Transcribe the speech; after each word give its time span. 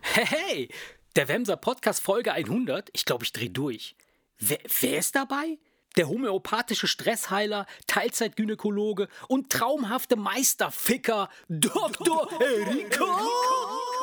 Hey, 0.00 0.68
der 1.16 1.28
Wemser 1.28 1.56
Podcast 1.58 2.00
Folge 2.00 2.32
100. 2.32 2.88
Ich 2.94 3.04
glaube, 3.04 3.24
ich 3.24 3.32
drehe 3.32 3.50
durch. 3.50 3.94
Wer, 4.38 4.58
wer 4.80 4.98
ist 4.98 5.14
dabei? 5.14 5.58
Der 5.98 6.08
homöopathische 6.08 6.86
Stressheiler, 6.86 7.66
Teilzeitgynäkologe 7.86 9.08
und 9.28 9.50
traumhafte 9.50 10.16
Meisterficker 10.16 11.28
Dr. 11.48 12.30
Erika. 12.40 13.04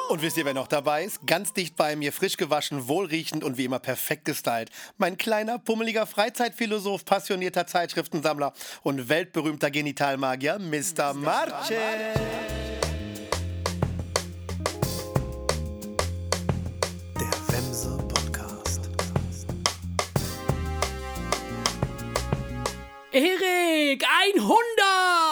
Und 0.09 0.21
wisst 0.21 0.37
ihr, 0.37 0.45
wer 0.45 0.53
noch 0.53 0.67
dabei 0.67 1.05
ist? 1.05 1.25
Ganz 1.25 1.53
dicht 1.53 1.75
bei 1.75 1.95
mir, 1.95 2.11
frisch 2.13 2.37
gewaschen, 2.37 2.87
wohlriechend 2.87 3.43
und 3.43 3.57
wie 3.57 3.65
immer 3.65 3.79
perfekt 3.79 4.25
gestylt. 4.25 4.69
Mein 4.97 5.17
kleiner, 5.17 5.59
pummeliger 5.59 6.05
Freizeitphilosoph, 6.05 7.05
passionierter 7.05 7.65
Zeitschriftensammler 7.65 8.53
und 8.83 9.09
weltberühmter 9.09 9.71
Genitalmagier, 9.71 10.59
Mr. 10.59 11.13
Marce. 11.13 11.69
Der 17.19 17.31
Wemse 17.47 17.97
Podcast. 18.07 18.89
Erik, 23.11 24.03
100! 24.35 25.22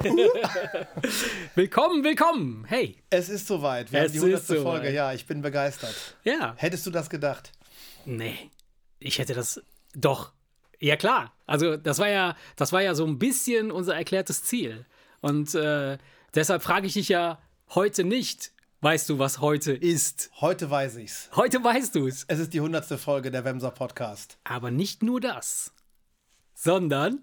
willkommen, 1.54 2.02
willkommen. 2.02 2.64
Hey. 2.66 2.96
Es 3.10 3.28
ist 3.28 3.46
soweit. 3.46 3.92
Wir 3.92 4.00
Es 4.00 4.04
haben 4.06 4.12
die 4.12 4.18
ist 4.18 4.24
100. 4.24 4.46
soweit. 4.46 4.62
Folge. 4.62 4.92
Ja, 4.92 5.12
ich 5.12 5.26
bin 5.26 5.42
begeistert. 5.42 5.94
Ja. 6.24 6.54
Hättest 6.56 6.86
du 6.86 6.90
das 6.90 7.10
gedacht? 7.10 7.52
Nee, 8.06 8.50
ich 8.98 9.18
hätte 9.18 9.34
das 9.34 9.60
doch. 9.94 10.32
Ja 10.78 10.96
klar. 10.96 11.34
Also 11.46 11.76
das 11.76 11.98
war 11.98 12.08
ja, 12.08 12.34
das 12.56 12.72
war 12.72 12.80
ja 12.80 12.94
so 12.94 13.04
ein 13.04 13.18
bisschen 13.18 13.70
unser 13.70 13.94
erklärtes 13.94 14.42
Ziel. 14.42 14.86
Und 15.20 15.54
äh, 15.54 15.98
deshalb 16.34 16.62
frage 16.62 16.86
ich 16.86 16.94
dich 16.94 17.10
ja 17.10 17.38
heute 17.74 18.02
nicht, 18.02 18.52
weißt 18.80 19.06
du, 19.10 19.18
was 19.18 19.40
heute 19.40 19.72
ist? 19.72 20.30
Heute 20.40 20.70
weiß 20.70 20.96
ich's. 20.96 21.28
Heute 21.36 21.62
weißt 21.62 21.94
du 21.94 22.06
es. 22.06 22.24
Es 22.26 22.38
ist 22.38 22.54
die 22.54 22.60
100. 22.60 22.86
Folge 22.98 23.30
der 23.30 23.44
Wemser 23.44 23.70
Podcast. 23.70 24.38
Aber 24.44 24.70
nicht 24.70 25.02
nur 25.02 25.20
das, 25.20 25.74
sondern 26.54 27.22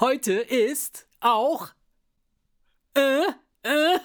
heute 0.00 0.32
ist 0.32 1.06
auch. 1.20 1.68
Äh, 2.94 3.26
äh, 3.62 3.98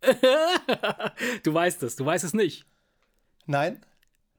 äh, 0.00 1.10
du 1.42 1.54
weißt 1.54 1.82
es, 1.82 1.96
du 1.96 2.04
weißt 2.04 2.24
es 2.24 2.34
nicht. 2.34 2.66
Nein? 3.46 3.84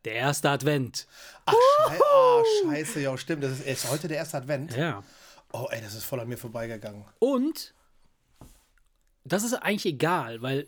Der 0.03 0.14
erste 0.14 0.50
Advent. 0.50 1.08
Ach, 1.45 1.53
schei 1.88 2.00
ah, 2.00 2.44
scheiße, 2.64 3.02
ja, 3.02 3.17
stimmt. 3.17 3.44
Das 3.44 3.53
ist, 3.53 3.66
ist 3.66 3.89
heute 3.89 4.08
der 4.08 4.17
erste 4.17 4.38
Advent. 4.38 4.75
Ja. 4.75 5.03
Oh, 5.52 5.67
ey, 5.72 5.81
das 5.81 5.95
ist 5.95 6.03
voll 6.03 6.20
an 6.20 6.28
mir 6.28 6.38
vorbeigegangen. 6.38 7.06
Und 7.20 7.73
das 9.23 9.44
ist 9.44 9.53
eigentlich 9.53 9.86
egal, 9.86 10.42
weil 10.42 10.67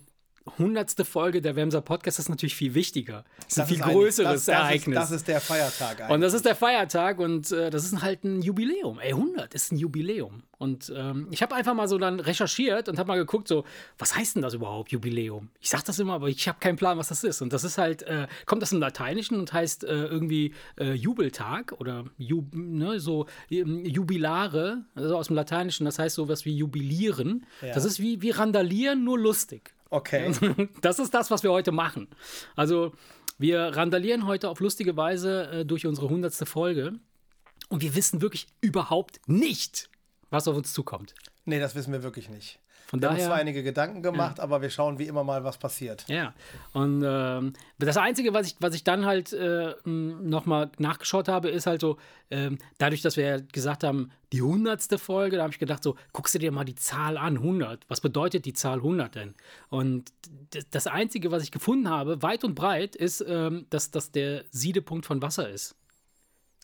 hundertste 0.58 1.06
Folge 1.06 1.42
der 1.42 1.56
Wemser 1.56 1.82
Podcast 1.82 2.20
ist 2.20 2.30
natürlich 2.30 2.56
viel 2.56 2.74
wichtiger. 2.74 3.24
Das 3.38 3.48
ist 3.48 3.60
ein 3.60 3.68
viel 3.68 3.82
eigentlich- 3.82 3.94
größeres 3.96 4.32
das, 4.34 4.46
das 4.46 4.56
Ereignis. 4.56 4.96
Ist, 4.98 5.02
das 5.04 5.12
ist 5.12 5.28
der 5.28 5.42
Feiertag 5.42 6.00
eigentlich. 6.02 6.10
und 6.16 6.22
das 6.22 6.34
ist 6.34 6.46
der 6.46 6.56
Feiertag 6.56 7.20
und 7.20 7.52
äh, 7.52 7.70
das 7.70 7.86
ist 7.86 8.02
halt 8.02 8.24
ein 8.24 8.42
Jubiläum. 8.42 9.00
Ey, 9.00 9.12
100 9.12 9.54
ist 9.54 9.72
ein 9.72 9.78
Jubiläum. 9.78 10.44
Und 10.60 10.92
ähm, 10.96 11.28
ich 11.30 11.44
habe 11.44 11.54
einfach 11.54 11.76
mal 11.76 11.88
so 11.88 12.00
dann 12.00 12.20
recherchiert 12.20 12.90
und 12.90 12.98
habe 12.98 13.08
mal 13.10 13.18
geguckt, 13.18 13.48
so, 13.48 13.64
was 14.00 14.16
heißt 14.16 14.36
denn 14.36 14.42
das 14.42 14.56
überhaupt, 14.56 14.92
Jubiläum? 14.92 15.50
Ich 15.60 15.70
sage 15.70 15.84
das 15.86 16.00
immer, 16.00 16.14
aber 16.14 16.30
ich 16.30 16.48
habe 16.48 16.58
keinen 16.60 16.78
Plan, 16.78 16.98
was 16.98 17.10
das 17.10 17.24
ist. 17.24 17.44
Und 17.44 17.54
das 17.54 17.64
ist 17.64 17.78
halt, 17.78 18.02
äh, 18.04 18.26
kommt 18.48 18.64
aus 18.64 18.72
dem 18.72 18.80
Lateinischen 18.80 19.40
und 19.40 19.54
heißt 19.54 19.84
äh, 19.84 20.06
irgendwie 20.06 20.54
äh, 20.80 20.94
Jubeltag 20.94 21.74
oder 21.80 22.06
Jub, 22.18 22.56
ne, 22.56 23.00
so 23.00 23.28
ähm, 23.52 23.86
Jubilare, 23.86 24.84
also 24.96 25.16
aus 25.16 25.28
dem 25.28 25.36
Lateinischen, 25.36 25.86
das 25.86 26.00
heißt 26.00 26.16
sowas 26.16 26.44
wie 26.46 26.56
jubilieren. 26.56 27.46
Das 27.62 27.86
ist 27.86 28.00
wie, 28.00 28.22
wie 28.24 28.32
randalieren, 28.32 29.04
nur 29.04 29.20
lustig. 29.20 29.76
Okay. 29.90 30.32
Das 30.82 31.00
ist 31.00 31.14
das, 31.14 31.32
was 31.32 31.44
wir 31.44 31.52
heute 31.52 31.72
machen. 31.72 32.08
Also, 32.56 32.94
wir 33.38 33.60
randalieren 33.60 34.26
heute 34.26 34.50
auf 34.50 34.60
lustige 34.60 34.98
Weise 34.98 35.50
äh, 35.52 35.66
durch 35.66 35.86
unsere 35.86 36.10
hundertste 36.10 36.46
Folge 36.46 36.94
und 37.70 37.82
wir 37.82 37.96
wissen 37.96 38.22
wirklich 38.22 38.48
überhaupt 38.62 39.20
nicht, 39.28 39.90
was 40.30 40.48
auf 40.48 40.56
uns 40.56 40.74
zukommt. 40.74 41.14
Nee, 41.46 41.60
das 41.60 41.76
wissen 41.76 41.94
wir 41.94 42.04
wirklich 42.04 42.30
nicht. 42.30 42.60
Von 42.88 43.02
Wir 43.02 43.10
haben 43.10 43.16
uns 43.16 43.24
daher- 43.24 43.30
zwar 43.32 43.40
einige 43.42 43.64
Gedanken 43.64 44.02
gemacht, 44.02 44.40
aber 44.40 44.62
wir 44.62 44.70
schauen 44.70 44.98
wie 44.98 45.08
immer 45.08 45.24
mal, 45.24 45.44
was 45.44 45.58
passiert. 45.58 46.06
Ja, 46.08 46.34
und 46.74 47.04
ähm, 47.06 47.54
das 47.80 47.98
Einzige, 47.98 48.34
was 48.34 48.48
ich, 48.48 48.56
was 48.60 48.74
ich 48.76 48.84
dann 48.84 49.06
halt 49.06 49.34
äh, 49.34 49.74
nochmal 49.86 50.72
nachgeschaut 50.80 51.28
habe, 51.28 51.50
ist 51.50 51.68
halt 51.68 51.82
so, 51.82 51.98
ähm, 52.32 52.58
dadurch, 52.78 53.02
dass 53.02 53.16
wir 53.18 53.26
ja 53.26 53.38
gesagt 53.52 53.84
haben, 53.84 54.12
die 54.34 54.42
hundertste 54.42 54.98
Folge, 54.98 55.38
da 55.38 55.44
habe 55.44 55.54
ich 55.54 55.60
gedacht, 55.60 55.84
so, 55.84 55.96
guckst 56.12 56.36
du 56.36 56.40
dir 56.40 56.52
mal 56.52 56.66
die 56.66 56.76
Zahl 56.76 57.18
an, 57.18 57.38
100. 57.38 57.86
Was 57.88 58.02
bedeutet 58.02 58.46
die 58.46 58.52
Zahl 58.54 58.78
100 58.80 59.16
denn? 59.16 59.36
Und 59.70 60.12
das 60.72 60.88
Einzige, 60.88 61.32
was 61.32 61.44
ich 61.44 61.52
gefunden 61.52 61.90
habe, 61.90 62.22
weit 62.22 62.44
und 62.44 62.54
breit, 62.56 62.96
ist, 62.98 63.24
ähm, 63.26 63.66
dass 63.70 63.92
das 63.92 64.12
der 64.12 64.44
Siedepunkt 64.52 65.06
von 65.06 65.22
Wasser 65.22 65.50
ist. 65.50 65.76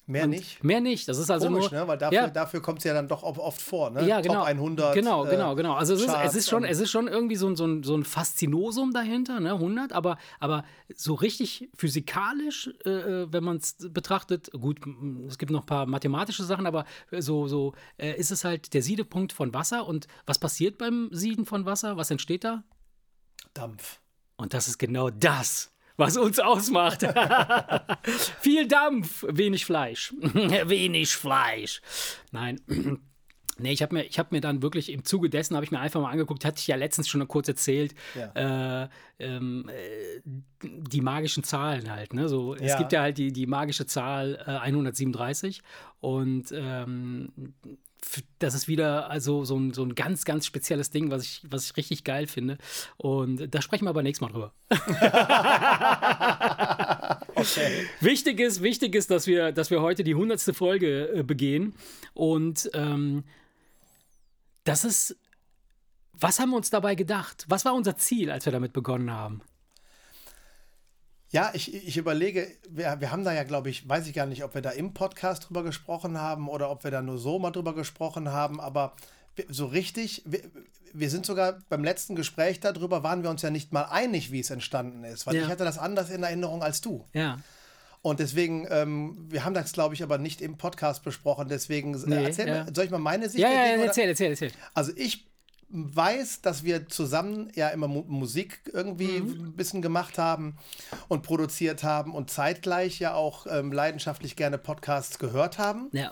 Mehr 0.06 0.28
nicht. 0.28 0.62
Mehr 0.64 0.81
nicht. 0.81 1.08
Das 1.08 1.18
ist 1.18 1.31
also 1.31 1.47
Komisch, 1.47 1.72
nur. 1.72 1.80
ne? 1.81 1.88
Weil 1.88 1.97
dafür, 1.97 2.18
ja, 2.18 2.28
dafür 2.30 2.62
kommt 2.62 2.80
es 2.80 2.84
ja 2.84 2.94
dann 2.94 3.08
doch 3.08 3.24
oft- 3.24 3.62
vor, 3.62 3.90
ne? 3.90 4.06
ja, 4.06 4.19
genau. 4.19 4.40
Top 4.40 4.47
100. 4.47 4.94
Genau, 4.96 5.25
äh, 5.25 5.30
genau, 5.30 5.56
genau. 5.56 5.74
Also 5.75 5.94
es 5.94 6.02
ist, 6.02 6.08
es 6.08 6.14
Charts 6.14 6.36
ist, 6.36 6.50
schon, 6.50 6.64
und- 6.64 6.69
es 6.69 6.80
ist 6.81 6.91
schon 6.91 7.08
irgendwie 7.08 7.38
so 7.38 7.47
ein, 7.47 7.56
so 7.56 7.66
ein, 7.66 7.84
so 7.84 7.96
ein 7.96 8.03
Faszinosum 8.03 8.91
dahinter, 8.91 9.40
ne, 9.40 9.53
100, 9.53 9.94
aber, 9.94 10.18
aber 10.41 10.66
so 10.94 11.14
richtig 11.14 11.69
physikalisch, 11.75 12.69
äh, 12.86 12.90
äh, 12.90 13.28
wenn 13.31 13.44
man 13.46 13.58
es 13.58 13.78
betrachtet, 13.91 14.52
gut, 14.52 14.81
es 15.30 15.38
gibt 15.38 15.52
noch 15.52 15.62
ein 15.62 15.66
paar 15.68 15.86
mathematische 15.86 16.44
Sachen, 16.44 16.66
aber 16.66 16.84
so, 17.12 17.47
so 17.47 17.74
äh, 17.97 18.14
ist 18.18 18.31
es 18.31 18.44
halt 18.44 18.74
der 18.74 18.81
Siedepunkt 18.84 19.31
von 19.31 19.53
Wasser. 19.53 19.88
Und 19.88 20.08
was 20.25 20.38
passiert 20.38 20.78
beim 20.78 21.09
Sieden 21.14 21.46
von 21.46 21.66
Wasser? 21.66 21.96
Was 21.96 22.12
entsteht 22.12 22.44
da? 22.44 22.64
Dampf. 23.53 24.02
Und 24.35 24.53
das 24.53 24.68
ist 24.68 24.80
genau 24.80 25.09
das, 25.09 25.72
was 25.98 26.18
uns 26.18 26.40
ausmacht. 26.40 27.02
Viel 28.42 28.68
Dampf, 28.68 29.26
wenig 29.28 29.66
Fleisch. 29.66 30.14
wenig 30.22 31.16
Fleisch. 31.16 31.81
Nein. 32.31 32.59
Nee, 33.59 33.72
ich 33.72 33.84
habe 33.84 33.94
mir, 33.94 34.03
ich 34.06 34.18
hab 34.18 34.32
mir 34.32 34.42
dann 34.42 34.64
wirklich 34.64 34.92
im 34.92 35.06
Zuge 35.06 35.30
dessen, 35.30 35.53
habe 35.56 35.64
ich 35.64 35.70
mir 35.70 35.80
einfach 35.80 36.02
mal 36.02 36.09
angeguckt, 36.09 36.44
hatte 36.44 36.58
ich 36.58 36.66
ja 36.66 36.76
letztens 36.76 37.08
schon 37.08 37.26
kurz 37.28 37.48
erzählt, 37.48 37.94
äh, 38.34 38.88
ähm, 39.20 39.70
äh, 39.70 40.22
die 40.64 41.02
magischen 41.02 41.44
Zahlen 41.44 41.92
halt. 41.92 42.16
Ne? 42.16 42.28
So, 42.30 42.56
Es 42.56 42.72
Ja. 42.72 42.78
gibt 42.80 42.94
ja 42.94 43.02
halt 43.02 43.20
die, 43.20 43.32
die 43.32 43.46
magische 43.46 43.86
Zahl 43.86 44.40
äh, 44.48 44.50
137 44.58 45.62
und 46.00 46.46
ähm, 46.52 47.32
das 48.40 48.53
ist 48.53 48.68
wieder 48.68 49.09
also 49.09 49.46
so 49.46 49.58
ein, 49.58 49.74
so 49.74 49.84
ein 49.84 49.96
ganz, 49.96 50.25
ganz 50.25 50.46
spezielles 50.46 50.90
Ding, 50.90 51.12
was 51.12 51.24
ich, 51.24 51.41
was 51.50 51.66
ich 51.66 51.78
richtig 51.78 52.03
geil 52.03 52.28
finde. 52.28 52.58
Und 52.97 53.53
da 53.53 53.62
sprechen 53.62 53.86
wir 53.86 53.90
aber 53.90 54.03
nächstes 54.03 54.22
Mal 54.22 54.31
drüber. 54.31 54.53
Okay. 57.36 57.88
Wichtig 58.00 58.40
ist, 58.40 58.62
wichtig 58.62 58.96
ist, 58.96 59.12
dass 59.12 59.28
wir, 59.28 59.52
dass 59.52 59.72
wir 59.72 59.81
heute 59.81 60.03
die 60.03 60.16
hundertste 60.16 60.53
Folge 60.53 61.09
äh, 61.14 61.24
begehen. 61.24 61.74
Und 62.14 62.69
ähm, 62.74 63.24
das 64.64 64.85
ist. 64.85 65.18
Was 66.16 66.40
haben 66.40 66.52
wir 66.52 66.58
uns 66.58 66.70
dabei 66.70 66.94
gedacht? 66.94 67.44
Was 67.50 67.66
war 67.66 67.74
unser 67.74 67.97
Ziel, 67.97 68.30
als 68.30 68.46
wir 68.46 68.53
damit 68.53 68.72
begonnen 68.72 69.12
haben? 69.12 69.41
Ja, 71.34 71.50
ich, 71.54 71.74
ich 71.74 71.98
überlege, 71.98 72.48
wir, 72.70 72.96
wir 73.00 73.12
haben 73.12 73.24
da 73.24 73.34
ja, 73.34 73.44
glaube 73.44 73.70
ich, 73.72 73.90
weiß 73.90 74.06
ich 74.08 74.14
gar 74.14 74.28
nicht, 74.28 74.44
ob 74.44 74.54
wir 74.54 74.62
da 74.62 74.70
im 74.70 74.94
Podcast 74.94 75.48
drüber 75.50 75.64
gesprochen 75.64 76.20
haben 76.22 76.48
oder 76.48 76.70
ob 76.70 76.84
wir 76.84 76.92
da 76.92 77.02
nur 77.02 77.18
so 77.18 77.40
mal 77.40 77.50
drüber 77.50 77.74
gesprochen 77.74 78.32
haben, 78.32 78.62
aber 78.62 78.94
so 79.50 79.66
richtig, 79.66 80.22
wir, 80.26 80.41
wir 80.94 81.09
sind 81.09 81.26
sogar 81.26 81.58
beim 81.70 81.84
letzten 81.84 82.16
Gespräch 82.16 82.59
darüber, 82.59 83.02
waren 83.02 83.24
wir 83.24 83.32
uns 83.32 83.41
ja 83.41 83.50
nicht 83.50 83.74
mal 83.74 83.85
einig, 83.85 84.32
wie 84.32 84.41
es 84.41 84.52
entstanden 84.52 85.03
ist, 85.03 85.26
weil 85.26 85.35
Ja. 85.35 85.41
ich 85.41 85.47
hatte 85.47 85.64
das 85.66 85.80
anders 85.80 86.12
in 86.12 86.22
Erinnerung 86.22 86.62
als 86.62 86.82
du. 86.82 87.03
Ja. 87.14 87.40
Und 88.03 88.20
deswegen, 88.20 88.68
ähm, 88.70 89.26
wir 89.29 89.44
haben 89.44 89.56
das, 89.56 89.72
glaube 89.74 89.96
ich, 89.96 90.03
aber 90.03 90.20
nicht 90.20 90.40
im 90.40 90.58
Podcast 90.58 91.03
besprochen, 91.03 91.47
deswegen, 91.50 91.96
äh, 91.96 91.97
Nee, 92.06 92.24
erzähl 92.26 92.47
ja. 92.47 92.64
mal, 92.66 92.76
soll 92.76 92.86
ich 92.86 92.91
mal 92.91 93.00
meine 93.00 93.28
Sicht 93.28 93.41
Ja, 93.41 93.50
ja, 93.50 93.74
oder? 93.74 93.86
erzähl, 93.86 94.08
erzähl, 94.09 94.29
erzähl. 94.29 94.52
Also 94.76 94.91
ich 94.96 95.26
weiß, 95.75 96.41
dass 96.41 96.64
wir 96.64 96.87
zusammen 96.87 97.52
ja 97.55 97.70
immer 97.70 97.87
Mu 97.87 98.03
Musik 98.08 98.61
irgendwie 98.72 99.20
Mhm. 99.22 99.46
ein 99.47 99.53
bisschen 99.55 99.81
gemacht 99.81 100.17
haben 100.20 100.55
und 101.08 101.23
produziert 101.23 101.84
haben 101.84 102.14
und 102.14 102.29
zeitgleich 102.29 102.99
ja 102.99 103.16
auch 103.16 103.47
ähm, 103.49 103.72
leidenschaftlich 103.72 104.35
gerne 104.35 104.58
Podcasts 104.59 105.17
gehört 105.17 105.58
haben. 105.58 105.90
Ja. 105.91 106.11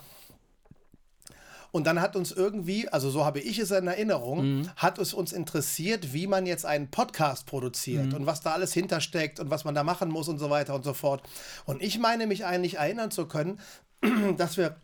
Und 1.70 1.86
dann 1.86 2.02
hat 2.02 2.16
uns 2.16 2.32
irgendwie, 2.32 2.88
also 2.90 3.08
so 3.08 3.24
habe 3.24 3.40
ich 3.40 3.58
es 3.58 3.70
in 3.70 3.86
Erinnerung, 3.86 4.58
Mhm. 4.58 4.70
hat 4.76 4.98
es 4.98 5.14
uns 5.14 5.32
interessiert, 5.32 6.12
wie 6.12 6.26
man 6.26 6.44
jetzt 6.44 6.66
einen 6.66 6.90
Podcast 6.90 7.46
produziert 7.46 8.08
Mhm. 8.08 8.14
und 8.14 8.26
was 8.26 8.42
da 8.42 8.52
alles 8.52 8.74
hintersteckt 8.74 9.40
und 9.40 9.48
was 9.48 9.64
man 9.64 9.74
da 9.74 9.82
machen 9.82 10.10
muss 10.10 10.28
und 10.28 10.38
so 10.38 10.50
weiter 10.50 10.74
und 10.74 10.84
so 10.84 10.92
fort. 10.92 11.22
Und 11.64 11.82
ich 11.82 11.98
meine 11.98 12.26
mich 12.26 12.44
eigentlich 12.44 12.74
erinnern 12.78 13.10
zu 13.10 13.26
können, 13.26 13.58
dass 14.36 14.56
wir 14.58 14.76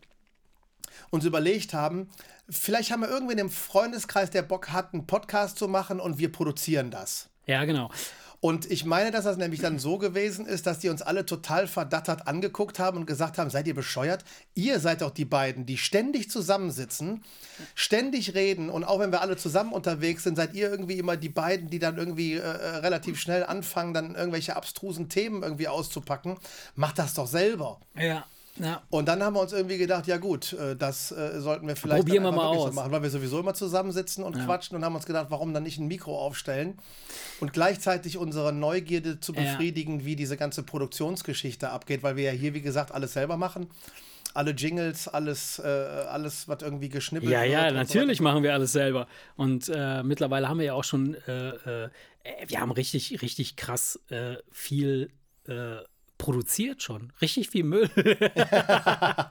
uns 1.11 1.25
überlegt 1.25 1.73
haben, 1.73 2.09
vielleicht 2.49 2.91
haben 2.91 3.01
wir 3.01 3.09
irgendwen 3.09 3.37
im 3.37 3.49
Freundeskreis, 3.49 4.29
der 4.29 4.41
Bock 4.41 4.69
hat, 4.69 4.93
einen 4.93 5.07
Podcast 5.07 5.57
zu 5.57 5.67
machen 5.67 5.99
und 5.99 6.17
wir 6.17 6.31
produzieren 6.31 6.91
das. 6.91 7.29
Ja, 7.45 7.65
genau. 7.65 7.89
Und 8.41 8.71
ich 8.71 8.85
meine, 8.85 9.11
dass 9.11 9.25
das 9.25 9.35
nämlich 9.35 9.59
dann 9.59 9.79
so 9.79 9.97
gewesen 9.97 10.45
ist, 10.45 10.65
dass 10.65 10.79
die 10.79 10.87
uns 10.87 11.01
alle 11.01 11.25
total 11.25 11.67
verdattert 11.67 12.25
angeguckt 12.25 12.79
haben 12.79 12.97
und 12.97 13.05
gesagt 13.05 13.37
haben, 13.37 13.49
seid 13.49 13.67
ihr 13.67 13.75
bescheuert? 13.75 14.23
Ihr 14.55 14.79
seid 14.79 15.01
doch 15.01 15.11
die 15.11 15.25
beiden, 15.25 15.65
die 15.65 15.77
ständig 15.77 16.29
zusammensitzen, 16.31 17.23
ständig 17.75 18.35
reden 18.35 18.69
und 18.69 18.85
auch 18.85 18.99
wenn 18.99 19.11
wir 19.11 19.21
alle 19.21 19.35
zusammen 19.35 19.73
unterwegs 19.73 20.23
sind, 20.23 20.37
seid 20.37 20.53
ihr 20.53 20.69
irgendwie 20.69 20.97
immer 20.97 21.17
die 21.17 21.27
beiden, 21.27 21.69
die 21.69 21.79
dann 21.79 21.97
irgendwie 21.97 22.35
äh, 22.35 22.47
relativ 22.47 23.19
schnell 23.19 23.43
anfangen, 23.43 23.93
dann 23.93 24.15
irgendwelche 24.15 24.55
abstrusen 24.55 25.09
Themen 25.09 25.43
irgendwie 25.43 25.67
auszupacken. 25.67 26.37
Macht 26.75 26.97
das 26.97 27.15
doch 27.15 27.27
selber. 27.27 27.81
Ja. 27.97 28.25
Ja. 28.59 28.81
Und 28.89 29.07
dann 29.07 29.23
haben 29.23 29.35
wir 29.35 29.41
uns 29.41 29.53
irgendwie 29.53 29.77
gedacht, 29.77 30.05
ja 30.07 30.17
gut, 30.17 30.53
äh, 30.53 30.75
das 30.75 31.11
äh, 31.11 31.39
sollten 31.39 31.67
wir 31.67 31.75
vielleicht 31.75 32.05
Probieren 32.05 32.23
wir 32.23 32.31
mal 32.31 32.45
aus. 32.47 32.69
so 32.69 32.75
machen, 32.75 32.91
weil 32.91 33.01
wir 33.01 33.09
sowieso 33.09 33.39
immer 33.39 33.53
zusammensitzen 33.53 34.23
und 34.23 34.35
quatschen 34.45 34.75
und 34.77 34.83
haben 34.85 34.95
uns 34.95 35.05
gedacht, 35.05 35.27
warum 35.29 35.53
dann 35.53 35.63
nicht 35.63 35.77
ein 35.79 35.87
Mikro 35.87 36.17
aufstellen 36.19 36.77
und 37.39 37.53
gleichzeitig 37.53 38.17
unsere 38.17 38.51
Neugierde 38.53 39.19
zu 39.19 39.33
Ja. 39.33 39.41
befriedigen, 39.41 40.03
wie 40.05 40.15
diese 40.15 40.37
ganze 40.37 40.63
Produktionsgeschichte 40.63 41.69
abgeht, 41.69 42.03
weil 42.03 42.15
wir 42.15 42.25
ja 42.25 42.31
hier, 42.31 42.53
wie 42.53 42.61
gesagt, 42.61 42.91
alles 42.91 43.13
selber 43.13 43.37
machen. 43.37 43.67
Alle 44.35 44.51
Jingles, 44.51 45.07
alles, 45.07 45.57
äh, 45.59 45.63
alles, 45.67 46.47
was 46.47 46.61
irgendwie 46.61 46.89
geschnippelt 46.89 47.31
Ja, 47.31 47.41
wird. 47.41 47.51
ja, 47.51 47.69
so 47.69 47.75
natürlich 47.75 48.19
weiter. 48.19 48.23
machen 48.31 48.43
wir 48.43 48.53
alles 48.53 48.71
selber. 48.73 49.07
Und 49.35 49.69
äh, 49.73 50.03
mittlerweile 50.03 50.47
haben 50.47 50.59
wir 50.59 50.65
ja 50.67 50.73
auch 50.73 50.83
schon, 50.83 51.15
äh, 51.27 51.49
äh, 51.85 51.89
wir 52.47 52.59
haben 52.59 52.71
richtig, 52.71 53.21
richtig 53.23 53.55
krass 53.55 53.99
äh, 54.09 54.35
viel 54.51 55.09
produziert 56.19 56.83
schon. 56.83 57.11
Richtig 57.21 57.49
viel 57.49 57.63
Müll. 57.63 57.89
Nein, 57.95 59.29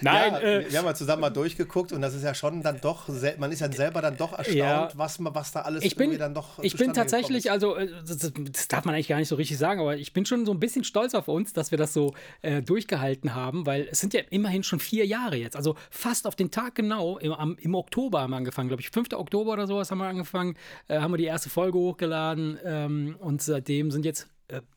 ja, 0.00 0.40
äh, 0.40 0.70
wir 0.70 0.78
haben 0.78 0.86
ja 0.86 0.94
zusammen 0.94 1.20
mal 1.20 1.30
durchgeguckt 1.30 1.92
und 1.92 2.00
das 2.00 2.14
ist 2.14 2.24
ja 2.24 2.34
schon 2.34 2.62
dann 2.62 2.80
doch, 2.80 3.08
man 3.38 3.52
ist 3.52 3.60
ja 3.60 3.70
selber 3.70 4.00
dann 4.00 4.16
doch 4.16 4.32
erstaunt, 4.32 4.56
Ja. 4.56 4.90
was, 4.94 5.18
was 5.20 5.52
da 5.52 5.60
alles 5.60 5.84
ich 5.84 5.94
bin, 5.94 6.06
irgendwie 6.06 6.18
dann 6.18 6.34
doch 6.34 6.58
ich 6.62 6.74
bin 6.76 6.94
tatsächlich, 6.94 7.50
also 7.50 7.76
äh, 7.76 7.88
das, 8.04 8.32
das 8.32 8.68
darf 8.68 8.84
man 8.86 8.94
eigentlich 8.94 9.08
gar 9.08 9.18
nicht 9.18 9.28
so 9.28 9.36
richtig 9.36 9.58
sagen, 9.58 9.80
aber 9.80 9.96
ich 9.96 10.14
bin 10.14 10.24
schon 10.24 10.46
so 10.46 10.52
ein 10.52 10.58
bisschen 10.58 10.84
stolz 10.84 11.14
auf 11.14 11.28
uns, 11.28 11.52
dass 11.52 11.70
wir 11.70 11.78
das 11.78 11.92
so 11.92 12.14
äh, 12.40 12.62
durchgehalten 12.62 13.34
haben, 13.34 13.66
weil 13.66 13.86
es 13.90 14.00
sind 14.00 14.14
ja 14.14 14.22
immerhin 14.30 14.62
schon 14.62 14.80
vier 14.80 15.06
Jahre 15.06 15.36
jetzt, 15.36 15.54
also 15.54 15.76
fast 15.90 16.26
auf 16.26 16.34
den 16.34 16.50
Tag 16.50 16.74
genau, 16.74 17.18
im, 17.18 17.32
am, 17.32 17.56
im 17.60 17.74
Oktober 17.74 18.22
haben 18.22 18.30
wir 18.30 18.38
angefangen, 18.38 18.68
glaube 18.68 18.80
ich, 18.80 18.90
5. 18.90 19.12
Oktober 19.12 19.52
oder 19.52 19.66
sowas 19.66 19.90
haben 19.90 19.98
wir 19.98 20.06
angefangen, 20.06 20.56
äh, 20.88 20.98
haben 20.98 21.12
wir 21.12 21.18
die 21.18 21.24
erste 21.24 21.50
Folge 21.50 21.76
hochgeladen 21.76 22.58
ähm, 22.64 23.16
und 23.18 23.42
seitdem 23.42 23.90
sind 23.90 24.06
jetzt 24.06 24.28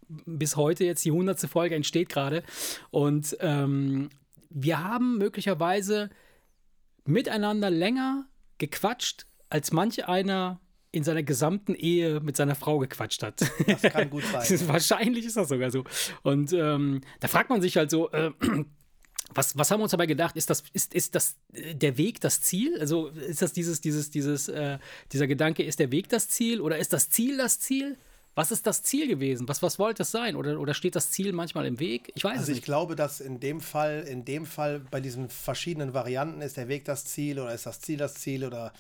bis 0.08 0.56
heute 0.56 0.86
jetzt 0.86 1.04
die 1.06 1.12
hundertste 1.12 1.48
Folge 1.48 1.76
entsteht 1.76 2.10
gerade 2.10 2.44
und 2.92 3.36
ähm, 3.40 4.10
wir 4.50 4.84
haben 4.84 5.18
möglicherweise 5.18 6.10
miteinander 7.06 7.70
länger 7.70 8.26
gequatscht, 8.58 9.26
als 9.50 9.72
manch 9.72 10.08
einer 10.08 10.60
in 10.92 11.04
seiner 11.04 11.24
gesamten 11.24 11.76
Ehe 11.76 12.22
mit 12.22 12.38
seiner 12.38 12.56
Frau 12.56 12.80
gequatscht 12.80 13.22
hat. 13.22 13.42
Das 13.68 13.82
kann 13.82 14.10
gut 14.10 14.24
sein. 14.32 14.68
Wahrscheinlich 14.70 15.26
ist 15.26 15.36
das 15.36 15.50
sogar 15.50 15.70
so. 15.70 15.84
Und 16.24 16.54
ähm, 16.54 17.02
da 17.20 17.28
fragt 17.28 17.50
man 17.50 17.62
sich 17.62 17.76
halt 17.76 17.92
so, 17.92 18.10
äh, 18.12 18.32
was, 19.34 19.58
was 19.58 19.70
haben 19.70 19.80
wir 19.80 19.84
uns 19.84 19.92
dabei 19.92 20.06
gedacht? 20.06 20.38
Ist 20.38 20.50
das, 20.50 20.64
ist, 20.72 20.94
ist 20.94 21.16
das 21.16 21.36
äh, 21.54 21.76
der 21.76 21.98
Weg 21.98 22.22
das 22.22 22.42
Ziel? 22.42 22.80
Also 22.80 23.08
ist 23.08 23.42
das 23.42 23.52
dieses, 23.52 23.82
dieses, 23.82 24.10
dieses, 24.10 24.48
äh, 24.48 24.80
dieser 25.12 25.28
Gedanke, 25.28 25.64
ist 25.64 25.80
der 25.80 25.92
Weg 25.92 26.08
das 26.10 26.30
Ziel 26.30 26.62
oder 26.62 26.78
ist 26.78 26.94
das 26.94 27.10
Ziel 27.10 27.38
das 27.38 27.60
Ziel? 27.60 27.98
Was 28.36 28.52
ist 28.52 28.68
das 28.68 28.84
Ziel 28.84 29.08
gewesen? 29.08 29.48
Was, 29.48 29.62
was 29.64 29.80
wollte 29.80 30.04
es 30.04 30.12
sein? 30.12 30.36
Oder, 30.36 30.60
oder 30.60 30.74
steht 30.74 30.96
das 30.96 31.10
Ziel 31.12 31.32
manchmal 31.32 31.66
im 31.66 31.80
Weg? 31.80 32.12
Ich 32.16 32.24
weiß 32.24 32.34
Also 32.34 32.44
es 32.44 32.50
ich 32.50 32.56
nicht. 32.56 32.66
glaube, 32.66 32.96
dass 32.96 33.22
in 33.22 33.40
dem 33.40 33.62
Fall, 33.62 34.02
in 34.08 34.26
dem 34.26 34.46
Fall 34.46 34.82
bei 34.92 35.00
diesen 35.00 35.30
verschiedenen 35.30 35.94
Varianten 35.94 36.42
ist 36.42 36.58
der 36.58 36.68
Weg 36.68 36.84
das 36.86 37.06
Ziel 37.06 37.40
oder 37.40 37.54
ist 37.54 37.66
das 37.66 37.80
Ziel 37.80 37.98
das 37.98 38.16
Ziel 38.16 38.44
oder 38.46 38.74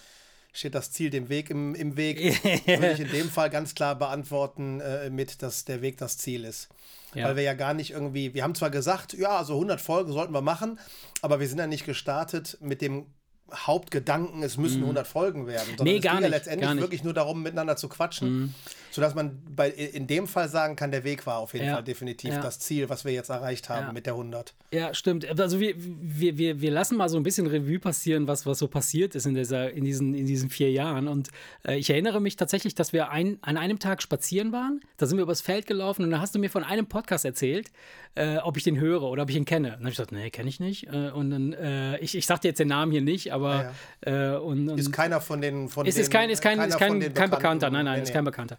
steht 0.51 0.75
das 0.75 0.91
Ziel 0.91 1.09
dem 1.09 1.27
Weg 1.29 1.49
im, 1.49 1.73
im 1.75 1.97
Weg, 1.97 2.17
würde 2.65 2.91
ich 2.93 2.99
in 2.99 3.09
dem 3.11 3.29
Fall 3.29 3.49
ganz 3.49 3.75
klar 3.75 3.95
beantworten 3.95 4.79
äh, 4.81 5.09
mit, 5.09 5.41
dass 5.41 5.65
der 5.65 5.81
Weg 5.81 5.97
das 5.97 6.17
Ziel 6.17 6.43
ist. 6.45 6.69
Ja. 7.13 7.27
Weil 7.27 7.37
wir 7.37 7.43
ja 7.43 7.53
gar 7.53 7.73
nicht 7.73 7.91
irgendwie, 7.91 8.33
wir 8.33 8.43
haben 8.43 8.55
zwar 8.55 8.69
gesagt, 8.69 9.13
ja, 9.13 9.37
also 9.37 9.53
100 9.53 9.79
Folgen 9.79 10.11
sollten 10.11 10.33
wir 10.33 10.41
machen, 10.41 10.79
aber 11.21 11.39
wir 11.39 11.47
sind 11.47 11.59
ja 11.59 11.67
nicht 11.67 11.85
gestartet 11.85 12.57
mit 12.61 12.81
dem 12.81 13.05
Hauptgedanken, 13.53 14.43
es 14.43 14.57
müssen 14.57 14.81
100 14.81 15.05
Folgen 15.07 15.47
werden, 15.47 15.75
sondern 15.77 15.85
Mhm. 15.87 15.91
Nee, 15.93 15.97
es 15.97 16.01
ging 16.03 16.21
ja 16.21 16.27
letztendlich. 16.27 16.69
Mhm. 16.73 16.79
wirklich 16.79 17.03
nur 17.03 17.13
darum, 17.13 17.43
miteinander 17.43 17.75
zu 17.77 17.87
quatschen, 17.89 18.55
sodass 18.95 19.13
man 19.13 19.37
bei, 19.55 19.69
in 19.69 20.07
dem 20.07 20.27
Fall 20.27 20.49
sagen 20.49 20.75
kann, 20.75 20.91
der 20.91 21.03
Weg 21.03 21.25
war 21.27 21.37
auf 21.37 21.53
jeden 21.53 21.67
Ja. 21.67 21.73
Fall 21.75 21.83
definitiv 21.83 22.31
Ja. 22.33 22.41
das 22.41 22.59
Ziel, 22.59 22.89
was 22.89 23.05
wir 23.05 23.11
jetzt 23.11 23.29
erreicht 23.29 23.69
haben 23.69 23.87
Ja. 23.87 23.93
mit 23.93 24.05
der 24.05 24.15
100. 24.15 24.53
Ja, 24.71 24.93
stimmt. 24.93 25.39
Also 25.39 25.59
wir, 25.59 25.75
wir, 25.77 26.37
wir, 26.37 26.61
wir 26.61 26.71
lassen 26.71 26.97
mal 26.97 27.07
so 27.09 27.17
ein 27.17 27.23
bisschen 27.23 27.47
Revue 27.47 27.79
passieren, 27.79 28.27
was, 28.27 28.45
was 28.45 28.57
so 28.59 28.67
passiert 28.67 29.13
ist 29.15 29.25
in, 29.25 29.35
dieser, 29.35 29.71
in, 29.71 29.85
diesen, 29.85 30.13
in 30.15 30.25
diesen 30.25 30.49
vier 30.49 30.71
Jahren. 30.71 31.07
Und 31.07 31.29
äh, 31.67 31.75
ich 31.77 31.89
erinnere 31.89 32.19
mich 32.21 32.35
tatsächlich, 32.35 32.73
dass 32.75 32.91
wir 32.93 33.09
ein, 33.11 33.37
an 33.41 33.57
einem 33.57 33.79
Tag 33.79 34.01
spazieren 34.01 34.51
waren. 34.51 34.81
Da 34.97 35.05
sind 35.05 35.17
wir 35.17 35.23
übers 35.23 35.41
Feld 35.41 35.67
gelaufen 35.67 36.03
und 36.03 36.11
da 36.11 36.19
hast 36.19 36.33
du 36.33 36.39
mir 36.39 36.49
von 36.49 36.63
einem 36.63 36.87
Podcast 36.87 37.25
erzählt, 37.25 37.71
äh, 38.15 38.37
ob 38.37 38.57
ich 38.57 38.63
den 38.63 38.79
höre 38.79 39.03
oder 39.03 39.23
ob 39.23 39.29
ich 39.29 39.35
ihn 39.35 39.45
kenne. 39.45 39.67
Und 39.69 39.73
dann 39.73 39.79
habe 39.81 39.89
ich 39.89 39.95
gesagt, 39.97 40.11
nee, 40.11 40.29
kenne 40.29 40.49
ich 40.49 40.59
nicht. 40.59 40.87
Äh, 40.87 41.09
und 41.11 41.29
dann, 41.31 41.53
äh, 41.53 41.97
ich, 41.99 42.15
ich 42.15 42.25
sag 42.25 42.41
dir 42.41 42.47
jetzt 42.49 42.59
den 42.59 42.69
Namen 42.69 42.91
hier 42.91 43.01
nicht, 43.01 43.31
aber 43.33 43.73
Äh, 44.01 44.35
und, 44.35 44.69
und 44.69 44.77
Ist 44.77 44.91
keiner 44.91 45.19
von 45.19 45.41
den 45.41 45.67
von 45.69 45.85
ist, 45.85 45.95
den, 45.97 46.01
ist 46.03 46.11
kein, 46.11 46.29
ist 46.29 46.41
kein, 46.41 46.59
ist 46.59 46.77
kein, 46.77 46.99
kein. 47.13 47.29
Bekannter, 47.29 47.69
nein, 47.71 47.85
nein, 47.85 47.97
Nee, 47.97 48.03
ist 48.03 48.13
kein 48.13 48.23
Bekannter. 48.23 48.57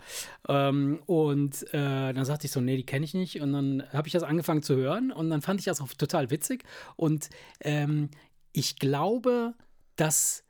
Ähm, 0.49 1.01
und 1.07 1.63
äh, 1.75 2.13
dann 2.13 2.25
sagte 2.25 2.47
ich 2.47 2.53
so, 2.53 2.61
nee, 2.61 2.77
die 2.77 2.87
kenne 2.87 3.05
ich 3.05 3.15
nicht. 3.15 3.41
Und 3.41 3.53
dann 3.53 3.83
habe 3.93 4.09
ich 4.09 4.13
das 4.13 4.23
angefangen 4.23 4.63
zu 4.63 4.77
hören 4.77 5.13
und 5.13 5.31
dann 5.31 5.43
fand 5.43 5.61
ich 5.61 5.67
das 5.67 5.81
auch 5.81 5.89
total 5.89 6.31
witzig. 6.31 6.65
Und 6.97 7.29
ähm, 7.61 8.11
ich 8.53 8.79
glaube, 8.79 9.55
dass 9.97 10.45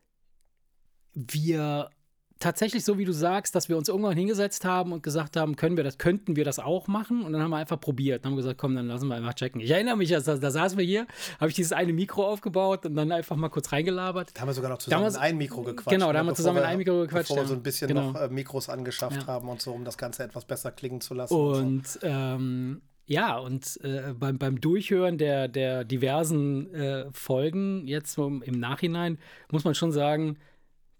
wir 1.14 1.90
tatsächlich 2.38 2.84
so 2.84 2.98
wie 2.98 3.04
du 3.04 3.12
sagst, 3.12 3.54
dass 3.54 3.68
wir 3.68 3.76
uns 3.78 3.88
irgendwann 3.88 4.16
hingesetzt 4.16 4.64
haben 4.64 4.92
und 4.92 5.02
gesagt 5.02 5.36
haben, 5.36 5.56
können 5.56 5.76
wir 5.76 5.84
das, 5.84 5.96
könnten 5.98 6.36
wir 6.36 6.44
das 6.44 6.58
auch 6.58 6.86
machen? 6.86 7.22
Und 7.22 7.32
dann 7.32 7.42
haben 7.42 7.50
wir 7.50 7.56
einfach 7.56 7.80
probiert. 7.80 8.24
Dann 8.24 8.30
haben 8.32 8.36
wir 8.36 8.42
gesagt, 8.42 8.58
komm, 8.58 8.74
dann 8.76 8.86
lassen 8.88 9.08
wir 9.08 9.14
einfach 9.16 9.34
checken. 9.34 9.60
Ich 9.60 9.70
erinnere 9.70 9.96
mich, 9.96 10.10
da, 10.10 10.20
da 10.20 10.50
saßen 10.50 10.76
wir 10.78 10.84
hier, 10.84 11.06
habe 11.40 11.48
ich 11.48 11.54
dieses 11.56 11.72
eine 11.72 11.92
Mikro 11.92 12.26
aufgebaut 12.26 12.84
und 12.86 12.94
dann 12.94 13.10
einfach 13.12 13.36
mal 13.36 13.48
kurz 13.48 13.72
reingelabert. 13.72 14.30
Da 14.34 14.42
haben 14.42 14.48
wir 14.48 14.54
sogar 14.54 14.70
noch 14.70 14.78
zusammen 14.78 15.00
Damals- 15.00 15.16
in 15.16 15.22
ein 15.22 15.36
Mikro 15.38 15.62
gequatscht. 15.62 15.88
Genau, 15.94 16.06
da 16.08 16.12
ne, 16.12 16.18
haben 16.20 16.26
wir 16.26 16.34
zusammen 16.34 16.58
in 16.58 16.64
ein 16.64 16.78
Mikro 16.78 17.00
gequatscht, 17.02 17.28
Bevor 17.28 17.42
wir 17.44 17.48
so 17.48 17.54
ein 17.54 17.62
bisschen 17.62 17.88
Genau. 17.88 18.12
noch 18.12 18.20
äh, 18.20 18.28
Mikros 18.28 18.68
angeschafft 18.68 19.22
Ja. 19.22 19.26
haben 19.26 19.48
und 19.48 19.62
so, 19.62 19.72
um 19.72 19.84
das 19.84 19.96
Ganze 19.96 20.22
etwas 20.24 20.44
besser 20.44 20.70
klingen 20.72 21.00
zu 21.00 21.14
lassen. 21.14 21.34
und 21.34 21.86
so. 21.88 21.98
Und 21.98 21.98
ähm, 22.02 22.82
ja, 23.06 23.38
und 23.38 23.78
äh, 23.84 24.12
beim, 24.18 24.36
beim 24.36 24.60
Durchhören 24.60 25.16
der, 25.16 25.46
der 25.48 25.84
diversen 25.84 26.74
äh, 26.74 27.06
Folgen, 27.12 27.86
jetzt 27.86 28.12
so 28.12 28.26
im 28.26 28.58
Nachhinein, 28.58 29.18
muss 29.50 29.64
man 29.64 29.74
schon 29.76 29.92
sagen, 29.92 30.38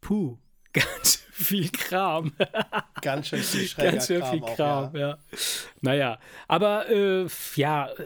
puh, 0.00 0.38
ganz 0.76 1.16
viel 1.30 1.70
Kram. 1.70 2.32
Ganz 3.02 3.28
schön 3.28 3.40
viel 3.40 3.60
schräger 3.68 3.92
ganz 3.92 4.06
schön 4.06 4.20
Kram 4.20 4.30
viel 4.30 4.42
auch, 4.42 4.56
Kram, 4.56 4.94
ja. 4.94 5.00
ja. 5.00 5.18
Naja, 5.80 6.18
aber 6.48 6.88
äh, 6.88 7.26
ja, 7.56 7.88
äh, 7.88 8.02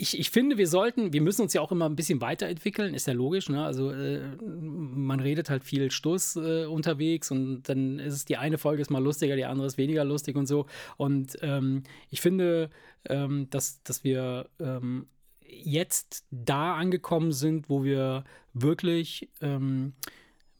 ich, 0.00 0.18
ich 0.18 0.30
finde, 0.30 0.56
wir 0.56 0.66
sollten, 0.66 1.12
wir 1.12 1.20
müssen 1.20 1.42
uns 1.42 1.52
ja 1.52 1.60
auch 1.60 1.72
immer 1.72 1.86
ein 1.86 1.96
bisschen 1.96 2.22
weiterentwickeln, 2.22 2.94
ist 2.94 3.06
ja 3.06 3.12
logisch, 3.12 3.50
ne? 3.50 3.64
Also 3.64 3.90
äh, 3.90 4.20
man 4.40 5.20
redet 5.20 5.50
halt 5.50 5.62
viel 5.62 5.90
Stuss 5.90 6.36
äh, 6.36 6.64
unterwegs 6.64 7.30
und 7.30 7.64
dann 7.64 7.98
ist 7.98 8.14
es 8.14 8.24
die 8.24 8.38
eine 8.38 8.56
Folge 8.56 8.80
ist 8.80 8.90
mal 8.90 9.02
lustiger, 9.02 9.36
die 9.36 9.44
andere 9.44 9.66
ist 9.66 9.76
weniger 9.76 10.04
lustig 10.04 10.36
und 10.36 10.46
so. 10.46 10.66
Und 10.96 11.36
ähm, 11.42 11.82
ich 12.08 12.22
finde, 12.22 12.70
ähm, 13.08 13.48
dass, 13.50 13.82
dass 13.82 14.02
wir 14.02 14.48
ähm, 14.58 15.06
jetzt 15.42 16.24
da 16.30 16.76
angekommen 16.76 17.32
sind, 17.32 17.68
wo 17.68 17.84
wir 17.84 18.24
wirklich 18.54 19.28
ähm, 19.42 19.92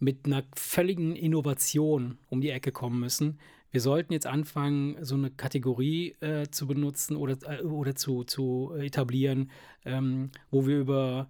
mit 0.00 0.26
einer 0.26 0.42
völligen 0.56 1.14
Innovation 1.14 2.18
um 2.28 2.40
die 2.40 2.50
Ecke 2.50 2.72
kommen 2.72 2.98
müssen. 2.98 3.38
Wir 3.70 3.80
sollten 3.80 4.12
jetzt 4.12 4.26
anfangen, 4.26 4.96
so 5.04 5.14
eine 5.14 5.30
Kategorie 5.30 6.16
äh, 6.20 6.48
zu 6.50 6.66
benutzen 6.66 7.16
oder, 7.16 7.36
äh, 7.48 7.62
oder 7.62 7.94
zu, 7.94 8.24
zu 8.24 8.72
etablieren, 8.76 9.50
ähm, 9.84 10.30
wo 10.50 10.66
wir 10.66 10.78
über, 10.78 11.28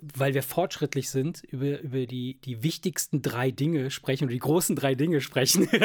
weil 0.00 0.32
wir 0.34 0.42
fortschrittlich 0.42 1.10
sind, 1.10 1.42
über, 1.44 1.80
über 1.80 2.06
die, 2.06 2.38
die 2.44 2.62
wichtigsten 2.62 3.20
drei 3.22 3.50
Dinge 3.50 3.90
sprechen 3.90 4.24
oder 4.24 4.32
die 4.32 4.38
großen 4.38 4.74
drei 4.74 4.94
Dinge 4.94 5.20
sprechen. 5.20 5.68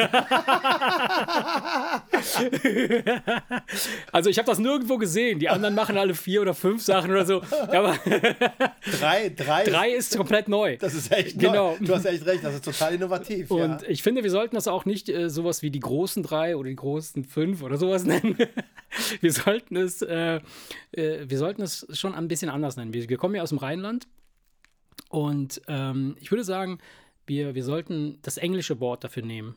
also 4.12 4.30
ich 4.30 4.38
habe 4.38 4.46
das 4.46 4.58
nirgendwo 4.58 4.96
gesehen. 4.96 5.38
Die 5.38 5.50
anderen 5.50 5.74
machen 5.74 5.98
alle 5.98 6.14
vier 6.14 6.40
oder 6.40 6.54
fünf 6.54 6.82
Sachen 6.82 7.10
oder 7.10 7.26
so. 7.26 7.42
Aber 7.68 7.96
Drei, 9.00 9.28
drei, 9.30 9.64
drei 9.64 9.90
ist 9.90 10.16
komplett 10.16 10.48
neu. 10.48 10.76
Das 10.78 10.94
ist 10.94 11.12
echt 11.12 11.38
Genau. 11.38 11.72
neu. 11.72 11.86
Du 11.86 11.94
hast 11.94 12.04
echt 12.06 12.24
recht, 12.24 12.44
das 12.44 12.54
ist 12.54 12.64
total 12.64 12.94
innovativ. 12.94 13.50
Und 13.50 13.82
ja. 13.82 13.88
ich 13.88 14.02
finde, 14.02 14.22
wir 14.22 14.30
sollten 14.30 14.54
das 14.54 14.68
auch 14.68 14.84
nicht 14.84 15.08
äh, 15.08 15.28
sowas 15.28 15.62
wie 15.62 15.70
die 15.70 15.80
großen 15.80 16.22
drei 16.22 16.56
oder 16.56 16.68
die 16.68 16.76
großen 16.76 17.24
fünf 17.24 17.62
oder 17.62 17.76
sowas 17.76 18.04
nennen. 18.04 18.36
wir 19.20 19.32
sollten 19.32 19.76
es, 19.76 20.02
äh, 20.02 20.40
äh, 20.92 21.28
wir 21.28 21.38
sollten 21.38 21.62
es 21.62 21.86
schon 21.92 22.14
ein 22.14 22.28
bisschen 22.28 22.48
anders 22.48 22.76
nennen. 22.76 22.94
Wir, 22.94 23.08
wir 23.08 23.16
kommen 23.18 23.34
ja 23.34 23.42
aus 23.42 23.50
dem 23.50 23.58
Rheinland 23.58 24.05
und 25.08 25.60
ähm, 25.68 26.16
ich 26.20 26.30
würde 26.30 26.44
sagen, 26.44 26.78
wir, 27.26 27.54
wir 27.54 27.64
sollten 27.64 28.18
das 28.22 28.36
englische 28.36 28.80
Wort 28.80 29.04
dafür 29.04 29.24
nehmen. 29.24 29.56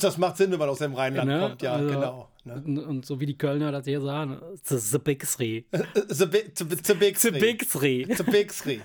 Das 0.00 0.18
macht 0.18 0.36
Sinn, 0.36 0.52
wenn 0.52 0.58
man 0.60 0.68
aus 0.68 0.78
dem 0.78 0.94
Rheinland 0.94 1.28
Ne? 1.28 1.40
kommt, 1.40 1.62
ja, 1.62 1.74
Also, 1.74 1.88
genau. 1.88 2.28
Ne? 2.44 2.84
Und, 2.84 3.04
so 3.04 3.20
wie 3.20 3.26
die 3.26 3.36
Kölner 3.36 3.72
das 3.72 3.84
hier 3.84 4.00
sagen, 4.00 4.40
the, 4.62 4.76
the 4.78 4.98
Big 4.98 5.26
Three. 5.26 5.64
The, 6.08 6.26
bi 6.26 6.44
the, 6.56 6.64
the 6.82 6.94
Big 6.94 7.18
The 7.18 7.30
Three. 7.30 7.40
Big 7.40 7.68
Three. 7.68 8.06
The 8.14 8.22
Big 8.22 8.52
Three. 8.52 8.80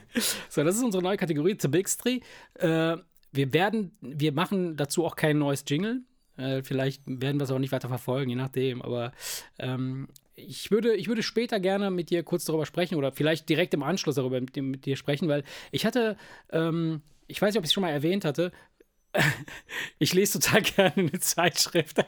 So, 0.50 0.64
das 0.64 0.76
ist 0.76 0.84
unsere 0.84 1.04
neue 1.04 1.18
Kategorie, 1.18 1.56
The 1.60 1.68
Big 1.68 1.88
Three. 1.96 2.22
Äh, 2.56 2.98
wir 3.32 3.54
werden, 3.54 3.92
wir 4.02 4.32
machen 4.34 4.76
dazu 4.78 5.06
auch 5.06 5.16
kein 5.16 5.38
neues 5.38 5.64
Jingle. 5.68 6.02
Äh, 6.38 6.64
vielleicht 6.64 7.04
werden 7.06 7.40
wir 7.40 7.44
es 7.44 7.52
auch 7.52 7.60
nicht 7.60 7.72
weiter 7.72 7.88
verfolgen, 7.90 8.32
je 8.32 8.36
nachdem. 8.36 8.82
Aber 8.82 9.12
ähm, 9.60 10.08
ich 10.48 10.72
würde, 10.72 10.96
ich 10.96 11.08
würde 11.08 11.24
später 11.24 11.60
gerne 11.60 11.92
mit 11.92 12.10
dir 12.10 12.24
kurz 12.24 12.46
darüber 12.46 12.66
sprechen 12.66 12.96
oder 12.96 13.12
vielleicht 13.12 13.50
direkt 13.50 13.74
im 13.74 13.84
Anschluss 13.84 14.16
darüber 14.16 14.40
mit, 14.40 14.56
mit 14.56 14.86
dir 14.86 14.96
sprechen, 14.96 15.28
weil 15.28 15.44
ich 15.72 15.86
hatte, 15.86 16.18
ähm, 16.52 17.02
ich 17.28 17.42
weiß 17.42 17.54
nicht, 17.54 17.60
ob 17.60 17.64
ich 17.64 17.70
es 17.70 17.74
schon 17.74 17.82
mal 17.82 17.92
erwähnt 17.92 18.26
hatte, 18.26 18.52
ich 20.00 20.14
lese 20.14 20.40
total 20.40 20.62
gerne 20.76 20.94
eine 20.96 21.20
Zeitschrift. 21.20 21.98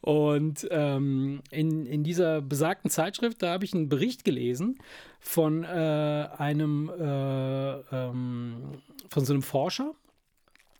Und 0.00 0.66
ähm, 0.70 1.42
in, 1.50 1.84
in 1.86 2.04
dieser 2.04 2.40
besagten 2.40 2.90
Zeitschrift, 2.90 3.42
da 3.42 3.52
habe 3.52 3.64
ich 3.64 3.74
einen 3.74 3.88
Bericht 3.88 4.24
gelesen 4.24 4.78
von 5.20 5.64
äh, 5.64 6.28
einem, 6.38 6.88
äh, 6.88 7.72
ähm, 7.94 8.82
von 9.08 9.24
so 9.24 9.32
einem 9.32 9.42
Forscher. 9.42 9.94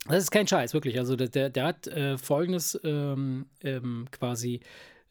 Das 0.06 0.22
ist 0.22 0.30
kein 0.30 0.48
Scheiß, 0.48 0.74
wirklich. 0.74 0.98
Also 0.98 1.16
der, 1.16 1.50
der, 1.50 1.64
hat 1.64 1.86
äh, 1.86 2.18
Folgendes 2.18 2.78
ähm, 2.82 3.46
ähm 3.62 4.06
quasi 4.10 4.60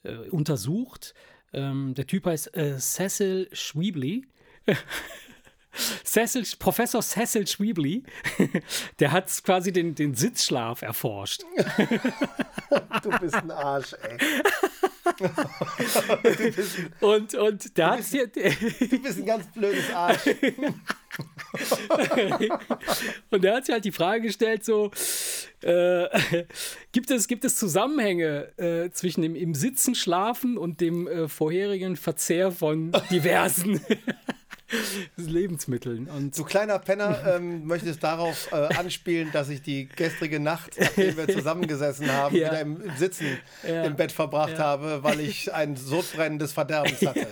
äh, 0.03 0.29
untersucht. 0.29 1.13
Ähm, 1.53 1.93
der 1.95 2.07
Typ 2.07 2.25
heißt 2.25 2.55
äh, 2.55 2.77
Cecil 2.77 3.49
Schwiebly. 3.51 4.25
Cecil, 6.03 6.45
Professor 6.59 7.01
Cecil 7.01 7.47
Schwiebly, 7.47 8.03
der 8.99 9.11
hat 9.11 9.31
quasi 9.43 9.71
den, 9.71 9.95
den 9.95 10.15
Sitzschlaf 10.15 10.81
erforscht. 10.81 11.43
Du 13.03 13.09
bist 13.19 13.35
ein 13.35 13.51
Arsch, 13.51 13.93
ey. 13.93 14.17
und, 17.01 17.33
und 17.35 17.77
der 17.77 17.91
hat 17.91 18.03
hier. 18.05 18.27
Du 18.27 18.99
bist 18.99 19.17
ein 19.17 19.25
ganz 19.25 19.47
blödes 19.51 19.91
Arsch. 19.93 20.27
und 23.29 23.43
der 23.43 23.55
hat 23.55 23.65
sich 23.65 23.73
halt 23.73 23.85
die 23.85 23.91
Frage 23.91 24.21
gestellt: 24.21 24.63
so, 24.63 24.91
äh, 25.61 26.45
gibt, 26.91 27.09
es, 27.11 27.27
gibt 27.27 27.45
es 27.45 27.55
Zusammenhänge 27.57 28.57
äh, 28.57 28.91
zwischen 28.91 29.21
dem 29.21 29.35
im 29.35 29.53
Sitzen 29.53 29.95
schlafen 29.95 30.57
und 30.57 30.81
dem 30.81 31.07
äh, 31.07 31.27
vorherigen 31.27 31.95
Verzehr 31.95 32.51
von 32.51 32.91
diversen 33.09 33.81
Lebensmitteln. 35.17 36.07
Und 36.07 36.37
du 36.37 36.43
kleiner 36.43 36.79
Penner 36.79 37.35
ähm, 37.35 37.65
möchtest 37.65 38.03
darauf 38.03 38.51
äh, 38.51 38.73
anspielen, 38.75 39.29
dass 39.31 39.49
ich 39.49 39.61
die 39.61 39.87
gestrige 39.87 40.39
Nacht, 40.39 40.77
nachdem 40.79 41.17
wir 41.17 41.27
zusammengesessen 41.33 42.11
haben, 42.11 42.35
ja. 42.35 42.47
wieder 42.47 42.61
im, 42.61 42.81
im 42.81 42.97
Sitzen 42.97 43.37
ja. 43.67 43.83
im 43.83 43.95
Bett 43.95 44.11
verbracht 44.11 44.53
ja. 44.53 44.59
habe, 44.59 45.03
weil 45.03 45.19
ich 45.19 45.53
ein 45.53 45.75
Sodbrennen 45.75 46.39
des 46.39 46.53
Verderbens 46.53 47.01
hatte. 47.05 47.27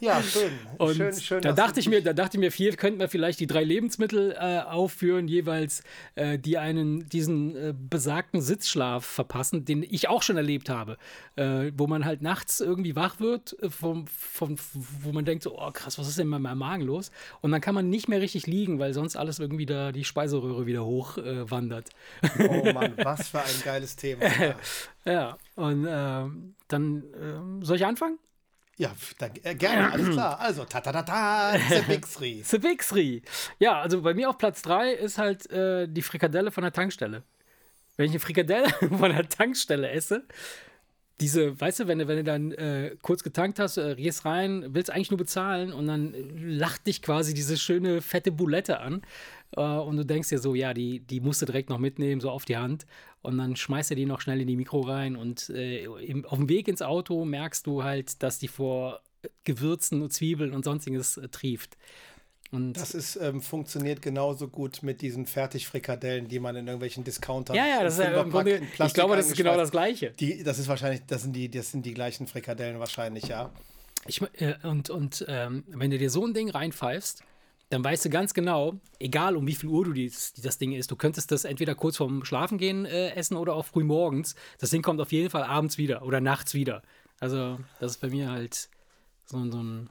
Ja, 0.00 0.22
schön. 0.22 0.52
Und 0.78 0.96
schön, 0.96 1.12
schön 1.12 1.42
da, 1.42 1.52
dachte 1.52 1.78
ich 1.78 1.88
mir, 1.88 2.02
da 2.02 2.14
dachte 2.14 2.36
ich 2.36 2.40
mir, 2.40 2.50
viel 2.50 2.74
könnten 2.76 3.00
wir 3.00 3.08
vielleicht 3.08 3.38
die 3.38 3.46
drei 3.46 3.62
Lebensmittel 3.62 4.32
äh, 4.32 4.60
aufführen, 4.60 5.28
jeweils, 5.28 5.82
äh, 6.14 6.38
die 6.38 6.56
einen 6.56 7.06
diesen 7.08 7.54
äh, 7.54 7.74
besagten 7.76 8.40
Sitzschlaf 8.40 9.04
verpassen, 9.04 9.66
den 9.66 9.82
ich 9.82 10.08
auch 10.08 10.22
schon 10.22 10.38
erlebt 10.38 10.70
habe, 10.70 10.96
äh, 11.36 11.70
wo 11.76 11.86
man 11.86 12.06
halt 12.06 12.22
nachts 12.22 12.60
irgendwie 12.60 12.96
wach 12.96 13.20
wird, 13.20 13.56
äh, 13.62 13.68
vom, 13.68 14.06
vom, 14.06 14.56
wo 15.02 15.12
man 15.12 15.26
denkt, 15.26 15.42
so, 15.42 15.58
oh 15.58 15.70
krass, 15.70 15.98
was 15.98 16.08
ist 16.08 16.18
denn 16.18 16.28
mit 16.28 16.40
meinem 16.40 16.58
Magen 16.58 16.84
los? 16.84 17.10
Und 17.42 17.52
dann 17.52 17.60
kann 17.60 17.74
man 17.74 17.90
nicht 17.90 18.08
mehr 18.08 18.22
richtig 18.22 18.46
liegen, 18.46 18.78
weil 18.78 18.94
sonst 18.94 19.16
alles 19.16 19.38
irgendwie 19.38 19.66
da 19.66 19.92
die 19.92 20.04
Speiseröhre 20.04 20.64
wieder 20.64 20.84
hochwandert. 20.84 21.90
oh 22.38 22.72
Mann, 22.72 22.94
was 23.04 23.28
für 23.28 23.40
ein 23.40 23.62
geiles 23.64 23.96
Thema. 23.96 24.24
ja, 25.04 25.36
und 25.56 25.86
ähm, 25.88 26.54
dann 26.68 27.04
ähm, 27.20 27.62
soll 27.62 27.76
ich 27.76 27.84
anfangen? 27.84 28.18
Ja, 28.80 28.94
dann, 29.18 29.32
äh, 29.42 29.54
gerne, 29.54 29.92
alles 29.92 30.08
klar. 30.12 30.40
Also, 30.40 30.64
ta 30.64 30.80
ta 30.80 30.90
ta 30.90 31.02
ta, 31.02 31.58
Sebixri. 31.68 32.40
Sebixri. 32.42 33.22
Ja, 33.58 33.78
also 33.78 34.00
bei 34.00 34.14
mir 34.14 34.30
auf 34.30 34.38
Platz 34.38 34.62
3 34.62 34.92
ist 34.92 35.18
halt 35.18 35.50
äh, 35.50 35.86
die 35.86 36.00
Frikadelle 36.00 36.50
von 36.50 36.62
der 36.62 36.72
Tankstelle. 36.72 37.22
Wenn 37.98 38.06
ich 38.06 38.12
eine 38.12 38.20
Frikadelle 38.20 38.68
von 38.98 39.12
der 39.14 39.28
Tankstelle 39.28 39.90
esse, 39.90 40.24
diese, 41.20 41.60
weißt 41.60 41.80
du, 41.80 41.88
wenn 41.88 41.98
du, 41.98 42.08
wenn 42.08 42.16
du 42.16 42.24
dann 42.24 42.52
äh, 42.52 42.96
kurz 43.02 43.22
getankt 43.22 43.58
hast, 43.58 43.76
äh, 43.76 43.96
gehst 43.96 44.24
rein, 44.24 44.64
willst 44.70 44.90
eigentlich 44.90 45.10
nur 45.10 45.18
bezahlen 45.18 45.74
und 45.74 45.86
dann 45.86 46.14
lacht 46.38 46.86
dich 46.86 47.02
quasi 47.02 47.34
diese 47.34 47.58
schöne 47.58 48.00
fette 48.00 48.32
Boulette 48.32 48.80
an 48.80 49.02
äh, 49.02 49.06
und 49.56 49.96
du 49.96 50.04
denkst 50.04 50.28
dir 50.28 50.38
so, 50.38 50.54
ja, 50.54 50.74
die, 50.74 51.00
die 51.00 51.20
musst 51.20 51.42
du 51.42 51.46
direkt 51.46 51.70
noch 51.70 51.78
mitnehmen, 51.78 52.20
so 52.20 52.30
auf 52.30 52.44
die 52.44 52.56
Hand 52.56 52.86
und 53.22 53.38
dann 53.38 53.56
schmeißt 53.56 53.90
er 53.90 53.96
die 53.96 54.06
noch 54.06 54.20
schnell 54.20 54.40
in 54.40 54.46
die 54.46 54.56
Mikro 54.56 54.80
rein 54.80 55.16
und 55.16 55.50
äh, 55.50 55.84
im, 55.84 56.24
auf 56.24 56.38
dem 56.38 56.48
Weg 56.48 56.68
ins 56.68 56.82
Auto 56.82 57.24
merkst 57.24 57.66
du 57.66 57.82
halt, 57.82 58.22
dass 58.22 58.38
die 58.38 58.48
vor 58.48 59.00
Gewürzen 59.44 60.02
und 60.02 60.12
Zwiebeln 60.12 60.52
und 60.52 60.64
sonstiges 60.64 61.16
äh, 61.16 61.28
trieft. 61.28 61.76
Und 62.52 62.72
das 62.72 62.94
ist, 62.94 63.16
ähm, 63.16 63.40
funktioniert 63.40 64.02
genauso 64.02 64.48
gut 64.48 64.82
mit 64.82 65.02
diesen 65.02 65.26
Fertigfrikadellen, 65.26 66.26
die 66.26 66.40
man 66.40 66.56
in 66.56 66.66
irgendwelchen 66.66 67.04
Discountern. 67.04 67.54
Ja, 67.54 67.66
ja, 67.66 67.84
das 67.84 67.94
ist 67.94 68.04
ja 68.04 68.20
im 68.20 68.30
Grunde, 68.30 68.60
ich 68.72 68.94
glaube, 68.94 69.14
das 69.14 69.28
ist 69.28 69.36
genau 69.36 69.56
das 69.56 69.70
Gleiche. 69.70 70.10
Die, 70.18 70.42
das 70.42 70.58
ist 70.58 70.66
wahrscheinlich, 70.66 71.02
das 71.06 71.22
sind 71.22 71.34
die, 71.34 71.48
das 71.48 71.70
sind 71.70 71.86
die 71.86 71.94
gleichen 71.94 72.26
Frikadellen 72.26 72.80
wahrscheinlich, 72.80 73.28
ja. 73.28 73.52
Ich, 74.06 74.20
äh, 74.38 74.54
und 74.64 74.90
und 74.90 75.24
ähm, 75.28 75.62
wenn 75.68 75.90
du 75.90 75.98
dir 75.98 76.10
so 76.10 76.26
ein 76.26 76.34
Ding 76.34 76.50
reinpfeifst, 76.50 77.22
dann 77.70 77.84
weißt 77.84 78.04
du 78.04 78.10
ganz 78.10 78.34
genau, 78.34 78.74
egal 78.98 79.36
um 79.36 79.46
wie 79.46 79.54
viel 79.54 79.68
Uhr 79.68 79.84
du 79.84 79.92
dies, 79.92 80.32
das 80.34 80.58
Ding 80.58 80.72
isst, 80.72 80.90
du 80.90 80.96
könntest 80.96 81.30
das 81.30 81.44
entweder 81.44 81.76
kurz 81.76 81.96
vorm 81.96 82.24
Schlafengehen 82.24 82.84
äh, 82.84 83.10
essen 83.10 83.36
oder 83.36 83.54
auch 83.54 83.64
früh 83.64 83.84
morgens. 83.84 84.34
Das 84.58 84.70
Ding 84.70 84.82
kommt 84.82 85.00
auf 85.00 85.12
jeden 85.12 85.30
Fall 85.30 85.44
abends 85.44 85.78
wieder 85.78 86.02
oder 86.02 86.20
nachts 86.20 86.52
wieder. 86.52 86.82
Also, 87.20 87.58
das 87.78 87.92
ist 87.92 88.00
bei 88.00 88.08
mir 88.08 88.30
halt 88.30 88.68
so, 89.24 89.50
so 89.50 89.62
ein. 89.62 89.88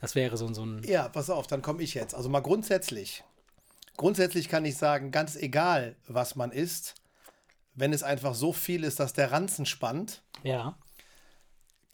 Das 0.00 0.14
wäre 0.14 0.36
so, 0.36 0.52
so 0.52 0.64
ein. 0.64 0.82
Ja, 0.84 1.08
pass 1.08 1.30
auf, 1.30 1.46
dann 1.46 1.62
komme 1.62 1.82
ich 1.82 1.94
jetzt. 1.94 2.14
Also 2.14 2.28
mal 2.28 2.40
grundsätzlich. 2.40 3.24
Grundsätzlich 3.96 4.50
kann 4.50 4.66
ich 4.66 4.76
sagen, 4.76 5.10
ganz 5.10 5.36
egal, 5.36 5.96
was 6.06 6.36
man 6.36 6.52
isst, 6.52 6.96
wenn 7.74 7.94
es 7.94 8.02
einfach 8.02 8.34
so 8.34 8.52
viel 8.52 8.84
ist, 8.84 9.00
dass 9.00 9.14
der 9.14 9.32
Ranzen 9.32 9.64
spannt. 9.64 10.22
Ja 10.42 10.76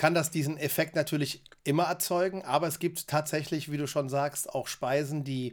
kann 0.02 0.14
das 0.14 0.32
diesen 0.32 0.59
Effekt 0.59 0.97
natürlich 0.97 1.44
immer 1.62 1.85
erzeugen, 1.85 2.42
aber 2.42 2.66
es 2.66 2.80
gibt 2.80 3.06
tatsächlich, 3.06 3.71
wie 3.71 3.76
du 3.76 3.87
schon 3.87 4.09
sagst, 4.09 4.52
auch 4.52 4.66
Speisen, 4.66 5.23
die 5.23 5.52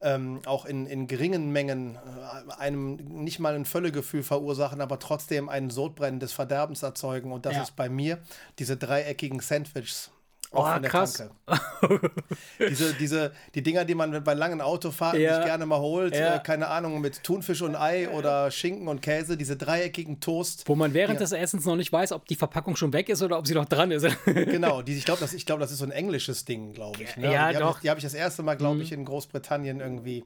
ähm, 0.00 0.38
auch 0.46 0.66
in, 0.66 0.86
in 0.86 1.08
geringen 1.08 1.50
Mengen 1.50 1.96
äh, 1.96 2.52
einem 2.60 2.94
nicht 2.94 3.40
mal 3.40 3.56
ein 3.56 3.64
Völlegefühl 3.64 4.22
verursachen, 4.22 4.80
aber 4.80 5.00
trotzdem 5.00 5.48
ein 5.48 5.70
Sodbrennen 5.70 6.20
des 6.20 6.32
Verderbens 6.32 6.84
erzeugen. 6.84 7.32
Und 7.32 7.44
das 7.44 7.56
ja. 7.56 7.62
ist 7.62 7.74
bei 7.74 7.88
mir 7.88 8.22
diese 8.60 8.76
dreieckigen 8.76 9.40
Sandwiches 9.40 10.12
auch 10.52 10.68
oh, 10.68 10.72
von 10.72 10.82
der 10.82 10.90
krass. 10.90 11.14
Tanke. 11.46 12.10
diese, 12.58 12.94
diese, 12.94 13.32
die 13.54 13.62
Dinger, 13.62 13.84
die 13.84 13.94
man 13.94 14.22
bei 14.22 14.34
langen 14.34 14.60
Autofahrten 14.60 15.20
ja. 15.20 15.36
sich 15.36 15.44
gerne 15.44 15.66
mal 15.66 15.78
holt, 15.78 16.14
ja. 16.14 16.36
äh, 16.36 16.38
keine 16.40 16.68
Ahnung, 16.68 17.00
mit 17.00 17.22
Thunfisch 17.22 17.62
und 17.62 17.76
Ei 17.76 18.08
oder 18.08 18.50
Schinken 18.50 18.88
und 18.88 19.02
Käse, 19.02 19.36
diese 19.36 19.56
dreieckigen 19.56 20.20
Toast. 20.20 20.62
Wo 20.66 20.74
man 20.74 20.94
während 20.94 21.20
des 21.20 21.32
Essens 21.32 21.64
noch 21.64 21.76
nicht 21.76 21.92
weiß, 21.92 22.12
ob 22.12 22.26
die 22.26 22.36
Verpackung 22.36 22.76
schon 22.76 22.92
weg 22.92 23.08
ist 23.08 23.22
oder 23.22 23.38
ob 23.38 23.46
sie 23.46 23.54
noch 23.54 23.66
dran 23.66 23.90
ist. 23.90 24.06
genau, 24.24 24.82
die, 24.82 24.96
ich 24.96 25.04
glaube, 25.04 25.20
das, 25.20 25.34
glaub, 25.44 25.60
das 25.60 25.72
ist 25.72 25.78
so 25.78 25.84
ein 25.84 25.90
englisches 25.90 26.44
Ding, 26.44 26.72
glaube 26.72 27.02
ich. 27.02 27.16
Ne? 27.16 27.32
Ja, 27.32 27.52
die 27.52 27.58
doch. 27.58 27.76
Hab 27.76 27.80
die 27.80 27.90
habe 27.90 27.98
ich 27.98 28.04
das 28.04 28.14
erste 28.14 28.42
Mal, 28.42 28.56
glaube 28.56 28.76
mhm. 28.76 28.82
ich, 28.82 28.92
in 28.92 29.04
Großbritannien 29.04 29.80
irgendwie 29.80 30.24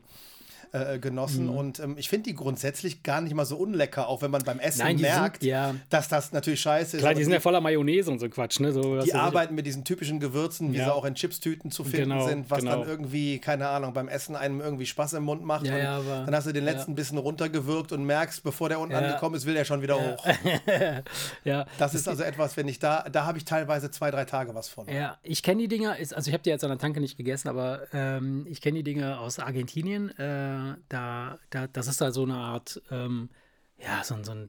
äh, 0.72 0.98
genossen. 0.98 1.46
Mhm. 1.46 1.56
Und 1.56 1.80
ähm, 1.80 1.94
ich 1.98 2.08
finde 2.08 2.30
die 2.30 2.36
grundsätzlich 2.36 3.02
gar 3.02 3.20
nicht 3.20 3.34
mal 3.34 3.44
so 3.44 3.56
unlecker, 3.56 4.08
auch 4.08 4.22
wenn 4.22 4.30
man 4.30 4.42
beim 4.44 4.60
Essen 4.60 4.80
Nein, 4.80 5.00
merkt, 5.00 5.42
sind, 5.42 5.50
ja. 5.50 5.74
dass 5.88 6.08
das 6.08 6.32
natürlich 6.32 6.60
scheiße 6.60 6.96
ist. 6.96 7.02
Klar, 7.02 7.14
die 7.14 7.24
sind 7.24 7.32
ja 7.32 7.40
voller 7.40 7.60
Mayonnaise 7.60 8.10
und 8.10 8.18
so 8.18 8.28
Quatsch. 8.28 8.60
Ne? 8.60 8.72
So, 8.72 9.00
die 9.00 9.12
arbeiten 9.12 9.54
mit 9.54 9.66
diesen 9.66 9.84
typischen 9.84 10.20
Gewürzen, 10.20 10.72
wie 10.72 10.78
ja. 10.78 10.84
sie 10.84 10.94
auch 10.94 11.04
in 11.04 11.14
Chipstüten 11.14 11.70
zu 11.70 11.82
finden 11.82 12.10
genau, 12.10 12.28
sind, 12.28 12.50
was 12.50 12.60
genau. 12.60 12.78
dann 12.78 12.88
irgendwie, 12.88 13.38
keine 13.38 13.68
Ahnung, 13.68 13.92
beim 13.92 14.08
Essen 14.08 14.36
einem 14.36 14.60
irgendwie 14.60 14.86
Spaß 14.86 15.14
im 15.14 15.24
Mund 15.24 15.44
macht. 15.44 15.66
Ja, 15.66 15.98
aber, 15.98 16.24
dann 16.24 16.34
hast 16.34 16.46
du 16.46 16.52
den 16.52 16.64
letzten 16.64 16.94
bisschen 16.94 17.18
runtergewürgt 17.18 17.92
und 17.92 18.04
merkst, 18.04 18.42
bevor 18.42 18.68
der 18.68 18.78
unten 18.80 18.94
angekommen 18.94 19.34
ist, 19.34 19.46
will 19.46 19.54
der 19.54 19.64
schon 19.64 19.82
wieder 19.82 19.96
hoch. 19.96 20.24
ja. 21.44 21.66
Das 21.78 21.94
ist 21.94 22.08
also 22.08 22.22
etwas, 22.22 22.56
wenn 22.56 22.68
ich 22.68 22.78
da, 22.78 23.06
da 23.10 23.26
habe 23.26 23.38
ich 23.38 23.44
teilweise 23.44 23.90
zwei, 23.90 24.10
drei 24.10 24.24
Tage 24.24 24.54
was 24.54 24.68
von. 24.68 24.88
Ja, 24.88 25.18
ich 25.22 25.42
kenne 25.42 25.62
die 25.62 25.68
Dinger, 25.68 25.96
also 25.98 26.28
ich 26.28 26.32
habe 26.32 26.42
die 26.42 26.50
jetzt 26.50 26.64
an 26.64 26.70
der 26.70 26.78
Tanke 26.78 27.00
nicht 27.00 27.16
gegessen, 27.16 27.48
aber 27.48 27.82
ähm, 27.92 28.46
ich 28.48 28.60
kenne 28.60 28.78
die 28.78 28.84
Dinger 28.84 29.20
aus 29.20 29.38
Argentinien. 29.38 30.16
Äh, 30.18 30.60
da 30.88 31.38
da, 31.50 31.67
das 31.67 31.87
ist 31.87 32.00
da 32.00 32.12
so 32.12 32.23
eine 32.23 32.37
Art, 32.37 32.81
ähm, 32.90 33.31
ja, 33.79 34.02
so, 34.05 34.17
so 34.23 34.33
ein, 34.33 34.49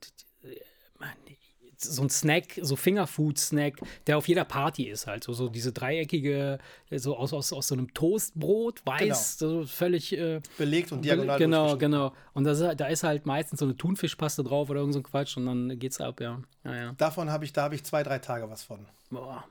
so 1.84 2.04
ein 2.04 2.10
Snack, 2.10 2.60
so 2.62 2.76
Fingerfood-Snack, 2.76 3.82
der 4.08 4.18
auf 4.18 4.28
jeder 4.28 4.46
Party 4.46 4.88
ist 4.90 5.08
halt. 5.08 5.24
So, 5.24 5.34
so 5.34 5.50
diese 5.50 5.72
dreieckige, 5.72 6.60
so 6.92 7.18
aus, 7.18 7.34
aus, 7.34 7.52
aus 7.54 7.68
so 7.68 7.76
einem 7.76 7.94
Toastbrot, 7.94 8.86
weiß, 8.86 9.38
genau. 9.40 9.62
so 9.62 9.68
völlig 9.68 10.18
äh, 10.18 10.42
belegt 10.58 10.92
und 10.92 11.04
diagonal. 11.04 11.38
Genau, 11.40 11.78
genau. 11.78 12.14
Und 12.34 12.44
das, 12.44 12.60
da 12.60 12.88
ist 12.88 13.04
halt 13.04 13.26
meistens 13.26 13.60
so 13.60 13.66
eine 13.66 13.76
Thunfischpaste 13.76 14.44
drauf 14.44 14.70
oder 14.70 14.80
irgend 14.80 14.94
so 14.94 15.00
ein 15.00 15.04
Quatsch 15.04 15.38
und 15.38 15.46
dann 15.46 15.80
geht's 15.80 16.00
ab, 16.00 16.22
ja. 16.22 16.42
ja, 16.64 16.76
ja. 16.76 16.94
Davon 16.94 17.30
habe 17.30 17.46
ich, 17.46 17.54
da 17.54 17.64
habe 17.64 17.76
ich 17.76 17.84
zwei, 17.84 18.04
drei 18.04 18.20
Tage 18.20 18.50
was 18.50 18.64
von. 18.64 18.86
Boah. 19.10 19.44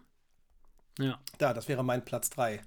Ja. 0.99 1.19
Da, 1.39 1.55
das 1.55 1.69
wäre 1.69 1.85
mein 1.85 2.05
Platz 2.05 2.31
drei. 2.31 2.61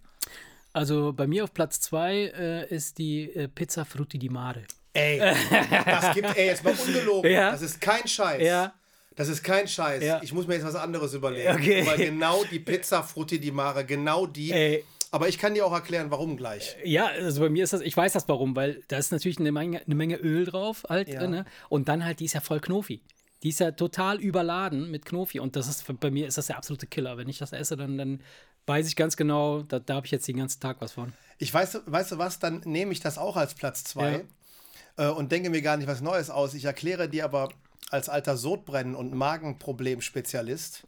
Also 0.74 1.13
bei 1.13 1.27
mir 1.27 1.44
auf 1.44 1.53
Platz 1.53 1.80
2 1.82 2.15
äh, 2.15 2.68
ist 2.75 2.98
die 2.98 3.30
äh, 3.34 3.48
Pizza 3.48 3.86
Frutti 3.86 4.18
di 4.18 4.30
Mare. 4.30 4.63
Ey, 4.94 5.18
das 5.20 6.13
gibt, 6.13 6.36
ey, 6.38 6.48
jetzt 6.48 6.63
mal 6.63 6.74
ungelogen. 6.74 7.32
Ja. 7.32 7.51
Das 7.51 7.62
ist 7.62 7.80
kein 7.82 8.08
Scheiß. 8.08 8.42
Ja. 8.42 8.74
Das 9.15 9.27
ist 9.27 9.44
kein 9.44 9.68
Scheiß. 9.68 10.03
Ja. 10.03 10.20
Ich 10.24 10.34
muss 10.34 10.48
mir 10.48 10.56
jetzt 10.56 10.65
was 10.65 10.75
anderes 10.75 11.13
überlegen. 11.13 11.51
Okay. 11.53 11.86
Weil 11.86 11.98
genau 11.98 12.44
die 12.46 12.60
Pizza 12.60 13.03
Frutti 13.03 13.39
di 13.39 13.51
Mare, 13.51 13.86
genau 13.86 14.25
die. 14.25 14.51
Ey. 14.51 14.84
Aber 15.12 15.30
ich 15.30 15.38
kann 15.38 15.53
dir 15.53 15.65
auch 15.65 15.72
erklären, 15.74 16.10
warum 16.10 16.38
gleich. 16.38 16.75
Ja, 16.84 17.06
also 17.06 17.42
bei 17.42 17.50
mir 17.50 17.63
ist 17.63 17.74
das, 17.74 17.82
ich 17.82 17.96
weiß 17.96 18.13
das 18.13 18.27
warum, 18.27 18.56
weil 18.56 18.82
da 18.88 18.98
ist 18.98 19.12
natürlich 19.12 19.39
eine 19.39 19.51
Menge, 19.51 19.82
eine 19.86 19.94
Menge 19.94 20.15
Öl 20.15 20.46
drauf 20.46 20.84
halt, 20.89 21.08
Ja. 21.08 21.27
ne? 21.27 21.46
Und 21.70 21.88
dann 21.88 22.03
halt, 22.03 22.20
die 22.20 22.25
ist 22.25 22.34
ja 22.34 22.42
voll 22.42 22.60
Knofi. 22.60 23.01
Die 23.44 23.50
ist 23.50 23.60
ja 23.60 23.72
total 23.72 24.20
überladen 24.22 24.90
mit 24.90 25.06
Knofi 25.06 25.40
und 25.40 25.56
das 25.56 25.68
ist, 25.68 25.86
bei 26.00 26.10
mir 26.10 26.28
ist 26.28 26.38
das 26.38 26.48
der 26.48 26.58
absolute 26.58 26.88
Killer. 26.88 27.18
Wenn 27.18 27.28
ich 27.28 27.38
das 27.38 27.52
esse, 27.52 27.76
dann, 27.76 27.98
dann 27.98 28.22
weiß 28.66 28.88
ich 28.88 28.96
ganz 28.96 29.18
genau, 29.18 29.64
da, 29.64 29.80
da 29.80 29.96
habe 29.96 30.06
ich 30.06 30.12
jetzt 30.12 30.28
den 30.28 30.38
ganzen 30.38 30.62
Tag 30.62 30.78
was 30.80 30.94
von. 30.94 31.12
Ich 31.40 31.54
weiß, 31.54 31.82
weißt 31.86 32.14
du 32.14 32.18
was, 32.18 32.40
dann 32.40 32.62
nehme 32.66 32.94
ich 32.94 33.02
das 33.02 33.18
auch 33.18 33.36
als 33.36 33.54
Platz 33.54 33.84
zwei 33.84 34.24
äh, 34.98 35.08
und 35.08 35.32
denke 35.32 35.50
mir 35.50 35.62
gar 35.62 35.76
nicht 35.78 35.88
was 35.88 36.00
Neues 36.02 36.30
aus. 36.30 36.54
Ich 36.54 36.64
erkläre 36.66 37.10
dir 37.10 37.26
aber 37.26 37.50
als 37.92 38.08
alter 38.08 38.38
Sodbrennen- 38.38 38.96
und 38.96 39.14
Magenproblem-Spezialist, 39.14 40.84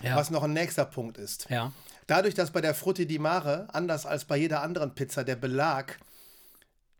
Ja. 0.00 0.14
was 0.16 0.30
noch 0.30 0.44
ein 0.44 0.52
nächster 0.52 0.84
Punkt 0.84 1.18
ist. 1.18 1.50
Ja. 1.50 1.72
Dadurch, 2.06 2.34
dass 2.34 2.52
bei 2.52 2.60
der 2.60 2.74
Frutti 2.74 3.06
di 3.06 3.18
Mare, 3.18 3.66
anders 3.72 4.06
als 4.06 4.24
bei 4.24 4.36
jeder 4.36 4.62
anderen 4.62 4.94
Pizza, 4.94 5.24
der 5.24 5.36
Belag 5.36 5.98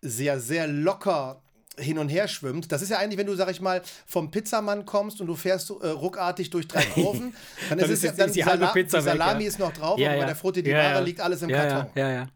sehr, 0.03 0.39
sehr 0.41 0.67
locker 0.67 1.41
hin 1.79 1.99
und 1.99 2.09
her 2.09 2.29
schwimmt. 2.29 2.71
Das 2.73 2.83
ist 2.83 2.91
ja 2.91 2.99
eigentlich, 2.99 3.19
wenn 3.19 3.27
du, 3.27 3.35
sag 3.35 3.51
ich 3.51 3.61
mal, 3.61 3.83
vom 4.07 4.31
Pizzamann 4.31 4.85
kommst 4.85 5.21
und 5.21 5.27
du 5.27 5.35
fährst 5.37 5.71
äh, 5.71 5.89
ruckartig 5.89 6.51
durch 6.51 6.69
drei 6.69 6.85
Kurven, 6.85 7.35
dann 7.71 7.79
ist 7.79 7.91
es 7.91 8.03
ja 8.03 8.09
jetzt- 8.11 8.19
dann 8.21 8.27
ist 8.29 8.37
die 8.37 8.45
halbe 8.45 8.61
Sala 8.65 8.73
Pizza 8.73 8.99
die 9.01 9.05
weg, 9.07 9.13
Salami 9.13 9.43
ja. 9.45 9.49
ist 9.49 9.59
noch 9.59 9.73
drauf, 9.73 9.99
Ja, 9.99 10.09
aber 10.09 10.17
ja. 10.17 10.23
bei 10.23 10.27
der 10.27 10.37
Frutti 10.37 10.63
di 10.63 10.71
Ja, 10.71 10.77
Mare 10.83 10.93
ja. 10.95 10.99
liegt 11.01 11.21
alles 11.21 11.43
im 11.43 11.51
Karton. 11.51 11.87
Ja, 11.95 12.09
ja, 12.09 12.15
ja. 12.15 12.27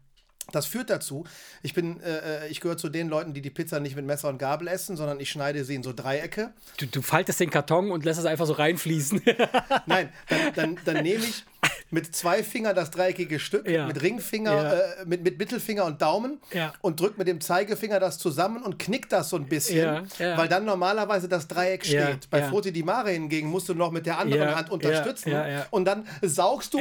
Das 0.51 0.65
führt 0.65 0.89
dazu, 0.89 1.23
ich 1.63 1.73
bin, 1.73 2.01
äh, 2.01 2.47
ich 2.49 2.59
gehöre 2.59 2.77
zu 2.77 2.89
den 2.89 3.07
Leuten, 3.07 3.33
die 3.33 3.41
die 3.41 3.49
Pizza 3.49 3.79
nicht 3.79 3.95
mit 3.95 4.05
Messer 4.05 4.27
und 4.27 4.37
Gabel 4.39 4.67
essen, 4.67 4.97
sondern 4.97 5.19
ich 5.21 5.29
schneide 5.31 5.63
sie 5.63 5.73
in 5.73 5.83
so 5.83 5.93
Dreiecke. 5.93 6.51
Du, 6.77 6.85
du 6.85 7.01
faltest 7.01 7.39
den 7.39 7.49
Karton 7.49 7.91
und 7.91 8.03
lässt 8.03 8.19
es 8.19 8.25
einfach 8.25 8.45
so 8.45 8.53
reinfließen. 8.53 9.21
Nein, 9.85 10.09
dann, 10.27 10.39
dann, 10.53 10.77
dann 10.85 11.03
nehme 11.03 11.23
ich 11.23 11.45
mit 11.93 12.15
zwei 12.15 12.43
Fingern 12.43 12.75
das 12.75 12.89
dreieckige 12.91 13.39
Stück, 13.39 13.67
Ja. 13.69 13.85
mit 13.85 14.01
Ringfinger, 14.01 14.51
Ja. 14.51 14.73
äh, 14.73 15.05
mit, 15.05 15.23
mit 15.23 15.37
Mittelfinger 15.37 15.85
und 15.85 16.01
Daumen 16.01 16.39
Ja. 16.51 16.73
und 16.81 16.99
drück 16.99 17.17
mit 17.17 17.27
dem 17.27 17.39
Zeigefinger 17.39 17.99
das 17.99 18.17
zusammen 18.17 18.63
und 18.63 18.79
knick 18.79 19.09
das 19.09 19.29
so 19.29 19.35
ein 19.37 19.45
bisschen, 19.45 20.09
weil 20.19 20.47
dann 20.47 20.65
normalerweise 20.65 21.29
das 21.29 21.47
Dreieck 21.47 21.85
steht. 21.85 22.29
Bei 22.31 22.39
ja. 22.39 22.49
Frutti 22.49 22.71
di 22.71 22.81
Mare 22.83 23.11
hingegen 23.11 23.47
musst 23.47 23.69
du 23.69 23.75
noch 23.75 23.91
mit 23.91 24.05
der 24.07 24.17
anderen 24.17 24.55
Hand 24.55 24.71
unterstützen 24.71 25.33
und 25.71 25.85
dann 25.85 26.07
saugst 26.23 26.73
du, 26.73 26.79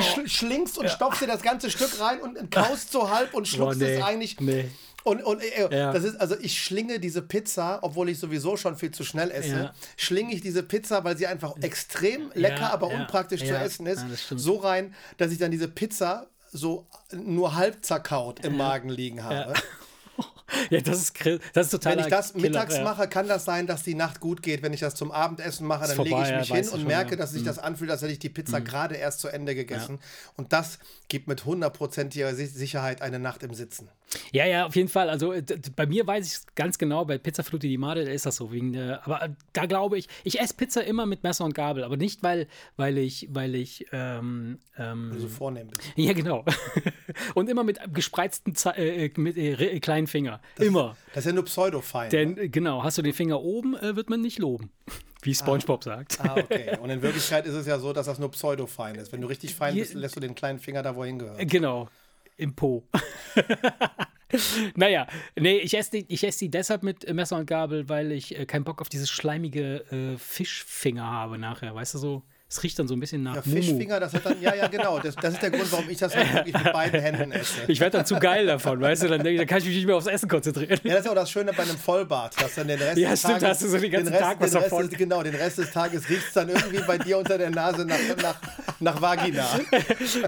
schl 0.00 0.28
schlingst 0.28 0.78
und 0.78 0.90
stopfst 0.90 1.22
dir 1.22 1.26
das 1.26 1.42
ganze 1.42 1.70
Stück 1.70 1.98
rein 2.00 2.20
und 2.20 2.50
kaust 2.50 2.92
so 2.92 3.10
halb 3.10 3.32
und 3.34 3.48
schluckst 3.48 3.80
Boah, 3.80 3.86
nee, 3.86 3.94
es 3.94 4.02
eigentlich. 4.04 4.38
nee. 4.40 4.66
Und, 5.06 5.22
und 5.22 5.40
äh, 5.40 5.68
Ja. 5.70 5.92
das 5.92 6.02
ist, 6.02 6.20
also 6.20 6.34
ich 6.40 6.60
schlinge 6.60 6.98
diese 6.98 7.22
Pizza, 7.22 7.78
obwohl 7.82 8.08
ich 8.08 8.18
sowieso 8.18 8.56
schon 8.56 8.76
viel 8.76 8.90
zu 8.90 9.04
schnell 9.04 9.30
esse, 9.30 9.48
Ja. 9.56 9.74
schlinge 9.96 10.34
ich 10.34 10.40
diese 10.40 10.64
Pizza, 10.64 11.04
weil 11.04 11.16
sie 11.16 11.28
einfach 11.28 11.54
extrem 11.60 12.32
lecker, 12.34 12.60
Ja, 12.62 12.70
aber 12.72 12.90
ja, 12.92 12.98
unpraktisch 13.00 13.40
zu 13.40 13.46
ja. 13.46 13.62
essen 13.62 13.86
ist, 13.86 14.00
Ja, 14.00 14.36
so 14.36 14.56
rein, 14.56 14.94
dass 15.16 15.30
ich 15.30 15.38
dann 15.38 15.52
diese 15.52 15.68
Pizza 15.68 16.26
so 16.50 16.86
nur 17.12 17.54
halb 17.54 17.84
zerkaut 17.84 18.44
im 18.44 18.56
Magen 18.56 18.88
liegen 18.88 19.22
habe. 19.22 19.54
ja, 20.70 20.80
das 20.80 20.98
ist, 21.02 21.12
das 21.52 21.66
ist 21.66 21.70
total. 21.70 21.92
Wenn 21.96 22.04
ich 22.04 22.06
das 22.10 22.34
mittags 22.34 22.80
mache, 22.80 23.08
kann 23.08 23.28
das 23.28 23.44
sein, 23.44 23.66
dass 23.66 23.82
die 23.82 23.94
Nacht 23.94 24.20
gut 24.20 24.42
geht. 24.42 24.62
Wenn 24.62 24.72
ich 24.72 24.80
das 24.80 24.94
zum 24.94 25.10
Abendessen 25.12 25.66
mache, 25.66 25.86
dann 25.86 25.96
vorbei, 25.96 26.10
lege 26.10 26.22
ich 26.22 26.28
ja, 26.30 26.38
mich 26.38 26.50
weißt 26.50 26.64
hin 26.70 26.72
und 26.74 26.80
schon, 26.80 26.88
merke, 26.88 27.10
ja. 27.10 27.16
Mhm. 27.16 27.20
dass 27.20 27.32
sich 27.32 27.42
das 27.44 27.58
anfühlt, 27.58 27.90
als 27.90 28.02
hätte 28.02 28.12
ich 28.12 28.18
die 28.18 28.28
Pizza 28.28 28.60
gerade 28.60 28.94
erst 28.96 29.20
zu 29.20 29.28
Ende 29.28 29.54
gegessen. 29.54 29.98
Und 30.36 30.52
das 30.52 30.78
gibt 31.08 31.28
mit 31.28 31.44
hundertprozentiger 31.44 32.34
Si- 32.34 32.46
Sicherheit 32.46 33.02
eine 33.02 33.18
Nacht 33.18 33.42
im 33.42 33.54
Sitzen. 33.54 33.88
Ja, 34.32 34.46
ja, 34.46 34.66
auf 34.66 34.76
jeden 34.76 34.88
Fall. 34.88 35.10
Also 35.10 35.32
äh, 35.32 35.42
bei 35.74 35.86
mir 35.86 36.06
weiß 36.06 36.26
ich 36.26 36.32
es 36.32 36.46
ganz 36.54 36.78
genau, 36.78 37.04
bei 37.04 37.18
Pizza 37.18 37.42
Frutti 37.42 37.68
di 37.68 37.78
Mare 37.78 38.04
da 38.04 38.10
ist 38.10 38.26
das 38.26 38.36
so. 38.36 38.52
Wegen 38.52 38.72
der, 38.72 39.04
aber 39.04 39.22
äh, 39.22 39.30
da 39.52 39.66
glaube 39.66 39.98
ich, 39.98 40.08
ich 40.24 40.40
esse 40.40 40.54
Pizza 40.54 40.84
immer 40.84 41.06
mit 41.06 41.22
Messer 41.22 41.44
und 41.44 41.54
Gabel, 41.54 41.84
aber 41.84 41.96
nicht, 41.96 42.22
weil, 42.22 42.46
weil 42.76 42.98
ich, 42.98 43.28
weil 43.32 43.54
ich, 43.54 43.86
ähm, 43.92 44.58
ähm, 44.78 45.12
So 45.18 45.28
vornehm 45.28 45.68
bist. 45.68 45.82
ja 45.96 46.12
genau. 46.12 46.44
und 47.34 47.48
immer 47.48 47.64
mit 47.64 47.80
gespreizten 47.92 48.54
Ze 48.54 48.76
äh, 48.76 49.10
mit, 49.16 49.36
äh, 49.36 49.80
kleinen 49.80 50.06
Finger. 50.06 50.40
immer. 50.58 50.96
Das 51.14 51.24
ist 51.24 51.30
ja 51.30 51.32
nur 51.34 51.44
pseudo-fein. 51.44 52.10
Denn 52.10 52.36
äh, 52.36 52.48
genau, 52.48 52.82
hast 52.82 52.98
du 52.98 53.02
den 53.02 53.14
Finger 53.14 53.40
oben, 53.40 53.76
äh, 53.76 53.96
wird 53.96 54.10
man 54.10 54.20
nicht 54.20 54.38
loben. 54.38 54.70
Wie 55.22 55.34
SpongeBob 55.34 55.82
sagt. 55.82 56.20
Ah, 56.20 56.36
okay. 56.36 56.78
Und 56.80 56.90
in 56.90 57.02
Wirklichkeit 57.02 57.46
ist 57.46 57.54
es 57.54 57.66
ja 57.66 57.80
so, 57.80 57.92
dass 57.92 58.06
das 58.06 58.20
nur 58.20 58.30
pseudo-fein 58.30 58.94
ist. 58.94 59.10
Wenn 59.10 59.20
du 59.20 59.26
richtig 59.26 59.56
fein 59.56 59.74
bist, 59.74 59.94
lässt 59.94 60.14
du 60.14 60.20
den 60.20 60.36
kleinen 60.36 60.60
Finger 60.60 60.84
da, 60.84 60.94
wo 60.94 61.02
er 61.02 61.08
hingehört. 61.08 61.40
Genau. 61.50 61.88
Im 62.36 62.54
Po. 62.54 62.86
naja, 64.76 65.06
nee, 65.36 65.58
ich 65.58 65.74
esse, 65.74 65.90
die, 65.92 66.12
ich 66.12 66.24
esse 66.24 66.40
die 66.40 66.50
deshalb 66.50 66.82
mit 66.82 67.12
Messer 67.12 67.38
und 67.38 67.46
Gabel, 67.46 67.88
weil 67.88 68.12
ich 68.12 68.38
äh, 68.38 68.46
keinen 68.46 68.64
Bock 68.64 68.80
auf 68.80 68.88
dieses 68.88 69.10
schleimige 69.10 69.84
äh, 69.90 70.18
Fischfinger 70.18 71.04
habe 71.04 71.38
nachher. 71.38 71.74
Weißt 71.74 71.94
du 71.94 71.98
so? 71.98 72.22
Es 72.48 72.62
riecht 72.62 72.78
dann 72.78 72.86
so 72.86 72.94
ein 72.94 73.00
bisschen 73.00 73.24
nach 73.24 73.34
Ja. 73.34 73.42
Fischfinger, 73.42 73.98
das 73.98 74.14
hat 74.14 74.24
dann, 74.24 74.40
ja, 74.40 74.54
ja, 74.54 74.68
genau. 74.68 75.00
Das, 75.00 75.16
das 75.16 75.34
ist 75.34 75.42
der 75.42 75.50
Grund, 75.50 75.70
warum 75.72 75.90
ich 75.90 75.98
das 75.98 76.14
halt 76.14 76.32
wirklich 76.32 76.54
mit 76.54 76.72
beiden 76.72 77.00
Händen 77.00 77.32
esse. 77.32 77.62
Ich 77.66 77.80
werde 77.80 77.98
dann 77.98 78.06
zu 78.06 78.20
geil 78.20 78.46
davon, 78.46 78.80
weißt 78.80 79.02
du? 79.02 79.08
Dann, 79.08 79.24
dann 79.24 79.46
kann 79.48 79.58
ich 79.58 79.64
mich 79.64 79.74
nicht 79.74 79.86
mehr 79.86 79.96
aufs 79.96 80.06
Essen 80.06 80.28
konzentrieren. 80.28 80.78
Ja, 80.84 80.90
das 80.90 81.00
ist 81.00 81.04
ja 81.06 81.10
auch 81.10 81.16
das 81.16 81.30
Schöne 81.30 81.52
bei 81.52 81.64
einem 81.64 81.76
Vollbart, 81.76 82.40
dass 82.40 82.54
dann 82.54 82.68
den 82.68 82.78
Rest 82.80 82.98
Ja, 82.98 83.10
des 83.10 83.18
stimmt, 83.18 83.40
Tages, 83.40 83.42
da 83.42 83.48
hast 83.48 83.62
du 83.62 83.68
so 83.68 83.78
den 83.78 83.90
ganzen 83.90 84.12
Rest, 84.12 84.22
Tag 84.22 84.40
was 84.40 84.50
den 84.52 84.62
davon. 84.62 84.88
Des, 84.88 84.98
genau, 84.98 85.22
den 85.24 85.34
Rest 85.34 85.58
des 85.58 85.70
Tages 85.72 86.08
riecht 86.08 86.28
es 86.28 86.32
dann 86.34 86.48
irgendwie 86.48 86.80
bei 86.86 86.98
dir 86.98 87.18
unter 87.18 87.36
der 87.36 87.50
Nase 87.50 87.84
nach, 87.84 87.98
nach, 88.22 88.36
nach 88.78 89.02
Vagina. 89.02 89.44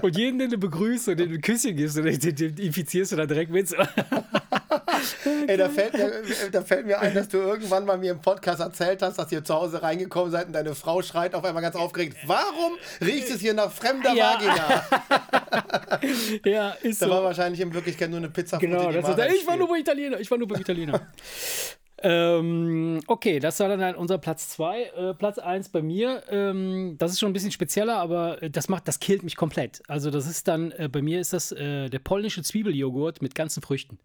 Und 0.01 0.17
jeden, 0.17 0.39
den 0.39 0.49
du 0.49 0.57
begrüßt 0.57 1.07
und 1.07 1.19
den 1.21 1.29
du 1.29 1.35
ein 1.35 1.41
Küsschen 1.41 1.77
gibst, 1.77 1.95
den, 1.95 2.19
den, 2.19 2.35
den 2.35 2.57
infizierst 2.57 3.13
du 3.13 3.15
dann 3.15 3.29
direkt 3.29 3.49
mit. 3.51 3.73
Ey, 5.47 5.57
da 5.57 5.69
fällt, 5.69 5.93
mir, 5.93 6.11
da 6.51 6.61
fällt 6.61 6.85
mir 6.85 6.99
ein, 6.99 7.13
dass 7.13 7.27
du 7.27 7.37
irgendwann 7.37 7.85
mal 7.85 7.97
mir 7.97 8.11
im 8.11 8.21
Podcast 8.21 8.59
erzählt 8.59 9.01
hast, 9.01 9.17
dass 9.17 9.31
ihr 9.31 9.43
zu 9.43 9.53
Hause 9.53 9.81
reingekommen 9.81 10.31
seid 10.31 10.47
und 10.47 10.53
deine 10.53 10.75
Frau 10.75 11.01
schreit 11.01 11.33
auf 11.35 11.43
einmal 11.43 11.63
ganz 11.63 11.75
aufgeregt. 11.75 12.17
Warum 12.25 12.73
riecht 13.01 13.29
es 13.29 13.39
hier 13.39 13.53
nach 13.53 13.71
fremder 13.71 14.13
Ja. 14.13 14.35
Vagina? 14.35 14.83
ja, 16.45 16.69
ist 16.81 17.01
Da 17.01 17.09
war 17.09 17.19
so. 17.19 17.23
wahrscheinlich 17.23 17.61
in 17.61 17.73
Wirklichkeit 17.73 18.09
nur 18.09 18.19
eine 18.19 18.29
Pizza 18.29 18.57
Genau, 18.57 18.91
das 18.91 19.07
ist, 19.09 19.19
ich 19.35 19.47
war 19.47 19.57
nur 19.57 19.67
beim 19.67 19.81
Italiener, 19.81 20.19
ich 20.19 20.29
war 20.29 20.37
nur 20.37 20.47
beim 20.47 20.61
Italiener. 20.61 21.07
ähm, 22.03 22.99
okay, 23.07 23.39
das 23.39 23.59
war 23.59 23.75
dann 23.75 23.95
unser 23.95 24.17
Platz 24.17 24.49
2. 24.49 24.83
Äh, 24.83 25.13
Platz 25.15 25.39
1 25.39 25.69
bei 25.69 25.81
mir, 25.81 26.23
ähm, 26.29 26.95
das 26.97 27.11
ist 27.11 27.19
schon 27.19 27.29
ein 27.29 27.33
bisschen 27.33 27.51
spezieller, 27.51 27.97
aber 27.97 28.41
äh, 28.43 28.49
das 28.49 28.69
macht, 28.69 28.87
das 28.87 28.99
killt 28.99 29.23
mich 29.23 29.35
komplett. 29.35 29.81
Also 29.87 30.11
das 30.11 30.27
ist 30.27 30.47
dann, 30.47 30.71
äh, 30.71 30.89
bei 30.91 31.01
mir 31.01 31.19
ist 31.19 31.33
das 31.33 31.51
äh, 31.51 31.89
der 31.89 31.99
polnische 31.99 32.43
Zwiebeljoghurt 32.43 33.21
mit 33.21 33.35
ganzen 33.35 33.61
Früchten. 33.61 33.99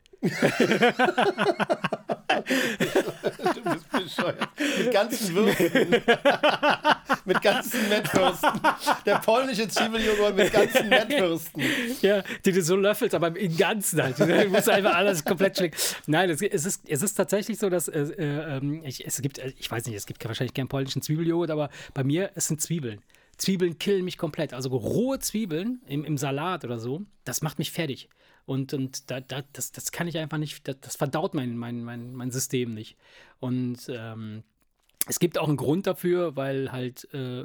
Du 3.55 3.63
bist 3.71 3.91
bescheuert. 3.91 4.49
Mit 4.79 4.93
ganzen 4.93 5.35
Würsten. 5.35 5.91
mit 7.25 7.43
ganzen 7.43 7.89
Mettwürsten. 7.89 8.61
Der 9.07 9.17
polnische 9.19 9.69
Zwiebeljoghurt 9.69 10.37
mit 10.37 10.53
ganzen 10.53 10.89
Mettwürsten. 10.89 11.63
Ja, 12.01 12.23
die 12.45 12.53
du 12.53 12.63
so 12.63 12.77
löffelst, 12.77 13.15
aber 13.15 13.37
im 13.37 13.57
Ganzen 13.57 14.03
halt. 14.03 14.19
Du 14.19 14.49
musst 14.49 14.69
einfach 14.69 14.95
alles 14.95 15.25
komplett 15.25 15.59
schmecken. 15.59 15.77
Nein, 16.07 16.31
es, 16.31 16.43
es, 16.43 16.65
ist, 16.65 16.83
es 16.89 17.03
ist 17.03 17.15
tatsächlich 17.15 17.59
so, 17.59 17.69
dass 17.69 17.89
äh, 17.89 18.01
äh, 18.01 18.57
ähm, 18.57 18.83
ich, 18.85 19.07
es 19.07 19.21
gibt, 19.21 19.39
äh, 19.39 19.53
ich 19.59 19.71
weiß 19.71 19.87
nicht, 19.87 19.97
es 19.97 20.07
gibt 20.07 20.25
wahrscheinlich 20.25 20.55
keinen 20.55 20.69
polnischen 20.69 21.03
Zwiebeljoghurt, 21.03 21.51
aber 21.51 21.71
bei 21.93 22.05
mir, 22.05 22.31
es 22.35 22.49
sind 22.49 22.61
Zwiebeln. 22.61 23.01
Zwiebeln 23.37 23.79
killen 23.79 24.05
mich 24.05 24.19
komplett. 24.19 24.55
Also 24.55 24.71
rohe 24.71 25.19
Zwiebeln 25.19 25.81
im, 25.87 26.05
im 26.05 26.19
Salat 26.19 26.65
oder 26.65 26.79
so, 26.79 27.03
das 27.25 27.43
macht 27.43 27.59
mich 27.59 27.71
fertig. 27.71 28.09
Und, 28.47 28.75
und 28.75 29.11
da, 29.11 29.21
da, 29.21 29.43
das, 29.53 29.73
das 29.73 29.93
kann 29.93 30.07
ich 30.07 30.19
einfach 30.19 30.39
nicht, 30.39 30.67
das, 30.69 30.77
das 30.81 30.97
verdaut 30.97 31.35
mein, 31.35 31.57
mein, 31.57 31.83
mein, 31.83 32.15
mein 32.15 32.31
System 32.31 32.75
nicht. 32.75 32.97
Und 33.41 33.89
ähm, 33.89 34.43
es 35.07 35.19
gibt 35.19 35.37
auch 35.39 35.49
einen 35.49 35.59
Grund 35.59 35.87
dafür, 35.87 36.35
weil 36.35 36.73
halt 36.73 37.07
äh, 37.13 37.45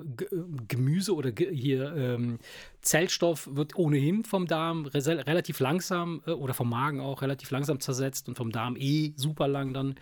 Gemüse 0.68 1.14
oder 1.14 1.32
ge 1.32 1.54
hier 1.54 1.94
ähm, 1.96 2.40
Zellstoff 2.82 3.50
wird 3.52 3.76
ohnehin 3.76 4.24
vom 4.24 4.48
Darm 4.48 4.86
re 4.86 5.28
relativ 5.28 5.60
langsam 5.60 6.22
äh, 6.26 6.32
oder 6.32 6.54
vom 6.54 6.70
Magen 6.70 7.02
auch 7.02 7.22
relativ 7.22 7.52
langsam 7.52 7.80
zersetzt 7.82 8.30
und 8.30 8.36
vom 8.36 8.52
Darm 8.52 8.78
eh 8.78 9.14
super 9.18 9.48
lang 9.48 9.74
dann. 9.74 9.96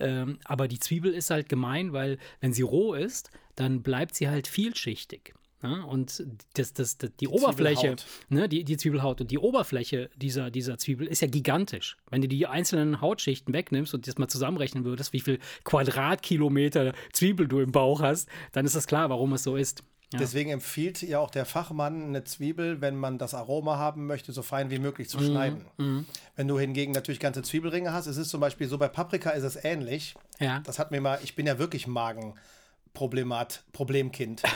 Ähm, 0.00 0.38
aber 0.44 0.66
die 0.66 0.80
Zwiebel 0.80 1.14
ist 1.14 1.30
halt 1.30 1.48
gemein, 1.48 1.92
weil 1.92 2.18
wenn 2.40 2.52
sie 2.52 2.62
roh 2.62 2.94
ist, 2.94 3.30
dann 3.54 3.82
bleibt 3.82 4.16
sie 4.16 4.28
halt 4.28 4.48
vielschichtig. 4.48 5.34
Ja? 5.64 5.82
Und 5.84 6.22
das, 6.54 6.72
das, 6.74 6.98
das, 6.98 7.10
die, 7.18 7.26
Oberfläche, 7.28 7.96
Zwiebelhaut. 7.96 8.06
ne, 8.28 8.48
die, 8.48 8.64
die 8.64 8.76
Zwiebelhaut 8.76 9.20
und 9.20 9.30
die 9.30 9.38
Oberfläche 9.38 10.10
dieser, 10.16 10.50
dieser 10.50 10.78
Zwiebel 10.78 11.06
ist 11.06 11.22
ja 11.22 11.28
gigantisch. 11.28 11.96
Wenn 12.10 12.22
du 12.22 12.28
die 12.28 12.46
einzelnen 12.46 13.00
Hautschichten 13.00 13.52
wegnimmst 13.54 13.94
und 13.94 14.06
das 14.06 14.18
mal 14.18 14.28
zusammenrechnen 14.28 14.84
würdest, 14.84 15.12
wie 15.12 15.20
viel 15.20 15.38
Quadratkilometer 15.64 16.92
Zwiebel 17.12 17.48
du 17.48 17.60
im 17.60 17.72
Bauch 17.72 18.00
hast, 18.02 18.28
dann 18.52 18.66
ist 18.66 18.76
das 18.76 18.86
klar, 18.86 19.10
warum 19.10 19.32
es 19.32 19.42
so 19.42 19.56
ist. 19.56 19.82
Ja. 20.12 20.18
Deswegen 20.20 20.50
empfiehlt 20.50 21.02
ja 21.02 21.18
auch 21.18 21.30
der 21.30 21.44
Fachmann 21.44 22.04
eine 22.04 22.22
Zwiebel, 22.22 22.80
wenn 22.80 22.94
man 22.94 23.18
das 23.18 23.34
Aroma 23.34 23.78
haben 23.78 24.06
möchte, 24.06 24.30
so 24.32 24.42
fein 24.42 24.70
wie 24.70 24.78
möglich 24.78 25.08
Mhm, 25.08 25.10
zu 25.10 25.24
schneiden. 25.24 25.64
Wenn 26.36 26.46
du 26.46 26.56
hingegen 26.58 26.92
natürlich 26.92 27.18
ganze 27.18 27.42
Zwiebelringe 27.42 27.92
hast, 27.92 28.06
es 28.06 28.16
ist 28.16 28.28
zum 28.28 28.40
Beispiel 28.40 28.68
so, 28.68 28.78
bei 28.78 28.86
Paprika 28.86 29.30
ist 29.30 29.42
es 29.42 29.56
ähnlich. 29.64 30.14
Ja. 30.38 30.60
Das 30.60 30.78
hat 30.78 30.92
mir 30.92 31.00
mal, 31.00 31.18
ich 31.24 31.34
bin 31.34 31.46
ja 31.46 31.58
wirklich 31.58 31.86
Magenproblemat, 31.88 33.64
Problemkind. 33.72 34.42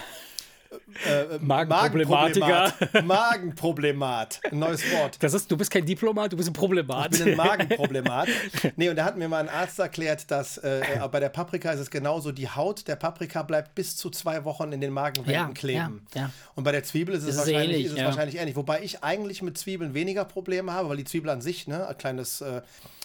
äh, 1.07 1.39
Magenproblematiker. 1.41 2.73
Magenproblemat. 3.03 3.05
Magenproblemat. 3.05 4.41
Ein 4.51 4.59
neues 4.59 4.83
Wort. 4.93 5.17
Das 5.23 5.35
ist, 5.35 5.51
du 5.51 5.57
bist 5.57 5.71
kein 5.71 5.85
Diplomat, 5.87 6.33
du 6.33 6.37
bist 6.37 6.49
ein 6.49 6.53
Problemat. 6.53 7.15
Ich 7.15 7.23
bin 7.23 7.33
ein 7.33 7.37
Magenproblemat. 7.47 8.29
Nee, 8.77 8.89
und 8.89 8.97
da 8.97 9.05
hat 9.05 9.17
mir 9.17 9.29
mal 9.29 9.41
ein 9.41 9.49
Arzt 9.49 9.79
erklärt, 9.79 10.31
dass 10.31 10.59
äh, 10.59 10.81
äh, 10.81 11.09
bei 11.11 11.21
der 11.21 11.29
Paprika 11.29 11.71
ist 11.71 11.81
es 11.81 11.91
genauso, 11.91 12.33
die 12.33 12.49
Haut 12.49 12.89
der 12.89 12.97
Paprika 12.97 13.43
bleibt 13.43 13.75
bis 13.75 13.97
zu 13.97 14.11
zwei 14.11 14.45
Wochen 14.45 14.73
in 14.73 14.81
den 14.81 14.93
Magenwänden 14.93 15.33
Ja, 15.35 15.49
kleben. 15.55 16.07
ja, 16.15 16.23
ja. 16.23 16.31
Und 16.55 16.65
bei 16.65 16.73
der 16.73 16.83
Zwiebel 16.85 17.15
ist 17.15 17.23
es, 17.23 17.31
ist 17.31 17.39
wahrscheinlich, 17.39 17.65
ähnlich, 17.65 17.87
ist 17.87 17.93
es 17.93 17.99
ja. 17.99 18.05
wahrscheinlich 18.07 18.39
ähnlich. 18.39 18.57
Wobei 18.57 18.83
ich 18.83 19.03
eigentlich 19.05 19.43
mit 19.43 19.57
Zwiebeln 19.59 19.95
weniger 19.95 20.25
Probleme 20.25 20.73
habe, 20.73 20.89
weil 20.89 20.97
die 20.97 21.05
Zwiebel 21.05 21.31
an 21.31 21.41
sich, 21.41 21.67
ne, 21.67 21.87
ein 21.87 21.99
kleines, 21.99 22.41
äh, 22.41 22.63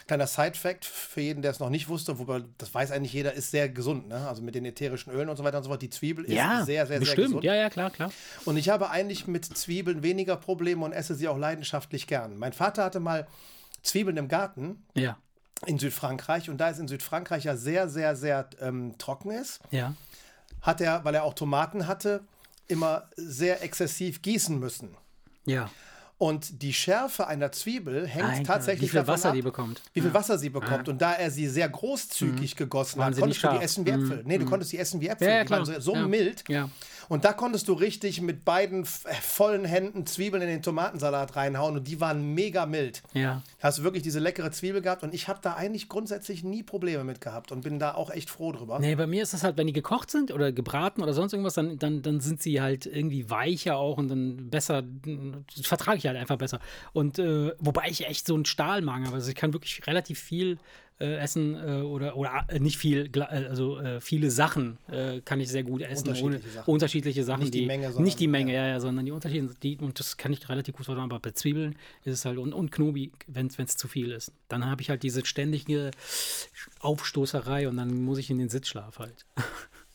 kleiner 0.07 0.27
Side-Fact 0.27 0.85
für 0.85 1.21
jeden, 1.21 1.41
der 1.41 1.51
es 1.51 1.59
noch 1.59 1.69
nicht 1.69 1.87
wusste, 1.89 2.19
wobei 2.19 2.43
das 2.57 2.73
weiß 2.73 2.91
eigentlich 2.91 3.13
jeder, 3.13 3.33
ist 3.33 3.51
sehr 3.51 3.69
gesund. 3.69 4.07
Ne? 4.07 4.27
Also 4.27 4.41
mit 4.41 4.55
den 4.55 4.65
ätherischen 4.65 5.13
Ölen 5.13 5.29
und 5.29 5.37
so 5.37 5.43
weiter 5.43 5.57
und 5.57 5.63
so 5.63 5.69
fort. 5.69 5.81
Die 5.81 5.89
Zwiebel 5.89 6.25
ist 6.25 6.33
ja, 6.33 6.63
sehr, 6.65 6.65
sehr, 6.65 6.85
sehr 6.87 6.99
bestimmt. 6.99 7.27
gesund. 7.27 7.43
Ja, 7.43 7.55
ja, 7.55 7.69
klar, 7.69 7.89
klar. 7.89 8.11
Und 8.45 8.57
ich 8.57 8.69
habe 8.69 8.89
eigentlich 8.89 9.27
mit 9.27 9.45
Zwiebeln 9.45 10.03
weniger 10.03 10.35
Probleme 10.35 10.83
und 10.83 10.91
esse 10.91 11.15
sie 11.15 11.27
auch 11.27 11.37
leidenschaftlich 11.37 12.07
gern. 12.07 12.37
Mein 12.37 12.53
Vater 12.53 12.83
hatte 12.83 12.99
mal 12.99 13.27
Zwiebeln 13.81 14.17
im 14.17 14.27
Garten 14.27 14.85
Ja, 14.93 15.17
in 15.65 15.79
Südfrankreich 15.79 16.49
und 16.49 16.57
da 16.57 16.69
es 16.69 16.79
in 16.79 16.87
Südfrankreich 16.87 17.45
ja 17.45 17.55
sehr, 17.55 17.87
sehr, 17.89 18.15
sehr 18.15 18.49
ähm, 18.59 18.95
trocken 18.97 19.31
ist, 19.31 19.61
ja. 19.71 19.93
hat 20.61 20.81
er, 20.81 21.05
weil 21.05 21.15
er 21.15 21.23
auch 21.23 21.33
Tomaten 21.33 21.87
hatte, 21.87 22.23
immer 22.67 23.09
sehr 23.15 23.61
exzessiv 23.63 24.21
gießen 24.21 24.59
müssen. 24.59 24.95
Ja. 25.45 25.69
Und 26.17 26.61
die 26.61 26.71
Schärfe 26.73 27.27
einer 27.27 27.51
Zwiebel 27.51 28.07
hängt 28.07 28.25
Alter, 28.29 28.43
tatsächlich 28.43 28.83
wie 28.83 28.91
viel 28.91 28.99
davon 29.01 29.13
Wasser 29.15 29.29
ab, 29.29 29.35
die 29.35 29.41
bekommt. 29.41 29.81
Wie 29.93 29.99
viel 30.01 30.13
Wasser 30.13 30.37
sie 30.37 30.49
bekommt. 30.49 30.87
Und 30.87 31.01
da 31.01 31.13
er 31.13 31.29
sie 31.31 31.47
sehr 31.49 31.67
großzügig 31.67 32.55
gegossen 32.55 32.99
hat, 33.03 33.17
Wahnsinnig 33.17 33.41
konntest 33.41 33.43
du 33.43 33.47
die 33.47 33.53
scharf. 33.55 33.63
essen 33.63 33.85
wie 33.85 33.89
Äpfel. 33.89 34.23
Nee, 34.25 34.37
du 34.37 34.45
konntest 34.45 34.71
die 34.71 34.77
essen 34.77 35.01
wie 35.01 35.07
Äpfel. 35.07 35.27
Ja, 35.27 35.35
ja, 35.35 35.43
die 35.43 35.49
waren 35.49 35.65
so, 35.65 35.79
so 35.79 35.95
Ja. 35.95 36.07
mild. 36.07 36.43
Ja. 36.47 36.69
Und 37.09 37.25
da 37.25 37.33
konntest 37.33 37.67
du 37.67 37.73
richtig 37.73 38.21
mit 38.21 38.45
beiden 38.45 38.83
äh, 38.83 38.85
vollen 39.21 39.65
Händen 39.65 40.05
Zwiebeln 40.05 40.41
in 40.41 40.47
den 40.47 40.61
Tomatensalat 40.61 41.35
reinhauen 41.35 41.75
und 41.75 41.87
die 41.87 41.99
waren 41.99 42.33
mega 42.33 42.65
mild. 42.65 43.03
Ja. 43.13 43.41
Hast 43.59 43.79
du 43.79 43.83
wirklich 43.83 44.03
diese 44.03 44.19
leckere 44.19 44.51
Zwiebel 44.51 44.81
gehabt 44.81 45.03
und 45.03 45.13
ich 45.13 45.27
habe 45.27 45.39
da 45.41 45.55
eigentlich 45.55 45.89
grundsätzlich 45.89 46.45
nie 46.45 46.63
Probleme 46.63 47.03
mit 47.03 47.19
gehabt 47.19 47.51
und 47.51 47.61
bin 47.61 47.77
da 47.79 47.95
auch 47.95 48.09
echt 48.09 48.29
froh 48.29 48.53
drüber. 48.53 48.79
Nee, 48.79 48.95
bei 48.95 49.05
mir 49.07 49.21
ist 49.23 49.33
es 49.33 49.43
halt, 49.43 49.57
wenn 49.57 49.67
die 49.67 49.73
gekocht 49.73 50.09
sind 50.11 50.31
oder 50.31 50.53
gebraten 50.53 51.03
oder 51.03 51.13
sonst 51.13 51.33
irgendwas, 51.33 51.55
dann, 51.55 51.77
dann, 51.77 52.01
dann 52.01 52.21
sind 52.21 52.41
sie 52.41 52.61
halt 52.61 52.85
irgendwie 52.85 53.29
weicher 53.29 53.75
auch 53.75 53.97
und 53.97 54.07
dann 54.07 54.49
besser, 54.49 54.81
das 55.57 55.67
vertrage 55.67 55.97
ich 55.97 56.02
halt 56.07 56.17
einfach 56.17 56.37
besser. 56.37 56.59
Und 56.93 57.19
äh, 57.19 57.51
wobei 57.59 57.83
ich 57.89 58.05
echt 58.07 58.27
so 58.27 58.35
einen 58.35 58.45
Stahlmagen 58.45 59.05
habe. 59.05 59.15
Also 59.15 59.29
ich 59.29 59.35
kann 59.35 59.53
wirklich 59.53 59.85
relativ 59.87 60.19
viel 60.19 60.57
äh, 60.99 61.15
essen 61.17 61.55
äh, 61.55 61.81
oder, 61.81 62.15
oder 62.15 62.45
äh, 62.49 62.59
nicht 62.59 62.77
viel, 62.77 63.09
äh, 63.15 63.19
also 63.21 63.79
äh, 63.79 63.99
viele 63.99 64.29
Sachen 64.31 64.77
kann 65.25 65.39
ich 65.41 65.49
sehr 65.49 65.63
gut 65.63 65.81
essen. 65.81 66.07
Ohne, 66.09 66.19
Unterschiedliche 66.21 66.51
Sachen. 66.53 66.71
unterschiedliche 66.73 67.23
Sachen. 67.23 67.41
Nicht 67.41 67.53
die 67.55 67.65
Menge, 67.65 67.87
sondern- 67.87 68.03
Nicht 68.03 68.19
die 68.19 68.27
Menge, 68.27 68.53
ja, 68.53 68.67
ja, 68.67 68.79
sondern 68.79 69.05
die 69.05 69.11
Unterschiede. 69.11 69.49
Die, 69.63 69.77
und 69.77 69.99
das 69.99 70.17
kann 70.17 70.31
ich 70.31 70.47
relativ 70.49 70.75
gut 70.75 70.85
vertragen. 70.85 71.09
Aber 71.11 71.19
bei 71.19 71.31
Zwiebeln 71.31 71.75
ist 72.03 72.13
es 72.13 72.25
halt 72.25 72.37
und, 72.37 72.53
und 72.53 72.71
Knobi, 72.71 73.11
wenn 73.27 73.47
es 73.47 73.77
zu 73.77 73.87
viel 73.87 74.11
ist. 74.11 74.31
Dann 74.49 74.65
habe 74.65 74.81
ich 74.81 74.89
halt 74.89 75.03
diese 75.03 75.25
ständige 75.25 75.91
Aufstoßerei 76.79 77.67
und 77.67 77.77
dann 77.77 78.03
muss 78.03 78.17
ich 78.17 78.29
in 78.29 78.37
den 78.37 78.49
Sitzschlaf 78.49 78.99
halt. 78.99 79.25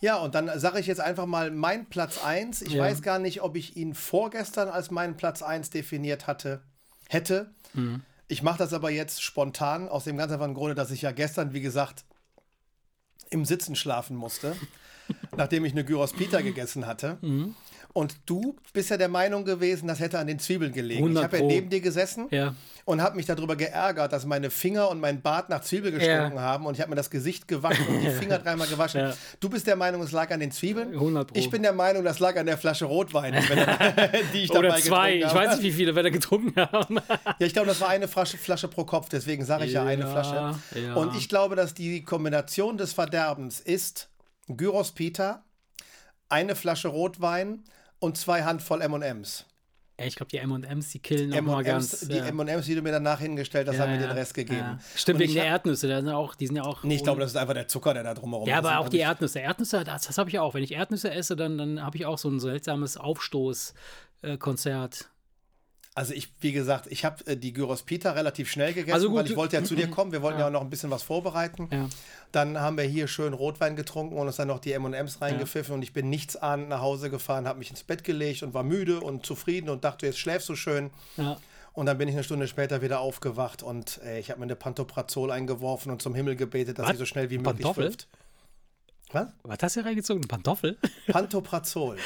Ja, 0.01 0.17
und 0.19 0.35
dann 0.35 0.51
sage 0.61 0.79
ich 0.79 0.87
jetzt 0.87 1.01
einfach 1.01 1.27
mal 1.27 1.51
mein 1.51 1.87
Platz 1.87 2.23
1. 2.25 2.63
Ich 2.63 2.73
Ja. 2.75 2.85
weiß 2.85 3.03
gar 3.03 3.19
nicht, 3.19 3.43
ob 3.43 3.57
ich 3.57 3.77
ihn 3.77 3.95
vorgestern 3.95 4.69
als 4.69 4.91
meinen 4.91 5.17
Platz 5.17 5.43
1 5.43 5.71
definiert 5.71 6.27
hatte, 6.27 6.63
hätte. 7.09 7.51
Mhm. 7.75 8.03
Ich 8.29 8.43
mache 8.43 8.59
das 8.59 8.73
aber 8.73 8.91
jetzt 8.91 9.23
spontan, 9.23 9.89
aus 9.89 10.05
dem 10.05 10.17
ganz 10.17 10.31
einfachen 10.33 10.55
Grunde, 10.55 10.75
dass 10.75 10.91
ich 10.91 11.03
ja 11.03 11.11
gestern, 11.13 11.53
wie 11.53 11.61
gesagt, 11.63 12.05
im 13.31 13.45
Sitzen 13.45 13.75
schlafen 13.75 14.17
musste, 14.17 14.55
nachdem 15.37 15.65
ich 15.65 15.73
eine 15.73 15.85
Gyros 15.85 16.13
Pita 16.13 16.43
gegessen 16.43 16.87
hatte. 16.87 17.19
Mhm. 17.23 17.55
Und 17.99 18.15
du 18.27 18.55
bist 18.73 18.91
ja 18.91 18.97
der 18.97 19.09
Meinung 19.09 19.45
gewesen, 19.45 19.89
das 19.89 19.99
hätte 19.99 20.21
an 20.21 20.29
den 20.29 20.39
Zwiebeln 20.39 20.73
gelegen. 20.73 21.03
100 21.03 21.21
Ich 21.21 21.25
habe 21.25 21.39
ja 21.39 21.45
neben 21.49 21.69
dir 21.69 21.81
gesessen 21.81 22.29
Ja. 22.31 22.55
und 22.85 23.03
habe 23.03 23.17
mich 23.17 23.27
darüber 23.27 23.57
geärgert, 23.57 24.13
dass 24.13 24.25
meine 24.25 24.51
Finger 24.51 24.89
und 24.89 25.01
mein 25.01 25.21
Bart 25.21 25.49
nach 25.49 25.63
Zwiebel 25.63 25.91
gestunken 25.91 26.39
haben 26.39 26.65
und 26.67 26.75
ich 26.75 26.81
habe 26.81 26.91
mir 26.91 26.95
das 26.97 27.11
Gesicht 27.11 27.49
gewaschen 27.49 27.85
und 27.89 28.01
die 28.01 28.11
Finger 28.11 28.39
dreimal 28.39 28.69
gewaschen. 28.69 29.01
Ja. 29.01 29.15
Du 29.41 29.49
bist 29.49 29.67
der 29.67 29.75
Meinung, 29.75 30.01
es 30.03 30.13
lag 30.13 30.31
an 30.31 30.39
den 30.39 30.53
Zwiebeln. 30.53 30.93
100 30.95 31.33
Pro. 31.33 31.37
Ich 31.41 31.51
bin 31.51 31.63
der 31.63 31.73
Meinung, 31.73 32.05
das 32.05 32.21
lag 32.21 32.37
an 32.37 32.47
der 32.47 32.57
Flasche 32.57 32.85
Rotwein, 32.85 33.33
die 34.33 34.39
ich 34.45 34.51
dabei 34.51 34.69
Oder 34.69 34.77
zwei. 34.77 35.15
getrunken 35.15 35.19
Ich 35.19 35.25
habe. 35.35 35.35
weiß 35.49 35.57
nicht, 35.57 35.65
wie 35.65 35.73
viele 35.73 35.97
wir 35.97 36.03
da 36.05 36.11
getrunken 36.11 36.55
haben. 36.61 37.01
Ja, 37.41 37.47
ich 37.47 37.53
glaube, 37.53 37.67
das 37.67 37.81
war 37.81 37.89
eine 37.89 38.07
Flasche, 38.07 38.39
Flasche 38.39 38.69
pro 38.69 38.85
Kopf, 38.85 39.09
deswegen 39.09 39.45
sage 39.45 39.65
ich 39.65 39.73
ja, 39.73 39.83
eine 39.85 40.03
Ja, 40.05 40.11
Flasche. 40.13 40.81
ja. 40.81 40.95
Und 40.95 41.17
ich 41.17 41.29
glaube, 41.29 41.57
dass 41.57 41.75
die 41.75 42.05
Kombination 42.05 42.79
des 42.79 42.93
Verderbens 42.93 43.59
ist 43.59 44.09
Gyros 44.47 44.93
Pita, 44.93 45.43
eine 46.29 46.55
Flasche 46.55 46.89
Rotwein 46.89 47.65
und 48.01 48.17
zwei 48.17 48.43
Handvoll 48.45 48.81
M&M's. 48.83 49.45
Ich 50.01 50.15
glaube, 50.15 50.31
die 50.31 50.39
M&M's, 50.39 50.91
die 50.91 51.01
killen 51.01 51.35
auch 51.35 51.41
mal 51.41 51.65
ganz. 51.65 52.01
die 52.07 52.15
ja. 52.15 52.27
M&M's, 52.27 52.67
die 52.67 52.77
du 52.77 52.83
mir 52.83 52.93
danach 52.93 53.19
hingestellt 53.19 53.67
hast, 53.67 53.75
Ja, 53.79 53.83
haben 53.83 53.91
mir 53.97 54.01
ja, 54.01 54.07
den 54.07 54.17
Rest 54.17 54.33
gegeben. 54.33 54.59
ja. 54.61 54.79
Stimmt, 54.95 55.17
Und 55.17 55.23
wegen 55.25 55.35
der 55.35 55.43
hab- 55.47 55.51
Erdnüsse. 55.51 55.89
Da 55.89 55.97
sind 56.01 56.09
auch, 56.11 56.37
die 56.37 56.47
sind 56.47 56.55
ja 56.55 56.63
auch. 56.63 56.85
Nee, 56.85 56.95
ich 56.95 57.03
glaube, 57.03 57.21
das 57.21 57.31
ist 57.33 57.37
einfach 57.37 57.55
der 57.55 57.67
Zucker, 57.67 57.95
der 57.95 58.05
da 58.05 58.15
drumherum 58.15 58.47
ja, 58.49 58.61
ist. 58.61 58.65
aber 58.65 58.79
auch 58.79 58.89
die 58.89 58.99
Erdnüsse. 58.99 59.41
Erdnüsse, 59.41 59.83
das, 59.83 60.07
das 60.07 60.17
habe 60.17 60.31
ich 60.31 60.39
auch. 60.39 60.55
Wenn 60.55 60.63
ich 60.63 60.71
Erdnüsse 60.73 61.11
esse, 61.13 61.35
dann, 61.35 61.59
dann 61.59 61.83
habe 61.85 61.97
ich 61.97 62.07
auch 62.07 62.17
so 62.19 62.29
ein 62.29 62.39
seltsames 62.39 62.97
Aufstoßkonzert. 64.23 65.09
Also 65.99 66.15
ich, 66.15 66.29
wie 66.41 66.53
gesagt, 66.53 66.87
ich 66.91 67.05
habe 67.05 67.27
äh, 67.27 67.37
die 67.37 67.53
Gyros 67.53 67.83
Pita 67.83 68.13
relativ 68.13 68.49
schnell 68.49 68.73
gegessen, 68.73 68.95
Also 68.95 69.09
gut, 69.09 69.19
weil 69.19 69.27
ich 69.27 69.37
wollte 69.37 69.57
ja 69.57 69.65
zu 69.65 69.75
dir 69.75 69.89
kommen. 69.91 70.13
Wir 70.13 70.23
wollten 70.23 70.39
ja. 70.39 70.47
auch 70.47 70.53
noch 70.53 70.61
ein 70.61 70.71
bisschen 70.71 70.93
was 70.93 71.03
vorbereiten. 71.03 71.69
Ja. 71.73 71.89
Dann 72.31 72.61
haben 72.61 72.77
wir 72.77 72.85
hier 72.85 73.09
schön 73.09 73.33
Rotwein 73.33 73.75
getrunken 73.75 74.17
und 74.17 74.29
uns 74.29 74.37
dann 74.37 74.47
noch 74.47 74.61
die 74.61 74.71
M&M's 74.75 75.21
reingepfiffen 75.21 75.75
und 75.75 75.83
ich 75.83 75.93
bin 75.93 76.09
nichtsahnend 76.09 76.69
nach 76.69 76.83
Hause 76.83 77.11
gefahren, 77.11 77.49
habe 77.49 77.59
mich 77.59 77.71
ins 77.71 77.83
Bett 77.83 78.05
gelegt 78.05 78.45
und 78.45 78.55
war 78.55 78.63
müde 78.63 79.01
und 79.01 79.27
zufrieden 79.27 79.69
und 79.71 79.83
dachte, 79.83 80.07
jetzt 80.07 80.21
schläfst 80.21 80.49
du 80.49 80.55
schön. 80.55 80.91
Ja. 81.17 81.37
Und 81.73 81.87
dann 81.87 81.99
bin 81.99 82.07
ich 82.07 82.15
eine 82.15 82.23
Stunde 82.23 82.47
später 82.47 82.81
wieder 82.81 83.01
aufgewacht 83.01 83.65
und 83.65 84.01
äh, 84.05 84.21
ich 84.21 84.31
habe 84.31 84.39
mir 84.39 84.45
eine 84.45 84.55
Pantoprazol 84.55 85.33
eingeworfen 85.33 85.91
und 85.91 86.01
zum 86.01 86.15
Himmel 86.15 86.37
gebetet, 86.37 86.79
dass 86.79 86.87
Was? 86.87 86.93
sie 86.93 86.99
so 86.99 87.07
schnell 87.07 87.29
wie 87.31 87.39
möglich 87.39 87.63
Pantoffel? 87.63 87.85
wirft. 87.87 88.07
Was? 89.13 89.29
Was 89.43 89.59
hast 89.63 89.77
du 89.77 89.81
hier 89.81 89.89
reingezogen? 89.89 90.23
Ein 90.25 90.29
Pantoffel? 90.29 90.77
Pantoprazol. 91.09 91.97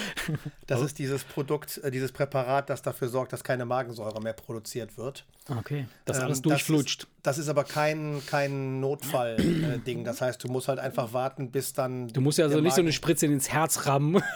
Das 0.68 0.80
Oh. 0.80 0.84
ist 0.84 0.98
dieses 0.98 1.24
Produkt, 1.24 1.78
äh, 1.78 1.90
dieses 1.90 2.12
Präparat, 2.12 2.70
das 2.70 2.82
dafür 2.82 3.08
sorgt, 3.08 3.32
dass 3.32 3.42
keine 3.42 3.64
Magensäure 3.64 4.20
mehr 4.20 4.32
produziert 4.34 4.96
wird. 4.96 5.24
Okay. 5.48 5.86
Das 6.04 6.18
Ähm, 6.18 6.24
alles 6.24 6.42
durchflutscht. 6.42 7.02
Das 7.02 7.08
ist, 7.08 7.18
das 7.22 7.38
ist 7.38 7.48
aber 7.48 7.64
kein, 7.64 8.22
kein 8.26 8.78
Notfall-Ding. 8.80 10.04
das 10.04 10.20
heißt, 10.20 10.44
du 10.44 10.48
musst 10.48 10.68
halt 10.68 10.78
einfach 10.78 11.12
warten, 11.12 11.50
bis 11.50 11.72
dann. 11.72 12.08
Du 12.08 12.20
musst 12.20 12.38
ja 12.38 12.44
also 12.44 12.60
nicht 12.60 12.74
so 12.74 12.80
eine 12.80 12.86
Magen- 12.86 12.92
Spritze 12.94 13.26
ins 13.26 13.48
Herz 13.50 13.86
rammen. 13.86 14.22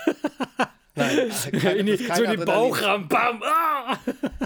Nein, 0.96 1.30
kein, 1.60 1.76
in 1.76 1.86
die, 1.86 1.96
das 1.96 2.06
kein 2.06 2.16
so 2.16 2.24
in 2.24 2.30
den. 2.30 2.44
Bauch 2.46 2.80
rammen. 2.82 3.06
Bam! 3.08 3.42
Ah! 3.44 3.98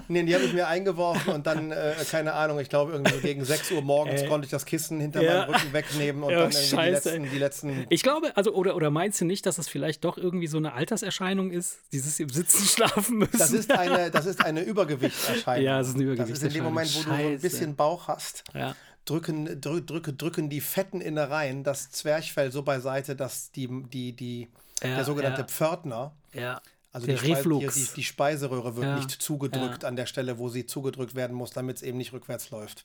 Nee, 0.08 0.24
die 0.24 0.34
habe 0.34 0.44
ich 0.44 0.52
mir 0.52 0.66
eingeworfen 0.66 1.32
und 1.34 1.46
dann, 1.46 1.70
äh, 1.70 1.94
keine 2.10 2.32
Ahnung, 2.34 2.58
ich 2.58 2.68
glaube, 2.68 2.92
irgendwie 2.92 3.14
so 3.14 3.20
gegen 3.20 3.44
6 3.44 3.70
Uhr 3.70 3.82
morgens 3.82 4.22
Ey. 4.22 4.28
konnte 4.28 4.44
ich 4.46 4.50
das 4.50 4.66
Kissen 4.66 4.98
hinter 5.00 5.22
Ja. 5.22 5.46
meinem 5.46 5.54
Rücken 5.54 5.72
wegnehmen 5.72 6.22
und 6.24 6.30
Ja, 6.32 6.40
dann 6.40 6.50
irgendwie 6.50 6.76
die 6.76 6.90
letzten, 6.90 7.22
die 7.30 7.38
letzten. 7.38 7.86
Ich 7.88 8.02
glaube, 8.02 8.36
also, 8.36 8.52
oder, 8.52 8.74
oder 8.74 8.90
meinst 8.90 9.20
du 9.20 9.24
nicht, 9.24 9.46
dass 9.46 9.58
es 9.58 9.68
vielleicht 9.68 10.04
doch 10.04 10.18
irgendwie 10.18 10.48
so 10.48 10.58
eine 10.58 10.72
Alterserscheinung 10.72 11.50
ist, 11.52 11.78
dieses 11.92 12.18
im 12.18 12.28
Sitzen 12.28 12.64
schlafen 12.66 13.18
müssen? 13.18 13.38
Das 13.38 13.52
ist 13.52 13.70
eine, 13.70 14.10
das 14.10 14.26
ist 14.26 14.44
eine 14.44 14.62
Übergewichtserscheinung. 14.62 15.64
Ja, 15.64 15.80
es 15.80 15.88
ist 15.88 15.94
eine 15.94 16.16
Das 16.16 16.28
ist 16.28 16.42
in 16.42 16.50
dem 16.52 16.66
Übergewichtserscheinung. 16.66 16.74
Moment, 16.74 16.94
wo 16.96 17.02
du 17.02 17.08
so 17.08 17.12
ein 17.34 17.40
bisschen 17.40 17.76
Bauch 17.76 18.08
hast. 18.08 18.42
Ja. 18.54 18.74
drücken, 19.04 19.60
drü, 19.60 19.80
drücke, 19.82 20.12
drücken 20.12 20.48
die 20.50 20.60
fetten 20.60 21.00
Innereien 21.00 21.62
das 21.64 21.90
Zwerchfell 21.92 22.50
so 22.50 22.62
beiseite, 22.62 23.14
dass 23.16 23.50
die, 23.52 23.68
die, 23.92 24.12
die, 24.12 24.48
Ja, 24.82 24.96
der 24.96 25.04
sogenannte 25.04 25.42
ja. 25.42 25.46
Pförtner, 25.46 26.12
Ja. 26.34 26.60
also 26.92 27.06
der 27.06 27.16
die, 27.16 27.26
Speise- 27.26 27.38
Reflux. 27.38 27.74
Die, 27.74 27.84
die, 27.84 27.92
die 27.96 28.04
Speiseröhre 28.04 28.76
wird 28.76 28.86
Ja, 28.86 28.96
nicht 28.96 29.10
zugedrückt 29.10 29.82
ja. 29.82 29.88
an 29.88 29.96
der 29.96 30.06
Stelle, 30.06 30.38
wo 30.38 30.48
sie 30.48 30.66
zugedrückt 30.66 31.14
werden 31.14 31.36
muss, 31.36 31.50
damit 31.50 31.76
es 31.78 31.82
eben 31.82 31.98
nicht 31.98 32.12
rückwärts 32.12 32.50
läuft. 32.50 32.84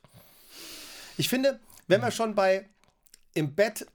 Ich 1.18 1.30
finde, 1.30 1.60
wenn 1.88 2.02
wir 2.02 2.12
schon 2.12 2.36
bei 2.36 2.68
im 3.34 3.56
Bett 3.56 3.86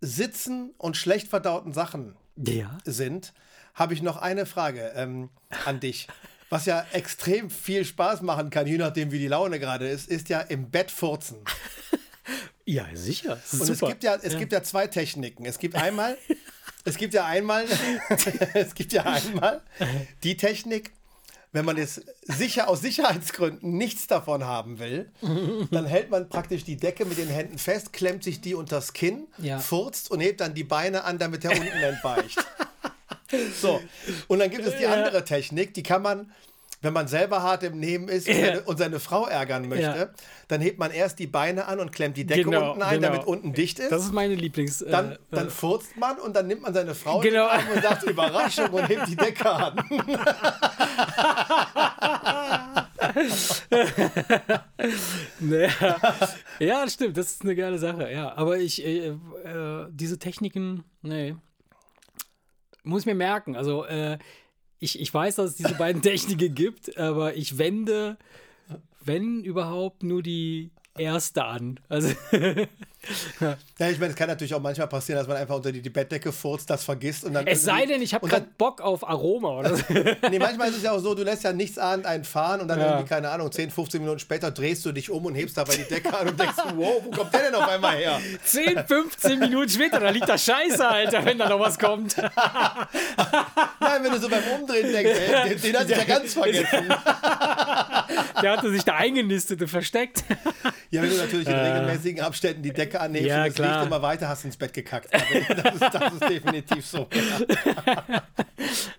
sitzen 0.00 0.70
und 0.78 0.96
schlecht 0.96 1.28
verdauten 1.28 1.72
Sachen 1.72 2.16
ja. 2.36 2.78
sind, 2.84 3.32
habe 3.74 3.94
ich 3.94 4.02
noch 4.02 4.16
eine 4.16 4.46
Frage 4.46 4.92
ähm, 4.94 5.30
an 5.64 5.80
dich. 5.80 6.08
Was 6.48 6.66
ja 6.66 6.84
extrem 6.92 7.48
viel 7.50 7.84
Spaß 7.84 8.22
machen 8.22 8.50
kann, 8.50 8.66
je 8.66 8.78
nachdem, 8.78 9.12
wie 9.12 9.18
die 9.20 9.28
Laune 9.28 9.60
gerade 9.60 9.88
ist, 9.88 10.08
ist 10.08 10.28
ja 10.28 10.40
im 10.40 10.70
Bett 10.70 10.90
furzen. 10.90 11.38
Ja, 12.66 12.86
sicher. 12.94 13.32
Und 13.52 13.62
es 13.62 13.66
super. 13.66 13.88
gibt 13.88 14.04
ja, 14.04 14.14
es 14.22 14.38
gibt 14.38 14.52
ja 14.52 14.62
zwei 14.62 14.86
Techniken. 14.86 15.44
Es 15.44 15.58
gibt 15.58 15.74
einmal, 15.74 16.16
es 16.84 16.96
gibt 16.96 17.14
ja 17.14 17.24
einmal, 17.26 17.64
es 18.54 18.74
gibt 18.74 18.92
ja 18.92 19.02
einmal 19.02 19.60
die 20.22 20.36
Technik, 20.36 20.92
wenn 21.52 21.64
man 21.64 21.76
jetzt 21.76 22.02
sicher 22.22 22.68
aus 22.68 22.80
Sicherheitsgründen 22.80 23.76
nichts 23.76 24.06
davon 24.06 24.44
haben 24.44 24.78
will, 24.78 25.10
dann 25.72 25.84
hält 25.84 26.08
man 26.10 26.28
praktisch 26.28 26.62
die 26.64 26.76
Decke 26.76 27.04
mit 27.04 27.18
den 27.18 27.28
Händen 27.28 27.58
fest, 27.58 27.92
klemmt 27.92 28.22
sich 28.22 28.40
die 28.40 28.54
unters 28.54 28.92
Kinn, 28.92 29.26
Ja. 29.38 29.58
furzt 29.58 30.10
und 30.12 30.20
hebt 30.20 30.40
dann 30.40 30.54
die 30.54 30.62
Beine 30.64 31.02
an, 31.04 31.18
damit 31.18 31.42
der 31.44 31.50
unten 31.52 31.66
entweicht. 31.66 32.38
So, 33.60 33.80
und 34.26 34.40
dann 34.40 34.50
gibt 34.50 34.66
es 34.66 34.76
die 34.78 34.86
andere 34.88 35.24
Technik, 35.24 35.72
die 35.74 35.84
kann 35.84 36.02
man 36.02 36.32
wenn 36.82 36.92
man 36.92 37.08
selber 37.08 37.42
hart 37.42 37.62
im 37.62 37.78
Nehmen 37.78 38.08
ist 38.08 38.26
und, 38.28 38.34
seine, 38.34 38.60
und 38.62 38.78
seine 38.78 39.00
Frau 39.00 39.26
ärgern 39.26 39.68
möchte, 39.68 40.14
dann 40.48 40.60
hebt 40.60 40.78
man 40.78 40.90
erst 40.90 41.18
die 41.18 41.26
Beine 41.26 41.66
an 41.66 41.78
und 41.78 41.92
klemmt 41.92 42.16
die 42.16 42.24
Decke 42.26 42.44
Genau, 42.44 42.70
unten 42.70 42.82
ein, 42.82 43.00
genau. 43.00 43.08
damit 43.12 43.26
unten 43.26 43.52
dicht 43.52 43.78
ist. 43.78 43.92
Das 43.92 44.02
ist 44.02 44.12
meine 44.12 44.34
Lieblings. 44.34 44.80
äh, 44.82 44.90
dann, 44.90 45.18
äh, 45.30 45.50
furzt 45.50 45.96
man 45.96 46.18
und 46.18 46.34
dann 46.34 46.46
nimmt 46.46 46.62
man 46.62 46.72
seine 46.72 46.94
Frau 46.94 47.20
Genau. 47.20 47.48
und 47.74 47.82
sagt 47.82 48.04
Überraschung 48.04 48.70
und 48.70 48.88
hebt 48.88 49.08
die 49.08 49.16
Decke 49.16 49.50
an. 49.50 49.76
Naja. 55.40 55.70
ja, 56.58 56.88
stimmt, 56.88 57.16
das 57.16 57.32
ist 57.32 57.42
eine 57.42 57.54
geile 57.54 57.78
Sache, 57.78 58.10
ja. 58.10 58.34
Aber 58.36 58.58
ich, 58.58 58.84
äh, 58.84 59.08
äh, 59.08 59.86
diese 59.90 60.18
Techniken, 60.18 60.84
nee. 61.02 61.36
Muss 62.82 63.02
ich 63.02 63.06
mir 63.06 63.14
merken. 63.14 63.56
Also, 63.56 63.84
äh, 63.84 64.18
ich, 64.80 64.98
ich 64.98 65.12
weiß, 65.12 65.36
dass 65.36 65.50
es 65.50 65.56
diese 65.56 65.74
beiden 65.74 66.02
Techniken 66.02 66.54
gibt, 66.54 66.98
aber 66.98 67.36
ich 67.36 67.58
wende, 67.58 68.16
wenn 69.04 69.44
überhaupt, 69.44 70.02
nur 70.02 70.22
die 70.22 70.70
erste 70.98 71.44
an. 71.44 71.80
Also, 71.88 72.08
Ja, 73.78 73.88
ich 73.88 73.98
meine, 73.98 74.10
es 74.10 74.14
kann 74.16 74.28
natürlich 74.28 74.52
auch 74.54 74.60
manchmal 74.60 74.86
passieren, 74.86 75.18
dass 75.18 75.26
man 75.26 75.38
einfach 75.38 75.54
unter 75.54 75.72
die, 75.72 75.80
die 75.80 75.88
Bettdecke 75.88 76.32
furzt, 76.32 76.68
das 76.68 76.84
vergisst 76.84 77.24
und 77.24 77.32
dann. 77.32 77.46
es 77.46 77.64
sei 77.64 77.86
denn, 77.86 78.02
ich 78.02 78.12
habe 78.12 78.28
gerade 78.28 78.46
Bock 78.58 78.82
auf 78.82 79.08
Aroma 79.08 79.58
oder 79.60 79.74
so. 79.74 79.82
Nee, 80.30 80.38
manchmal 80.38 80.68
ist 80.68 80.76
es 80.76 80.82
ja 80.82 80.92
auch 80.92 80.98
so, 80.98 81.14
du 81.14 81.22
lässt 81.22 81.42
ja 81.44 81.54
nichts 81.54 81.78
an, 81.78 82.04
einen 82.04 82.24
fahren 82.24 82.60
und 82.60 82.68
dann 82.68 82.78
Ja. 82.78 82.88
irgendwie, 82.90 83.08
keine 83.08 83.30
Ahnung, 83.30 83.50
10, 83.50 83.70
15 83.70 84.02
Minuten 84.02 84.18
später 84.18 84.50
drehst 84.50 84.84
du 84.84 84.92
dich 84.92 85.08
um 85.08 85.24
und 85.24 85.34
hebst 85.34 85.56
dabei 85.56 85.76
die 85.76 85.84
Decke 85.84 86.14
an 86.14 86.28
und 86.28 86.38
denkst, 86.38 86.56
wow, 86.74 87.00
wo 87.02 87.10
kommt 87.10 87.32
der 87.32 87.44
denn 87.44 87.54
auf 87.54 87.66
einmal 87.68 87.96
her? 87.96 88.20
10, 88.44 88.84
15 88.86 89.38
Minuten 89.38 89.70
später, 89.70 89.98
da 89.98 90.10
liegt 90.10 90.28
da 90.28 90.36
Scheiße, 90.36 90.86
Alter, 90.86 91.24
wenn 91.24 91.38
da 91.38 91.48
noch 91.48 91.58
was 91.60 91.78
kommt. 91.78 92.18
Nein, 92.18 94.02
wenn 94.04 94.12
du 94.12 94.18
so 94.18 94.28
beim 94.28 94.44
Umdrehen 94.60 94.92
denkst, 94.92 95.10
ey, 95.18 95.48
den, 95.54 95.62
den 95.62 95.76
hatte 95.78 95.92
ich 95.92 95.98
ja 95.98 96.04
ganz 96.04 96.34
vergessen. 96.34 96.88
Der 98.42 98.52
hatte 98.56 98.70
sich 98.70 98.82
da 98.84 98.94
eingenistet 98.96 99.60
und 99.62 99.68
versteckt. 99.68 100.24
Ja, 100.90 101.02
wenn 101.02 101.10
du 101.10 101.16
natürlich 101.16 101.46
in 101.48 101.54
regelmäßigen 101.54 102.20
Abständen 102.22 102.62
die 102.62 102.72
Decke 102.72 103.00
anhebst 103.00 103.28
Ja, 103.28 103.44
und 103.44 103.54
klar. 103.54 103.74
liegt 103.80 103.86
immer 103.86 104.02
weiter, 104.02 104.28
hast 104.28 104.42
du 104.44 104.48
ins 104.48 104.56
Bett 104.56 104.72
gekackt. 104.72 105.08
Also, 105.12 105.54
das, 105.62 105.74
ist, 105.74 105.94
das 105.94 106.12
ist 106.14 106.28
definitiv 106.28 106.86
so. 106.86 107.06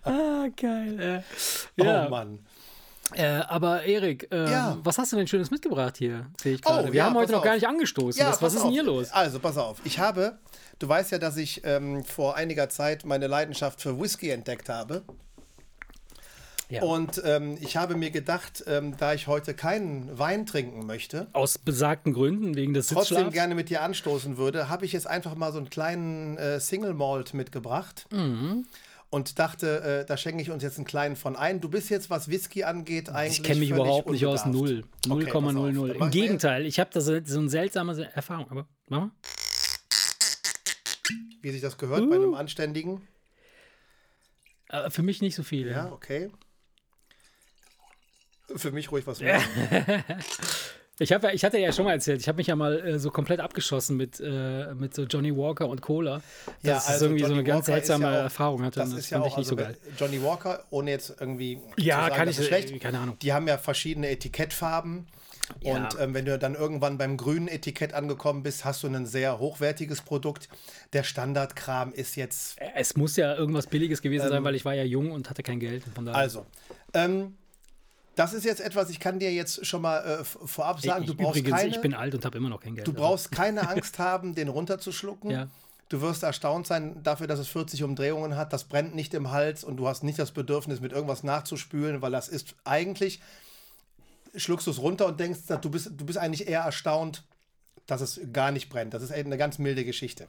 Ah, 0.03 0.47
geil. 0.55 1.23
Äh, 1.77 1.83
ja. 1.83 2.05
Oh 2.07 2.09
Mann. 2.09 2.39
Äh, 3.13 3.25
aber 3.25 3.83
Erik, 3.83 4.27
ähm, 4.31 4.47
Ja. 4.47 4.77
was 4.83 4.97
hast 4.97 5.11
du 5.11 5.17
denn 5.17 5.27
Schönes 5.27 5.51
mitgebracht 5.51 5.97
hier? 5.97 6.27
Sehe 6.41 6.55
ich 6.55 6.61
gerade. 6.61 6.87
Oh, 6.87 6.91
Wir 6.91 6.97
ja, 6.99 7.05
haben 7.05 7.15
heute 7.15 7.31
noch 7.33 7.39
auf. 7.39 7.45
gar 7.45 7.55
nicht 7.55 7.67
angestoßen. 7.67 8.21
was, 8.21 8.29
was 8.33 8.39
pass 8.39 8.53
ist 8.55 8.63
denn 8.63 8.71
hier 8.71 8.83
los? 8.83 9.11
Also, 9.11 9.39
pass 9.39 9.57
auf. 9.57 9.79
Ich 9.83 9.99
habe, 9.99 10.39
du 10.79 10.87
weißt 10.87 11.11
ja, 11.11 11.17
dass 11.17 11.35
ich 11.37 11.61
ähm, 11.65 12.03
vor 12.05 12.35
einiger 12.37 12.69
Zeit 12.69 13.05
meine 13.05 13.27
Leidenschaft 13.27 13.81
für 13.81 13.99
Whisky 13.99 14.29
entdeckt 14.29 14.69
habe. 14.69 15.03
Ja. 16.71 16.83
Und 16.83 17.21
ähm, 17.25 17.57
ich 17.59 17.75
habe 17.75 17.95
mir 17.95 18.11
gedacht, 18.11 18.63
ähm, 18.65 18.95
da 18.97 19.13
ich 19.13 19.27
heute 19.27 19.53
keinen 19.53 20.17
Wein 20.17 20.45
trinken 20.45 20.85
möchte, 20.85 21.27
Aus 21.33 21.57
besagten 21.57 22.13
Gründen, 22.13 22.55
wegen 22.55 22.73
des 22.73 22.87
trotzdem 22.87 23.17
Sitzschlafs. 23.17 23.33
gerne 23.33 23.55
mit 23.55 23.69
dir 23.69 23.81
anstoßen 23.81 24.37
würde, 24.37 24.69
habe 24.69 24.85
ich 24.85 24.93
jetzt 24.93 25.05
einfach 25.05 25.35
mal 25.35 25.51
so 25.51 25.57
einen 25.57 25.69
kleinen 25.69 26.37
äh, 26.37 26.59
Single 26.61 26.93
Malt 26.93 27.33
mitgebracht. 27.33 28.07
Mhm. 28.11 28.65
Und 29.09 29.39
dachte, 29.39 29.81
äh, 29.81 30.05
da 30.05 30.15
schenke 30.15 30.41
ich 30.41 30.51
uns 30.51 30.63
jetzt 30.63 30.77
einen 30.77 30.85
kleinen 30.85 31.17
von 31.17 31.35
ein. 31.35 31.59
Du 31.59 31.67
bist 31.67 31.89
jetzt, 31.89 32.09
was 32.09 32.29
Whisky 32.29 32.63
angeht, 32.63 33.09
eigentlich. 33.09 33.39
Ich 33.39 33.43
kenne 33.43 33.59
mich 33.59 33.71
überhaupt 33.71 34.09
nicht 34.09 34.25
aus. 34.25 34.45
Null. 34.45 34.85
Okay, 35.09 35.25
pass 35.25 35.35
auf. 35.35 35.43
0,00. 35.43 35.87
Dann 35.89 35.97
Im 36.03 36.09
Gegenteil, 36.11 36.65
ich 36.65 36.79
habe 36.79 36.89
da 36.93 37.01
so, 37.01 37.19
so 37.25 37.39
eine 37.39 37.49
seltsame 37.49 38.09
Erfahrung. 38.15 38.49
Aber, 38.49 38.67
mach 38.87 38.99
mal. 39.01 39.11
Wie 41.41 41.51
sich 41.51 41.59
das 41.61 41.77
gehört 41.77 42.09
bei 42.09 42.17
Uh. 42.17 42.21
einem 42.21 42.33
anständigen. 42.35 43.01
Äh, 44.69 44.89
für 44.89 45.01
mich 45.01 45.21
nicht 45.21 45.35
so 45.35 45.43
viel. 45.43 45.67
Ja, 45.69 45.91
okay. 45.91 46.29
Für 48.55 48.71
mich 48.71 48.91
ruhig 48.91 49.05
was 49.07 49.19
mehr. 49.21 49.41
Ich, 50.99 51.11
hab, 51.11 51.23
ich 51.33 51.43
hatte 51.43 51.57
ja 51.57 51.71
schon 51.71 51.85
mal 51.85 51.93
erzählt, 51.93 52.21
ich 52.21 52.27
habe 52.27 52.35
mich 52.35 52.45
ja 52.45 52.55
mal 52.55 52.79
äh, 52.79 52.99
so 52.99 53.09
komplett 53.09 53.39
abgeschossen 53.39 53.97
mit, 53.97 54.19
äh, 54.19 54.71
mit 54.75 54.93
so 54.93 55.05
Johnny 55.05 55.35
Walker 55.35 55.67
und 55.67 55.81
Cola. 55.81 56.21
Das 56.45 56.53
Ja, 56.61 56.77
ist 56.77 56.87
also 56.89 57.05
irgendwie 57.05 57.21
so 57.23 57.25
Johnny 57.29 57.39
eine 57.39 57.43
ganz 57.47 57.67
Walker 57.67 57.79
ist 57.81 57.87
seltsame 57.87 58.13
ja 58.13 58.19
auch- 58.19 58.23
Erfahrung 58.25 58.63
hatte. 58.63 58.79
Das 58.81 58.91
und 58.91 58.97
ist 58.99 59.09
ja 59.09 59.19
auch 59.19 59.23
nicht 59.25 59.33
so 59.33 59.39
also, 59.39 59.55
geil. 59.55 59.77
Johnny 59.97 60.21
Walker, 60.21 60.63
ohne 60.69 60.91
jetzt 60.91 61.15
irgendwie 61.19 61.59
Ja, 61.77 61.95
zu 61.95 62.01
sagen, 62.03 62.15
kann 62.15 62.25
das 62.27 62.35
ich- 62.35 62.41
ist 62.41 62.47
schlecht. 62.49 62.71
äh, 62.71 62.77
keine 62.77 62.99
Ahnung. 62.99 63.17
Die 63.19 63.33
haben 63.33 63.47
ja 63.47 63.57
verschiedene 63.57 64.09
Etikettfarben. 64.11 65.07
Ja. 65.61 65.73
Und 65.73 65.99
ähm, 65.99 66.13
wenn 66.13 66.25
du 66.25 66.37
dann 66.37 66.53
irgendwann 66.53 66.99
beim 66.99 67.17
grünen 67.17 67.47
Etikett 67.47 67.93
angekommen 67.95 68.43
bist, 68.43 68.63
hast 68.63 68.83
du 68.83 68.87
ein 68.87 69.07
sehr 69.07 69.39
hochwertiges 69.39 70.01
Produkt. 70.03 70.49
Der 70.93 71.01
Standardkram 71.01 71.93
ist 71.93 72.15
jetzt 72.15 72.57
Es 72.75 72.95
muss 72.95 73.15
ja 73.17 73.35
irgendwas 73.35 73.65
Billiges 73.65 74.03
gewesen 74.03 74.29
sein, 74.29 74.43
weil 74.43 74.53
ich 74.53 74.65
war 74.65 74.75
ja 74.75 74.83
jung 74.83 75.09
und 75.11 75.31
hatte 75.31 75.41
kein 75.41 75.59
Geld. 75.59 75.83
Von 75.95 76.05
daher. 76.05 76.19
Ähm, 76.19 76.23
Also, 76.23 76.45
ähm, 76.93 77.33
das 78.15 78.33
ist 78.33 78.43
jetzt 78.43 78.59
etwas, 78.59 78.89
ich 78.89 78.99
kann 78.99 79.19
dir 79.19 79.31
jetzt 79.31 79.65
schon 79.65 79.81
mal 79.81 79.99
äh, 79.99 80.23
vorab 80.23 80.81
sagen, 80.81 81.03
ich, 81.03 81.09
du 81.09 81.15
brauchst 81.15 81.39
übrigens, 81.39 81.59
keine, 81.59 81.69
ich 81.69 81.81
bin 81.81 81.93
alt 81.93 82.13
und 82.13 82.25
habe 82.25 82.37
immer 82.37 82.49
noch 82.49 82.59
kein 82.59 82.75
Geld. 82.75 82.87
du 82.87 82.93
brauchst 82.93 83.31
keine 83.31 83.67
Angst 83.69 83.99
haben, 83.99 84.35
den 84.35 84.49
runterzuschlucken. 84.49 85.31
Ja. 85.31 85.47
Du 85.89 86.01
wirst 86.01 86.23
erstaunt 86.23 86.67
sein 86.67 87.03
dafür, 87.03 87.27
dass 87.27 87.39
es 87.39 87.49
40 87.49 87.83
Umdrehungen 87.83 88.37
hat. 88.37 88.53
Das 88.53 88.63
brennt 88.63 88.95
nicht 88.95 89.13
im 89.13 89.31
Hals 89.31 89.63
und 89.63 89.75
du 89.75 89.87
hast 89.87 90.03
nicht 90.03 90.17
das 90.19 90.31
Bedürfnis, 90.31 90.79
mit 90.79 90.93
irgendwas 90.93 91.23
nachzuspülen, 91.23 92.01
weil 92.01 92.11
das 92.11 92.29
ist 92.29 92.55
eigentlich, 92.63 93.21
schluckst 94.35 94.67
du 94.67 94.71
es 94.71 94.79
runter 94.79 95.07
und 95.07 95.19
denkst, 95.19 95.39
du 95.61 95.69
bist, 95.69 95.91
du 95.97 96.05
bist 96.05 96.17
eigentlich 96.17 96.47
eher 96.47 96.61
erstaunt, 96.61 97.23
dass 97.87 97.99
es 97.99 98.21
gar 98.31 98.51
nicht 98.51 98.69
brennt. 98.69 98.93
Das 98.93 99.03
ist 99.03 99.11
eine 99.11 99.37
ganz 99.37 99.57
milde 99.57 99.83
Geschichte. 99.83 100.27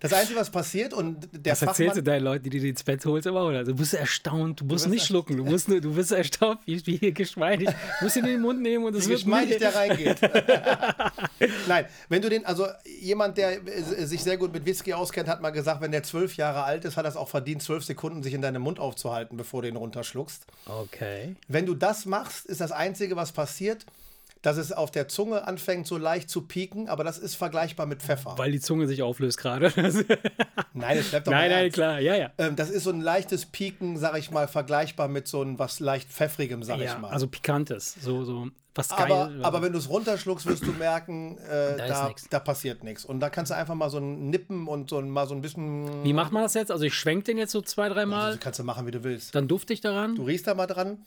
Das 0.00 0.14
Einzige, 0.14 0.40
was 0.40 0.50
passiert 0.50 0.94
und 0.94 1.28
der 1.32 1.52
Was 1.52 1.62
erzählst 1.62 1.80
du 1.80 1.84
Fachmann, 1.84 2.04
deinen 2.06 2.24
Leuten, 2.24 2.44
die 2.44 2.50
dir 2.58 2.70
ins 2.70 2.82
Bett 2.82 3.04
holst, 3.04 3.26
immer? 3.26 3.44
Oder? 3.44 3.58
Also, 3.58 3.72
du 3.72 3.78
bist 3.78 3.92
erstaunt, 3.92 4.60
du 4.60 4.64
musst 4.64 4.86
wirst 4.86 4.92
nicht 4.94 5.06
schlucken, 5.06 5.36
du, 5.36 5.44
musst 5.44 5.68
nur, 5.68 5.80
du 5.80 5.94
bist 5.94 6.10
erstaunt, 6.10 6.60
wie, 6.64 6.84
wie 6.86 7.12
geschmeidig. 7.12 7.68
Du 7.68 8.04
musst 8.04 8.16
ihn 8.16 8.24
in 8.24 8.30
den 8.32 8.40
Mund 8.40 8.62
nehmen 8.62 8.84
und 8.84 8.94
es 8.96 9.06
wird 9.08 9.18
geschmeidig 9.18 9.58
der 9.58 9.74
reingeht. 9.74 10.18
Nein, 11.68 11.84
wenn 12.08 12.22
du 12.22 12.30
den, 12.30 12.46
also 12.46 12.66
jemand, 13.00 13.36
der 13.36 13.66
äh, 13.66 14.06
sich 14.06 14.22
sehr 14.22 14.38
gut 14.38 14.54
mit 14.54 14.64
Whisky 14.64 14.94
auskennt, 14.94 15.28
hat 15.28 15.42
mal 15.42 15.50
gesagt, 15.50 15.82
wenn 15.82 15.92
der 15.92 16.02
zwölf 16.02 16.34
Jahre 16.36 16.64
alt 16.64 16.86
ist, 16.86 16.96
hat 16.96 17.04
er 17.04 17.10
es 17.10 17.16
auch 17.16 17.28
verdient, 17.28 17.62
zwölf 17.62 17.84
Sekunden 17.84 18.22
sich 18.22 18.32
in 18.32 18.40
deinem 18.40 18.62
Mund 18.62 18.80
aufzuhalten, 18.80 19.36
bevor 19.36 19.62
du 19.62 19.68
ihn 19.68 19.76
runterschluckst. 19.76 20.46
Okay. 20.64 21.36
Wenn 21.46 21.66
du 21.66 21.74
das 21.74 22.06
machst, 22.06 22.46
ist 22.46 22.62
das 22.62 22.72
Einzige, 22.72 23.16
was 23.16 23.32
passiert, 23.32 23.84
dass 24.42 24.56
es 24.56 24.72
auf 24.72 24.90
der 24.90 25.06
Zunge 25.08 25.46
anfängt, 25.46 25.86
so 25.86 25.98
leicht 25.98 26.30
zu 26.30 26.42
pieken, 26.42 26.88
aber 26.88 27.04
das 27.04 27.18
ist 27.18 27.34
vergleichbar 27.34 27.86
mit 27.86 28.00
Pfeffer. 28.02 28.34
Weil 28.38 28.52
die 28.52 28.60
Zunge 28.60 28.86
sich 28.86 29.02
auflöst 29.02 29.38
gerade. 29.38 29.70
nein, 29.76 30.04
nein, 30.72 30.98
es 30.98 31.10
bleibt 31.10 31.26
doch 31.26 31.32
nein, 31.32 31.50
ernst. 31.50 31.74
klar, 31.74 32.00
ja, 32.00 32.16
ja. 32.16 32.30
Ähm, 32.38 32.56
das 32.56 32.70
ist 32.70 32.84
so 32.84 32.90
ein 32.90 33.00
leichtes 33.02 33.44
Pieken, 33.46 33.98
sag 33.98 34.16
ich 34.18 34.30
mal, 34.30 34.48
vergleichbar 34.48 35.08
mit 35.08 35.28
so 35.28 35.42
einem 35.42 35.58
was 35.58 35.80
leicht 35.80 36.08
pfeffrigem, 36.08 36.62
sag 36.62 36.78
ja 36.78 36.94
ich 36.94 36.98
mal. 36.98 37.10
also 37.10 37.26
pikantes, 37.26 37.96
so, 38.00 38.24
so 38.24 38.48
was 38.74 38.90
aber, 38.92 39.26
geil. 39.26 39.44
aber 39.44 39.62
wenn 39.62 39.72
du 39.72 39.78
es 39.78 39.90
runterschluckst, 39.90 40.46
wirst 40.46 40.64
du 40.64 40.72
merken, 40.72 41.36
äh, 41.38 41.76
Da 41.76 41.86
da, 41.88 42.08
nix. 42.08 42.28
da 42.30 42.38
passiert 42.38 42.84
nichts. 42.84 43.04
Und 43.04 43.20
da 43.20 43.28
kannst 43.28 43.50
du 43.50 43.56
einfach 43.56 43.74
mal 43.74 43.90
so 43.90 43.98
ein 43.98 44.30
Nippen 44.30 44.68
und 44.68 44.88
so 44.88 44.98
ein, 44.98 45.10
mal 45.10 45.26
so 45.26 45.34
ein 45.34 45.42
bisschen. 45.42 46.04
Wie 46.04 46.12
macht 46.12 46.32
man 46.32 46.44
das 46.44 46.54
jetzt? 46.54 46.70
Also 46.70 46.84
ich 46.84 46.94
schwenk 46.94 47.24
den 47.24 47.36
jetzt 47.36 47.50
so 47.50 47.60
zwei, 47.62 47.88
dreimal, 47.88 48.30
Das 48.32 48.40
kannst 48.40 48.60
du 48.60 48.64
machen, 48.64 48.86
wie 48.86 48.92
du 48.92 49.02
willst. 49.02 49.34
dann 49.34 49.48
dufte 49.48 49.72
ich 49.72 49.80
daran. 49.80 50.14
Du 50.14 50.22
riechst 50.22 50.46
da 50.46 50.54
mal 50.54 50.66
dran. 50.68 50.98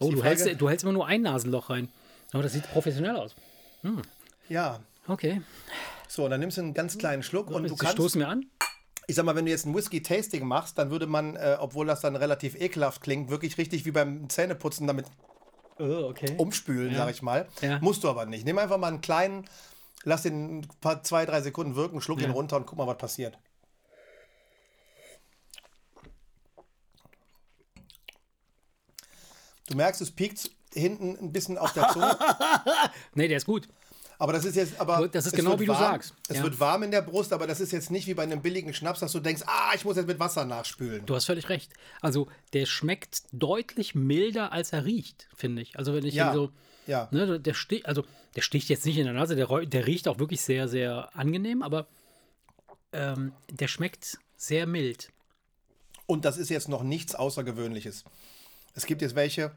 oh, 0.00 0.10
du 0.10 0.24
hältst, 0.24 0.48
du 0.58 0.68
hältst 0.68 0.82
immer 0.82 0.92
nur 0.94 1.06
ein 1.06 1.22
Nasenloch 1.22 1.68
rein. 1.70 1.88
Aber 2.34 2.42
das 2.42 2.52
sieht 2.52 2.68
professionell 2.72 3.16
aus. 3.16 3.34
Ja. 4.48 4.80
Okay. 5.06 5.40
So, 6.08 6.24
und 6.24 6.30
dann 6.32 6.40
nimmst 6.40 6.56
du 6.56 6.62
einen 6.62 6.74
ganz 6.74 6.98
kleinen 6.98 7.22
Schluck 7.22 7.48
und 7.50 7.62
du 7.62 7.76
kannst. 7.76 7.94
stoßen 7.94 8.20
wir 8.20 8.28
an. 8.28 8.46
Ich 9.06 9.14
sag 9.14 9.24
mal, 9.24 9.36
wenn 9.36 9.44
du 9.44 9.52
jetzt 9.52 9.66
ein 9.66 9.74
Whisky-Tasting 9.74 10.44
machst, 10.44 10.76
dann 10.76 10.90
würde 10.90 11.06
man, 11.06 11.36
äh, 11.36 11.56
obwohl 11.60 11.86
das 11.86 12.00
dann 12.00 12.16
relativ 12.16 12.60
ekelhaft 12.60 13.02
klingt, 13.02 13.30
wirklich 13.30 13.56
richtig 13.56 13.84
wie 13.84 13.92
beim 13.92 14.28
Zähneputzen 14.28 14.86
damit 14.88 15.06
Oh, 15.78 16.08
okay. 16.08 16.34
umspülen, 16.36 16.94
sag 16.96 17.10
ich 17.10 17.22
mal. 17.22 17.46
Ja. 17.60 17.78
Musst 17.80 18.02
du 18.02 18.08
aber 18.08 18.26
nicht. 18.26 18.44
Nimm 18.44 18.58
einfach 18.58 18.78
mal 18.78 18.88
einen 18.88 19.00
kleinen, 19.00 19.44
lass 20.02 20.22
den 20.22 20.58
ein 20.58 20.68
paar, 20.80 21.04
zwei, 21.04 21.26
drei 21.26 21.40
Sekunden 21.40 21.76
wirken, 21.76 22.00
schluck 22.00 22.20
ihn 22.20 22.30
runter 22.30 22.56
und 22.56 22.66
guck 22.66 22.78
mal, 22.78 22.86
was 22.86 22.98
passiert. 22.98 23.38
Du 29.66 29.76
merkst, 29.76 30.00
es 30.00 30.10
piekt 30.10 30.50
hinten 30.74 31.16
ein 31.18 31.32
bisschen 31.32 31.56
auf 31.58 31.72
der 31.72 31.88
Zunge, 31.90 32.16
Nee, 33.14 33.28
der 33.28 33.38
ist 33.38 33.46
gut. 33.46 33.68
aber 34.18 34.32
das 34.32 34.44
ist 34.44 34.56
jetzt, 34.56 34.78
aber 34.80 35.08
Das 35.08 35.26
ist 35.26 35.34
genau 35.34 35.58
wie 35.58 35.66
du 35.66 35.72
warm. 35.72 35.80
sagst. 35.80 36.14
Es 36.28 36.36
Ja. 36.38 36.42
wird 36.42 36.58
warm 36.60 36.82
in 36.82 36.90
der 36.90 37.02
Brust, 37.02 37.32
aber 37.32 37.46
das 37.46 37.60
ist 37.60 37.72
jetzt 37.72 37.90
nicht 37.90 38.06
wie 38.06 38.14
bei 38.14 38.22
einem 38.22 38.42
billigen 38.42 38.74
Schnaps, 38.74 39.00
dass 39.00 39.12
du 39.12 39.20
denkst, 39.20 39.42
ah, 39.46 39.72
ich 39.74 39.84
muss 39.84 39.96
jetzt 39.96 40.06
mit 40.06 40.18
Wasser 40.20 40.44
nachspülen. 40.44 41.04
Du 41.06 41.14
hast 41.14 41.24
völlig 41.24 41.48
recht. 41.48 41.72
Also 42.00 42.28
der 42.52 42.66
schmeckt 42.66 43.22
deutlich 43.32 43.94
milder, 43.94 44.52
als 44.52 44.72
er 44.72 44.84
riecht, 44.84 45.28
finde 45.34 45.62
ich. 45.62 45.78
Also 45.78 45.94
wenn 45.94 46.04
ich 46.04 46.14
Ja. 46.14 46.32
so, 46.34 46.50
Ja. 46.86 47.08
ne, 47.10 47.40
der 47.40 47.54
sticht, 47.54 47.86
also 47.86 48.04
der 48.36 48.42
sticht 48.42 48.68
jetzt 48.68 48.84
nicht 48.84 48.98
in 48.98 49.04
der 49.04 49.14
Nase, 49.14 49.36
der, 49.36 49.46
der 49.66 49.86
riecht 49.86 50.06
auch 50.08 50.18
wirklich 50.18 50.40
sehr, 50.42 50.68
sehr 50.68 51.10
angenehm, 51.16 51.62
aber 51.62 51.86
ähm, 52.92 53.32
der 53.50 53.68
schmeckt 53.68 54.18
sehr 54.36 54.66
mild. 54.66 55.10
Und 56.06 56.24
das 56.24 56.36
ist 56.36 56.50
jetzt 56.50 56.68
noch 56.68 56.82
nichts 56.82 57.14
Außergewöhnliches. 57.14 58.04
Es 58.74 58.86
gibt 58.86 59.02
jetzt 59.02 59.14
welche, 59.14 59.52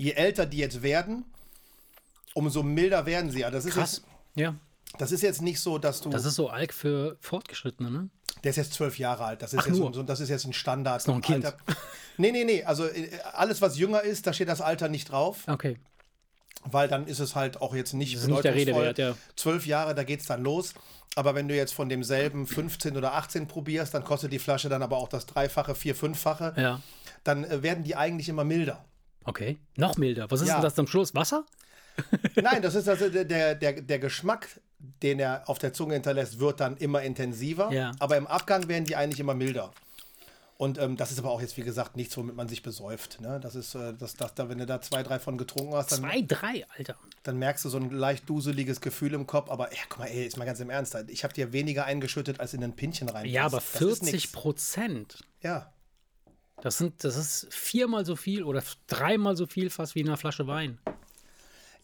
je 0.00 0.12
älter 0.12 0.46
die 0.46 0.58
jetzt 0.58 0.82
werden, 0.82 1.24
umso 2.34 2.62
milder 2.62 3.06
werden 3.06 3.30
sie. 3.30 3.44
Also 3.44 3.56
das 3.58 3.64
ist 3.66 3.74
Krass. 3.74 3.92
jetzt 3.96 4.06
Ja, 4.36 4.54
Das 4.98 5.12
ist 5.12 5.22
jetzt 5.22 5.42
nicht 5.42 5.60
so, 5.60 5.78
dass 5.78 6.00
du. 6.00 6.10
das 6.10 6.24
ist 6.24 6.34
so 6.34 6.48
Alk 6.48 6.72
für 6.72 7.16
Fortgeschrittene, 7.20 7.90
ne? 7.90 8.08
Der 8.44 8.50
ist 8.50 8.56
jetzt 8.56 8.72
zwölf 8.72 8.98
Jahre 8.98 9.24
alt. 9.24 9.42
Das 9.42 9.52
ist, 9.52 9.60
Ach, 9.60 9.66
jetzt 9.66 9.76
so, 9.76 10.02
das 10.02 10.20
ist 10.20 10.28
jetzt 10.30 10.46
ein 10.46 10.52
Standard. 10.54 11.06
noch 11.06 11.16
ein 11.16 11.20
Kind. 11.20 11.44
Alter. 11.44 11.58
Nee, 12.16 12.32
nee, 12.32 12.44
nee. 12.44 12.64
Also 12.64 12.86
äh, 12.86 13.10
alles, 13.32 13.60
was 13.60 13.76
jünger 13.76 14.00
ist, 14.02 14.26
da 14.26 14.32
steht 14.32 14.48
das 14.48 14.60
Alter 14.60 14.88
nicht 14.88 15.10
drauf, 15.10 15.44
Okay. 15.46 15.78
weil 16.64 16.88
dann 16.88 17.06
ist 17.06 17.18
es 17.18 17.34
halt 17.34 17.60
auch 17.60 17.74
jetzt 17.74 17.92
nicht 17.92 18.14
Das 18.14 18.22
ist 18.22 18.28
nicht 18.28 18.44
der 18.44 18.54
Rede 18.54 18.74
wert, 18.74 18.98
ja. 18.98 19.14
Zwölf 19.36 19.66
Jahre, 19.66 19.94
da 19.94 20.04
geht 20.04 20.20
es 20.20 20.26
dann 20.26 20.42
los. 20.42 20.72
Aber 21.16 21.34
wenn 21.34 21.48
du 21.48 21.56
jetzt 21.56 21.74
von 21.74 21.88
demselben 21.88 22.46
15 22.46 22.96
oder 22.96 23.14
18 23.14 23.48
probierst, 23.48 23.92
dann 23.92 24.04
kostet 24.04 24.32
die 24.32 24.38
Flasche 24.38 24.68
dann 24.68 24.82
aber 24.82 24.96
auch 24.96 25.08
das 25.08 25.26
Dreifache, 25.26 25.74
Vier-, 25.74 25.96
Fünffache. 25.96 26.54
Ja. 26.56 26.80
Dann 27.24 27.44
äh, 27.44 27.62
werden 27.62 27.82
die 27.84 27.96
eigentlich 27.96 28.28
immer 28.28 28.44
milder. 28.44 28.84
Okay. 29.24 29.58
Noch 29.76 29.96
milder. 29.96 30.30
Was 30.30 30.40
ist 30.40 30.48
Ja. 30.48 30.54
denn 30.54 30.62
das 30.62 30.74
zum 30.74 30.86
Schluss? 30.86 31.14
Wasser? 31.14 31.44
Nein, 32.36 32.62
das 32.62 32.74
ist 32.74 32.88
also 32.88 33.08
der, 33.08 33.24
der, 33.54 33.54
der, 33.82 33.98
Geschmack, 33.98 34.48
den 35.02 35.18
er 35.20 35.48
auf 35.48 35.58
der 35.58 35.72
Zunge 35.72 35.94
hinterlässt, 35.94 36.38
wird 36.40 36.60
dann 36.60 36.76
immer 36.78 37.02
intensiver. 37.02 37.70
Ja. 37.72 37.92
Aber 37.98 38.16
im 38.16 38.26
Abgang 38.26 38.68
werden 38.68 38.84
die 38.84 38.96
eigentlich 38.96 39.20
immer 39.20 39.34
milder. 39.34 39.72
Und 40.56 40.76
ähm, 40.78 40.96
das 40.96 41.10
ist 41.10 41.18
aber 41.18 41.30
auch 41.30 41.40
jetzt, 41.40 41.56
wie 41.56 41.62
gesagt, 41.62 41.96
nichts, 41.96 42.16
womit 42.18 42.36
man 42.36 42.46
sich 42.46 42.62
besäuft. 42.62 43.18
Ne? 43.22 43.40
Das 43.40 43.54
ist, 43.54 43.74
äh, 43.74 43.94
das, 43.98 44.14
das, 44.16 44.34
da, 44.34 44.48
wenn 44.50 44.58
du 44.58 44.66
da 44.66 44.80
zwei, 44.82 45.02
drei 45.02 45.18
von 45.18 45.38
getrunken 45.38 45.74
hast, 45.74 45.90
dann, 45.92 46.00
Zwei, 46.00 46.20
drei, 46.20 46.66
Alter. 46.76 46.96
dann 47.22 47.38
merkst 47.38 47.64
du 47.64 47.70
so 47.70 47.78
ein 47.78 47.90
leicht 47.90 48.28
duseliges 48.28 48.82
Gefühl 48.82 49.14
im 49.14 49.26
Kopf. 49.26 49.50
Aber 49.50 49.72
ja, 49.72 49.78
guck 49.88 50.00
mal, 50.00 50.06
ey, 50.08 50.26
ist 50.26 50.36
mal 50.36 50.44
ganz 50.44 50.60
im 50.60 50.68
Ernst. 50.68 50.94
Ich 51.08 51.24
habe 51.24 51.32
dir 51.32 51.54
weniger 51.54 51.86
eingeschüttet, 51.86 52.40
als 52.40 52.52
in 52.52 52.62
ein 52.62 52.76
Pinchen 52.76 53.08
rein. 53.08 53.24
Ja, 53.26 53.46
aber 53.46 53.56
Das 53.56 53.64
ist 53.64 53.78
40 53.78 54.12
nix. 54.12 54.32
Prozent. 54.32 55.24
Ja. 55.42 55.72
Das, 56.62 56.78
sind, 56.78 57.02
das 57.04 57.16
ist 57.16 57.46
viermal 57.52 58.04
so 58.04 58.16
viel 58.16 58.42
oder 58.42 58.62
dreimal 58.86 59.36
so 59.36 59.46
viel 59.46 59.70
fast 59.70 59.94
wie 59.94 60.00
in 60.00 60.08
einer 60.08 60.16
Flasche 60.16 60.46
Wein. 60.46 60.78
In 60.86 60.92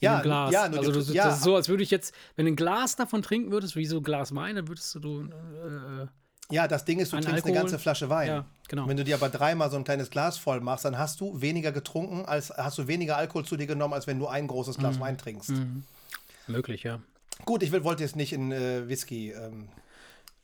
Ja, 0.00 0.14
einem 0.14 0.22
Glas. 0.24 0.52
ja, 0.52 0.62
also 0.64 0.92
du- 0.92 0.98
das, 0.98 1.12
ja. 1.12 1.24
das 1.24 1.38
ist 1.38 1.44
so, 1.44 1.56
als 1.56 1.68
würde 1.68 1.82
ich 1.82 1.90
jetzt, 1.90 2.14
wenn 2.36 2.44
du 2.46 2.52
ein 2.52 2.56
Glas 2.56 2.96
davon 2.96 3.22
trinken 3.22 3.50
würdest, 3.50 3.76
wie 3.76 3.86
so 3.86 3.96
ein 3.98 4.02
Glas 4.02 4.34
Wein, 4.34 4.56
dann 4.56 4.68
würdest 4.68 4.94
du, 4.96 5.22
äh, 5.22 6.06
Ja, 6.54 6.68
das 6.68 6.84
Ding 6.84 6.98
ist, 7.00 7.12
du 7.12 7.16
An 7.16 7.22
trinkst 7.22 7.36
Alkohol? 7.44 7.52
eine 7.56 7.60
ganze 7.62 7.78
Flasche 7.78 8.08
Wein. 8.10 8.28
Ja, 8.28 8.44
genau. 8.68 8.86
Wenn 8.86 8.96
du 8.98 9.04
dir 9.04 9.14
aber 9.16 9.30
dreimal 9.30 9.70
so 9.70 9.76
ein 9.78 9.84
kleines 9.84 10.10
Glas 10.10 10.36
voll 10.36 10.60
machst, 10.60 10.84
dann 10.84 10.98
hast 10.98 11.20
du 11.20 11.40
weniger 11.40 11.72
getrunken, 11.72 12.26
als 12.26 12.50
hast 12.50 12.76
du 12.78 12.86
weniger 12.86 13.16
Alkohol 13.16 13.44
zu 13.46 13.56
dir 13.56 13.66
genommen, 13.66 13.94
als 13.94 14.06
wenn 14.06 14.18
du 14.18 14.26
ein 14.28 14.46
großes 14.46 14.76
Mhm. 14.76 14.80
Glas 14.80 15.00
Wein 15.00 15.16
trinkst. 15.18 15.52
möglich, 16.46 16.82
ja. 16.84 17.00
Gut, 17.44 17.62
ich 17.62 17.72
will, 17.72 17.82
wollte 17.84 18.02
jetzt 18.02 18.16
nicht 18.16 18.32
in 18.32 18.52
äh, 18.52 18.86
Whisky. 18.88 19.30
Ähm, 19.32 19.68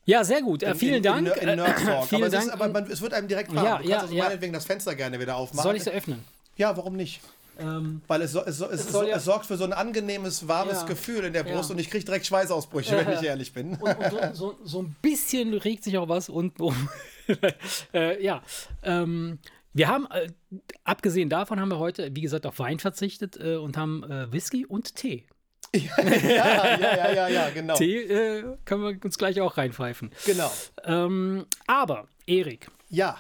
Ja, 0.05 0.25
sehr 0.25 0.43
gut. 0.43 0.63
Äh, 0.63 0.71
in, 0.73 0.77
vielen 0.77 0.95
in, 0.97 1.03
Dank. 1.03 1.27
In, 1.29 1.33
in 1.43 1.49
Äh, 1.49 1.57
Nerd 1.57 1.79
Talk. 1.85 2.05
vielen 2.09 2.23
aber, 2.23 2.27
es, 2.27 2.33
Dank. 2.33 2.47
ist, 2.47 2.53
aber 2.53 2.69
man, 2.69 2.91
es 2.91 3.01
wird 3.01 3.15
einem 3.15 3.29
direkt 3.29 3.55
warm. 3.55 3.65
Ja, 3.65 3.79
du 3.79 3.85
ja, 3.85 3.91
kannst 3.91 4.03
also 4.05 4.15
ja. 4.15 4.25
meinetwegen 4.25 4.53
das 4.53 4.65
Fenster 4.65 4.95
gerne 4.95 5.21
wieder 5.21 5.37
aufmachen. 5.37 5.63
Soll 5.63 5.77
ich 5.77 5.83
es 5.83 5.89
öffnen? 5.89 6.25
Ja, 6.57 6.77
warum 6.77 6.97
nicht? 6.97 7.21
Ähm, 7.59 8.01
Weil 8.09 8.23
es, 8.23 8.35
es, 8.35 8.61
es, 8.61 8.87
es, 8.87 8.93
ja- 8.93 9.05
es 9.17 9.25
sorgt 9.25 9.47
für 9.47 9.57
so 9.59 9.65
ein 9.65 9.73
angemes, 9.75 10.49
warmes 10.49 10.81
Ja. 10.81 10.87
Gefühl 10.87 11.25
in 11.25 11.33
der 11.35 11.45
Brust 11.45 11.69
Ja. 11.69 11.75
und 11.75 11.79
ich 11.81 11.91
kriege 11.91 12.05
direkt 12.05 12.27
Schweißausbrüche, 12.27 12.97
wenn 12.97 13.13
Ja. 13.13 13.21
ich 13.21 13.27
ehrlich 13.27 13.53
bin. 13.53 13.75
und, 13.75 13.83
und 13.83 14.11
so, 14.11 14.19
so, 14.33 14.59
so 14.65 14.83
ein 14.83 14.97
bisschen 15.03 15.53
regt 15.55 15.85
sich 15.85 15.99
auch 15.99 16.09
was 16.09 16.29
unten 16.31 16.63
um. 16.63 16.89
äh, 17.95 18.23
ja. 18.25 18.43
Ähm, 18.83 19.39
wir 19.75 19.89
haben, 19.89 20.07
äh, 20.11 20.29
abgesehen 20.85 21.29
davon, 21.29 21.61
haben 21.61 21.69
wir 21.71 21.79
heute, 21.79 22.11
wie 22.15 22.21
gesagt, 22.23 22.47
auf 22.47 22.59
Wein 22.59 22.79
verzichtet 22.79 23.39
äh, 23.39 23.57
und 23.57 23.77
haben 23.77 24.03
äh, 24.11 24.33
Whisky 24.33 24.67
und 24.67 24.97
Tee. 24.97 25.25
ja, 25.77 26.01
ja, 26.05 26.79
ja, 26.79 27.13
ja, 27.13 27.29
ja, 27.29 27.51
genau. 27.51 27.75
Tee 27.75 27.97
äh, 28.03 28.57
können 28.65 28.83
wir 28.83 29.05
uns 29.05 29.17
gleich 29.19 29.41
auch 29.41 29.57
reinpfeifen. 29.57 30.11
Genau. 30.27 30.51
Ähm, 30.85 31.47
aber, 31.67 32.09
Erik, 32.27 32.69
Ja. 32.91 33.17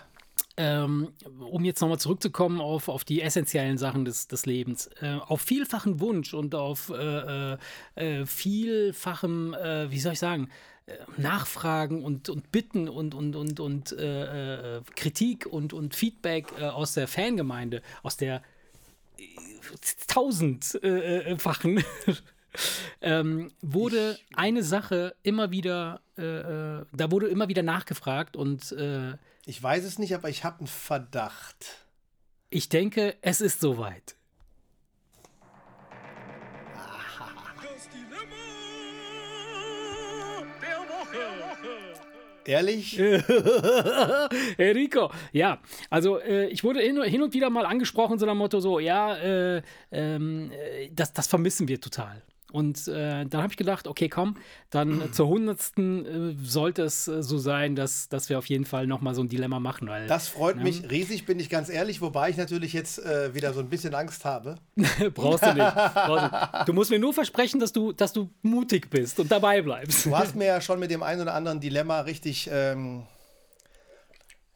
ähm, 0.58 1.08
um 1.40 1.64
jetzt 1.64 1.80
nochmal 1.80 1.98
zurückzukommen 1.98 2.60
auf, 2.60 2.88
auf 2.88 3.04
die 3.04 3.22
essentiellen 3.22 3.78
Sachen 3.78 4.04
des, 4.04 4.28
des 4.28 4.44
Lebens, 4.46 4.88
äh, 5.00 5.16
auf 5.26 5.40
vielfachen 5.40 6.00
Wunsch 6.00 6.34
und 6.34 6.54
auf 6.54 6.90
äh, 6.90 7.52
äh, 7.54 7.58
äh, 7.94 8.26
vielfachem, 8.26 9.54
äh, 9.54 9.90
wie 9.90 9.98
soll 10.00 10.12
ich 10.12 10.18
sagen, 10.18 10.50
Nachfragen 11.16 12.02
und, 12.04 12.28
und 12.28 12.50
Bitten 12.52 12.88
und, 12.88 13.14
und, 13.14 13.36
und, 13.36 13.60
und 13.60 13.92
äh, 13.92 14.80
Kritik 14.96 15.46
und, 15.46 15.72
und 15.72 15.94
Feedback 15.94 16.52
äh, 16.58 16.64
aus 16.64 16.94
der 16.94 17.06
Fangemeinde, 17.08 17.82
aus 18.02 18.16
der 18.16 18.42
tausendfachen, 20.08 21.84
ähm, 23.00 23.50
wurde 23.60 24.18
eine 24.34 24.62
Sache 24.62 25.14
immer 25.22 25.50
wieder, 25.50 26.00
äh, 26.16 26.22
äh, 26.22 26.84
da 26.92 27.10
wurde 27.10 27.28
immer 27.28 27.48
wieder 27.48 27.62
nachgefragt 27.62 28.36
und 28.36 28.72
äh, 28.72 29.14
Ich 29.46 29.62
weiß 29.62 29.84
es 29.84 29.98
nicht, 29.98 30.14
aber 30.14 30.28
ich 30.28 30.44
habe 30.44 30.58
einen 30.58 30.66
Verdacht. 30.66 31.86
Ich 32.50 32.68
denke, 32.68 33.16
es 33.22 33.40
ist 33.40 33.60
soweit. 33.60 34.16
Das 37.62 37.88
Dilemma 37.88 38.36
der 40.60 40.78
Woche. 40.78 41.42
Ehrlich? 42.44 42.98
Enrico, 44.58 45.10
ja, 45.32 45.60
also 45.90 46.18
äh, 46.18 46.46
ich 46.48 46.64
wurde 46.64 46.80
hin, 46.80 47.02
hin 47.02 47.22
und 47.22 47.32
wieder 47.34 47.50
mal 47.50 47.64
angesprochen, 47.64 48.18
so 48.18 48.26
nach 48.26 48.34
Motto, 48.34 48.60
so, 48.60 48.80
ja, 48.80 49.16
äh, 49.16 49.62
ähm, 49.90 50.50
äh, 50.50 50.90
das, 50.92 51.12
das 51.12 51.26
vermissen 51.26 51.68
wir 51.68 51.80
total. 51.80 52.22
Und 52.52 52.86
äh, 52.88 53.24
dann 53.24 53.42
habe 53.42 53.52
ich 53.52 53.56
gedacht, 53.56 53.88
okay, 53.88 54.08
komm, 54.08 54.36
dann 54.70 55.02
zur 55.12 55.28
hundertsten 55.28 56.06
äh, 56.06 56.36
sollte 56.44 56.82
es 56.82 57.08
äh, 57.08 57.22
so 57.22 57.38
sein, 57.38 57.74
dass, 57.74 58.08
dass 58.08 58.28
wir 58.28 58.38
auf 58.38 58.46
jeden 58.46 58.64
Fall 58.64 58.86
nochmal 58.86 59.14
so 59.14 59.22
ein 59.22 59.28
Dilemma 59.28 59.58
machen. 59.58 59.88
Weil, 59.88 60.06
Das 60.06 60.28
freut 60.28 60.56
mich 60.56 60.88
riesig, 60.90 61.26
bin 61.26 61.40
ich 61.40 61.48
ganz 61.48 61.68
ehrlich, 61.68 62.00
wobei 62.00 62.30
ich 62.30 62.36
natürlich 62.36 62.72
jetzt 62.72 62.98
äh, 62.98 63.34
wieder 63.34 63.52
so 63.54 63.60
ein 63.60 63.68
bisschen 63.68 63.94
Angst 63.94 64.24
habe. 64.24 64.56
brauchst 65.14 65.44
du 65.44 65.54
nicht. 65.54 65.74
Brauchst 65.74 66.32
du. 66.32 66.64
du 66.66 66.72
musst 66.72 66.90
mir 66.90 66.98
nur 66.98 67.14
versprechen, 67.14 67.58
dass 67.58 67.72
du, 67.72 67.92
dass 67.92 68.12
du 68.12 68.30
mutig 68.42 68.90
bist 68.90 69.18
und 69.18 69.30
dabei 69.30 69.62
bleibst. 69.62 70.06
Du 70.06 70.16
hast 70.16 70.36
mir 70.36 70.46
ja 70.46 70.60
schon 70.60 70.78
mit 70.78 70.90
dem 70.90 71.02
einen 71.02 71.22
oder 71.22 71.34
anderen 71.34 71.60
Dilemma 71.60 72.00
richtig. 72.00 72.48
Ähm, 72.52 73.04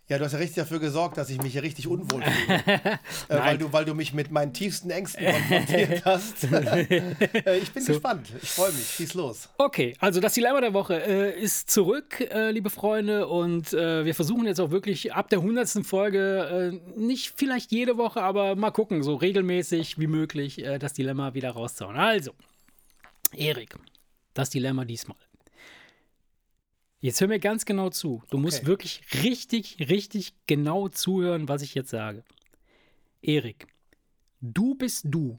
ja, 0.09 0.19
du 0.19 0.25
hast 0.25 0.33
ja 0.33 0.39
richtig 0.39 0.57
dafür 0.57 0.79
gesorgt, 0.79 1.17
dass 1.17 1.31
ich 1.31 1.43
mich 1.43 1.53
hier 1.53 1.65
richtig 1.65 1.89
unwohl 1.89 2.23
fühle. 2.23 2.63
äh, 2.77 2.99
weil, 3.29 3.59
du, 3.59 3.73
weil 3.73 3.85
du 3.85 3.93
mich 3.95 4.15
mit 4.15 4.31
meinen 4.31 4.53
tiefsten 4.53 4.91
Ängsten 4.91 5.27
konfrontiert 5.27 6.05
hast. 6.05 6.45
äh, 6.53 7.59
ich 7.59 7.73
bin 7.73 7.85
gespannt. 7.85 8.29
Ich 8.41 8.51
freue 8.51 8.71
mich. 8.71 8.87
Schieß 8.87 9.15
los. 9.15 9.49
Okay, 9.59 9.97
also 9.99 10.21
das 10.21 10.35
Dilemma 10.35 10.61
der 10.61 10.75
Woche 10.75 11.03
äh, 11.03 11.41
ist 11.41 11.71
zurück, 11.71 12.21
äh, 12.21 12.53
liebe 12.53 12.71
Freunde, 12.71 13.27
und 13.27 13.73
äh, 13.73 14.05
wir 14.05 14.15
versuchen 14.15 14.47
jetzt 14.47 14.61
auch 14.61 14.71
wirklich 14.71 15.13
ab 15.13 15.29
der 15.29 15.41
100. 15.41 15.85
Folge, 15.85 16.81
äh, 16.97 16.99
nicht 17.01 17.35
vielleicht 17.37 17.73
jede 17.73 17.99
Woche, 17.99 18.23
aber 18.23 18.55
mal 18.55 18.71
gucken, 18.71 19.03
so 19.03 19.17
regelmäßig 19.17 19.99
wie 19.99 20.07
möglich 20.07 20.65
das 20.81 20.93
Dilemma 20.93 21.35
wieder 21.35 21.51
rauszuhauen. 21.51 21.97
Also, 21.97 22.33
Erik, 23.33 23.75
das 24.35 24.51
Dilemma 24.51 24.85
diesmal. 24.85 25.17
Jetzt 27.01 27.21
hör 27.21 27.29
mir 27.29 27.39
ganz 27.39 27.65
genau 27.65 27.91
zu. 27.91 28.23
Du 28.31 28.39
musst 28.39 28.59
Okay. 28.61 28.67
wirklich 28.67 29.03
richtig, 29.23 29.77
richtig 29.89 30.35
genau 30.47 30.89
zuhören, 30.89 31.49
was 31.49 31.63
ich 31.63 31.75
jetzt 31.75 31.91
sage. 31.91 32.25
Erik, 33.23 33.67
du 34.41 34.75
bist 34.75 35.05
du 35.09 35.39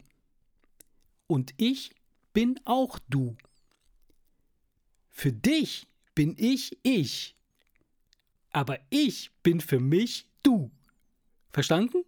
und 1.28 1.54
ich 1.58 1.92
bin 2.34 2.60
auch 2.66 3.00
du. 3.10 3.36
Für 5.10 5.32
dich 5.34 5.88
bin 6.14 6.36
ich 6.38 6.78
ich. 6.84 7.36
Aber 8.52 8.80
ich 8.90 9.32
bin 9.44 9.60
für 9.62 9.80
mich 9.80 10.28
du. 10.44 10.72
Verstanden? 11.52 12.04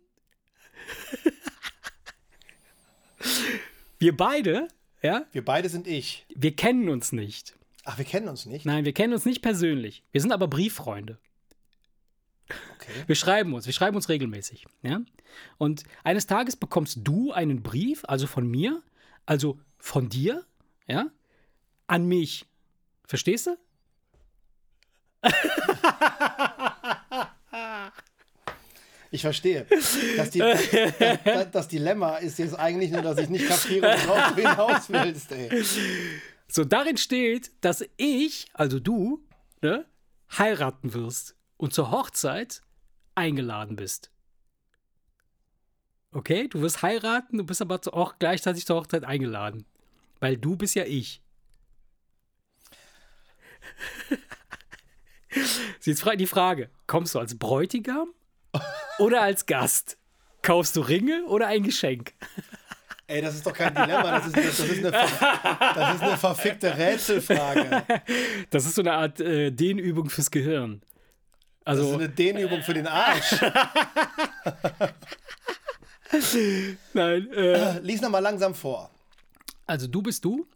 wir 4.00 4.16
beide, 4.16 4.68
ja, 5.02 5.26
Wir 5.32 5.44
beide 5.44 5.70
sind 5.70 5.88
ich. 5.88 6.26
wir 6.36 6.56
kennen 6.56 6.90
uns 6.90 7.12
nicht. 7.12 7.56
Ach, 7.92 7.98
wir 7.98 8.06
kennen 8.06 8.28
uns 8.28 8.46
nicht? 8.46 8.68
Nein, 8.68 8.86
wir 8.86 8.94
kennen 8.94 9.14
uns 9.14 9.26
nicht 9.26 9.42
persönlich. 9.42 10.04
Wir 10.12 10.22
sind 10.22 10.32
aber 10.32 10.48
Brieffreunde. 10.48 11.18
Okay. 12.76 12.92
Wir 13.08 13.16
schreiben 13.16 13.52
uns, 13.56 13.66
wir 13.66 13.74
schreiben 13.74 13.96
uns 13.96 14.10
regelmäßig. 14.10 14.68
Ja? 14.84 15.02
Und 15.58 15.86
eines 16.04 16.28
Tages 16.28 16.56
bekommst 16.56 17.00
du 17.02 17.32
einen 17.32 17.64
Brief, 17.64 18.04
also 18.08 18.28
von 18.28 18.48
mir, 18.48 18.84
also 19.26 19.60
von 19.80 20.08
dir, 20.08 20.46
ja, 20.86 21.08
an 21.88 22.08
mich. 22.08 22.46
Verstehst 23.06 23.48
du? 23.48 23.58
Ich 29.12 29.22
verstehe. 29.22 29.66
Das, 30.18 30.30
Di 30.30 30.40
das, 31.52 31.68
Dilemma 31.68 32.18
ist 32.18 32.38
jetzt 32.38 32.54
eigentlich 32.54 32.92
nur, 32.92 33.02
dass 33.02 33.18
ich 33.18 33.28
nicht 33.28 33.48
kapiere, 33.48 33.98
worauf 34.06 34.36
du 34.36 34.48
hinaus 34.48 34.88
willst, 34.88 35.32
ey. 35.32 35.50
So, 36.52 36.64
darin 36.66 36.98
steht, 36.98 37.52
dass 37.62 37.86
ich, 37.98 38.48
also 38.54 38.80
du, 38.80 39.24
ne, 39.62 39.86
heiraten 40.38 40.94
wirst 40.94 41.36
und 41.58 41.74
zur 41.74 41.92
Hochzeit 41.92 42.62
eingeladen 43.16 43.76
bist. 43.76 44.12
Okay, 46.12 46.48
du 46.48 46.62
wirst 46.62 46.82
heiraten, 46.82 47.38
du 47.38 47.44
bist 47.44 47.62
aber 47.62 47.80
auch 47.94 48.18
gleichzeitig 48.18 48.66
zur 48.66 48.78
Hochzeit 48.78 49.04
eingeladen. 49.04 49.66
Weil 50.20 50.38
du 50.38 50.56
bist 50.56 50.74
ja 50.76 50.86
ich. 50.86 51.22
Jetzt 55.84 56.02
fra- 56.02 56.16
die 56.16 56.26
Frage: 56.28 56.70
Kommst 56.88 57.14
du 57.16 57.20
als 57.20 57.38
Bräutigam 57.38 58.10
oder 58.98 59.22
als 59.22 59.46
Gast? 59.46 59.98
Kaufst 60.42 60.76
du 60.76 60.82
Ringe 60.82 61.26
oder 61.26 61.48
ein 61.48 61.64
Geschenk? 61.64 62.14
Ey, 63.10 63.22
das 63.24 63.34
ist 63.36 63.44
doch 63.46 63.54
kein 63.54 63.74
Dilemma, 63.74 64.20
das 64.20 64.28
ist, 64.28 64.38
das 64.38 64.60
ist, 64.60 64.78
eine, 64.86 64.92
das 64.92 65.96
ist 65.96 66.02
eine 66.04 66.16
verfickte 66.18 66.78
Rätselfrage. 66.78 67.84
Das 68.52 68.66
ist 68.68 68.76
so 68.76 68.82
eine 68.84 68.94
Art 68.94 69.20
äh, 69.20 69.50
Dehnübung 69.50 70.12
fürs 70.12 70.30
Gehirn. 70.30 70.82
Das 71.66 71.78
ist 71.80 71.84
Also, 71.86 71.96
eine 71.96 72.08
Dehnübung 72.10 72.62
für 72.62 72.76
den 72.76 72.86
Arsch. 72.86 73.34
nein, 76.94 77.32
äh, 77.34 77.80
Lies 77.80 78.02
nochmal 78.02 78.22
langsam 78.22 78.54
vor. 78.54 78.90
also 79.66 79.88
du 79.88 80.02
bist 80.02 80.24
du 80.26 80.48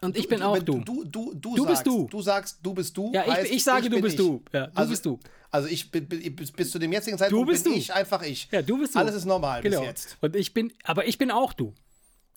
und 0.00 0.16
ich 0.16 0.28
bin 0.28 0.42
auch 0.42 0.56
Wenn 0.56 0.64
du. 0.64 0.80
Du, 0.80 1.04
du, 1.04 1.32
du, 1.34 1.54
Du 1.56 1.64
bist 1.66 1.76
sagst, 1.76 1.86
du. 1.86 2.08
Du 2.10 2.22
sagst, 2.22 2.58
du 2.62 2.74
bist 2.74 2.96
du. 2.96 3.12
Ja, 3.14 3.22
ich- 3.24 3.30
heißt, 3.32 3.50
ich 3.52 3.62
sage, 3.64 3.84
du 3.84 3.96
bin 3.96 4.02
bist 4.02 4.18
ich. 4.18 4.24
du. 4.26 4.42
Ja, 4.52 4.66
du 4.66 4.76
also, 4.76 4.90
bist 4.90 5.06
du. 5.06 5.20
Also 5.50 5.68
ich 5.68 5.90
bin, 5.90 6.08
bis, 6.08 6.70
zu 6.70 6.78
dem 6.78 6.92
jetzigen 6.92 7.18
Zeitpunkt 7.18 7.48
bist 7.50 7.64
bin 7.64 7.74
du. 7.74 7.78
ich 7.78 7.92
einfach 7.92 8.22
ich. 8.22 8.48
Ja, 8.50 8.62
du 8.62 8.78
bist 8.78 8.94
du. 8.94 8.98
Alles 8.98 9.14
ist 9.14 9.26
normal 9.26 9.60
genau. 9.62 9.80
bis 9.80 9.86
jetzt. 9.88 10.16
Und 10.20 10.34
ich 10.34 10.52
bin, 10.54 10.72
aber 10.82 11.06
ich 11.06 11.18
bin 11.18 11.30
auch 11.30 11.52
du. 11.52 11.74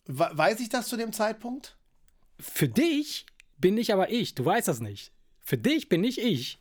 We- 0.07 0.29
Weiß 0.33 0.59
ich 0.59 0.69
das 0.69 0.87
zu 0.87 0.97
dem 0.97 1.13
Zeitpunkt? 1.13 1.75
Für 2.39 2.67
dich 2.67 3.25
bin 3.57 3.77
ich 3.77 3.93
aber 3.93 4.11
ich. 4.11 4.35
Du 4.35 4.43
weißt 4.45 4.67
das 4.67 4.79
nicht. 4.81 5.11
Für 5.41 5.57
dich 5.57 5.89
bin 5.89 6.03
ich 6.03 6.19
ich. 6.19 6.59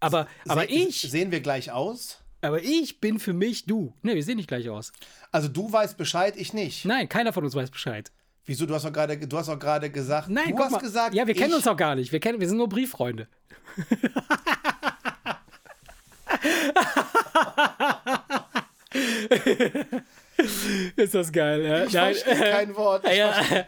Aber, 0.00 0.26
aber 0.48 0.62
Se- 0.62 0.66
ich, 0.68 1.00
Sehen 1.02 1.30
wir 1.30 1.40
gleich 1.40 1.70
aus? 1.70 2.18
aber 2.42 2.62
ich 2.62 3.00
bin 3.00 3.18
für 3.18 3.32
mich 3.32 3.64
du. 3.64 3.94
Ne, 4.02 4.14
wir 4.14 4.22
sehen 4.22 4.36
nicht 4.36 4.48
gleich 4.48 4.68
aus. 4.68 4.92
Also 5.32 5.48
du 5.48 5.72
weißt 5.72 5.96
Bescheid, 5.96 6.36
ich 6.36 6.52
nicht. 6.52 6.84
Nein, 6.84 7.08
keiner 7.08 7.32
von 7.32 7.42
uns 7.44 7.54
weiß 7.54 7.70
Bescheid. 7.70 8.12
Wieso? 8.44 8.66
Du 8.66 8.74
hast 8.74 8.84
doch 8.84 8.92
gerade, 8.92 9.16
du 9.16 9.38
hast 9.38 9.48
doch 9.48 9.58
gerade 9.58 9.88
gesagt. 9.90 10.28
Nein, 10.28 10.50
du 10.50 10.54
guck 10.56 10.64
hast 10.66 10.72
mal. 10.72 10.78
gesagt. 10.80 11.14
ja, 11.14 11.26
wir 11.26 11.34
kennen 11.34 11.50
ich, 11.50 11.56
uns 11.56 11.66
auch 11.66 11.76
gar 11.76 11.94
nicht. 11.94 12.12
Wir, 12.12 12.20
kennen, 12.20 12.40
wir 12.40 12.48
sind 12.48 12.58
nur 12.58 12.68
Brieffreunde. 12.68 13.28
ist 20.96 21.14
das 21.14 21.32
geil, 21.32 21.62
ja? 21.62 21.84
Ich 21.84 21.92
verstehe 21.92 22.50
kein 22.50 22.76
Wort. 22.76 23.04
Ich 23.06 23.16
ja. 23.16 23.66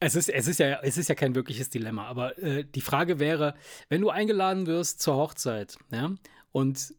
Es 0.00 0.14
ist, 0.14 0.28
es, 0.28 0.48
ist 0.48 0.58
ja, 0.58 0.80
es 0.82 0.98
ist 0.98 1.08
ja 1.08 1.14
kein 1.14 1.34
wirkliches 1.34 1.70
Dilemma, 1.70 2.06
aber 2.06 2.38
äh, 2.38 2.64
die 2.64 2.80
Frage 2.82 3.18
wäre, 3.18 3.54
wenn 3.88 4.00
du 4.02 4.10
eingeladen 4.10 4.66
wirst 4.66 5.00
zur 5.00 5.16
Hochzeit, 5.16 5.78
ja, 5.90 6.14
und 6.52 6.94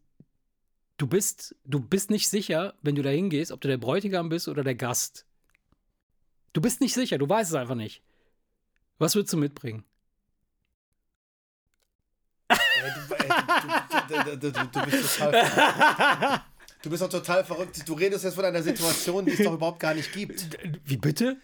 du 0.98 1.08
bist, 1.08 1.56
du 1.66 1.80
bist 1.80 2.10
nicht 2.10 2.30
sicher, 2.30 2.74
wenn 2.82 2.96
du 2.96 3.04
da 3.04 3.10
hingehst, 3.10 3.52
ob 3.52 3.62
du 3.62 3.68
der 3.68 3.78
Bräutigam 3.78 4.30
bist 4.30 4.48
oder 4.48 4.64
der 4.64 4.76
Gast. 4.76 5.26
Du 6.54 6.62
bist 6.62 6.82
nicht 6.82 6.94
sicher, 6.94 7.18
du 7.18 7.30
weißt 7.30 7.52
es 7.52 7.56
einfach 7.56 7.76
nicht. 7.76 8.02
Was 8.98 9.16
würdest 9.16 9.34
du 9.34 9.38
mitbringen? 9.38 9.84
Ey, 12.48 12.58
du, 12.58 13.16
ey, 13.16 13.28
du, 14.08 14.38
du, 14.38 14.52
du, 14.52 14.68
du, 14.68 14.86
bist 14.86 15.20
total. 15.20 16.42
Du 16.86 16.92
bist 16.92 17.02
doch 17.02 17.10
total 17.10 17.44
verrückt. 17.44 17.82
Du 17.90 17.94
redest 17.94 18.24
jetzt 18.26 18.36
von 18.36 18.46
einer 18.46 18.62
Situation, 18.62 19.26
die 19.26 19.32
es 19.32 19.40
doch 19.44 19.54
überhaupt 19.54 19.80
gar 19.80 19.96
nicht 19.96 20.14
gibt. 20.14 20.46
Wie 20.86 20.98
bitte? 20.98 21.38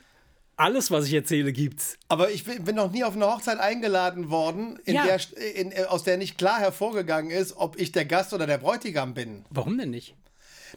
Alles, 0.56 0.92
was 0.92 1.08
ich 1.08 1.14
erzähle, 1.16 1.52
gibt's. 1.52 1.98
Aber 2.10 2.30
ich 2.30 2.44
bin, 2.44 2.76
noch 2.76 2.92
nie 2.92 3.04
auf 3.04 3.16
eine 3.16 3.26
Hochzeit 3.26 3.58
eingeladen 3.58 4.30
worden, 4.30 4.78
in 4.86 4.94
Ja. 4.94 5.06
der, 5.08 5.20
in, 5.56 5.72
äh, 5.72 5.86
aus 5.86 6.04
der 6.04 6.18
nicht 6.18 6.38
klar 6.38 6.60
hervorgegangen 6.60 7.32
ist, 7.32 7.58
ob 7.58 7.80
ich 7.82 7.92
der 7.92 8.06
Gast 8.06 8.34
oder 8.36 8.46
der 8.46 8.60
Bräutigam 8.60 9.16
bin. 9.16 9.44
Warum 9.50 9.80
denn 9.80 9.90
nicht? 9.90 10.14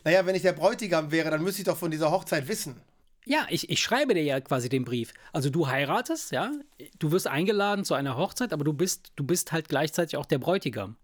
Naja, 0.03 0.25
wenn 0.25 0.35
ich 0.35 0.41
der 0.41 0.55
Bräutigam 0.55 1.11
wäre, 1.11 1.31
dann 1.31 1.43
müsste 1.43 1.61
ich 1.61 1.67
doch 1.67 1.77
von 1.77 1.91
dieser 1.91 2.11
Hochzeit 2.11 2.49
wissen. 2.49 2.81
Ja, 3.27 3.47
ich, 3.51 3.69
ich 3.69 3.83
schreibe 3.83 4.15
dir 4.15 4.23
ja 4.23 4.41
quasi 4.41 4.71
den 4.71 4.87
Brief. 4.87 5.13
Also 5.35 5.51
du 5.51 5.69
heiratest, 5.69 6.33
ja, 6.33 6.51
du 6.99 7.13
wirst 7.13 7.27
eingeladen 7.27 7.85
zu 7.85 7.93
einer 7.93 8.17
Hochzeit, 8.17 8.55
aber 8.55 8.65
du 8.65 8.73
bist, 8.73 9.13
du 9.17 9.25
bist 9.25 9.53
halt 9.53 9.69
gleichzeitig 9.69 10.17
auch 10.17 10.25
der 10.25 10.39
Bräutigam. 10.39 10.97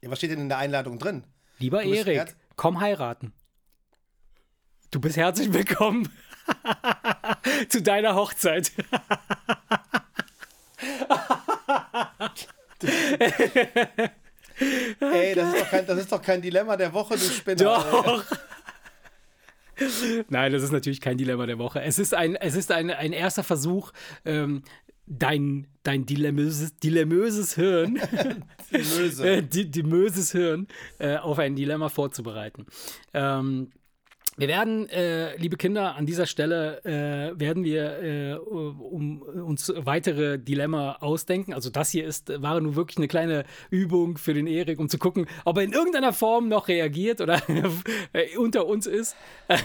Ja, 0.00 0.12
was 0.12 0.18
steht 0.18 0.30
denn 0.30 0.38
in 0.42 0.48
der 0.48 0.58
Einladung 0.58 1.00
drin? 1.00 1.24
Lieber 1.58 1.82
Erik, 1.82 2.36
komm 2.58 2.80
heiraten. 2.80 3.32
Du 4.90 5.00
bist 5.00 5.16
herzlich 5.16 5.52
willkommen 5.52 6.08
zu 7.68 7.80
deiner 7.80 8.14
Hochzeit. 8.14 8.72
Ey, 15.00 15.34
das 15.34 15.54
ist, 15.54 15.60
doch 15.62 15.70
kein, 15.70 15.86
das 15.86 15.98
ist 16.00 16.12
doch 16.12 16.20
kein 16.20 16.42
Dilemma 16.42 16.76
der 16.76 16.92
Woche, 16.92 17.14
du 17.14 17.20
Spinner. 17.20 17.62
Doch. 17.62 18.24
Nein, 20.28 20.52
das 20.52 20.64
ist 20.64 20.72
natürlich 20.72 21.00
kein 21.00 21.16
Dilemma 21.16 21.46
der 21.46 21.58
Woche. 21.58 21.80
Es 21.80 22.00
ist 22.00 22.12
ein, 22.12 22.34
es 22.34 22.56
ist 22.56 22.72
ein, 22.72 22.90
ein 22.90 23.12
erster 23.12 23.44
Versuch, 23.44 23.92
ähm, 24.24 24.62
dein, 25.06 25.68
dein 25.84 26.06
dilemmöses, 26.06 26.76
dilemmöses 26.78 27.54
Hirn, 27.54 28.00
Die 28.70 29.00
Möse. 29.00 29.28
äh, 29.28 29.42
di, 29.42 29.70
dimöses 29.70 30.32
Hirn 30.32 30.66
äh, 30.98 31.16
auf 31.16 31.38
ein 31.38 31.56
Dilemma 31.56 31.88
vorzubereiten. 31.88 32.66
Ähm, 33.14 33.70
wir 34.38 34.46
werden, 34.46 34.88
äh, 34.88 35.36
liebe 35.36 35.56
Kinder, 35.56 35.96
an 35.96 36.06
dieser 36.06 36.26
Stelle 36.26 36.80
äh, 36.84 37.38
werden 37.38 37.64
wir 37.64 38.02
äh, 38.02 38.34
um, 38.34 39.20
uns 39.20 39.72
weitere 39.76 40.38
Dilemma 40.38 40.98
ausdenken. 41.00 41.52
Also 41.52 41.70
das 41.70 41.90
hier 41.90 42.06
ist, 42.06 42.30
war 42.40 42.60
nur 42.60 42.76
wirklich 42.76 42.98
eine 42.98 43.08
kleine 43.08 43.44
Übung 43.70 44.16
für 44.16 44.34
den 44.34 44.46
Erik, 44.46 44.78
um 44.78 44.88
zu 44.88 44.96
gucken, 44.96 45.26
ob 45.44 45.56
er 45.56 45.64
in 45.64 45.72
irgendeiner 45.72 46.12
Form 46.12 46.48
noch 46.48 46.68
reagiert 46.68 47.20
oder 47.20 47.42
unter 48.38 48.66
uns 48.66 48.86
ist. 48.86 49.16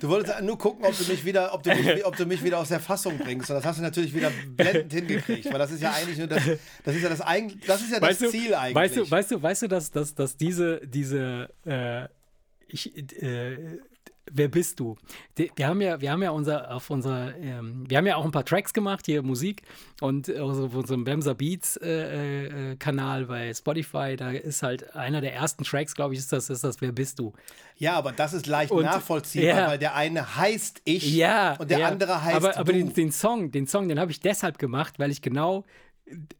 Du 0.00 0.08
wolltest 0.08 0.42
nur 0.42 0.58
gucken, 0.58 0.84
ob 0.84 0.96
du 0.96 1.04
mich 1.04 1.24
wieder, 1.24 1.54
ob 1.54 1.62
du 1.62 1.70
mich, 1.74 2.04
ob 2.04 2.16
du 2.16 2.26
mich 2.26 2.42
wieder 2.42 2.58
aus 2.58 2.68
der 2.68 2.80
Fassung 2.80 3.18
bringst. 3.18 3.50
Und 3.50 3.56
das 3.56 3.64
hast 3.64 3.78
du 3.78 3.82
natürlich 3.82 4.14
wieder 4.14 4.30
blendend 4.56 4.92
hingekriegt, 4.92 5.46
weil 5.46 5.58
das 5.58 5.70
ist 5.70 5.82
ja 5.82 5.92
eigentlich 5.92 6.18
nur 6.18 6.26
das, 6.26 6.42
das 6.84 6.94
ist 6.94 7.02
ja 7.02 7.08
das, 7.08 7.18
das, 7.18 7.82
ist 7.82 7.92
ja 7.92 8.00
das 8.00 8.10
weißt 8.10 8.22
du, 8.22 8.30
Ziel 8.30 8.54
eigentlich. 8.54 8.74
Weißt 8.74 8.96
du, 8.96 9.10
weißt 9.10 9.30
du, 9.30 9.42
weißt 9.42 9.62
du, 9.62 9.68
dass, 9.68 9.90
dass, 9.90 10.14
dass 10.14 10.36
diese, 10.36 10.80
diese, 10.86 11.48
äh, 11.64 12.08
ich, 12.68 12.96
äh, 13.22 13.78
wer 14.32 14.48
bist 14.48 14.80
du? 14.80 14.96
Wir 15.56 15.66
haben 15.68 15.80
ja, 15.80 16.00
wir 16.00 16.10
haben 16.10 16.22
ja 16.22 16.30
unser, 16.30 16.74
auf 16.74 16.90
unserer, 16.90 17.34
ähm, 17.36 17.84
wir 17.88 17.98
haben 17.98 18.06
ja 18.06 18.16
auch 18.16 18.24
ein 18.24 18.30
paar 18.30 18.44
Tracks 18.44 18.72
gemacht, 18.72 19.06
hier 19.06 19.22
Musik 19.22 19.62
und 20.00 20.28
also 20.28 20.66
auf 20.66 20.74
unserem 20.74 21.04
Bemser 21.04 21.34
Beats 21.34 21.76
äh, 21.78 22.72
äh, 22.72 22.76
Kanal 22.76 23.26
bei 23.26 23.52
Spotify, 23.54 24.16
da 24.16 24.30
ist 24.30 24.62
halt 24.62 24.94
einer 24.96 25.20
der 25.20 25.34
ersten 25.34 25.64
Tracks, 25.64 25.94
glaube 25.94 26.14
ich, 26.14 26.20
ist 26.20 26.32
das, 26.32 26.50
ist 26.50 26.64
das, 26.64 26.80
wer 26.80 26.92
bist 26.92 27.18
du? 27.18 27.32
ja, 27.78 27.92
aber 27.94 28.12
das 28.12 28.32
ist 28.32 28.46
leicht 28.46 28.70
Und- 28.72 28.84
nachvollziehbar, 28.84 29.48
ja. 29.58 29.66
weil 29.68 29.78
der 29.78 29.94
eine 29.94 30.36
heißt 30.36 30.80
ich 30.84 31.14
Ja. 31.14 31.56
und 31.58 31.70
der 31.70 31.80
ja. 31.80 31.88
andere 31.88 32.24
heißt 32.24 32.36
aber, 32.36 32.56
aber 32.56 32.72
du. 32.72 32.78
den, 32.78 32.94
den 32.94 33.12
Song, 33.12 33.50
den 33.50 33.66
Song, 33.66 33.88
den 33.88 34.00
habe 34.00 34.10
ich 34.10 34.20
deshalb 34.20 34.58
gemacht, 34.58 34.98
weil 34.98 35.10
ich 35.10 35.20
genau 35.20 35.64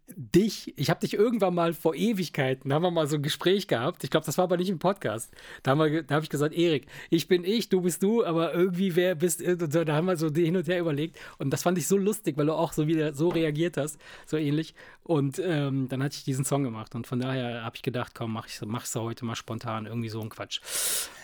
dich, 0.08 0.72
ich 0.78 0.88
habe 0.88 1.00
dich 1.00 1.14
irgendwann 1.14 1.54
mal 1.54 1.74
vor 1.74 1.94
Ewigkeiten, 1.94 2.70
da 2.70 2.76
haben 2.76 2.82
wir 2.82 2.90
mal 2.90 3.06
so 3.06 3.16
ein 3.16 3.22
Gespräch 3.22 3.66
gehabt. 3.66 4.04
Ich 4.04 4.10
glaube, 4.10 4.24
das 4.24 4.38
war 4.38 4.44
aber 4.44 4.56
nicht 4.56 4.70
im 4.70 4.78
Podcast. 4.78 5.30
Da, 5.62 5.76
habe 5.76 6.20
ich 6.22 6.30
gesagt, 6.30 6.54
Erik, 6.54 6.86
ich 7.10 7.28
bin 7.28 7.44
ich, 7.44 7.68
du 7.68 7.80
bist 7.82 8.02
du, 8.02 8.24
aber 8.24 8.54
irgendwie 8.54 8.96
wer 8.96 9.14
bist 9.14 9.40
du? 9.40 9.58
So, 9.70 9.84
Da 9.84 9.94
haben 9.94 10.06
wir 10.06 10.16
so 10.16 10.32
hin 10.32 10.56
und 10.56 10.68
her 10.68 10.80
überlegt. 10.80 11.18
Und 11.38 11.50
das 11.50 11.62
fand 11.62 11.76
ich 11.78 11.86
so 11.86 11.96
lustig, 11.96 12.36
weil 12.38 12.46
du 12.46 12.54
auch 12.54 12.72
so 12.72 12.86
wieder 12.86 13.12
so 13.12 13.28
reagiert 13.28 13.76
hast, 13.76 13.98
so 14.24 14.36
ähnlich. 14.36 14.74
Und 15.02 15.38
ähm, 15.38 15.88
dann 15.88 16.02
hatte 16.02 16.16
ich 16.16 16.24
diesen 16.24 16.44
Song 16.44 16.62
gemacht. 16.62 16.94
Und 16.94 17.06
von 17.06 17.20
daher 17.20 17.64
habe 17.64 17.76
ich 17.76 17.82
gedacht, 17.82 18.14
komm, 18.14 18.32
mach 18.32 18.46
ich 18.46 18.60
mach's 18.64 18.94
heute 18.94 19.24
mal 19.24 19.36
spontan, 19.36 19.86
irgendwie 19.86 20.08
so 20.08 20.20
ein 20.20 20.30
Quatsch. 20.30 20.60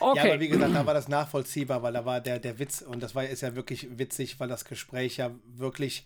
Okay. 0.00 0.18
Ja, 0.18 0.32
aber 0.34 0.40
wie 0.40 0.48
gesagt, 0.48 0.74
da 0.74 0.84
war 0.84 0.94
das 0.94 1.08
nachvollziehbar, 1.08 1.82
weil 1.82 1.92
da 1.92 2.04
war 2.04 2.20
der, 2.20 2.40
der 2.40 2.58
Witz, 2.58 2.82
und 2.82 3.02
das 3.02 3.14
war, 3.14 3.24
ist 3.24 3.40
ja 3.40 3.54
wirklich 3.54 3.98
witzig, 3.98 4.38
weil 4.40 4.48
das 4.48 4.64
Gespräch 4.64 5.16
ja 5.16 5.30
wirklich 5.56 6.04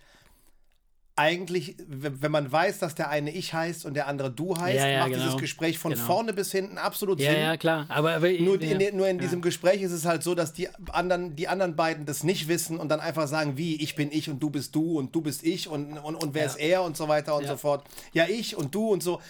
eigentlich, 1.18 1.76
wenn 1.88 2.30
man 2.30 2.52
weiß, 2.52 2.78
dass 2.78 2.94
der 2.94 3.08
eine 3.08 3.30
ich 3.30 3.54
heißt 3.54 3.86
und 3.86 3.94
der 3.94 4.06
andere 4.06 4.30
du 4.30 4.54
heißt, 4.56 4.76
Ja, 4.78 4.86
ja, 4.86 4.98
macht 5.00 5.12
genau. 5.12 5.24
dieses 5.24 5.40
Gespräch 5.40 5.78
von 5.78 5.92
Genau. 5.92 6.04
vorne 6.04 6.34
bis 6.34 6.52
hinten 6.52 6.76
absolut 6.76 7.18
ja, 7.20 7.30
Sinn. 7.32 7.40
ja, 7.40 7.56
klar. 7.56 7.86
Aber, 7.88 8.12
aber 8.16 8.30
Nur, 8.32 8.62
ja. 8.62 8.72
in, 8.72 8.78
den- 8.78 8.96
nur 8.98 9.08
in 9.08 9.18
diesem 9.18 9.40
Gespräch 9.40 9.80
ist 9.80 9.92
es 9.92 10.04
halt 10.04 10.22
so, 10.22 10.34
dass 10.34 10.52
die 10.52 10.68
anderen, 10.92 11.34
die 11.34 11.48
anderen 11.48 11.74
beiden 11.74 12.04
das 12.04 12.22
nicht 12.22 12.48
wissen 12.48 12.78
und 12.78 12.90
dann 12.90 13.00
einfach 13.00 13.26
sagen, 13.28 13.56
wie, 13.56 13.76
ich 13.82 13.94
bin 13.94 14.12
ich 14.12 14.28
und 14.28 14.40
du 14.42 14.50
bist 14.50 14.74
du 14.74 14.98
und 14.98 15.14
du 15.14 15.22
bist 15.22 15.42
ich 15.42 15.68
und, 15.68 15.96
und, 15.98 16.16
und 16.16 16.34
wer 16.34 16.44
ist 16.44 16.56
er 16.56 16.82
und 16.82 16.98
so 16.98 17.08
weiter 17.08 17.34
und 17.34 17.46
so 17.46 17.56
fort. 17.56 17.84
Ja, 18.12 18.26
ich 18.28 18.54
und 18.54 18.74
du 18.74 18.90
und 18.92 19.02
so. 19.02 19.20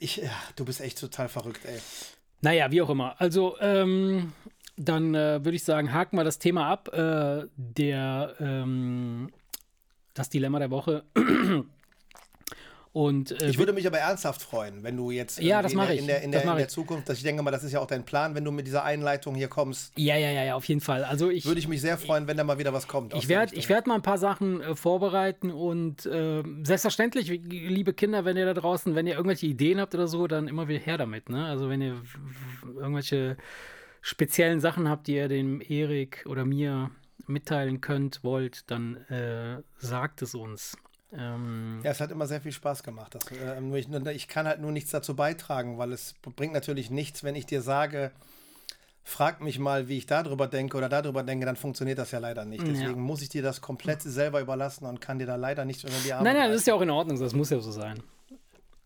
Ich, 0.00 0.22
du 0.54 0.64
bist 0.64 0.80
echt 0.80 1.00
total 1.00 1.28
verrückt, 1.28 1.62
ey. 1.64 1.78
Naja, 2.42 2.70
wie 2.70 2.80
auch 2.82 2.90
immer. 2.90 3.20
Also, 3.20 3.56
ähm, 3.60 4.32
dann 4.76 5.14
äh, 5.14 5.44
würde 5.44 5.56
ich 5.56 5.64
sagen, 5.64 5.92
haken 5.92 6.16
wir 6.16 6.24
das 6.24 6.38
Thema 6.38 6.68
ab. 6.70 6.88
Äh, 6.92 7.46
der, 7.56 8.34
ähm, 8.40 9.30
das 10.14 10.28
Dilemma 10.30 10.58
der 10.58 10.70
Woche. 10.70 11.04
Und 12.94 13.30
äh, 13.40 13.48
Ich 13.48 13.56
würde 13.56 13.72
mich 13.72 13.86
aber 13.86 13.96
ernsthaft 13.98 14.42
freuen, 14.42 14.82
wenn 14.82 14.98
du 14.98 15.10
jetzt 15.10 15.40
Ja, 15.40 15.62
das 15.62 15.72
in 15.72 15.78
der, 15.78 15.90
ich. 15.94 16.00
in 16.00 16.06
der, 16.06 16.22
in 16.22 16.30
Das 16.30 16.42
der, 16.42 16.50
in 16.50 16.56
der 16.58 16.66
ich. 16.66 16.72
Zukunft, 16.72 17.08
dass 17.08 17.16
ich 17.16 17.22
denke 17.24 17.42
mal, 17.42 17.50
das 17.50 17.64
ist 17.64 17.72
ja 17.72 17.80
auch 17.80 17.86
dein 17.86 18.04
Plan, 18.04 18.34
wenn 18.34 18.44
du 18.44 18.50
mit 18.50 18.66
dieser 18.66 18.84
Einleitung 18.84 19.34
hier 19.34 19.48
kommst, 19.48 19.94
ja, 19.96 20.14
ja, 20.18 20.30
ja, 20.30 20.44
ja, 20.44 20.54
auf 20.56 20.66
jeden 20.66 20.82
Fall. 20.82 21.02
Also 21.04 21.30
ich, 21.30 21.46
würde 21.46 21.58
ich 21.58 21.68
mich 21.68 21.80
sehr 21.80 21.96
freuen, 21.96 22.26
wenn 22.26 22.36
da 22.36 22.44
mal 22.44 22.58
wieder 22.58 22.74
was 22.74 22.88
kommt. 22.88 23.14
ich 23.14 23.28
werde 23.30 23.54
ich 23.54 23.70
werd 23.70 23.86
mal 23.86 23.94
ein 23.94 24.02
paar 24.02 24.18
Sachen 24.18 24.60
äh, 24.60 24.74
vorbereiten 24.76 25.50
und 25.50 26.04
äh, 26.04 26.42
selbstverständlich, 26.64 27.28
liebe 27.30 27.94
Kinder, 27.94 28.26
wenn 28.26 28.36
ihr 28.36 28.44
da 28.44 28.52
draußen, 28.52 28.94
wenn 28.94 29.06
ihr 29.06 29.14
irgendwelche 29.14 29.46
Ideen 29.46 29.80
habt 29.80 29.94
oder 29.94 30.06
so, 30.06 30.26
dann 30.26 30.46
immer 30.46 30.68
wieder 30.68 30.80
her 30.80 30.98
damit. 30.98 31.30
Ne? 31.30 31.46
Also 31.46 31.70
wenn 31.70 31.80
ihr 31.80 31.96
irgendwelche 32.76 33.38
speziellen 34.02 34.60
Sachen 34.60 34.86
habt, 34.90 35.06
die 35.06 35.14
ihr 35.14 35.28
dem 35.28 35.62
Erik 35.66 36.26
oder 36.28 36.44
mir 36.44 36.90
mitteilen 37.26 37.80
könnt, 37.80 38.22
wollt, 38.24 38.70
dann 38.70 38.96
äh, 39.08 39.62
sagt 39.78 40.22
es 40.22 40.34
uns. 40.34 40.76
Ähm, 41.12 41.80
Ja, 41.84 41.90
es 41.90 42.00
hat 42.00 42.10
immer 42.10 42.26
sehr 42.26 42.40
viel 42.40 42.52
Spaß 42.52 42.82
gemacht. 42.82 43.14
Das, 43.14 43.26
äh, 43.30 43.78
ich, 43.78 43.88
ich 43.88 44.28
kann 44.28 44.46
halt 44.46 44.60
nur 44.60 44.72
nichts 44.72 44.90
dazu 44.90 45.14
beitragen, 45.14 45.78
weil 45.78 45.92
es 45.92 46.14
bringt 46.36 46.54
natürlich 46.54 46.90
nichts, 46.90 47.22
wenn 47.22 47.34
ich 47.34 47.46
dir 47.46 47.60
sage, 47.60 48.12
frag 49.04 49.40
mich 49.40 49.58
mal, 49.58 49.88
wie 49.88 49.98
ich 49.98 50.06
darüber 50.06 50.46
denke 50.46 50.76
oder 50.76 50.88
darüber 50.88 51.22
denke, 51.22 51.44
dann 51.44 51.56
funktioniert 51.56 51.98
das 51.98 52.12
ja 52.12 52.18
leider 52.18 52.44
nicht. 52.44 52.66
Deswegen 52.66 53.00
muss 53.00 53.20
ich 53.20 53.28
dir 53.28 53.42
das 53.42 53.60
komplett 53.60 54.02
selber 54.02 54.40
überlassen 54.40 54.86
und 54.86 55.00
kann 55.00 55.18
dir 55.18 55.26
da 55.26 55.36
leider 55.36 55.64
nicht 55.64 55.84
unter 55.84 55.98
die 56.04 56.12
Arme 56.12 56.24
Nein, 56.24 56.36
nein, 56.36 56.50
das 56.50 56.60
ist 56.60 56.66
ja 56.66 56.74
auch 56.74 56.80
in 56.80 56.90
Ordnung, 56.90 57.18
das 57.18 57.34
muss 57.34 57.50
ja 57.50 57.60
so 57.60 57.72
sein. 57.72 58.02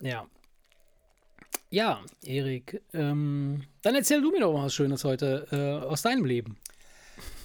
Ja. 0.00 0.26
Ja, 1.68 2.00
Erik, 2.22 2.80
ähm, 2.92 3.64
dann 3.82 3.94
erzähl 3.94 4.22
du 4.22 4.30
mir 4.30 4.40
doch 4.40 4.52
mal 4.52 4.64
was 4.64 4.74
Schönes 4.74 5.04
heute 5.04 5.46
äh, 5.50 5.84
aus 5.86 6.02
deinem 6.02 6.24
Leben. 6.24 6.56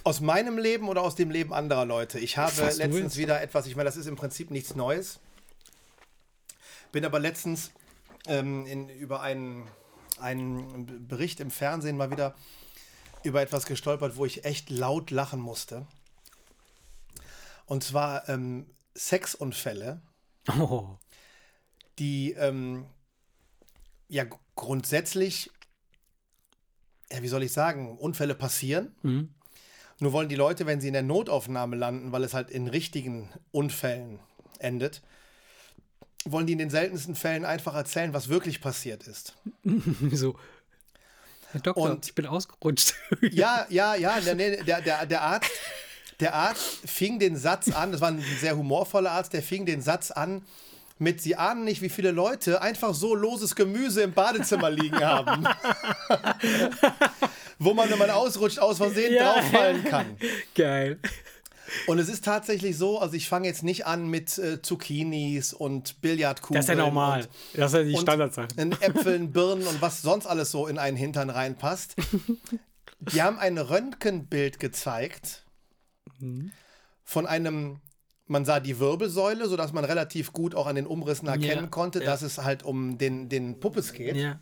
Aus 0.04 0.20
meinem 0.20 0.58
Leben 0.58 0.88
oder 0.88 1.02
aus 1.02 1.14
dem 1.14 1.30
Leben 1.30 1.52
anderer 1.52 1.84
Leute? 1.84 2.18
Ich 2.18 2.36
habe 2.36 2.56
Was 2.58 2.76
letztens 2.76 3.16
wieder 3.16 3.40
etwas, 3.40 3.66
ich 3.66 3.76
meine, 3.76 3.86
das 3.86 3.96
ist 3.96 4.06
im 4.06 4.16
Prinzip 4.16 4.50
nichts 4.50 4.74
Neues. 4.74 5.20
Bin 6.90 7.04
aber 7.04 7.20
letztens 7.20 7.70
ähm, 8.26 8.66
in, 8.66 8.88
über 8.88 9.20
einen, 9.20 9.68
einen 10.18 11.06
Bericht 11.06 11.40
im 11.40 11.50
Fernsehen 11.50 11.96
mal 11.96 12.10
wieder 12.10 12.34
über 13.22 13.40
etwas 13.40 13.66
gestolpert, 13.66 14.16
wo 14.16 14.24
ich 14.24 14.44
echt 14.44 14.70
laut 14.70 15.10
lachen 15.10 15.40
musste. 15.40 15.86
Und 17.66 17.84
zwar 17.84 18.28
ähm, 18.28 18.66
Sexunfälle, 18.96 20.02
Oh, 20.58 20.98
die 21.98 22.32
ähm, 22.32 22.86
ja 24.08 24.24
grundsätzlich, 24.56 25.50
ja, 27.10 27.22
wie 27.22 27.28
soll 27.28 27.44
ich 27.44 27.52
sagen, 27.52 27.96
Unfälle 27.98 28.34
passieren. 28.34 28.94
Mhm. 29.02 29.34
Nur 30.02 30.12
wollen 30.12 30.28
die 30.28 30.34
Leute, 30.34 30.66
wenn 30.66 30.80
sie 30.80 30.88
in 30.88 30.94
der 30.94 31.04
Notaufnahme 31.04 31.76
landen, 31.76 32.10
weil 32.10 32.24
es 32.24 32.34
halt 32.34 32.50
in 32.50 32.66
richtigen 32.66 33.28
Unfällen 33.52 34.18
endet, 34.58 35.00
wollen 36.24 36.44
die 36.44 36.54
in 36.54 36.58
den 36.58 36.70
seltensten 36.70 37.14
Fällen 37.14 37.44
einfach 37.44 37.76
erzählen, 37.76 38.12
was 38.12 38.28
wirklich 38.28 38.60
passiert 38.60 39.06
ist. 39.06 39.36
so. 40.12 40.36
Herr 41.52 41.60
Doktor, 41.60 41.90
Und- 41.92 42.06
ich 42.06 42.16
bin 42.16 42.26
ausgerutscht. 42.26 42.94
Ja, 43.30 43.64
ja, 43.68 43.94
ja, 43.94 44.18
der, 44.20 44.34
der, 44.34 45.06
der, 45.06 45.22
Arzt, 45.22 45.52
der 46.18 46.34
Arzt 46.34 46.80
fing 46.84 47.20
den 47.20 47.36
Satz 47.36 47.70
an, 47.70 47.92
das 47.92 48.00
war 48.00 48.08
ein 48.08 48.24
sehr 48.40 48.56
humorvoller 48.56 49.12
Arzt, 49.12 49.32
der 49.32 49.42
fing 49.44 49.66
den 49.66 49.82
Satz 49.82 50.10
an 50.10 50.42
mit, 50.98 51.20
Sie 51.20 51.36
ahnen 51.36 51.64
nicht, 51.64 51.82
wie 51.82 51.88
viele 51.88 52.10
Leute 52.10 52.62
einfach 52.62 52.94
so 52.94 53.14
loses 53.14 53.54
Gemüse 53.56 54.02
im 54.02 54.12
Badezimmer 54.12 54.70
liegen 54.70 55.00
haben. 55.04 55.46
Wo 57.58 57.74
man, 57.74 57.90
wenn 57.90 57.98
man 57.98 58.10
ausrutscht, 58.10 58.58
aus 58.58 58.78
Versehen 58.78 59.14
Ja. 59.14 59.34
drauffallen 59.34 59.84
kann. 59.84 60.16
Geil. 60.54 60.98
Und 61.86 61.98
es 61.98 62.08
ist 62.08 62.24
tatsächlich 62.24 62.76
so, 62.76 62.98
also 62.98 63.14
ich 63.14 63.28
fange 63.28 63.46
jetzt 63.48 63.62
nicht 63.62 63.86
an 63.86 64.06
mit 64.08 64.36
äh, 64.36 64.60
Zucchinis 64.60 65.52
und 65.54 66.00
Billardkugeln. 66.02 66.56
Das 66.58 66.66
ist 66.66 66.68
ja 66.68 66.74
normal. 66.84 67.22
Und, 67.22 67.28
Das 67.54 67.72
ist 67.72 67.78
ja 67.78 67.84
die 67.84 67.94
und 67.94 68.02
Standardsache. 68.02 68.48
in 68.56 68.72
Äpfeln, 68.72 69.32
Birnen 69.32 69.66
und 69.66 69.80
was 69.80 70.02
sonst 70.02 70.26
alles 70.26 70.50
so 70.50 70.66
in 70.66 70.78
einen 70.78 70.96
Hintern 70.96 71.30
reinpasst. 71.30 71.94
Die 72.98 73.20
haben 73.20 73.38
ein 73.38 73.58
Röntgenbild 73.58 74.60
gezeigt 74.60 75.44
von 77.04 77.26
einem, 77.26 77.80
man 78.26 78.44
sah 78.44 78.60
die 78.60 78.78
Wirbelsäule, 78.78 79.48
sodass 79.48 79.72
man 79.72 79.84
relativ 79.84 80.32
gut 80.32 80.54
auch 80.54 80.66
an 80.66 80.76
den 80.76 80.86
Umrissen 80.86 81.28
erkennen 81.28 81.64
Ja, 81.64 81.66
konnte, 81.66 82.00
ja. 82.00 82.06
dass 82.06 82.22
es 82.22 82.38
halt 82.38 82.62
um 82.62 82.98
den, 82.98 83.28
den 83.28 83.60
Puppes 83.60 83.92
geht. 83.92 84.16
Ja. 84.16 84.38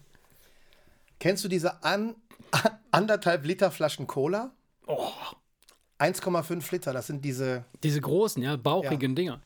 Kennst 1.19 1.45
du 1.45 1.49
diese 1.49 1.83
an, 1.83 2.15
anderthalb 2.91 3.45
Liter 3.45 3.71
Flaschen 3.71 4.07
Cola? 4.07 4.53
Oh, 4.87 5.11
1,5 5.99 6.73
Liter, 6.73 6.93
das 6.93 7.07
sind 7.07 7.25
diese, 7.25 7.65
diese 7.83 8.01
großen, 8.01 8.43
ja, 8.43 8.57
bauchigen 8.57 9.15
Dinger. 9.15 9.41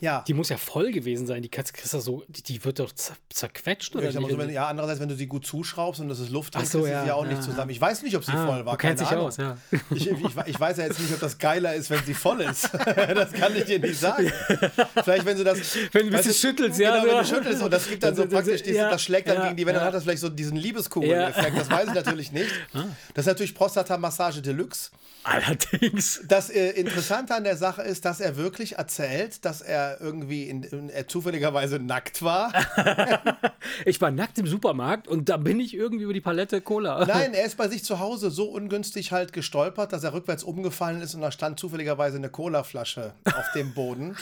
Ja. 0.00 0.24
Die 0.26 0.34
muss 0.34 0.48
ja 0.48 0.56
voll 0.56 0.90
gewesen 0.92 1.26
sein. 1.26 1.42
Die 1.42 1.48
kannst, 1.48 1.74
kriegst 1.74 1.92
du 1.92 2.00
so, 2.00 2.24
die, 2.28 2.42
die 2.42 2.64
wird 2.64 2.78
doch 2.78 2.92
zer 2.92 3.14
zerquetscht 3.28 3.94
oder 3.94 4.12
mal 4.20 4.30
so, 4.30 4.38
wenn, 4.38 4.50
ja, 4.50 4.66
andererseits, 4.66 5.00
wenn 5.00 5.08
du 5.08 5.14
sie 5.14 5.26
gut 5.26 5.46
zuschraubst 5.46 6.00
und 6.00 6.08
das 6.08 6.18
ist 6.18 6.30
Luft 6.30 6.54
drin, 6.54 6.64
so, 6.64 6.80
kriegst 6.80 6.88
du 6.88 6.92
ja, 6.92 7.02
sie 7.02 7.08
ja 7.08 7.14
auch 7.14 7.24
ja, 7.24 7.28
nicht 7.30 7.38
ja. 7.38 7.44
zusammen. 7.44 7.70
Ich 7.70 7.80
weiß 7.80 8.02
nicht, 8.02 8.16
ob 8.16 8.24
sie 8.24 8.32
Ah, 8.32 8.46
voll 8.46 8.64
war. 8.64 8.72
du 8.72 8.78
kennst 8.78 9.02
dich 9.02 9.10
aus, 9.10 9.36
ja. 9.36 9.56
Ich, 9.90 10.10
ich, 10.10 10.36
ich 10.46 10.60
weiß 10.60 10.78
ja 10.78 10.84
jetzt 10.84 11.00
nicht, 11.00 11.12
ob 11.12 11.20
das 11.20 11.38
geiler 11.38 11.74
ist, 11.74 11.90
wenn 11.90 12.02
sie 12.04 12.14
voll 12.14 12.40
ist. 12.40 12.70
das 13.14 13.32
kann 13.32 13.54
ich 13.54 13.64
dir 13.64 13.78
nicht 13.78 14.00
sagen. 14.00 14.32
Vielleicht, 15.04 15.24
wenn 15.26 15.36
du 15.36 15.44
das. 15.44 15.58
Wenn 15.92 16.08
du 16.08 16.16
ein 16.16 16.22
bisschen 16.22 16.34
schüttelst, 16.34 16.80
ja, 16.80 17.00
Genau, 17.00 17.12
wenn 17.12 17.18
du 17.18 17.24
schüttelst 17.24 17.62
und 17.62 17.72
das 17.72 17.88
gibt 17.88 18.02
dann 18.02 18.14
so 18.14 18.26
praktisch, 18.26 18.62
dieses, 18.62 18.78
ja, 18.78 18.90
das 18.90 19.02
schlägt 19.02 19.28
dann 19.28 19.36
ja, 19.36 19.44
gegen 19.44 19.56
die 19.56 19.66
Wände, 19.66 19.74
dann 19.74 19.82
ja. 19.82 19.86
hat 19.88 19.94
das 19.94 20.04
vielleicht 20.04 20.20
so 20.20 20.28
diesen 20.28 20.56
Liebeskugeln-Effekt. 20.56 21.58
Das 21.58 21.70
weiß 21.70 21.88
ich 21.88 21.94
natürlich 21.94 22.32
nicht. 22.32 22.50
Ah. 22.72 22.84
Das 23.14 23.24
ist 23.24 23.28
natürlich 23.28 23.54
Prostata-Massage 23.54 24.42
Deluxe. 24.42 24.90
Allerdings. 25.22 26.22
Das 26.26 26.50
äh, 26.50 26.70
Interessante 26.70 27.34
an 27.34 27.44
der 27.44 27.56
Sache 27.56 27.82
ist, 27.82 28.04
dass 28.04 28.20
er 28.20 28.36
wirklich 28.36 28.76
erzählt, 28.78 29.44
dass 29.44 29.60
er 29.60 30.00
irgendwie 30.00 30.48
in, 30.48 30.62
in, 30.62 30.88
er 30.88 31.08
zufälligerweise 31.08 31.78
nackt 31.78 32.22
war. 32.22 32.52
Ich 33.84 34.00
war 34.00 34.10
nackt 34.10 34.38
im 34.38 34.46
Supermarkt 34.46 35.06
und 35.06 35.28
da 35.28 35.36
bin 35.36 35.60
ich 35.60 35.74
irgendwie 35.74 36.04
über 36.04 36.12
die 36.12 36.20
Palette 36.20 36.60
Cola. 36.60 37.04
Nein, 37.06 37.34
er 37.34 37.44
ist 37.44 37.56
bei 37.56 37.68
sich 37.68 37.84
zu 37.84 37.98
Hause 37.98 38.30
so 38.30 38.46
ungünstig 38.50 39.12
halt 39.12 39.32
gestolpert, 39.32 39.92
dass 39.92 40.02
er 40.04 40.12
rückwärts 40.12 40.44
umgefallen 40.44 41.00
ist 41.02 41.14
und 41.14 41.20
da 41.20 41.30
stand 41.30 41.58
zufälligerweise 41.60 42.16
eine 42.16 42.30
Colaflasche 42.30 43.12
auf 43.26 43.52
dem 43.54 43.72
Boden. 43.74 44.16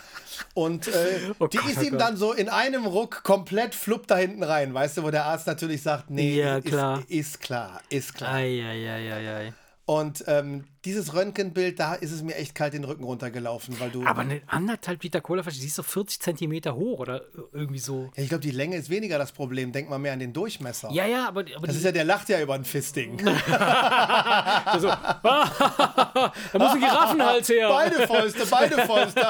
Und 0.55 0.88
äh, 0.88 0.92
Oh 1.38 1.46
die 1.46 1.57
Gott, 1.57 1.70
ist 1.70 1.78
oh 1.78 1.82
ihm 1.82 1.90
Gott. 1.92 2.01
dann 2.01 2.16
so 2.16 2.32
in 2.32 2.49
einem 2.49 2.86
Ruck 2.86 3.22
komplett 3.22 3.74
flupp 3.74 4.07
da 4.07 4.16
hinten 4.16 4.42
rein, 4.42 4.74
weißt 4.74 4.99
du, 4.99 5.03
wo 5.05 5.11
der 5.11 5.24
Arzt 5.24 5.46
natürlich 5.46 5.82
sagt, 5.82 6.11
nee, 6.11 6.40
Ja, 6.40 6.59
ist, 6.59 6.66
klar. 6.66 6.99
Ist, 7.01 7.11
ist 7.11 7.40
klar, 7.40 7.80
ist 7.88 8.14
klar. 8.14 8.34
Eieieiei. 8.34 9.53
Und 9.89 10.22
ähm, 10.26 10.64
dieses 10.84 11.14
Röntgenbild, 11.14 11.80
da 11.80 11.95
ist 11.95 12.12
es 12.12 12.20
mir 12.22 12.34
echt 12.34 12.55
kalt 12.55 12.74
den 12.74 12.84
Rücken 12.84 13.05
runtergelaufen, 13.05 13.80
weil 13.80 13.89
du. 13.89 14.05
Aber 14.05 14.20
eine 14.20 14.43
anderthalb 14.47 15.03
Liter 15.03 15.22
Colaflasche, 15.22 15.61
die 15.61 15.66
ist 15.66 15.78
doch 15.78 15.84
40 15.86 16.20
Zentimeter 16.20 16.74
hoch 16.76 16.99
oder 16.99 17.22
irgendwie 17.55 17.78
so. 17.78 18.11
ja, 18.14 18.22
ich 18.22 18.28
glaube, 18.28 18.43
die 18.43 18.51
Länge 18.51 18.76
ist 18.76 18.91
weniger 18.91 19.16
das 19.16 19.32
Problem. 19.32 19.72
Denk 19.72 19.89
mal 19.89 19.99
mehr 19.99 20.12
an 20.12 20.18
den 20.18 20.34
Durchmesser. 20.34 20.91
Ja, 20.93 21.07
ja, 21.07 21.26
aber, 21.26 21.43
aber 21.57 21.66
Das 21.66 21.74
ist 21.74 21.84
ja, 21.86 21.93
der 21.93 22.05
lacht 22.05 22.28
ja 22.28 22.39
über 22.39 22.53
ein 22.53 22.66
Fisting. 22.66 23.18
so, 24.78 24.89
da 25.22 26.32
muss 26.53 26.72
ein 26.72 26.80
Giraffenhals 26.80 27.49
her. 27.49 27.68
beide 27.70 28.07
Fäuste, 28.07 28.45
beide 28.45 28.74
Fäuste. 28.86 29.20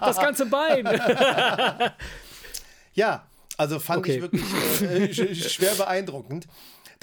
Das 0.00 0.16
ganze 0.16 0.46
Bein. 0.46 0.88
Ja, 2.94 3.26
also 3.56 3.80
fand 3.80 3.98
Okay. 3.98 4.16
ich 4.16 4.22
wirklich 4.22 4.42
äh, 4.82 5.04
sch- 5.12 5.48
schwer 5.50 5.74
beeindruckend. 5.74 6.46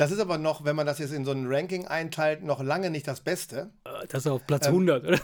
Das 0.02 0.10
ist 0.12 0.18
aber 0.20 0.40
noch, 0.40 0.66
wenn 0.66 0.76
man 0.76 0.88
das 0.88 0.98
jetzt 0.98 1.14
in 1.14 1.26
so 1.26 1.32
ein 1.32 1.46
Ranking 1.46 1.86
einteilt, 1.86 2.42
noch 2.44 2.60
lange 2.64 2.90
nicht 2.90 3.08
das 3.08 3.22
Beste. 3.22 3.70
Das 4.10 4.26
ist 4.26 4.28
auf 4.28 4.48
Platz 4.48 4.66
Ähm, 4.66 4.74
100, 4.74 5.06
oder? 5.06 5.20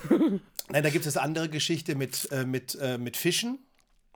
Nein, 0.69 0.83
da 0.83 0.91
gibt 0.91 1.07
es 1.07 1.17
eine 1.17 1.23
andere 1.25 1.49
Geschichte 1.49 1.95
mit, 1.95 2.31
äh, 2.31 2.45
mit, 2.45 2.77
äh, 2.79 2.99
mit 2.99 3.17
Fischen. 3.17 3.57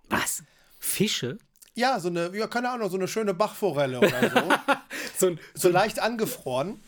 Was? 0.10 0.44
Fische? 0.80 1.40
Ja, 1.74 2.00
so 2.00 2.10
eine, 2.10 2.30
ja, 2.38 2.46
keine 2.46 2.70
Ahnung, 2.70 2.92
so 2.92 2.98
eine 2.98 3.08
schöne 3.08 3.34
Bachforelle 3.34 3.98
oder 3.98 4.30
so. 4.30 4.42
So 5.18 5.28
ein, 5.28 5.40
so 5.56 5.70
leicht 5.70 6.00
angefroren. 6.00 6.80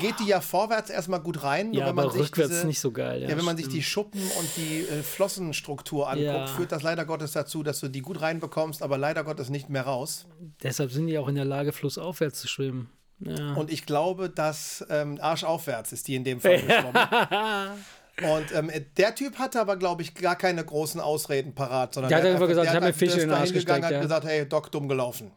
Geht 0.00 0.18
die 0.18 0.26
ja 0.26 0.40
vorwärts 0.40 0.90
erstmal 0.90 1.20
gut 1.20 1.44
rein. 1.44 1.72
ja, 1.72 1.86
aber 1.86 2.12
rückwärts 2.14 2.50
diese, 2.50 2.66
nicht 2.66 2.80
so 2.80 2.90
geil. 2.90 3.22
Ja, 3.22 3.36
wenn 3.36 3.44
man 3.44 3.56
sich 3.56 3.68
die 3.68 3.82
Schuppen 3.84 4.20
und 4.20 4.48
die 4.56 4.80
äh, 4.80 5.02
Flossenstruktur 5.04 6.08
anguckt, 6.08 6.24
Ja. 6.26 6.46
führt 6.48 6.72
das 6.72 6.82
leider 6.82 7.04
Gottes 7.04 7.32
dazu, 7.32 7.62
dass 7.62 7.78
du 7.78 7.86
die 7.88 8.00
gut 8.00 8.20
reinbekommst, 8.20 8.82
aber 8.82 8.98
leider 8.98 9.22
Gottes 9.22 9.48
nicht 9.48 9.68
mehr 9.68 9.82
raus. 9.82 10.26
Deshalb 10.62 10.90
sind 10.90 11.06
die 11.06 11.18
auch 11.18 11.28
in 11.28 11.36
der 11.36 11.44
Lage, 11.44 11.72
flussaufwärts 11.72 12.40
zu 12.40 12.48
schwimmen. 12.48 12.90
Ja. 13.24 13.54
Und 13.54 13.70
ich 13.70 13.86
glaube, 13.86 14.28
dass 14.30 14.84
ähm, 14.90 15.18
arschaufwärts 15.20 15.92
ist 15.92 16.08
die 16.08 16.16
in 16.16 16.24
dem 16.24 16.40
Fall 16.40 16.60
geschwommen. 16.60 16.98
Und 18.22 18.52
ähm, 18.54 18.70
der 18.98 19.14
Typ 19.14 19.38
hatte 19.38 19.58
aber, 19.60 19.76
glaube 19.76 20.02
ich, 20.02 20.14
gar 20.14 20.36
keine 20.36 20.62
großen 20.64 21.00
Ausreden 21.00 21.54
parat, 21.54 21.94
sondern 21.94 22.10
Der 22.10 22.18
hat 22.18 22.26
einfach 22.26 22.46
gesagt, 22.46 22.66
der 22.66 22.72
ich 22.74 22.76
hab 22.76 22.84
mir 22.84 22.92
Fische 22.92 23.20
in 23.20 23.28
den 23.30 23.38
Arsch 23.38 23.52
gesteckt, 23.54 23.84
hat 23.84 23.90
ja. 23.90 24.00
gesagt, 24.02 24.26
hey, 24.26 24.46
Doc, 24.46 24.70
dumm 24.70 24.86
gelaufen. 24.88 25.30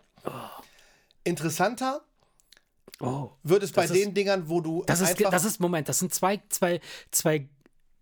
Interessanter 1.24 2.02
Oh. 3.02 3.32
wird 3.44 3.62
es 3.64 3.72
bei 3.74 3.82
Das 3.84 3.92
ist- 3.92 4.06
den 4.06 4.14
Dingern, 4.14 4.48
wo 4.48 4.62
du 4.62 4.84
Das 4.86 5.02
ist, 5.02 5.20
das 5.20 5.44
ist, 5.44 5.60
Moment, 5.60 5.90
das 5.90 6.00
sind 6.00 6.14
zwei, 6.14 6.42
zwei, 6.50 6.80
zwei 7.12 7.48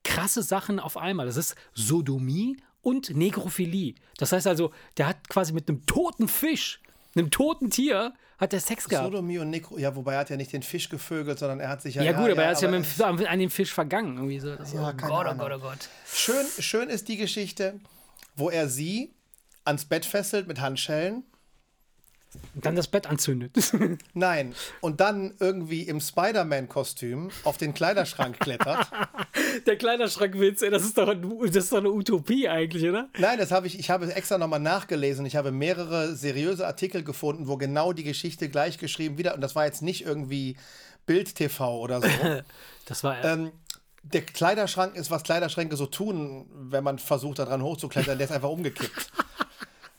krasse 0.03 0.43
Sachen 0.43 0.79
auf 0.79 0.97
einmal. 0.97 1.25
Das 1.25 1.35
ist 1.37 1.55
Sodomie 1.73 2.57
und 2.81 3.15
Negrophilie. 3.15 3.95
Das 4.17 4.31
heißt 4.33 4.45
also, 4.45 4.71
der 4.97 5.07
hat 5.07 5.29
quasi 5.29 5.51
mit 5.53 5.67
einem 5.67 5.85
toten 5.87 6.27
Fisch, 6.27 6.79
einem 7.15 7.31
toten 7.31 7.69
Tier, 7.69 8.13
hat 8.37 8.53
er 8.53 8.59
Sex 8.59 8.89
gehabt. 8.89 9.05
Sodomie 9.05 9.37
und 9.39 9.49
Nekro... 9.49 9.77
Ja, 9.77 9.95
wobei 9.95 10.13
er 10.13 10.19
hat 10.19 10.29
ja 10.29 10.35
nicht 10.37 10.51
den 10.51 10.63
Fisch 10.63 10.89
gevögelt, 10.89 11.39
sondern 11.39 11.59
er 11.59 11.69
hat 11.69 11.81
sich 11.81 11.95
ja... 11.95 12.03
ja, 12.03 12.11
gut, 12.13 12.29
aber 12.31 12.43
er 12.43 12.51
ist 12.51 12.61
ja 12.61 12.69
mit, 12.69 12.85
dem- 12.99 13.25
an 13.27 13.39
dem 13.39 13.49
Fisch 13.49 13.73
vergangen. 13.73 14.15
Irgendwie 14.17 14.39
so. 14.39 14.55
Das 14.55 14.73
Ja, 14.73 14.89
oh 14.89 14.93
keine 14.97 15.11
Gott, 15.11 15.27
oh. 15.29 15.35
Gott, 15.35 15.51
oh 15.55 15.59
Gott. 15.59 15.89
Schön, 16.11 16.45
schön 16.59 16.89
ist 16.89 17.07
die 17.07 17.17
Geschichte, 17.17 17.79
wo 18.35 18.49
er 18.49 18.67
sie 18.67 19.13
ans 19.63 19.85
Bett 19.85 20.05
fesselt 20.05 20.47
mit 20.47 20.59
Handschellen. 20.59 21.23
Und 22.55 22.65
dann 22.65 22.75
das 22.75 22.87
Bett 22.87 23.07
anzündet. 23.07 23.51
Nein, 24.13 24.53
und 24.81 24.99
dann 25.01 25.33
irgendwie 25.39 25.83
im 25.83 25.99
Spider-Man-Kostüm 25.99 27.29
auf 27.43 27.57
den 27.57 27.73
Kleiderschrank 27.73 28.39
klettert. 28.39 28.87
Der 29.67 29.77
Kleiderschrankwitz, 29.77 30.61
ey, 30.61 30.69
das 30.69 30.83
ist, 30.83 30.97
doch, 30.97 31.07
ein- 31.07 31.37
das 31.47 31.55
ist 31.65 31.71
doch 31.71 31.77
eine 31.77 31.91
Utopie 31.91 32.47
eigentlich, 32.49 32.83
oder? 32.87 33.09
Nein, 33.17 33.37
das 33.37 33.51
habe 33.51 33.67
ich, 33.67 33.77
ich 33.79 33.89
habe 33.89 34.11
extra 34.13 34.37
nochmal 34.37 34.59
nachgelesen. 34.59 35.25
Ich 35.25 35.35
habe 35.35 35.51
mehrere 35.51 36.15
seriöse 36.15 36.65
Artikel 36.65 37.03
gefunden, 37.03 37.47
wo 37.47 37.57
genau 37.57 37.93
die 37.93 38.03
Geschichte 38.03 38.49
gleich 38.49 38.77
geschrieben 38.77 39.17
wieder, 39.17 39.35
und 39.35 39.41
das 39.41 39.55
war 39.55 39.65
jetzt 39.65 39.81
nicht 39.81 40.05
irgendwie 40.05 40.57
Bild 41.05 41.35
TV 41.35 41.79
oder 41.79 42.01
so. 42.01 42.07
Das 42.85 43.03
war 43.03 43.23
ähm, 43.23 43.51
der 44.03 44.21
Kleiderschrank 44.23 44.95
ist, 44.97 45.09
was 45.09 45.23
Kleiderschränke 45.23 45.77
so 45.77 45.85
tun, 45.85 46.45
wenn 46.53 46.83
man 46.83 46.99
versucht, 46.99 47.39
daran 47.39 47.61
hochzuklettern, 47.63 48.17
der 48.17 48.25
ist 48.27 48.33
einfach 48.33 48.49
umgekippt. 48.49 49.09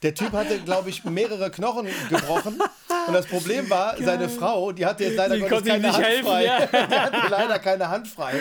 Der 0.05 0.14
Typ 0.14 0.30
hatte, 0.32 0.61
glaube 0.61 0.90
ich, 0.90 1.02
mehrere 1.05 1.50
Knochen 1.50 1.88
gebrochen 2.09 2.61
Und 3.09 3.12
das 3.14 3.26
Problem 3.26 3.68
war, 3.70 3.96
seine 4.00 4.28
Frau, 4.28 4.70
die 4.72 4.86
hatte 4.86 5.05
jetzt 5.05 5.16
leider 5.16 5.34
Die 5.36 5.40
Gottes 5.42 5.66
keine 5.66 5.86
nicht 5.88 5.94
Hand 5.96 6.05
helfen, 6.07 6.26
frei. 6.26 6.44
ja. 6.44 6.66
Die 6.66 6.94
hatte 6.98 7.16
leider 7.30 7.59
keine 7.59 7.88
Hand 7.88 8.07
frei. 8.09 8.34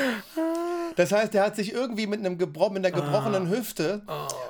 Das 0.96 1.12
heißt, 1.12 1.34
er 1.36 1.44
hat 1.46 1.56
sich 1.56 1.74
irgendwie 1.74 2.06
mit, 2.06 2.20
einem 2.20 2.38
gebro 2.38 2.70
mit 2.70 2.86
einer 2.86 2.96
gebrochenen 2.96 3.50
Hüfte 3.50 4.02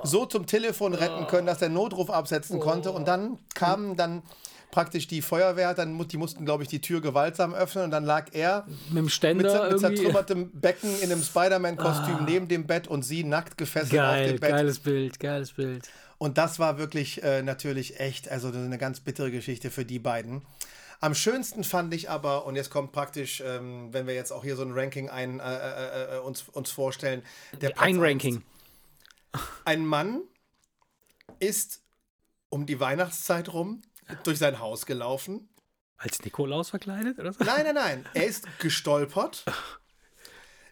so 0.03 0.26
zum 0.26 0.45
Telefon 0.45 0.93
retten 0.93 1.28
können, 1.28 1.47
dass 1.47 1.61
er 1.61 1.70
Notruf 1.70 2.09
absetzen 2.09 2.59
konnte. 2.59 2.91
Und 2.91 3.07
dann 3.07 3.38
kam 3.55 3.95
dann 3.95 4.24
praktisch 4.72 5.07
die 5.07 5.22
Feuerwehr, 5.22 5.74
dann, 5.76 6.05
die 6.07 6.18
mussten, 6.18 6.45
glaube 6.45 6.64
ich, 6.64 6.70
die 6.70 6.82
Tür 6.82 6.99
gewaltsam 6.99 7.53
öffnen 7.53 7.86
und 7.86 7.91
dann 7.91 8.03
lag 8.05 8.30
er 8.34 8.66
Mit 8.89 8.97
dem 8.97 9.03
mit, 9.05 9.14
Ständer 9.14 9.43
mit 9.70 9.72
irgendwie. 9.82 9.95
zertrümmertem 9.97 10.49
Becken 10.51 10.89
in 10.99 11.11
einem 11.11 11.22
Spider-Man-Kostüm 11.22 12.26
neben 12.26 12.47
dem 12.47 12.66
Bett 12.66 12.88
und 12.88 13.03
sie 13.03 13.24
nackt 13.24 13.55
gefesselt 13.57 14.01
auf 14.01 14.07
Geil, 14.07 14.30
dem 14.32 14.39
Bett. 14.39 14.49
geiles 14.49 14.80
Bild, 14.80 15.20
geiles 15.20 15.51
Bild. 15.53 15.88
Und 16.24 16.38
das 16.38 16.57
war 16.57 16.78
wirklich 16.78 17.21
äh, 17.21 17.41
natürlich 17.41 17.99
echt, 17.99 18.30
also 18.30 18.47
eine 18.47 18.78
ganz 18.78 19.01
bittere 19.01 19.30
Geschichte 19.30 19.69
für 19.69 19.84
die 19.84 19.99
beiden. 19.99 20.41
Am 21.01 21.15
schönsten 21.15 21.65
fand 21.65 21.93
ich 21.93 22.09
aber, 22.09 22.45
und 22.45 22.55
jetzt 22.55 22.69
kommt 22.69 22.93
praktisch, 22.93 23.43
ähm, 23.45 23.89
wenn 23.91 24.07
wir 24.07 24.13
jetzt 24.13 24.32
auch 24.32 24.41
hier 24.41 24.55
so 24.55 24.61
ein 24.61 24.71
Ranking 24.71 25.09
ein, 25.09 25.41
äh, 25.41 25.43
äh, 25.43 26.15
äh, 26.15 26.19
uns, 26.19 26.47
uns 26.47 26.71
vorstellen, 26.71 27.24
Ein. 27.76 27.99
Ranking. 27.99 28.41
Ein 29.65 29.86
Mann 29.86 30.21
ist 31.39 31.82
um 32.47 32.67
die 32.67 32.80
Weihnachtszeit 32.80 33.51
rum 33.51 33.82
durch 34.24 34.38
sein 34.38 34.59
Haus 34.59 34.86
gelaufen. 34.86 35.49
Als 35.97 36.24
Nikolaus 36.24 36.69
verkleidet 36.69 37.19
oder 37.19 37.34
so? 37.34 37.43
Nein, 37.43 37.63
nein, 37.65 37.76
nein. 37.76 38.05
Er 38.13 38.28
ist 38.28 38.47
gestolpert, 38.59 39.43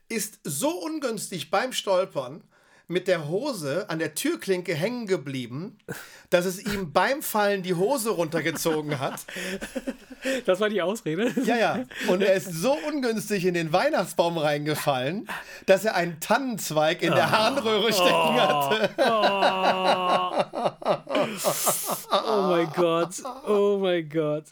ist 0.07 0.39
so 0.45 0.69
ungünstig 0.69 1.51
beim 1.51 1.73
Stolpern 1.73 2.41
mit 2.91 3.07
der 3.07 3.27
Hose 3.27 3.89
an 3.89 3.99
der 3.99 4.13
Türklinke 4.15 4.75
hängen 4.75 5.07
geblieben, 5.07 5.77
dass 6.29 6.45
es 6.45 6.63
ihm 6.63 6.91
beim 6.91 7.21
Fallen 7.21 7.63
die 7.63 7.73
Hose 7.73 8.11
runtergezogen 8.11 8.99
hat. 8.99 9.21
Das 10.45 10.59
war 10.59 10.69
die 10.69 10.83
Ausrede. 10.83 11.33
Ja, 11.45 11.57
ja. 11.57 11.83
Und 12.07 12.21
er 12.21 12.35
ist 12.35 12.53
so 12.53 12.77
ungünstig 12.87 13.43
in 13.43 13.55
den 13.55 13.73
Weihnachtsbaum 13.73 14.37
reingefallen, 14.37 15.27
dass 15.65 15.83
er 15.83 15.95
einen 15.95 16.19
Tannenzweig 16.19 17.01
in 17.01 17.11
der 17.11 17.31
Harnröhre 17.31 17.91
stecken 17.91 18.39
hatte. 18.39 18.89
Oh 22.11 22.41
mein 22.49 22.69
Gott. 22.75 23.15
Oh 23.47 23.79
mein 23.81 24.07
Gott. 24.09 24.45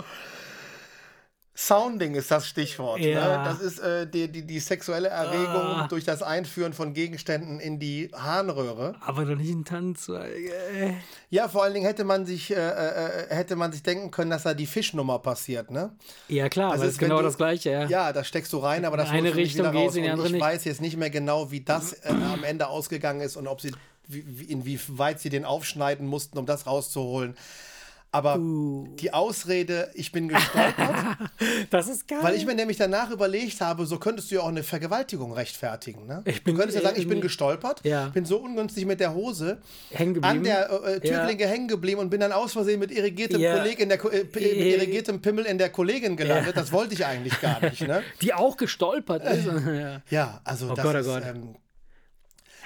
Sounding 1.70 2.15
ist 2.15 2.32
das 2.32 2.47
Stichwort. 2.47 2.99
Ja. 2.99 3.38
Ne? 3.38 3.43
Das 3.45 3.59
ist 3.61 3.80
äh, 3.80 4.07
die, 4.07 4.28
die, 4.28 4.41
die 4.41 4.59
sexuelle 4.59 5.07
Erregung 5.09 5.47
Ah. 5.61 5.88
durch 5.88 6.03
das 6.03 6.22
Einführen 6.24 6.74
von 6.74 6.93
Gegenständen 6.93 7.59
in 7.59 7.80
die 7.80 8.09
Harnröhre. 8.13 8.95
Aber 9.01 9.24
doch 9.26 9.36
nicht 9.36 9.51
ein 9.53 9.63
ey. 10.15 10.95
Ja, 11.30 11.47
vor 11.47 11.63
allen 11.63 11.74
Dingen 11.76 11.86
hätte 11.86 12.03
man 12.03 12.26
sich, 12.26 12.51
äh, 12.51 12.55
äh, 12.55 13.28
hätte 13.30 13.55
man 13.55 13.72
sich 13.72 13.84
denken 13.84 14.09
können, 14.11 14.32
dass 14.32 14.43
da 14.43 14.53
die 14.53 14.65
Fischnummer 14.65 15.20
passiert, 15.20 15.70
ne? 15.72 15.91
Ja, 16.28 16.49
klar, 16.49 16.74
Das 16.76 16.82
ist, 16.84 16.97
genau 16.97 17.17
du- 17.17 17.24
das 17.24 17.38
Gleiche, 17.38 17.70
ja. 17.72 17.86
Ja, 17.86 18.13
da 18.13 18.24
steckst 18.24 18.51
du 18.53 18.57
rein, 18.57 18.84
aber 18.84 18.97
das 18.97 19.09
In 19.09 19.15
eine 19.17 19.36
Richtung 19.36 19.67
raus. 19.67 19.95
in 19.95 20.03
die 20.03 20.09
andere 20.09 20.28
ich 20.28 20.34
nicht. 20.34 20.41
weiß 20.41 20.65
jetzt 20.65 20.82
nicht 20.82 20.97
mehr 20.97 21.09
genau, 21.11 21.51
wie 21.51 21.61
das 21.61 21.93
äh, 21.93 22.09
am 22.09 22.43
Ende 22.43 22.67
ausgegangen 22.67 23.22
ist 23.22 23.38
und 23.38 23.47
ob 23.47 23.61
sie, 23.61 23.72
wie- 24.07 24.45
inwieweit 24.45 25.20
sie 25.20 25.30
den 25.30 25.45
aufschneiden 25.45 26.07
mussten, 26.07 26.38
um 26.39 26.45
das 26.47 26.65
rauszuholen. 26.65 27.38
Aber 28.12 28.38
Uh. 28.39 28.88
die 28.99 29.14
Ausrede, 29.14 29.91
ich 29.93 30.12
bin 30.12 30.30
gestolpert, 30.30 30.95
Das 31.70 31.88
ist 31.88 32.07
geil. 32.07 32.18
weil 32.22 32.34
ich 32.36 32.43
mir 32.45 32.55
nämlich 32.55 32.78
danach 32.78 33.12
überlegt 33.12 33.62
habe, 33.62 33.86
so 33.86 33.99
könntest 33.99 34.32
du 34.32 34.36
ja 34.36 34.41
auch 34.41 34.47
eine 34.47 34.64
Vergewaltigung 34.64 35.32
rechtfertigen. 35.32 36.07
Ne? 36.07 36.24
Ich 36.26 36.43
bin- 36.43 36.55
du 36.55 36.60
könntest 36.60 36.80
ja 36.82 36.84
sagen, 36.89 36.99
ich 36.99 37.07
bin 37.07 37.22
gestolpert, 37.22 37.82
Ja. 37.84 38.07
bin 38.10 38.26
so 38.26 38.38
ungünstig 38.38 38.88
mit 38.88 38.99
der 38.99 39.14
Hose 39.14 39.60
an 40.22 40.43
der 40.43 40.72
äh, 40.72 40.99
Türklinke 41.01 41.47
hängen 41.47 41.68
geblieben 41.68 41.99
und 41.99 42.10
bin 42.10 42.20
dann 42.20 42.32
aus 42.32 42.53
Versehen 42.53 42.80
mit 42.80 42.89
irrigiertem, 42.91 43.39
Ja. 43.39 43.57
Kolleg 43.57 43.80
in 43.80 43.89
der, 43.89 44.03
äh, 44.03 44.26
P- 44.26 44.39
mit 44.39 44.43
Äh. 44.53 44.74
irrigiertem 44.76 45.22
Pimmel 45.22 45.45
in 45.45 45.60
der 45.60 45.70
Kollegin 45.70 46.18
gelandet. 46.18 46.57
Das 46.57 46.72
wollte 46.72 46.95
ich 46.95 47.05
eigentlich 47.05 47.39
gar 47.41 47.62
nicht. 47.62 47.82
Ne? 47.82 48.01
Die 48.24 48.34
auch 48.34 48.57
gestolpert 48.57 49.24
ist. 49.24 49.45
ja. 49.45 50.01
Ja, 50.10 50.41
also 50.43 50.72
Oh 50.72 50.74
das 50.74 50.84
Gott, 50.84 50.95
oh 50.95 50.99
ist, 50.99 51.07
ähm, 51.28 51.55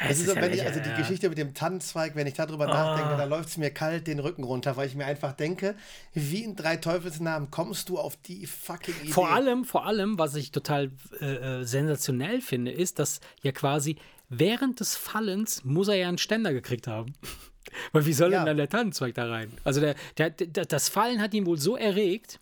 Es 0.04 0.10
das 0.10 0.20
ist, 0.20 0.26
so, 0.28 0.36
ja 0.36 0.42
wenn 0.42 0.54
ich, 0.54 0.66
also 0.66 0.80
die. 0.80 0.94
Geschichte 0.94 1.30
mit 1.30 1.38
dem 1.38 1.54
Tannenzweig, 1.54 2.16
wenn 2.16 2.28
ich 2.28 2.34
darüber 2.34 2.66
nachdenke, 2.68 3.16
da 3.18 3.24
läuft 3.26 3.50
es 3.50 3.58
mir 3.58 3.70
kalt 3.72 4.08
den 4.08 4.20
Rücken 4.20 4.44
runter, 4.44 4.76
weil 4.78 4.88
ich 4.88 4.96
mir 4.96 5.06
einfach 5.06 5.34
denke, 5.34 5.76
wie 6.14 6.44
in 6.44 6.56
drei 6.56 6.78
Teufelsnamen 6.78 7.52
kommst 7.52 7.90
du 7.90 7.98
auf 7.98 8.16
die 8.18 8.46
fucking 8.46 8.96
Idee? 9.02 9.12
Vor 9.12 9.30
allem, 9.32 9.66
vor 9.66 9.86
allem, 9.86 10.18
was 10.18 10.36
ich 10.36 10.52
total 10.52 10.92
äh, 11.22 11.26
äh, 11.62 11.64
sensationell 11.64 12.42
finde, 12.42 12.72
ist, 12.72 13.00
dass 13.00 13.20
ja 13.42 13.52
quasi 13.52 13.98
während 14.30 14.80
des 14.80 14.96
Fallens 14.96 15.64
muss 15.64 15.88
er 15.88 15.96
ja 15.96 16.08
einen 16.08 16.18
Ständer 16.18 16.54
gekriegt 16.54 16.88
haben. 16.88 17.14
Weil 17.92 18.06
wie 18.06 18.14
soll 18.14 18.32
Ja. 18.32 18.40
denn 18.40 18.46
dann 18.48 18.58
der 18.58 18.70
Tannenzweig 18.70 19.16
da 19.16 19.28
rein? 19.30 19.52
Also 19.64 19.80
der, 19.82 19.96
der, 20.18 20.30
der, 20.30 20.66
das 20.66 20.90
Fallen 20.90 21.22
hat 21.22 21.34
ihn 21.34 21.46
wohl 21.46 21.58
so 21.60 21.76
erregt. 21.76 22.40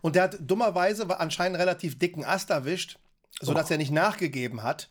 Und 0.00 0.16
der 0.16 0.24
hat 0.24 0.38
dummerweise 0.40 1.08
anscheinend 1.20 1.56
einen 1.56 1.68
relativ 1.68 1.98
dicken 1.98 2.24
Ast 2.24 2.50
erwischt, 2.50 2.98
sodass 3.40 3.68
Oh. 3.70 3.74
er 3.74 3.78
nicht 3.78 3.90
nachgegeben 3.92 4.62
hat, 4.62 4.88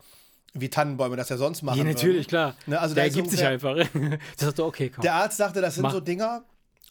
wie 0.53 0.69
Tannenbäume 0.69 1.15
das 1.15 1.29
ja 1.29 1.37
sonst 1.37 1.61
machen. 1.61 1.77
Ja, 1.77 1.83
natürlich, 1.83 2.17
würden. 2.17 2.27
klar. 2.27 2.55
Ne, 2.65 2.79
also 2.79 2.93
der 2.93 3.03
da 3.03 3.07
ist 3.07 3.15
ergibt 3.15 3.31
sich 3.31 3.45
einfach. 3.45 3.75
Das 4.37 4.45
sagt 4.45 4.59
du, 4.59 4.65
okay, 4.65 4.89
komm. 4.89 5.01
Der 5.01 5.15
Arzt 5.15 5.37
sagte, 5.37 5.61
das 5.61 5.75
sind 5.75 5.83
Mach. 5.83 5.93
so 5.93 5.99
Dinger, 5.99 6.43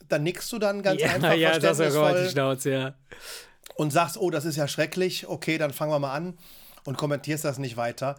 da 0.09 0.19
nickst 0.19 0.51
du 0.53 0.59
dann 0.59 0.83
ganz 0.83 1.01
ja, 1.01 1.11
einfach 1.11 1.35
ja, 1.35 1.59
das 1.59 1.79
ist 1.79 1.95
ja 1.95 2.13
die 2.25 2.31
Schnauze, 2.31 2.71
ja. 2.71 2.95
und 3.77 3.93
sagst, 3.93 4.17
oh, 4.19 4.31
das 4.31 4.45
ist 4.45 4.57
ja 4.57 4.67
schrecklich, 4.67 5.29
okay, 5.29 5.59
dann 5.59 5.73
fangen 5.73 5.93
wir 5.93 5.99
mal 5.99 6.15
an 6.15 6.39
und 6.85 6.97
kommentierst 6.97 7.45
das 7.45 7.59
nicht 7.59 7.77
weiter. 7.77 8.17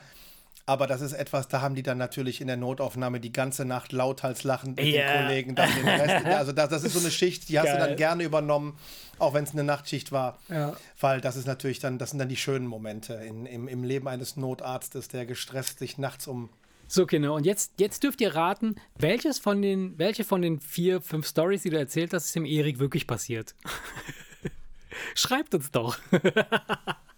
Aber 0.65 0.87
das 0.87 1.01
ist 1.01 1.13
etwas, 1.13 1.47
da 1.47 1.61
haben 1.61 1.75
die 1.75 1.83
dann 1.83 1.97
natürlich 1.97 2.39
in 2.41 2.47
der 2.47 2.57
Notaufnahme 2.57 3.19
die 3.19 3.33
ganze 3.33 3.65
Nacht 3.65 3.91
lauthals 3.91 4.43
lachend 4.43 4.77
mit 4.77 4.85
Ja. 4.87 5.11
den 5.13 5.21
Kollegen 5.25 5.55
dann 5.55 5.69
den 5.75 5.87
Rest. 5.87 6.25
Also 6.25 6.51
das, 6.51 6.69
das 6.69 6.83
ist 6.83 6.93
so 6.93 6.99
eine 6.99 7.11
Schicht, 7.11 7.49
die 7.49 7.59
hast 7.59 7.67
du 7.67 7.77
Geil. 7.77 7.87
dann 7.87 7.95
gerne 7.97 8.23
übernommen, 8.23 8.77
auch 9.19 9.33
wenn 9.33 9.43
es 9.43 9.51
eine 9.51 9.63
Nachtschicht 9.63 10.11
war. 10.11 10.37
Ja. 10.49 10.75
Weil 10.99 11.19
das 11.21 11.35
ist 11.35 11.47
natürlich 11.47 11.79
dann, 11.79 11.97
das 11.97 12.11
sind 12.11 12.19
dann 12.19 12.29
die 12.29 12.37
schönen 12.37 12.67
Momente 12.67 13.13
in, 13.15 13.45
im, 13.45 13.67
im 13.67 13.83
Leben 13.83 14.07
eines 14.07 14.37
Notarztes, 14.37 15.07
der 15.07 15.25
gestresst 15.25 15.79
sich 15.79 15.97
nachts 15.97 16.27
um 16.27 16.49
So, 16.87 17.05
Kinder, 17.05 17.33
und 17.33 17.45
jetzt, 17.45 17.73
jetzt 17.79 18.03
dürft 18.03 18.21
ihr 18.21 18.35
raten, 18.35 18.75
welches 18.97 19.39
von 19.39 19.61
den, 19.61 19.97
welche 19.97 20.23
von 20.23 20.41
den 20.41 20.59
vier, 20.59 21.01
fünf 21.01 21.27
Stories, 21.27 21.63
die 21.63 21.69
du 21.71 21.77
erzählt 21.79 22.13
hast, 22.13 22.25
ist 22.25 22.35
dem 22.35 22.45
Erik 22.45 22.79
wirklich 22.79 23.07
passiert. 23.07 23.55
Schreibt 25.15 25.55
uns 25.55 25.71
doch. 25.71 25.97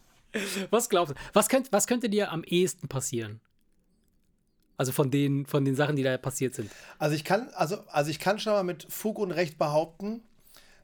was 0.70 0.90
glaubst 0.90 1.14
du? 1.14 1.20
Was, 1.34 1.50
könnt, 1.50 1.72
was 1.72 1.88
könnte 1.88 2.10
dir 2.10 2.32
am 2.32 2.44
ehesten 2.44 2.88
passieren? 2.88 3.40
Also 4.78 4.92
von 4.92 5.12
den, 5.12 5.46
von 5.46 5.66
den 5.66 5.76
Sachen, 5.76 5.96
die 5.96 6.04
da 6.04 6.18
passiert 6.18 6.56
sind. 6.56 6.72
Also 6.98 7.16
ich 7.16 7.24
kann, 7.24 7.50
also, 7.54 7.78
also 7.88 8.10
ich 8.10 8.20
kann 8.20 8.40
schon 8.40 8.54
mal 8.54 8.64
mit 8.64 8.88
Fug 8.90 9.20
und 9.20 9.32
Recht 9.32 9.58
behaupten, 9.58 10.22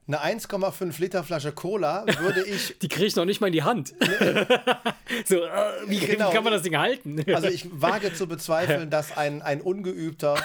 eine 0.06 0.18
1,5 0.40 1.00
Liter 1.00 1.22
Flasche 1.22 1.52
Cola 1.52 2.04
würde 2.18 2.44
ich, 2.44 2.78
Die 2.82 2.88
kriege 2.88 3.06
ich 3.06 3.16
noch 3.16 3.24
nicht 3.24 3.40
mal 3.40 3.48
in 3.48 3.52
die 3.52 3.62
Hand. 3.62 3.88
so, 5.24 5.36
äh, 5.44 5.72
wie, 5.86 5.98
Genau. 5.98 6.30
wie 6.30 6.34
kann 6.34 6.44
man 6.44 6.52
das 6.52 6.62
Ding 6.62 6.76
halten? 6.76 7.22
also 7.34 7.48
ich 7.48 7.68
wage 7.72 8.12
zu 8.14 8.26
bezweifeln, 8.26 8.90
dass 8.90 9.16
ein, 9.16 9.42
ein 9.42 9.60
Ungeübter 9.60 10.36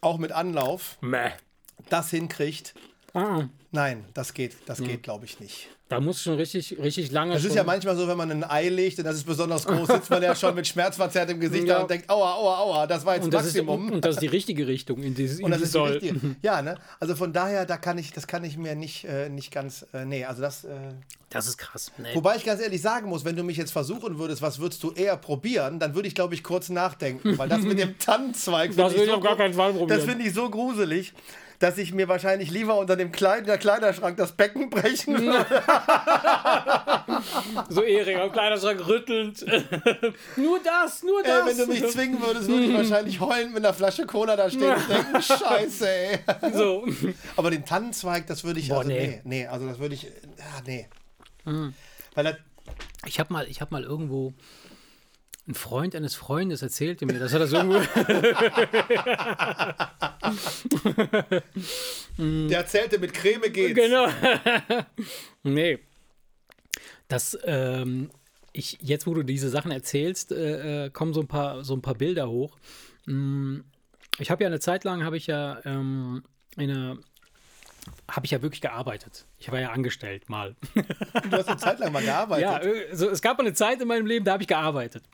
auch 0.00 0.18
mit 0.18 0.32
Anlauf 0.32 0.98
Mäh. 1.00 1.30
das 1.88 2.10
hinkriegt. 2.10 2.74
Ah, 3.16 3.48
Nein, 3.72 4.04
das 4.14 4.32
geht, 4.34 4.54
das 4.66 4.82
geht, 4.82 5.02
glaube 5.02 5.24
ich, 5.26 5.38
nicht. 5.40 5.68
da 5.88 6.00
muss 6.00 6.22
schon 6.22 6.34
richtig, 6.36 6.76
richtig 6.78 7.10
lange 7.12 7.34
Das 7.34 7.44
ist 7.44 7.54
ja 7.54 7.62
manchmal 7.64 7.96
so, 7.96 8.06
wenn 8.08 8.16
man 8.16 8.30
ein 8.30 8.44
Ei 8.44 8.68
legt 8.68 8.98
und 8.98 9.04
das 9.04 9.16
ist 9.16 9.24
besonders 9.26 9.66
groß, 9.66 9.88
sitzt 9.88 10.10
man 10.10 10.22
ja 10.22 10.34
schon 10.34 10.54
mit 10.54 10.66
schmerzverzerrtem 10.66 11.38
Gesicht 11.40 11.66
Ja. 11.66 11.76
da 11.76 11.80
und 11.82 11.90
denkt, 11.90 12.08
aua, 12.10 12.34
aua, 12.34 12.58
aua, 12.58 12.86
das 12.86 13.04
war 13.04 13.14
jetzt 13.16 13.24
und 13.24 13.32
das, 13.34 13.46
ist, 13.46 13.54
Maximum. 13.54 13.86
und, 13.88 13.92
und 13.94 14.04
das 14.04 14.16
ist 14.16 14.20
die 14.22 14.26
richtige 14.26 14.66
Richtung, 14.66 15.02
in 15.02 15.14
die, 15.14 15.24
in 15.24 15.44
Und 15.44 15.50
das 15.50 15.58
die 15.60 15.64
ist 15.64 15.74
die 15.74 15.78
soll. 15.78 15.92
richtige. 15.92 16.36
Ja, 16.42 16.60
ne? 16.62 16.76
Also 17.00 17.16
von 17.16 17.32
daher, 17.32 17.64
da 17.66 17.76
kann 17.78 17.96
ich, 17.98 18.12
das 18.12 18.26
kann 18.26 18.44
ich 18.44 18.56
mir 18.58 18.74
nicht, 18.74 19.04
äh, 19.04 19.28
nicht 19.30 19.50
ganz, 19.50 19.86
äh, 19.94 20.04
nee, 20.04 20.24
also 20.24 20.42
das, 20.42 20.64
äh, 20.64 20.68
Das 21.30 21.46
ist 21.46 21.56
krass. 21.58 21.92
Nee. 21.98 22.14
wobei 22.14 22.36
ich 22.36 22.44
ganz 22.44 22.60
ehrlich 22.60 22.80
sagen 22.82 23.08
muss, 23.08 23.24
wenn 23.24 23.36
du 23.36 23.42
mich 23.44 23.56
jetzt 23.56 23.72
versuchen 23.72 24.18
würdest, 24.18 24.42
was 24.42 24.58
würdest 24.58 24.82
du 24.82 24.92
eher 24.92 25.16
probieren, 25.16 25.78
dann 25.80 25.94
würde 25.94 26.08
ich, 26.08 26.14
glaube 26.14 26.34
ich, 26.34 26.42
kurz 26.42 26.68
nachdenken, 26.68 27.36
weil 27.38 27.48
das 27.48 27.60
mit 27.62 27.78
dem 27.78 27.98
Tannenzweig, 27.98 28.74
Das 28.76 28.94
will 28.94 29.02
ich 29.04 29.10
auf 29.10 29.22
gar 29.22 29.36
keinen 29.36 29.54
Fall 29.54 29.72
probieren. 29.72 29.88
Das 29.98 30.04
finde 30.04 30.24
ich 30.26 30.34
so 30.34 30.48
gruselig, 30.50 31.12
dass 31.58 31.78
ich 31.78 31.92
mir 31.94 32.08
wahrscheinlich 32.08 32.50
lieber 32.50 32.78
unter 32.78 32.96
dem 32.96 33.12
Kleid 33.12 33.46
der 33.46 33.58
Kleiderschrank 33.58 34.16
das 34.16 34.32
Becken 34.32 34.70
brechen 34.70 35.18
würde. 35.22 35.46
So 37.68 37.82
Erik 37.82 38.16
am 38.18 38.32
Kleiderschrank 38.32 38.86
rüttelnd. 38.86 39.44
nur 40.36 40.60
das, 40.62 41.02
nur 41.02 41.20
Äh, 41.24 41.28
das. 41.28 41.46
wenn 41.46 41.56
du 41.58 41.66
mich 41.66 41.86
zwingen 41.88 42.20
würdest, 42.20 42.48
würde 42.48 42.64
ich 42.64 42.74
wahrscheinlich 42.74 43.20
heulen 43.20 43.52
mit 43.52 43.64
einer 43.64 43.74
Flasche 43.74 44.06
Cola 44.06 44.36
da 44.36 44.50
stehen 44.50 44.74
und 44.74 44.88
denken, 44.88 45.22
scheiße, 45.22 45.88
ey. 45.88 46.18
so. 46.52 46.86
Aber 47.36 47.50
den 47.50 47.64
Tannenzweig, 47.64 48.26
das 48.26 48.44
würde 48.44 48.60
ich, 48.60 48.68
Boah, 48.68 48.78
also 48.78 48.90
nee. 48.90 49.20
nee. 49.24 49.42
nee, 49.42 49.46
also 49.46 49.66
das 49.66 49.78
würde 49.78 49.94
ich, 49.94 50.02
ja, 50.04 50.10
nee. 50.66 50.88
Mhm. 51.44 51.74
Weil 52.14 52.24
das, 52.24 52.34
Ich 53.06 53.18
habe 53.20 53.32
mal, 53.32 53.46
ich 53.48 53.60
hab 53.60 53.70
mal 53.70 53.82
irgendwo 53.84 54.34
ein 55.48 55.54
Freund 55.54 55.94
eines 55.94 56.14
Freundes 56.16 56.62
erzählte 56.62 57.06
mir, 57.06 57.18
dass 57.18 57.32
er 57.32 57.38
das 57.38 57.52
irgendwo. 57.52 57.78
der 62.18 62.58
erzählte, 62.58 62.98
mit 62.98 63.14
Creme 63.14 63.52
geht's. 63.52 63.74
genau. 63.74 64.08
nee. 65.44 65.78
Das, 67.08 67.38
ähm, 67.44 68.10
ich, 68.52 68.78
jetzt 68.80 69.06
wo 69.06 69.14
du 69.14 69.22
diese 69.22 69.48
Sachen 69.48 69.70
erzählst, 69.70 70.32
äh, 70.32 70.86
äh, 70.86 70.90
kommen 70.90 71.14
so 71.14 71.20
ein 71.20 71.28
paar, 71.28 71.64
so 71.64 71.74
ein 71.74 71.82
paar 71.82 71.94
Bilder 71.94 72.28
hoch. 72.28 72.56
Mm, 73.06 73.60
Ich 74.18 74.30
habe 74.30 74.42
ja 74.42 74.48
eine 74.48 74.60
Zeit 74.60 74.84
lang, 74.84 75.04
habe 75.04 75.16
ich 75.16 75.26
ja 75.28 75.60
ähm, 75.64 76.24
in 76.56 76.70
einer 76.70 76.98
habe 78.10 78.26
ich 78.26 78.32
ja 78.32 78.42
wirklich 78.42 78.60
gearbeitet. 78.60 79.26
Ich 79.38 79.50
war 79.52 79.60
ja 79.60 79.70
angestellt 79.70 80.28
mal. 80.28 80.54
Du 80.74 81.36
hast 81.36 81.48
eine 81.48 81.56
Zeit 81.58 81.78
lang 81.78 81.92
mal 81.92 82.02
gearbeitet. 82.02 82.42
Ja, 82.42 82.58
äh, 82.58 82.94
so, 82.94 83.08
es 83.08 83.22
gab 83.22 83.38
mal 83.38 83.44
eine 83.44 83.54
Zeit 83.54 83.80
in 83.80 83.88
meinem 83.88 84.06
Leben, 84.06 84.24
da 84.24 84.32
habe 84.32 84.42
ich 84.42 84.48
gearbeitet. 84.48 85.04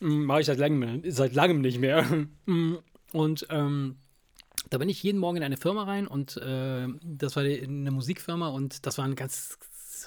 Hm, 0.00 0.24
Mache 0.24 0.40
ich 0.40 0.46
seit 0.46 0.58
langem, 0.58 1.02
seit 1.10 1.34
langem 1.34 1.60
nicht 1.60 1.78
mehr. 1.78 2.08
Hm, 2.46 2.78
Und 3.12 3.46
ähm, 3.50 3.96
da 4.70 4.78
bin 4.78 4.88
ich 4.88 5.02
jeden 5.02 5.18
Morgen 5.18 5.36
in 5.36 5.42
eine 5.42 5.56
Firma 5.56 5.84
rein 5.84 6.06
und 6.06 6.36
äh, 6.38 6.86
das 7.02 7.36
war 7.36 7.42
eine 7.42 7.90
Musikfirma 7.90 8.48
und 8.48 8.86
das 8.86 8.98
war 8.98 9.04
ein 9.04 9.14
ganz, 9.14 9.58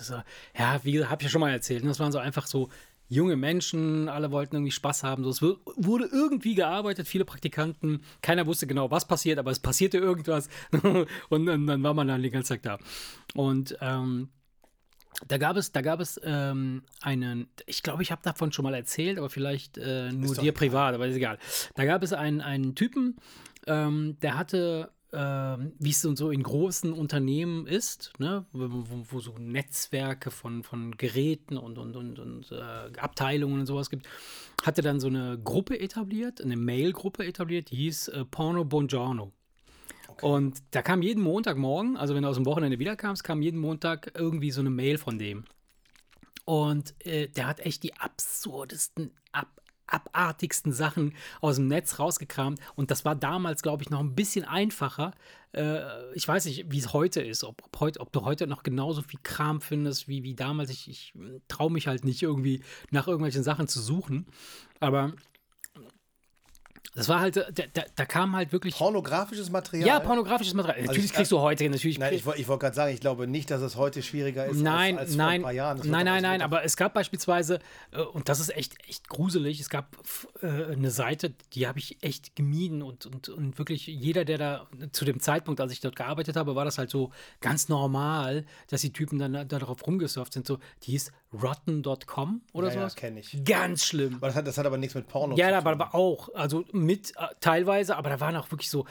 war, 0.10 0.26
ja, 0.58 0.80
wie 0.84 1.06
habe 1.06 1.22
ich 1.22 1.26
ja 1.28 1.30
schon 1.30 1.42
mal 1.42 1.52
erzählt. 1.52 1.84
ne? 1.84 1.90
Das 1.90 2.00
waren 2.00 2.12
so 2.12 2.18
einfach 2.20 2.48
so 2.48 2.70
junge 3.10 3.36
Menschen, 3.36 4.10
alle 4.10 4.32
wollten 4.32 4.56
irgendwie 4.56 4.72
Spaß 4.72 5.04
haben. 5.04 5.24
So, 5.24 5.30
es 5.30 5.42
wu- 5.42 5.58
wurde 5.76 6.10
irgendwie 6.12 6.56
gearbeitet, 6.56 7.08
viele 7.08 7.26
Praktikanten, 7.26 8.02
keiner 8.22 8.46
wusste 8.46 8.68
genau, 8.68 8.92
was 8.92 9.08
passiert, 9.08 9.40
aber 9.40 9.52
es 9.52 9.60
passierte 9.60 9.98
irgendwas 9.98 10.50
und 11.30 11.46
dann, 11.46 11.68
dann 11.68 11.84
war 11.84 11.94
man 11.94 12.08
dann 12.08 12.22
den 12.22 12.32
ganzen 12.32 12.62
Tag 12.62 12.64
da. 12.64 12.78
Und 13.34 13.78
ähm, 13.82 14.30
da 15.28 15.38
gab 15.38 15.58
es, 15.58 15.72
da 15.72 15.82
gab 15.82 16.00
es 16.00 16.20
ähm, 16.24 16.84
einen, 17.02 17.48
ich 17.66 17.82
glaube, 17.82 18.04
ich 18.04 18.12
habe 18.12 18.22
davon 18.24 18.52
schon 18.52 18.64
mal 18.64 18.76
erzählt, 18.76 19.18
aber 19.18 19.30
vielleicht 19.30 19.78
äh, 19.78 20.12
nur 20.12 20.36
dir 20.36 20.42
egal. 20.42 20.52
privat, 20.54 20.94
aber 20.94 21.08
ist 21.08 21.16
egal. 21.16 21.40
Da 21.76 21.86
gab 21.86 22.04
es 22.04 22.14
einen, 22.14 22.42
einen 22.42 22.76
Typen, 22.76 23.16
ähm, 23.66 24.18
der 24.22 24.38
hatte, 24.38 24.92
ähm, 25.20 25.74
wie 25.80 25.90
es 25.90 26.02
so 26.02 26.16
so 26.16 26.30
in 26.30 26.44
großen 26.44 26.94
Unternehmen 26.94 27.66
ist, 27.66 28.14
ne, 28.20 28.46
wo, 28.52 28.68
wo, 28.70 29.06
wo 29.10 29.20
so 29.20 29.34
Netzwerke 29.40 30.30
von, 30.30 30.62
von 30.62 30.96
Geräten 30.96 31.58
und, 31.58 31.80
und, 31.80 31.96
und, 31.96 32.20
und 32.20 32.52
äh, 32.52 33.00
Abteilungen 33.00 33.62
und 33.62 33.66
sowas 33.66 33.90
gibt, 33.90 34.08
hatte 34.64 34.84
dann 34.84 35.00
so 35.00 35.08
eine 35.08 35.40
Gruppe 35.44 35.80
etabliert, 35.80 36.40
eine 36.40 36.56
Mail-Gruppe 36.56 37.26
etabliert, 37.26 37.72
die 37.72 37.78
hieß 37.78 38.10
äh, 38.10 38.26
Porno 38.26 38.64
Buongiorno. 38.64 39.32
Und 40.22 40.62
da 40.70 40.84
kam 40.84 41.02
jeden 41.02 41.24
Montagmorgen, 41.24 41.98
also 41.98 42.14
wenn 42.14 42.22
du 42.22 42.30
aus 42.30 42.36
dem 42.36 42.46
Wochenende 42.46 42.78
wiederkamst, 42.78 43.24
kam 43.24 43.42
jeden 43.42 43.60
Montag 43.60 44.12
irgendwie 44.16 44.52
so 44.52 44.62
eine 44.62 44.70
Mail 44.70 45.00
von 45.00 45.18
dem. 45.18 45.46
Und 46.46 46.94
äh, 47.06 47.28
der 47.28 47.48
hat 47.48 47.60
echt 47.62 47.82
die 47.82 47.96
absurdesten, 47.96 49.12
ab, 49.32 49.48
abartigsten 49.88 50.74
Sachen 50.74 51.14
aus 51.42 51.56
dem 51.56 51.68
Netz 51.68 52.00
rausgekramt. 52.00 52.60
Und 52.76 52.92
das 52.92 53.06
war 53.06 53.16
damals, 53.16 53.62
glaube 53.62 53.84
ich, 53.84 53.90
noch 53.90 54.00
ein 54.00 54.16
bisschen 54.16 54.46
einfacher. 54.46 55.12
Äh, 55.54 55.80
ich 56.14 56.28
weiß 56.28 56.46
nicht, 56.46 56.72
wie 56.72 56.80
es 56.80 56.94
heute 56.94 57.22
ist, 57.22 57.44
ob, 57.44 57.64
ob, 57.64 57.80
heute, 57.80 58.00
ob 58.00 58.12
du 58.12 58.24
heute 58.24 58.48
noch 58.48 58.64
genauso 58.64 59.02
viel 59.02 59.20
Kram 59.24 59.62
findest 59.62 60.08
wie, 60.08 60.24
wie 60.24 60.36
damals. 60.36 60.70
Ich, 60.70 60.88
ich 60.90 61.14
traue 61.48 61.72
mich 61.72 61.88
halt 61.88 62.06
nicht 62.06 62.22
irgendwie 62.22 62.62
nach 62.92 63.08
irgendwelchen 63.08 63.44
Sachen 63.44 63.68
zu 63.68 63.82
suchen. 63.82 64.28
Aber 64.80 65.14
das 66.96 67.10
war 67.10 67.20
halt, 67.20 67.38
äh, 67.38 67.52
da, 67.54 67.64
da, 67.74 67.84
da 67.96 68.06
kam 68.06 68.36
halt 68.36 68.52
wirklich. 68.52 68.76
Pornografisches 68.76 69.50
Material. 69.50 69.88
Ja, 69.88 70.00
pornografisches 70.00 70.54
Material. 70.54 70.86
Natürlich 70.86 71.06
ich- 71.06 71.14
kriegst 71.14 71.32
du 71.32 71.40
heute, 71.40 71.70
natürlich. 71.70 72.00
Nein, 72.00 72.14
ich, 72.14 72.26
ich 72.26 72.48
wollte 72.48 72.62
gerade 72.62 72.76
sagen, 72.76 72.94
ich 72.94 73.00
glaube 73.00 73.28
nicht, 73.28 73.52
dass 73.52 73.62
es 73.62 73.76
heute 73.76 74.02
schwieriger 74.02 74.46
ist 74.46 74.62
Nein, 74.62 74.98
als, 74.98 75.10
als 75.10 75.16
nein, 75.16 75.28
vor 75.28 75.34
ein 75.34 75.42
paar 75.44 75.52
Jahren. 75.52 75.78
Nein, 75.90 76.06
nein, 76.06 76.24
nein, 76.24 76.42
aber 76.42 76.64
es 76.64 76.76
gab 76.78 76.94
beispielsweise, 76.94 77.60
äh, 77.92 78.02
und 78.02 78.30
das 78.30 78.40
ist 78.40 78.56
echt, 78.56 78.76
echt 78.88 79.08
gruselig, 79.10 79.60
es 79.60 79.70
gab 79.70 79.96
äh, 80.42 80.48
eine 80.48 80.92
Seite, 80.92 81.34
die 81.54 81.68
habe 81.68 81.80
ich 81.80 81.98
echt 82.02 82.36
gemieden 82.36 82.82
und, 82.82 83.06
und, 83.06 83.30
und 83.30 83.58
wirklich 83.58 83.88
jeder, 83.88 84.26
der 84.26 84.38
da 84.38 84.68
zu 84.92 85.06
dem 85.06 85.20
Zeitpunkt, 85.20 85.62
als 85.62 85.72
ich 85.72 85.82
dort 85.82 85.96
gearbeitet 85.96 86.36
habe, 86.36 86.56
war 86.56 86.66
das 86.66 86.78
halt 86.78 86.90
so 86.90 87.12
ganz 87.42 87.70
normal, 87.70 88.46
dass 88.70 88.82
die 88.82 88.94
Typen 88.94 89.20
dann 89.20 89.34
da, 89.34 89.44
darauf 89.44 89.86
rumgesurft 89.86 90.34
sind, 90.34 90.48
so, 90.48 90.58
die 90.84 90.92
hieß 90.92 91.12
rotten.com 91.34 92.42
oder 92.54 92.68
Ja, 92.68 92.74
ja, 92.74 92.80
sowas. 92.82 92.96
kenn 92.96 93.18
ich. 93.18 93.38
Ganz 93.44 93.86
schlimm. 93.86 94.16
Aber 94.16 94.28
das 94.28 94.36
hat, 94.36 94.48
das 94.48 94.58
hat 94.58 94.66
aber 94.66 94.78
nichts 94.78 94.96
mit 94.96 95.08
Porno 95.08 95.36
Ja, 95.36 95.50
zu 95.50 95.56
aber, 95.56 95.72
tun. 95.74 95.82
aber 95.82 95.96
auch, 95.96 96.34
also 96.36 96.64
mit 96.72 97.12
äh, 97.18 97.28
teilweise, 97.42 97.96
aber 97.98 98.10
da 98.10 98.20
waren 98.20 98.36
auch 98.36 98.50
wirklich 98.52 98.70
so 98.70 98.86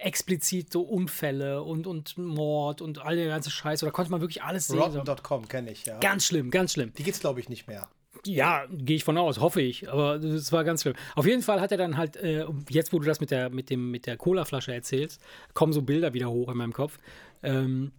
explizit 0.00 0.72
so 0.72 0.82
Unfälle 0.82 1.62
und, 1.62 1.86
und 1.86 2.18
Mord 2.18 2.80
und 2.82 2.98
all 2.98 3.16
der 3.16 3.28
ganze 3.28 3.50
Scheiß. 3.50 3.80
Da 3.80 3.90
konnte 3.90 4.10
man 4.10 4.20
wirklich 4.20 4.42
alles 4.42 4.66
sehen. 4.68 4.78
Rotten.com 4.80 5.46
kenne 5.48 5.70
ich, 5.70 5.84
ja. 5.86 5.98
Ganz 6.00 6.24
schlimm, 6.26 6.50
ganz 6.50 6.72
schlimm. 6.72 6.92
Die 6.94 7.02
gibt's 7.04 7.20
glaube 7.20 7.40
ich 7.40 7.48
nicht 7.48 7.68
mehr. 7.68 7.88
Ja, 8.24 8.64
gehe 8.72 8.96
ich 8.96 9.04
von 9.04 9.16
aus, 9.18 9.38
hoffe 9.38 9.60
ich. 9.62 9.88
Aber 9.88 10.16
es 10.16 10.50
war 10.50 10.64
ganz 10.64 10.82
schlimm. 10.82 10.94
Auf 11.14 11.26
jeden 11.26 11.42
Fall 11.42 11.60
hat 11.60 11.70
er 11.70 11.78
dann 11.78 11.96
halt, 11.96 12.16
äh, 12.16 12.46
jetzt 12.70 12.92
wo 12.92 12.98
du 12.98 13.04
das 13.06 13.20
mit 13.20 13.30
der, 13.30 13.50
mit 13.50 13.70
dem, 13.70 13.90
mit 13.92 14.06
der 14.06 14.16
Colaflasche 14.16 14.74
erzählst, 14.74 15.20
kommen 15.54 15.72
so 15.72 15.82
Bilder 15.82 16.14
wieder 16.14 16.30
hoch 16.30 16.48
in 16.50 16.56
meinem 16.56 16.72
Kopf, 16.72 16.98
ähm, 17.44 17.92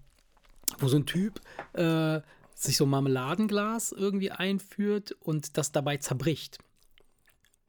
wo 0.79 0.87
so 0.89 0.97
ein 0.97 1.05
Typ 1.05 1.39
äh, 1.73 2.19
sich 2.59 2.77
so 2.77 2.85
ein 2.85 2.89
Marmeladenglas 2.89 3.91
irgendwie 3.91 4.31
einführt 4.31 5.11
und 5.21 5.57
das 5.57 5.71
dabei 5.71 5.97
zerbricht. 5.97 6.57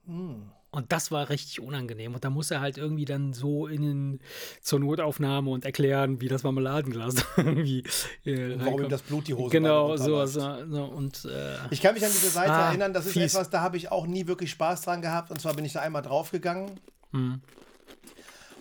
Und 0.06 0.92
das 0.92 1.10
war 1.10 1.28
richtig 1.28 1.60
unangenehm. 1.60 2.14
Und 2.14 2.24
da 2.24 2.30
muss 2.30 2.50
er 2.50 2.60
halt 2.60 2.78
irgendwie 2.78 3.04
dann 3.04 3.34
so 3.34 3.66
in 3.66 3.82
den, 3.82 4.20
zur 4.62 4.80
Notaufnahme 4.80 5.50
und 5.50 5.66
erklären, 5.66 6.20
wie 6.22 6.28
das 6.28 6.42
Marmeladenglas 6.42 7.16
irgendwie 7.36 7.84
äh, 8.24 8.58
Warum 8.58 8.84
ihm 8.84 8.88
das 8.88 9.02
Blut 9.02 9.28
die 9.28 9.34
Hose 9.34 9.50
Genau, 9.50 9.88
runterläuft. 9.88 10.32
sowas. 10.32 10.60
So, 10.70 10.84
und 10.84 11.24
äh, 11.26 11.56
Ich 11.70 11.82
kann 11.82 11.92
mich 11.94 12.04
an 12.04 12.10
diese 12.10 12.30
Seite 12.30 12.52
Ah, 12.52 12.68
erinnern, 12.68 12.94
das 12.94 13.04
ist 13.06 13.12
fies. 13.12 13.34
etwas, 13.34 13.50
da 13.50 13.60
habe 13.60 13.76
ich 13.76 13.90
auch 13.92 14.06
nie 14.06 14.26
wirklich 14.26 14.50
Spaß 14.50 14.82
dran 14.82 15.02
gehabt. 15.02 15.30
Und 15.30 15.40
zwar 15.40 15.52
bin 15.54 15.64
ich 15.66 15.74
da 15.74 15.80
einmal 15.80 16.02
draufgegangen. 16.02 16.80
Hm. 17.12 17.42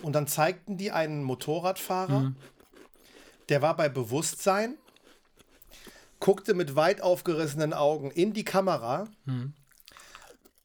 Und 0.02 0.14
dann 0.14 0.28
zeigten 0.28 0.76
die 0.78 0.92
einen 0.92 1.24
Motorradfahrer, 1.24 2.20
Hm. 2.22 2.36
der 3.50 3.62
war 3.62 3.76
bei 3.78 3.88
Bewusstsein, 3.90 4.76
guckte 6.20 6.54
mit 6.54 6.76
weit 6.76 7.02
aufgerissenen 7.02 7.74
Augen 7.74 8.12
in 8.12 8.34
die 8.34 8.44
Kamera. 8.46 9.08
Hm. 9.26 9.54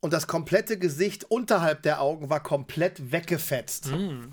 Und 0.00 0.12
das 0.12 0.26
komplette 0.26 0.78
Gesicht 0.78 1.24
unterhalb 1.30 1.82
der 1.82 2.00
Augen 2.00 2.28
war 2.30 2.42
komplett 2.42 3.12
weggefetzt. 3.12 3.86
Hm. 3.86 4.32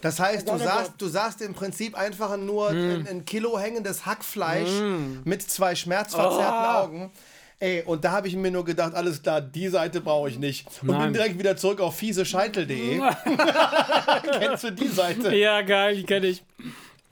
Das 0.00 0.20
heißt, 0.20 0.48
du 0.48 0.56
sahst, 0.58 0.92
du 0.98 1.08
sahst 1.08 1.42
im 1.42 1.54
Prinzip 1.54 1.96
einfach 1.98 2.36
nur 2.36 2.68
ein, 2.70 3.06
ein 3.08 3.24
Kilo 3.24 3.58
hängendes 3.58 4.06
Hackfleisch 4.06 4.68
Hm. 4.68 5.22
mit 5.24 5.42
zwei 5.42 5.74
schmerzverzerrten 5.74 6.66
Oh. 6.66 6.78
Augen. 6.84 7.12
Ey, 7.60 7.82
und 7.82 8.04
da 8.04 8.12
habe 8.12 8.28
ich 8.28 8.36
mir 8.36 8.52
nur 8.52 8.64
gedacht, 8.64 8.94
alles 8.94 9.20
klar, 9.20 9.40
die 9.40 9.66
Seite 9.66 10.00
brauche 10.00 10.28
ich 10.28 10.38
nicht. 10.38 10.68
Und 10.82 10.90
Nein. 10.90 11.00
bin 11.06 11.12
direkt 11.14 11.38
wieder 11.40 11.56
zurück 11.56 11.80
auf 11.80 11.96
fiesescheitel.de. 11.96 13.00
Kennst 14.38 14.62
du 14.62 14.70
die 14.70 14.86
Seite? 14.86 15.34
Ja, 15.34 15.62
geil, 15.62 15.96
die 15.96 16.04
kenne 16.04 16.28
ich. 16.28 16.44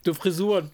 Du 0.04 0.14
Frisuren. 0.14 0.70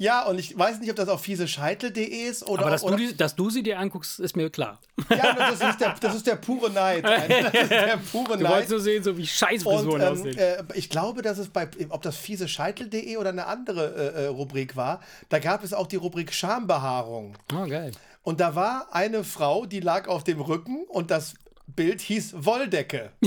Ja, 0.00 0.24
und 0.26 0.38
ich 0.38 0.56
weiß 0.56 0.78
nicht, 0.78 0.88
ob 0.90 0.96
das 0.96 1.08
auf 1.08 1.22
fiesescheitel.de 1.22 2.04
ist 2.04 2.46
oder. 2.46 2.62
Aber 2.62 2.70
dass, 2.70 2.84
oder 2.84 2.96
du, 2.96 3.06
die, 3.08 3.16
dass 3.16 3.34
du 3.34 3.50
sie 3.50 3.64
dir 3.64 3.80
anguckst, 3.80 4.20
ist 4.20 4.36
mir 4.36 4.48
klar. 4.48 4.78
ja, 5.10 5.34
das 5.34 5.60
ist, 5.60 5.80
der, 5.80 5.96
das 6.00 6.14
ist 6.14 6.26
der 6.26 6.36
pure 6.36 6.70
Neid. 6.70 7.04
Das 7.04 7.62
ist 7.62 7.70
der 7.70 7.98
pure 8.12 8.36
Du 8.38 8.44
Neid. 8.44 8.52
wolltest 8.52 8.70
nur 8.70 8.80
sehen, 8.80 9.02
so 9.02 9.16
wie 9.18 9.26
scheiß 9.26 9.66
Und 9.66 9.74
Frisuren 9.76 10.00
ähm, 10.02 10.08
aussehen. 10.12 10.38
äh, 10.38 10.62
ich 10.74 10.88
glaube, 10.88 11.22
dass 11.22 11.38
es 11.38 11.48
bei, 11.48 11.68
ob 11.88 12.02
das 12.02 12.16
fiesescheitel.de 12.16 13.16
oder 13.16 13.30
eine 13.30 13.46
andere 13.46 14.14
äh, 14.14 14.24
äh, 14.24 14.26
Rubrik 14.28 14.76
war, 14.76 15.00
da 15.30 15.40
gab 15.40 15.64
es 15.64 15.72
auch 15.74 15.88
die 15.88 15.96
Rubrik 15.96 16.32
Schambehaarung. 16.32 17.34
oh, 17.52 17.66
geil. 17.66 17.90
Und 18.22 18.40
da 18.40 18.54
war 18.54 18.88
eine 18.92 19.24
Frau, 19.24 19.66
die 19.66 19.80
lag 19.80 20.06
auf 20.06 20.22
dem 20.22 20.40
Rücken 20.40 20.84
und 20.88 21.10
das 21.10 21.34
Bild 21.76 22.00
hieß 22.00 22.34
Wolldecke. 22.44 23.12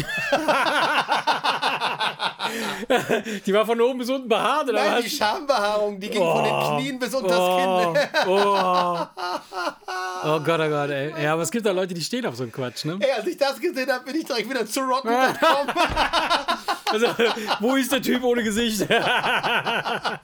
Die 3.45 3.53
war 3.53 3.65
von 3.65 3.79
oben 3.79 3.99
bis 3.99 4.09
unten 4.09 4.27
behaart, 4.27 4.67
oder 4.69 4.83
Nein, 4.83 4.93
was? 4.95 5.03
die 5.03 5.09
Schambehaarung, 5.09 5.99
die 5.99 6.09
ging 6.09 6.21
von 6.21 6.43
den 6.43 6.77
Knien 6.77 6.99
bis 6.99 7.13
unter 7.13 7.29
das 7.29 7.39
oh, 7.39 7.93
Kinn. 7.93 8.09
oh. 8.27 9.05
oh 10.25 10.39
Gott, 10.39 10.59
oh 10.59 10.69
Gott, 10.69 10.89
ey. 10.89 11.13
Ja, 11.23 11.33
aber 11.33 11.43
es 11.43 11.51
gibt 11.51 11.65
da 11.65 11.71
Leute, 11.71 11.93
die 11.93 12.01
stehen 12.01 12.25
auf 12.25 12.35
so 12.35 12.43
einen 12.43 12.51
Quatsch, 12.51 12.83
ne? 12.85 12.97
Ey, 12.99 13.11
als 13.11 13.27
ich 13.27 13.37
das 13.37 13.59
gesehen 13.59 13.89
habe, 13.91 14.03
bin 14.05 14.15
ich 14.15 14.25
direkt 14.25 14.49
wieder 14.49 14.65
zu 14.65 14.81
rotten.com. 14.81 15.67
Also, 16.91 17.07
wo 17.61 17.77
ist 17.77 17.89
der 17.89 18.01
Typ 18.01 18.21
ohne 18.21 18.43
Gesicht? 18.43 18.81
da 18.81 20.19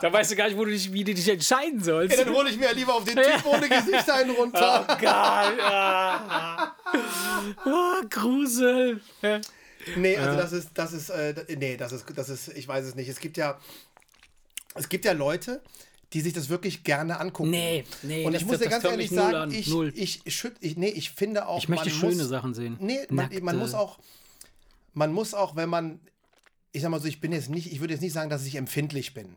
weißt 0.00 0.30
du 0.30 0.36
gar 0.36 0.46
nicht, 0.46 0.56
wo 0.56 0.64
du 0.64 0.70
dich, 0.70 0.90
wie 0.90 1.04
du 1.04 1.12
dich 1.12 1.28
entscheiden 1.28 1.82
sollst. 1.84 2.18
Dann 2.18 2.32
hole 2.34 2.48
ich 2.48 2.56
mir 2.56 2.72
lieber 2.72 2.94
auf 2.94 3.04
den 3.04 3.16
Typ 3.16 3.44
ohne 3.44 3.68
Gesicht 3.68 4.10
einen 4.10 4.30
runter. 4.30 4.86
Geil. 4.98 5.58
Ja. 5.58 6.74
Oh, 7.64 8.02
Grusel. 8.10 9.00
Nee, 9.96 10.16
also 10.16 10.36
das 10.36 10.52
ist, 10.52 10.70
das 10.74 10.92
ist, 10.92 11.10
äh, 11.10 11.34
nee, 11.56 11.76
das 11.76 11.92
ist, 11.92 12.06
das 12.14 12.28
ist, 12.28 12.48
ich 12.48 12.66
weiß 12.66 12.84
es 12.84 12.94
nicht. 12.94 13.08
Es 13.08 13.20
gibt 13.20 13.36
ja, 13.36 13.58
es 14.74 14.88
gibt 14.88 15.04
ja 15.04 15.12
Leute, 15.12 15.62
die 16.12 16.20
sich 16.20 16.32
das 16.32 16.48
wirklich 16.48 16.84
gerne 16.84 17.20
angucken. 17.20 17.50
Nee, 17.50 17.84
nee, 18.02 18.24
Und 18.24 18.34
ich 18.34 18.44
muss 18.44 18.58
dir 18.58 18.68
ganz 18.68 18.84
ehrlich 18.84 19.10
sagen, 19.10 19.50
ich, 19.52 19.72
ich, 19.94 20.22
ich, 20.60 20.76
nee, 20.76 20.88
ich 20.88 21.10
finde 21.10 21.46
auch, 21.46 21.58
Ich 21.58 21.68
möchte 21.68 21.90
schöne 21.90 22.16
muss, 22.16 22.28
Sachen 22.28 22.54
sehen. 22.54 22.76
Nee, 22.80 23.06
man, 23.10 23.30
man 23.42 23.58
muss 23.58 23.74
auch, 23.74 23.98
man 24.94 25.12
muss 25.12 25.34
auch, 25.34 25.56
wenn 25.56 25.68
man, 25.68 26.00
ich 26.72 26.82
sag 26.82 26.90
mal 26.90 27.00
so, 27.00 27.08
ich 27.08 27.20
bin 27.20 27.32
jetzt 27.32 27.50
nicht, 27.50 27.72
ich 27.72 27.80
würde 27.80 27.94
jetzt 27.94 28.02
nicht 28.02 28.12
sagen, 28.12 28.30
dass 28.30 28.44
ich 28.46 28.56
empfindlich 28.56 29.14
bin. 29.14 29.36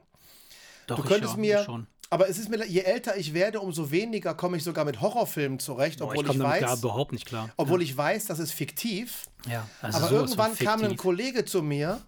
Doch, 0.88 0.98
Du 0.98 1.04
ich 1.04 1.10
könntest 1.10 1.34
schon, 1.34 1.42
mir, 1.42 1.60
ich 1.60 1.66
schon. 1.66 1.88
Aber 2.10 2.28
es 2.28 2.38
ist 2.40 2.50
mir, 2.50 2.66
je 2.66 2.82
älter 2.82 3.18
ich 3.18 3.34
werde, 3.34 3.60
umso 3.60 3.92
weniger 3.92 4.34
komme 4.34 4.58
ich 4.58 4.64
sogar 4.64 4.86
mit 4.86 5.00
Horrorfilmen 5.00 5.60
zurecht, 5.60 6.00
Boah, 6.00 6.08
obwohl 6.10 6.26
ich 6.26 6.32
ich, 6.32 6.38
damit 6.38 6.52
weiß, 6.54 6.60
klar, 6.60 6.78
überhaupt 6.78 7.12
nicht 7.12 7.26
klar. 7.26 7.50
obwohl 7.58 7.82
ich 7.82 7.96
weiß, 7.96 8.26
das 8.26 8.40
ist 8.40 8.52
fiktiv. 8.52 9.28
Ja, 9.48 9.68
also 9.82 9.98
Aber 10.00 10.12
irgendwann 10.12 10.56
kam 10.56 10.84
ein. 10.84 10.98
Kollege 10.98 11.46
zu 11.46 11.62
mir, 11.62 12.02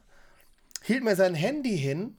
hielt 0.83 1.03
mir 1.03 1.15
sein 1.15 1.35
Handy 1.35 1.77
hin 1.77 2.17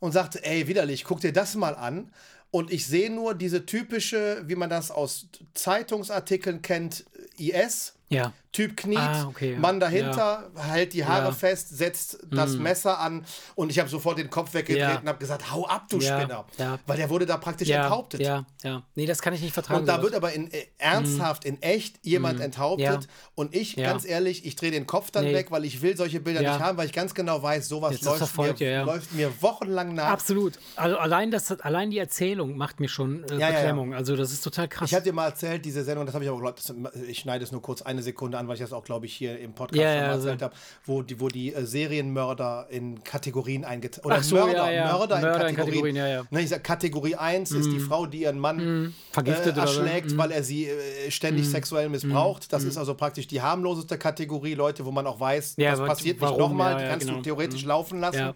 und 0.00 0.12
sagte, 0.12 0.44
ey, 0.44 0.66
widerlich, 0.66 1.04
guck 1.04 1.20
dir 1.20 1.32
das 1.32 1.54
mal 1.54 1.76
an. 1.76 2.12
Und 2.50 2.72
ich 2.72 2.86
sehe 2.86 3.10
nur 3.10 3.34
diese 3.34 3.64
typische, 3.64 4.42
wie 4.46 4.56
man 4.56 4.68
das 4.68 4.90
aus 4.90 5.28
Zeitungsartikeln 5.54 6.62
kennt, 6.62 7.04
IS. 7.38 7.94
Ja. 8.08 8.32
Typ 8.52 8.76
kniet, 8.76 8.98
Ah, 8.98 9.26
okay, 9.28 9.52
ja. 9.52 9.58
Mann 9.60 9.78
dahinter, 9.78 10.50
hält 10.56 10.92
die 10.92 11.04
Haare 11.04 11.26
Ja. 11.26 11.32
fest, 11.32 11.68
setzt 11.68 12.18
das 12.32 12.56
Messer 12.56 12.98
an 12.98 13.24
und 13.54 13.70
ich 13.70 13.78
habe 13.78 13.88
sofort 13.88 14.18
den 14.18 14.28
Kopf 14.28 14.54
weggedreht 14.54 14.78
Ja. 14.82 14.98
und 14.98 15.06
habe 15.08 15.18
gesagt, 15.18 15.52
hau 15.52 15.66
ab, 15.68 15.86
du 15.88 15.98
Ja, 15.98 16.18
Spinner. 16.18 16.44
ja. 16.58 16.78
Weil 16.84 16.96
der 16.96 17.08
wurde 17.10 17.26
da 17.26 17.36
praktisch 17.36 17.68
Ja, 17.68 17.84
enthauptet. 17.84 18.20
ja, 18.22 18.44
ja. 18.64 18.82
Nee, 18.96 19.06
das 19.06 19.22
kann 19.22 19.34
ich 19.34 19.40
nicht 19.40 19.52
vertragen. 19.54 19.80
Und 19.80 19.86
da 19.86 19.92
sowas. 19.94 20.04
wird 20.06 20.14
aber 20.16 20.32
in, 20.32 20.50
äh, 20.50 20.64
ernsthaft, 20.78 21.44
in 21.44 21.62
echt 21.62 22.04
jemand 22.04 22.40
enthauptet. 22.40 22.86
Ja. 23.04 23.10
Und 23.36 23.54
ich, 23.54 23.76
Ja. 23.76 23.86
ganz 23.92 24.04
ehrlich, 24.04 24.44
ich 24.44 24.56
drehe 24.56 24.72
den 24.72 24.84
Kopf 24.86 25.12
dann 25.12 25.26
Nee. 25.26 25.34
weg, 25.34 25.52
weil 25.52 25.64
ich 25.64 25.80
will 25.82 25.96
solche 25.96 26.18
Bilder 26.18 26.42
Ja. 26.42 26.54
nicht 26.54 26.60
haben, 26.60 26.76
weil 26.76 26.86
ich 26.86 26.92
ganz 26.92 27.14
genau 27.14 27.40
weiß, 27.42 27.68
sowas 27.68 27.92
Jetzt, 27.92 28.04
läuft 28.04 28.18
verfolgt 28.18 28.58
mir, 28.58 28.70
ja. 28.70 28.82
läuft 28.82 29.12
mir 29.14 29.30
wochenlang 29.42 29.94
nach. 29.94 30.08
Absolut. 30.10 30.58
Also 30.74 30.98
allein, 30.98 31.30
das, 31.30 31.52
allein 31.60 31.90
die 31.92 31.98
Erzählung 31.98 32.56
macht 32.56 32.80
mir 32.80 32.88
schon 32.88 33.22
äh, 33.24 33.34
Ja, 33.34 33.38
ja, 33.38 33.46
ja. 33.50 33.56
Beklemmung. 33.60 33.94
Also 33.94 34.16
das 34.16 34.32
ist 34.32 34.42
total 34.42 34.66
krass. 34.66 34.88
Ich 34.90 34.94
hatte 34.96 35.04
dir 35.04 35.12
mal 35.12 35.26
erzählt, 35.26 35.64
diese 35.64 35.84
Sendung, 35.84 36.04
das 36.04 36.16
habe 36.16 36.24
ich 36.24 36.30
aber, 36.30 36.40
glaub, 36.40 36.56
das, 36.56 36.74
ich 37.06 37.20
schneide 37.20 37.44
es 37.44 37.52
nur 37.52 37.62
kurz 37.62 37.82
eine 37.82 38.02
Sekunde 38.02 38.39
an, 38.40 38.48
weil 38.48 38.54
ich 38.54 38.60
das 38.60 38.72
auch, 38.72 38.82
glaube 38.84 39.06
ich, 39.06 39.14
hier 39.14 39.38
im 39.38 39.52
Podcast 39.52 39.80
Ja, 39.80 39.88
schon 39.92 39.94
ja, 40.00 40.06
mal 40.08 40.12
also- 40.14 40.28
erzählt 40.28 40.42
habe, 40.42 40.54
wo 40.84 41.02
die, 41.02 41.20
wo 41.20 41.28
die 41.28 41.54
äh, 41.54 41.64
Serienmörder 41.64 42.66
in 42.70 43.02
Kategorien 43.04 43.64
eingeteilt 43.64 44.04
Oder 44.04 44.22
so, 44.22 44.36
Mörder, 44.36 44.52
ja, 44.52 44.70
ja. 44.72 44.92
Mörder, 44.96 45.20
Mörder 45.20 45.44
in 45.44 45.50
in 45.50 45.56
Kategorien. 45.56 45.96
Ja, 45.96 46.06
ja. 46.08 46.22
Ne, 46.30 46.40
ich 46.42 46.48
sag, 46.48 46.64
Kategorie 46.64 47.14
1 47.14 47.52
ist 47.52 47.70
die 47.70 47.78
Frau, 47.78 48.06
die 48.06 48.22
ihren 48.22 48.38
Mann 48.38 48.94
Vergiftet 49.12 49.56
äh, 49.56 49.60
erschlägt, 49.60 50.10
Mhm. 50.12 50.18
weil 50.18 50.30
er 50.32 50.42
sie 50.42 50.66
äh, 50.66 51.10
ständig 51.10 51.48
sexuell 51.48 51.88
missbraucht. 51.88 52.52
Das 52.52 52.64
ist 52.64 52.76
also 52.76 52.94
praktisch 52.94 53.26
die 53.28 53.40
harmloseste 53.42 53.98
Kategorie, 53.98 54.54
Leute, 54.54 54.84
wo 54.84 54.90
man 54.90 55.06
auch 55.06 55.20
weiß, 55.20 55.54
Ja, 55.58 55.72
das 55.76 55.80
passiert 55.80 56.20
warum, 56.20 56.36
nicht 56.38 56.48
nochmal, 56.48 56.72
ja, 56.72 56.78
die 56.78 56.84
ja, 56.84 56.90
kannst 56.90 57.06
genau. 57.06 57.18
du 57.18 57.22
theoretisch 57.24 57.64
laufen 57.64 58.00
lassen. 58.00 58.32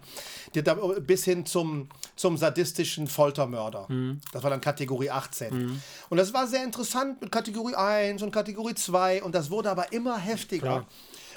Da, 0.63 0.73
bis 0.73 1.25
hin 1.25 1.45
zum, 1.45 1.89
zum 2.15 2.37
sadistischen 2.37 3.07
Foltermörder. 3.07 3.85
Mhm. 3.89 4.21
Das 4.31 4.43
war 4.43 4.49
dann 4.49 4.61
Kategorie 4.61 5.09
18. 5.09 5.81
Und 6.09 6.17
das 6.17 6.33
war 6.33 6.47
sehr 6.47 6.63
interessant 6.63 7.21
mit 7.21 7.31
Kategorie 7.31 7.75
1 7.75 8.21
und 8.21 8.31
Kategorie 8.31 8.75
2 8.75 9.23
und 9.23 9.35
das 9.35 9.49
wurde 9.49 9.69
aber 9.69 9.91
immer 9.91 10.17
heftiger. 10.17 10.61
Klar. 10.61 10.85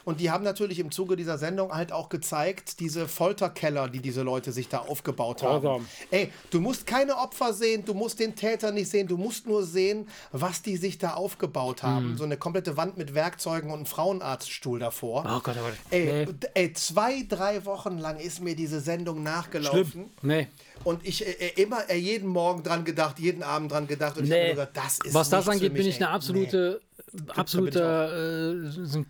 Und 0.09 0.20
die 0.20 0.30
haben 0.30 0.42
natürlich 0.42 0.78
im 0.78 0.90
Zuge 0.90 1.16
dieser 1.16 1.36
Sendung 1.36 1.70
halt 1.70 1.92
auch 1.92 2.09
gezeigt, 2.09 2.80
diese 2.80 3.06
Folterkeller, 3.06 3.88
die 3.90 4.00
diese 4.00 4.22
Leute 4.22 4.52
sich 4.52 4.66
da 4.70 4.78
aufgebaut 4.78 5.42
haben. 5.42 5.61
Grausam. 5.61 5.86
Ey, 6.11 6.32
du 6.50 6.62
musst 6.62 6.86
keine 6.86 7.14
Opfer 7.18 7.52
sehen, 7.52 7.84
du 7.84 7.92
musst 7.92 8.18
den 8.18 8.34
Täter 8.34 8.72
nicht 8.72 8.88
sehen, 8.88 9.06
du 9.06 9.18
musst 9.18 9.46
nur 9.46 9.64
sehen, 9.64 10.09
was 10.32 10.62
die 10.62 10.78
sich 10.78 10.96
da 10.96 11.12
aufgebaut 11.12 11.82
haben. 11.82 12.12
Mhm. 12.12 12.16
So 12.16 12.24
eine 12.24 12.38
komplette 12.38 12.78
Wand 12.78 12.96
mit 12.96 13.12
Werkzeugen 13.14 13.68
und 13.70 13.76
einen 13.76 13.86
Frauenarztstuhl 13.86 14.78
davor. 14.78 15.24
Oh 15.26 15.40
Gott, 15.40 15.56
oh 15.59 15.64
Gott. 15.64 15.74
Ey, 15.90 16.24
Nee. 16.24 16.34
ey, 16.54 16.72
zwei, 16.72 17.26
drei 17.28 17.66
Wochen 17.66 17.98
lang 17.98 18.18
ist 18.18 18.40
mir 18.40 18.56
diese 18.56 18.80
Sendung 18.80 19.22
nachgelaufen. 19.22 20.06
Nee. 20.22 20.46
Und 20.84 21.06
ich 21.06 21.26
äh, 21.26 21.32
äh, 21.32 21.62
immer 21.62 21.90
äh, 21.90 21.96
jeden 21.98 22.28
Morgen 22.28 22.62
dran 22.62 22.86
gedacht, 22.86 23.18
jeden 23.18 23.42
Abend 23.42 23.72
dran 23.72 23.86
gedacht. 23.86 24.16
Und 24.16 24.24
ich 24.24 24.30
habe 24.30 24.40
Nee. 24.42 24.50
gesagt, 24.52 24.74
das 24.74 24.98
ist 25.04 25.12
Was 25.12 25.28
das 25.28 25.46
angeht, 25.48 25.74
bin 25.74 25.82
mich, 25.84 25.88
ich 25.88 25.96
eine 25.96 26.09
absolute, 26.09 26.80
bin 27.12 27.26
ich 27.30 27.36
absoluter, 27.38 28.62
äh, 28.64 28.70
so 28.70 28.98
ein- 29.00 29.06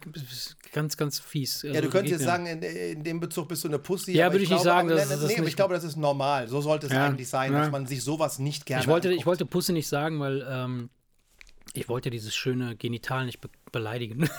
ganz, 0.72 0.96
ganz 0.96 1.18
fies. 1.18 1.62
Ja, 1.62 1.70
Also, 1.70 1.82
du 1.82 1.88
könntest 1.90 2.12
jetzt 2.20 2.24
sagen, 2.24 2.46
in, 2.46 2.62
in 2.62 3.04
dem 3.04 3.20
Bezug 3.20 3.48
bist 3.48 3.64
du 3.64 3.68
eine 3.68 3.78
Pussy. 3.78 4.12
Ja, 4.12 4.26
würde 4.32 4.44
ich 4.44 4.50
nicht 4.50 4.62
glaube, 4.62 4.64
sagen, 4.64 4.88
aber, 4.90 4.96
das 4.98 5.08
nee, 5.08 5.14
ist- 5.14 5.20
nee, 5.20 5.26
das 5.28 5.38
aber 5.40 5.48
ich 5.48 5.56
glaube, 5.56 5.74
das 5.74 5.84
ist 5.84 5.96
normal. 5.96 6.48
So 6.48 6.60
sollte 6.60 6.86
es 6.86 6.92
Ja, 6.92 7.06
eigentlich 7.06 7.28
sein, 7.28 7.52
ja. 7.52 7.60
dass 7.60 7.70
man 7.70 7.86
sich 7.86 8.02
sowas 8.02 8.38
nicht 8.38 8.66
gerne 8.66 8.82
Ich 8.82 8.88
wollte, 8.88 9.12
ich 9.12 9.26
wollte 9.26 9.46
Pusse 9.46 9.72
nicht 9.72 9.88
sagen, 9.88 10.20
weil 10.20 10.46
ähm, 10.48 10.90
ich 11.74 11.88
wollte 11.88 12.10
dieses 12.10 12.34
schöne 12.34 12.76
Genital 12.76 13.26
nicht 13.26 13.40
be 13.40 13.48
beleidigen. 13.72 14.28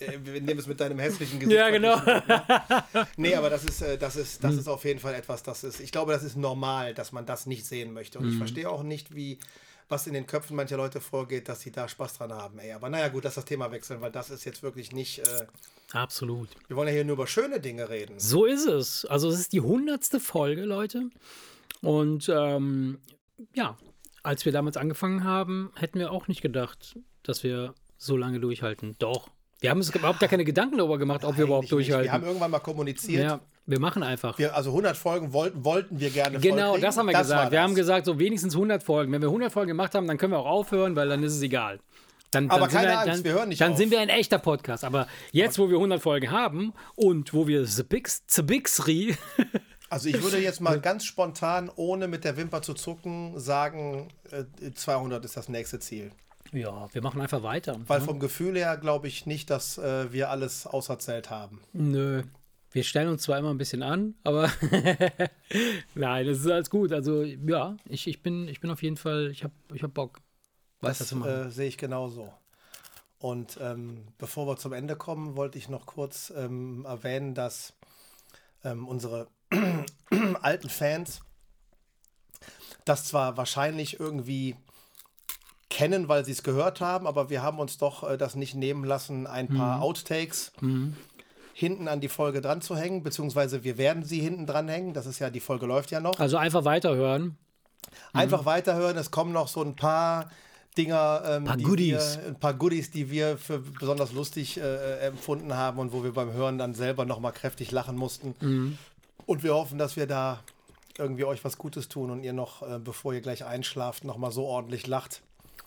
Äh, 0.00 0.18
Wir 0.24 0.40
nehmen 0.40 0.58
es 0.58 0.66
mit 0.66 0.80
deinem 0.80 0.98
hässlichen 0.98 1.38
Gesicht. 1.38 1.56
ja, 1.58 1.70
genau. 1.70 1.96
Nee, 3.16 3.34
aber 3.34 3.48
das 3.50 3.64
ist, 3.64 3.80
äh, 3.82 3.96
das 3.96 4.16
ist, 4.16 4.42
Hm. 4.42 4.50
das 4.50 4.58
ist 4.60 4.68
auf 4.68 4.84
jeden 4.84 4.98
Fall 5.00 5.14
etwas, 5.14 5.42
das 5.42 5.64
ist, 5.64 5.80
ich 5.80 5.92
glaube, 5.92 6.12
das 6.12 6.22
ist 6.24 6.36
normal, 6.36 6.94
dass 6.94 7.12
man 7.12 7.24
das 7.26 7.46
nicht 7.46 7.64
sehen 7.66 7.92
möchte. 7.92 8.18
Hm. 8.18 8.26
Und 8.26 8.32
ich 8.32 8.38
verstehe 8.38 8.68
auch 8.68 8.82
nicht, 8.82 9.14
wie, 9.14 9.38
was 9.88 10.06
in 10.06 10.14
den 10.14 10.26
Köpfen 10.26 10.56
mancher 10.56 10.76
Leute 10.76 11.00
vorgeht, 11.00 11.48
dass 11.48 11.60
sie 11.60 11.70
da 11.70 11.88
Spaß 11.88 12.18
dran 12.18 12.32
haben. 12.32 12.58
Ey, 12.58 12.72
aber 12.72 12.88
naja, 12.88 13.08
gut, 13.08 13.24
lass 13.24 13.34
das 13.34 13.44
Thema 13.44 13.70
wechseln, 13.70 14.00
weil 14.00 14.10
das 14.10 14.30
ist 14.30 14.44
jetzt 14.44 14.62
wirklich 14.62 14.92
nicht, 14.92 15.18
äh, 15.20 15.46
Absolut. 15.92 16.48
wir 16.68 16.76
wollen 16.76 16.88
ja 16.88 16.94
hier 16.94 17.04
nur 17.04 17.14
über 17.14 17.26
schöne 17.26 17.60
Dinge 17.60 17.88
reden. 17.88 18.18
So 18.18 18.44
ist 18.46 18.66
es. 18.66 19.04
Also 19.04 19.28
es 19.28 19.38
ist 19.38 19.52
die 19.52 19.60
hundertste 19.60 20.20
Folge, 20.20 20.64
Leute. 20.64 21.10
Und 21.82 22.28
ähm, 22.34 22.98
ja, 23.54 23.76
als 24.22 24.44
wir 24.44 24.52
damals 24.52 24.76
angefangen 24.76 25.24
haben, 25.24 25.70
hätten 25.76 25.98
wir 25.98 26.10
auch 26.10 26.28
nicht 26.28 26.40
gedacht, 26.40 26.98
dass 27.22 27.42
wir 27.42 27.74
so 27.98 28.16
lange 28.16 28.40
durchhalten. 28.40 28.96
Doch. 28.98 29.28
Wir 29.60 29.70
haben 29.70 29.78
uns 29.78 29.94
überhaupt 29.94 30.20
gar 30.20 30.28
keine 30.28 30.44
Gedanken 30.44 30.78
darüber 30.78 30.98
gemacht, 30.98 31.24
ob 31.24 31.36
wir 31.36 31.44
überhaupt 31.44 31.64
Eigentlich 31.72 31.88
nicht. 31.88 31.88
durchhalten. 31.88 32.06
Wir 32.08 32.12
haben 32.12 32.24
irgendwann 32.26 32.50
mal 32.50 32.58
kommuniziert. 32.58 33.22
ja, 33.24 33.40
wir 33.66 33.80
machen 33.80 34.02
einfach. 34.02 34.38
Wir, 34.38 34.54
also 34.54 34.70
100 34.70 34.96
Folgen 34.96 35.32
wollten, 35.32 35.64
wollten 35.64 35.98
wir 35.98 36.10
gerne 36.10 36.38
Genau, 36.38 36.76
das 36.76 36.96
haben 36.96 37.06
wir 37.06 37.14
war 37.14 37.22
gesagt. 37.22 37.50
Wir 37.52 37.58
das. 37.58 37.64
haben 37.64 37.74
gesagt, 37.74 38.06
so 38.06 38.18
wenigstens 38.18 38.54
100 38.54 38.82
Folgen. 38.82 39.12
Wenn 39.12 39.22
wir 39.22 39.28
100 39.28 39.52
Folgen 39.52 39.68
gemacht 39.68 39.94
haben, 39.94 40.06
dann 40.06 40.18
können 40.18 40.32
wir 40.32 40.38
auch 40.38 40.46
aufhören, 40.46 40.96
weil 40.96 41.08
dann 41.08 41.22
ist 41.22 41.34
es 41.34 41.42
egal. 41.42 41.80
Dann, 42.30 42.50
Aber 42.50 42.62
dann 42.62 42.70
keine 42.70 42.88
wir, 42.88 42.98
Angst, 42.98 43.08
dann, 43.14 43.24
wir 43.24 43.32
hören 43.32 43.48
nicht 43.48 43.60
Dann 43.60 43.72
auf. 43.72 43.78
sind 43.78 43.90
wir 43.90 44.00
ein 44.00 44.08
echter 44.08 44.38
Podcast. 44.38 44.84
Aber 44.84 45.06
jetzt, 45.30 45.58
wo 45.58 45.68
wir 45.68 45.76
100 45.76 46.02
Folgen 46.02 46.30
haben 46.30 46.72
und 46.96 47.32
wo 47.32 47.46
wir 47.46 47.64
The 47.66 47.84
Bix, 47.84 48.22
The 48.28 48.42
Bixri, 48.42 49.16
Also 49.90 50.08
ich 50.08 50.20
würde 50.20 50.38
jetzt 50.38 50.60
mal 50.60 50.80
ganz 50.80 51.04
spontan, 51.04 51.70
ohne 51.76 52.08
mit 52.08 52.24
der 52.24 52.36
Wimper 52.36 52.62
zu 52.62 52.74
zucken, 52.74 53.38
sagen, 53.38 54.08
äh, 54.32 54.72
200 54.72 55.24
ist 55.24 55.36
das 55.36 55.48
nächste 55.48 55.78
Ziel. 55.78 56.10
ja, 56.52 56.88
wir 56.92 57.02
machen 57.02 57.20
einfach 57.20 57.44
weiter. 57.44 57.76
Weil 57.86 58.00
vom 58.00 58.18
Gefühl 58.18 58.56
her 58.56 58.76
glaube 58.76 59.06
ich 59.06 59.26
nicht, 59.26 59.50
dass 59.50 59.78
äh, 59.78 60.12
wir 60.12 60.30
alles 60.30 60.66
auserzählt 60.66 61.30
haben. 61.30 61.60
Nö. 61.72 62.24
Wir 62.74 62.82
stellen 62.82 63.08
uns 63.08 63.22
zwar 63.22 63.38
immer 63.38 63.50
ein 63.50 63.56
bisschen 63.56 63.84
an, 63.84 64.16
aber 64.24 64.50
nein, 65.94 66.26
das 66.26 66.40
ist 66.40 66.48
alles 66.48 66.70
gut. 66.70 66.90
Also 66.90 67.22
ja, 67.22 67.76
ich, 67.88 68.08
ich, 68.08 68.20
bin, 68.20 68.48
ich 68.48 68.58
bin 68.58 68.68
auf 68.68 68.82
jeden 68.82 68.96
Fall, 68.96 69.30
ich 69.30 69.44
habe 69.44 69.54
ich 69.72 69.84
hab 69.84 69.94
Bock. 69.94 70.20
Weiß 70.80 70.98
das 70.98 71.12
äh, 71.12 71.50
sehe 71.50 71.68
ich 71.68 71.78
genauso. 71.78 72.32
Und 73.18 73.58
ähm, 73.60 74.08
bevor 74.18 74.48
wir 74.48 74.56
zum 74.56 74.72
Ende 74.72 74.96
kommen, 74.96 75.36
wollte 75.36 75.56
ich 75.56 75.68
noch 75.68 75.86
kurz 75.86 76.32
ähm, 76.36 76.84
erwähnen, 76.84 77.34
dass 77.34 77.74
ähm, 78.64 78.88
unsere 78.88 79.28
alten 80.42 80.68
Fans 80.68 81.20
das 82.84 83.04
zwar 83.04 83.36
wahrscheinlich 83.36 84.00
irgendwie 84.00 84.56
kennen, 85.70 86.08
weil 86.08 86.24
sie 86.24 86.32
es 86.32 86.42
gehört 86.42 86.80
haben, 86.80 87.06
aber 87.06 87.30
wir 87.30 87.40
haben 87.40 87.60
uns 87.60 87.78
doch 87.78 88.02
äh, 88.02 88.18
das 88.18 88.34
nicht 88.34 88.56
nehmen 88.56 88.82
lassen, 88.82 89.28
ein 89.28 89.46
paar 89.46 89.80
Outtakes 89.80 90.50
hinten 91.54 91.86
an 91.88 92.00
die 92.00 92.08
Folge 92.08 92.40
dran 92.40 92.60
zu 92.60 92.76
hängen, 92.76 93.02
beziehungsweise 93.02 93.62
wir 93.62 93.78
werden 93.78 94.04
sie 94.04 94.20
hinten 94.20 94.44
dran 94.44 94.68
hängen. 94.68 94.92
Das 94.92 95.06
ist 95.06 95.20
ja, 95.20 95.30
die 95.30 95.40
Folge 95.40 95.66
läuft 95.66 95.92
ja 95.92 96.00
noch. 96.00 96.18
Also 96.18 96.36
einfach 96.36 96.64
weiterhören. 96.64 97.36
Einfach 98.12 98.44
weiterhören. 98.44 98.96
Es 98.96 99.10
kommen 99.10 99.32
noch 99.32 99.46
so 99.46 99.62
ein 99.62 99.76
paar 99.76 100.30
Dinger, 100.76 101.22
ähm, 101.24 101.44
Paar 101.44 101.56
die 101.56 101.64
Goodies. 101.64 102.18
Wir, 102.18 102.26
ein 102.26 102.40
paar 102.40 102.54
Goodies, 102.54 102.90
die 102.90 103.08
wir 103.08 103.38
für 103.38 103.60
besonders 103.60 104.12
lustig 104.12 104.58
äh, 104.58 105.06
empfunden 105.06 105.54
haben 105.54 105.78
und 105.78 105.92
wo 105.92 106.02
wir 106.02 106.12
beim 106.12 106.32
Hören 106.32 106.58
dann 106.58 106.74
selber 106.74 107.04
noch 107.04 107.20
mal 107.20 107.30
kräftig 107.30 107.70
lachen 107.70 107.96
mussten. 107.96 108.34
Mhm. 108.40 108.78
Und 109.24 109.44
wir 109.44 109.54
hoffen, 109.54 109.78
dass 109.78 109.94
wir 109.94 110.08
da 110.08 110.40
irgendwie 110.98 111.24
euch 111.24 111.44
was 111.44 111.56
Gutes 111.56 111.88
tun 111.88 112.10
und 112.10 112.24
ihr 112.24 112.32
noch, 112.32 112.62
äh, 112.62 112.80
bevor 112.80 113.14
ihr 113.14 113.20
gleich 113.20 113.44
einschlaft, 113.44 114.04
noch 114.04 114.16
mal 114.16 114.32
so 114.32 114.44
ordentlich 114.44 114.88
lacht, 114.88 115.22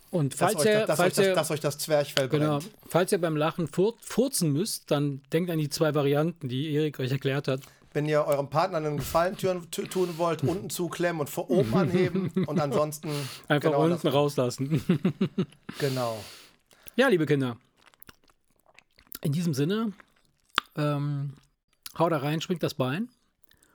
Und 0.10 0.34
dass, 0.34 0.40
falls 0.40 0.56
euch, 0.62 0.66
ihr, 0.68 0.86
das, 0.86 0.88
dass, 0.88 1.00
euch 1.00 1.04
falls 1.04 1.16
das, 1.16 1.26
ihr, 1.26 1.34
dass 1.36 1.52
euch 1.52 1.60
das 1.60 1.78
Zwerchfell 1.78 2.30
genau, 2.30 2.60
brennt. 2.60 2.72
falls 2.88 3.12
ihr 3.12 3.20
beim 3.20 3.36
Lachen 3.36 3.68
fur 3.68 3.96
furzen 4.02 4.54
müsst, 4.54 4.90
dann 4.92 5.22
denkt 5.34 5.50
an 5.52 5.58
die 5.58 5.70
zwei 5.70 5.94
Varianten, 5.94 6.48
die 6.48 6.74
Erik 6.74 7.00
euch 7.00 7.12
erklärt 7.12 7.48
hat. 7.48 7.62
Wenn 7.94 8.06
ihr 8.06 8.24
eurem 8.26 8.50
Partner 8.50 8.78
einen 8.78 8.98
Gefallen 8.98 9.36
tun, 9.38 9.68
tu- 9.72 9.86
tun 9.86 10.18
wollt, 10.18 10.44
unten 10.44 10.70
zuklemmen 10.70 11.20
und 11.22 11.30
vor 11.30 11.50
oben 11.50 11.74
anheben 11.76 12.32
und 12.46 12.60
ansonsten 12.60 13.10
Einfach 13.48 13.72
genau, 13.72 13.84
unten 13.84 14.08
rauslassen. 14.08 14.82
genau. 15.80 16.24
ja, 16.96 17.08
liebe 17.10 17.26
Kinder. 17.26 17.58
In 19.22 19.32
diesem 19.34 19.54
Sinne, 19.54 19.92
ähm, 20.78 21.34
hau 21.98 22.08
da 22.08 22.18
rein, 22.18 22.40
springt 22.40 22.64
das 22.64 22.76
Bein. 22.76 23.10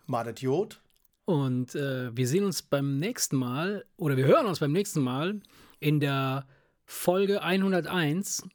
Madet 0.06 0.40
Jod. 0.40 0.80
Und 1.24 1.74
äh, 1.74 2.14
wir 2.16 2.26
sehen 2.26 2.44
uns 2.44 2.62
beim 2.62 2.98
nächsten 2.98 3.36
Mal 3.36 3.84
oder 3.96 4.16
wir 4.16 4.26
hören 4.26 4.46
uns 4.46 4.58
beim 4.58 4.72
nächsten 4.72 5.00
Mal 5.00 5.40
in 5.78 6.00
der 6.00 6.46
Folge 6.84 7.42
101, 7.42 8.48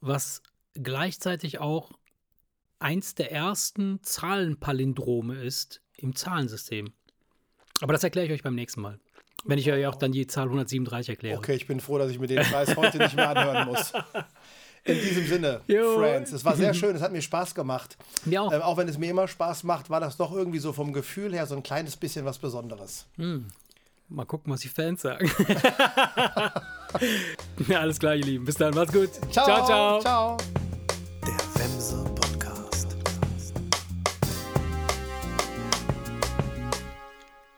was 0.00 0.42
gleichzeitig 0.74 1.58
auch 1.58 1.92
eins 2.78 3.14
der 3.14 3.32
ersten 3.32 4.02
Zahlenpalindrome 4.02 5.42
ist 5.42 5.82
im 5.96 6.14
Zahlensystem. 6.14 6.92
Aber 7.80 7.92
das 7.92 8.04
erkläre 8.04 8.26
ich 8.26 8.32
euch 8.32 8.42
beim 8.42 8.54
nächsten 8.54 8.80
Mal. 8.80 8.98
Wenn 9.44 9.58
ich 9.58 9.70
euch 9.70 9.86
auch 9.86 9.96
dann 9.96 10.12
die 10.12 10.26
Zahl 10.26 10.44
137 10.44 11.10
erkläre. 11.10 11.38
Okay, 11.38 11.54
ich 11.54 11.66
bin 11.66 11.80
froh, 11.80 11.98
dass 11.98 12.10
ich 12.10 12.18
mir 12.18 12.26
den 12.26 12.42
Scheiß 12.42 12.76
heute 12.76 12.98
nicht 12.98 13.14
mehr 13.14 13.30
anhören 13.30 13.68
muss. 13.68 13.92
In 14.86 15.00
diesem 15.00 15.26
Sinne, 15.26 15.60
Jo. 15.66 15.98
Friends, 15.98 16.30
es 16.32 16.44
war 16.44 16.54
sehr 16.54 16.72
schön, 16.72 16.94
es 16.94 17.02
hat 17.02 17.10
mir 17.10 17.20
Spaß 17.20 17.54
gemacht. 17.56 17.96
Mir 18.24 18.42
auch. 18.42 18.52
Ähm, 18.52 18.62
auch 18.62 18.76
wenn 18.76 18.88
es 18.88 18.98
mir 18.98 19.10
immer 19.10 19.26
Spaß 19.26 19.64
macht, 19.64 19.90
war 19.90 19.98
das 20.00 20.16
doch 20.16 20.32
irgendwie 20.32 20.60
so 20.60 20.72
vom 20.72 20.92
Gefühl 20.92 21.34
her 21.34 21.46
so 21.46 21.56
ein 21.56 21.62
kleines 21.64 21.96
bisschen 21.96 22.24
was 22.24 22.38
Besonderes. 22.38 23.06
Mal 24.08 24.24
gucken, 24.24 24.52
was 24.52 24.60
die 24.60 24.68
Fans 24.68 25.02
sagen. 25.02 25.28
ja, 27.68 27.80
alles 27.80 27.98
klar, 27.98 28.14
ihr 28.14 28.24
Lieben. 28.24 28.44
Bis 28.44 28.54
dann, 28.54 28.72
macht's 28.74 28.92
gut. 28.92 29.10
ciao. 29.32 29.66
ciao. 29.66 30.00
ciao. 30.00 30.36
Der 31.26 31.60
Wemse 31.60 32.04
Podcast. 32.14 32.96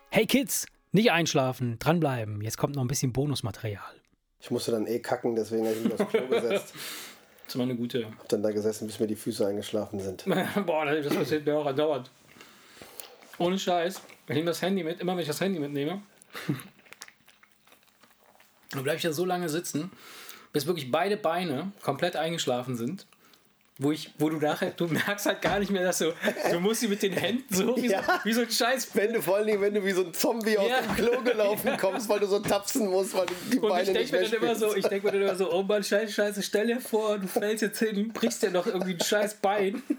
Hey 0.09 0.25
Kids, 0.25 0.65
nicht 0.91 1.11
einschlafen, 1.11 1.77
dranbleiben. 1.77 2.41
Jetzt 2.41 2.57
kommt 2.57 2.75
noch 2.75 2.81
ein 2.81 2.87
bisschen 2.87 3.13
Bonusmaterial. 3.13 3.83
Ich 4.41 4.49
musste 4.49 4.71
dann 4.71 4.87
eh 4.87 4.99
kacken, 4.99 5.35
deswegen 5.35 5.67
habe 5.67 5.75
ich 5.75 5.83
mich 5.83 5.99
aufs 5.99 6.09
Klo 6.09 6.27
gesetzt. 6.27 6.73
Das 7.49 7.55
immer 7.55 7.63
eine 7.63 7.75
gute. 7.75 8.05
Hab 8.05 8.29
dann 8.29 8.43
da 8.43 8.51
gesessen, 8.51 8.85
bis 8.85 8.99
mir 8.99 9.07
die 9.07 9.15
Füße 9.15 9.43
eingeschlafen 9.43 9.99
sind. 9.99 10.23
Boah, 10.67 10.85
das 10.85 11.11
passiert 11.11 11.47
mir 11.47 11.57
auch 11.57 11.65
andauernd. 11.65 12.11
Ohne 13.39 13.57
Scheiß. 13.57 14.03
Ich 14.27 14.35
nehme 14.35 14.45
das 14.45 14.61
Handy 14.61 14.83
mit, 14.83 14.99
immer 14.99 15.13
wenn 15.13 15.21
ich 15.21 15.27
das 15.27 15.41
Handy 15.41 15.57
mitnehme. 15.57 16.03
Dann 18.69 18.83
bleibe 18.83 18.97
ich 18.97 19.01
da 19.01 19.11
so 19.11 19.25
lange 19.25 19.49
sitzen, 19.49 19.89
bis 20.53 20.67
wirklich 20.67 20.91
beide 20.91 21.17
Beine 21.17 21.71
komplett 21.81 22.15
eingeschlafen 22.15 22.77
sind. 22.77 23.07
Wo, 23.81 23.93
ich, 23.93 24.11
wo 24.17 24.29
du 24.29 24.35
nachher, 24.37 24.71
du 24.71 24.87
merkst 24.87 25.25
halt 25.25 25.41
gar 25.41 25.57
nicht 25.57 25.71
mehr, 25.71 25.83
dass 25.85 25.99
du, 25.99 26.13
du 26.51 26.59
musst 26.59 26.81
sie 26.81 26.89
mit 26.89 27.01
den 27.01 27.13
Händen 27.13 27.45
so 27.53 27.77
wie, 27.77 27.87
Ja. 27.89 28.03
so, 28.03 28.11
wie 28.25 28.33
so 28.33 28.41
ein 28.41 28.51
Scheiß. 28.51 28.89
Wenn 28.93 29.13
du 29.13 29.21
vor 29.21 29.37
allen 29.37 29.47
Dingen, 29.47 29.61
wenn 29.61 29.73
du 29.73 29.85
wie 29.85 29.91
so 29.93 30.03
ein 30.05 30.13
Zombie 30.13 30.57
aus 30.57 30.67
Ja. 30.69 30.81
dem 30.81 30.95
Klo 30.95 31.21
gelaufen 31.21 31.77
kommst, 31.79 32.09
weil 32.09 32.19
du 32.19 32.27
so 32.27 32.39
tapsen 32.39 32.89
musst, 32.89 33.13
weil 33.13 33.25
du 33.27 33.33
die 33.53 33.57
Und 33.59 33.69
Beine 33.69 33.83
ich 33.83 33.93
denke 33.93 33.99
nicht 34.01 34.11
mir 34.11 34.19
mehr 34.19 34.29
dann 34.31 34.41
immer 34.49 34.55
so, 34.71 34.75
ich 34.75 34.85
denke 34.85 35.05
mir 35.07 35.13
dann 35.13 35.21
immer 35.21 35.35
so, 35.35 35.49
oh 35.53 35.63
Mann, 35.63 35.81
scheiße, 35.81 36.11
scheiße, 36.11 36.43
stell 36.43 36.67
dir 36.67 36.81
vor, 36.81 37.17
du 37.19 37.27
fällst 37.27 37.61
jetzt 37.61 37.79
hin, 37.79 38.11
brichst 38.13 38.43
dir 38.43 38.51
noch 38.51 38.67
irgendwie 38.67 38.95
ein 38.95 38.99
scheiß 39.01 39.35
Bein. 39.35 39.81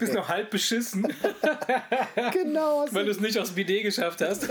Bist 0.00 0.14
noch 0.14 0.28
halb 0.28 0.50
beschissen. 0.50 1.06
Genau. 2.32 2.82
hast 2.82 2.94
Weil 2.94 3.04
du- 3.06 3.10
es 3.12 3.20
nicht 3.20 3.38
aufs 3.38 3.52
Bidet 3.52 3.82
geschafft 3.84 4.20
hast. 4.20 4.48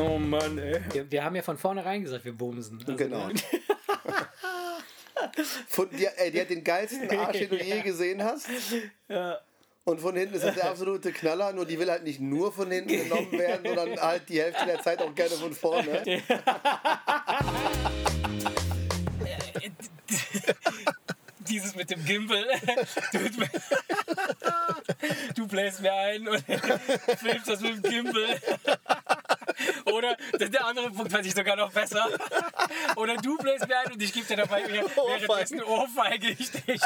oh 0.00 0.18
Mann, 0.18 0.58
ey. 0.58 0.80
Wir, 0.92 1.10
wir 1.10 1.24
haben 1.24 1.34
ja 1.36 1.42
von 1.42 1.56
vornherein 1.58 2.02
gesagt, 2.02 2.24
wir 2.24 2.32
bumsen. 2.32 2.78
Also, 2.80 2.96
Genau. 2.96 3.28
Von, 5.68 5.88
die, 5.90 6.06
ey, 6.06 6.30
die 6.30 6.40
hat 6.40 6.50
den 6.50 6.64
geilsten 6.64 7.10
Arsch, 7.10 7.38
den 7.38 7.48
du 7.50 7.56
je 7.56 7.80
gesehen 7.84 8.22
hast. 8.22 8.46
Und 9.84 10.00
von 10.00 10.16
hinten 10.16 10.34
ist 10.34 10.44
das 10.44 10.54
der 10.54 10.70
absolute 10.70 11.12
Knaller, 11.12 11.52
nur 11.52 11.66
die 11.66 11.78
will 11.78 11.90
halt 11.90 12.04
nicht 12.04 12.20
nur 12.20 12.52
von 12.52 12.70
hinten 12.70 12.88
genommen 12.88 13.32
werden, 13.32 13.66
sondern 13.66 14.00
halt 14.00 14.28
die 14.28 14.40
Hälfte 14.40 14.64
der 14.64 14.80
Zeit 14.82 15.00
auch 15.02 15.14
gerne 15.14 15.34
von 15.36 15.52
vorne. 15.52 16.02
Dieses 21.48 21.74
mit 21.74 21.90
dem 21.90 22.04
Gimbal. 22.04 22.44
Du, 23.12 23.18
du 25.34 25.46
bläst 25.46 25.80
mir 25.80 25.92
ein 25.92 26.26
und 26.26 26.42
filmst 27.18 27.48
das 27.48 27.60
mit 27.60 27.76
dem 27.76 27.82
Gimbal. 27.82 28.40
Oder 29.92 30.16
der 30.38 30.64
andere 30.66 30.90
Punkt 30.90 31.12
fand 31.12 31.26
ich 31.26 31.34
sogar 31.34 31.56
noch 31.56 31.72
besser. 31.72 32.06
Oder 32.96 33.16
du 33.16 33.36
bläst 33.38 33.66
mir 33.68 33.78
ein 33.78 33.92
und 33.92 34.02
ich 34.02 34.12
gebe 34.12 34.26
dir 34.26 34.36
dabei 34.36 34.66
mir 34.68 34.84
währenddessen 34.96 35.62
Ohrfeige. 35.62 36.30
Ich 36.30 36.50
dich. 36.50 36.80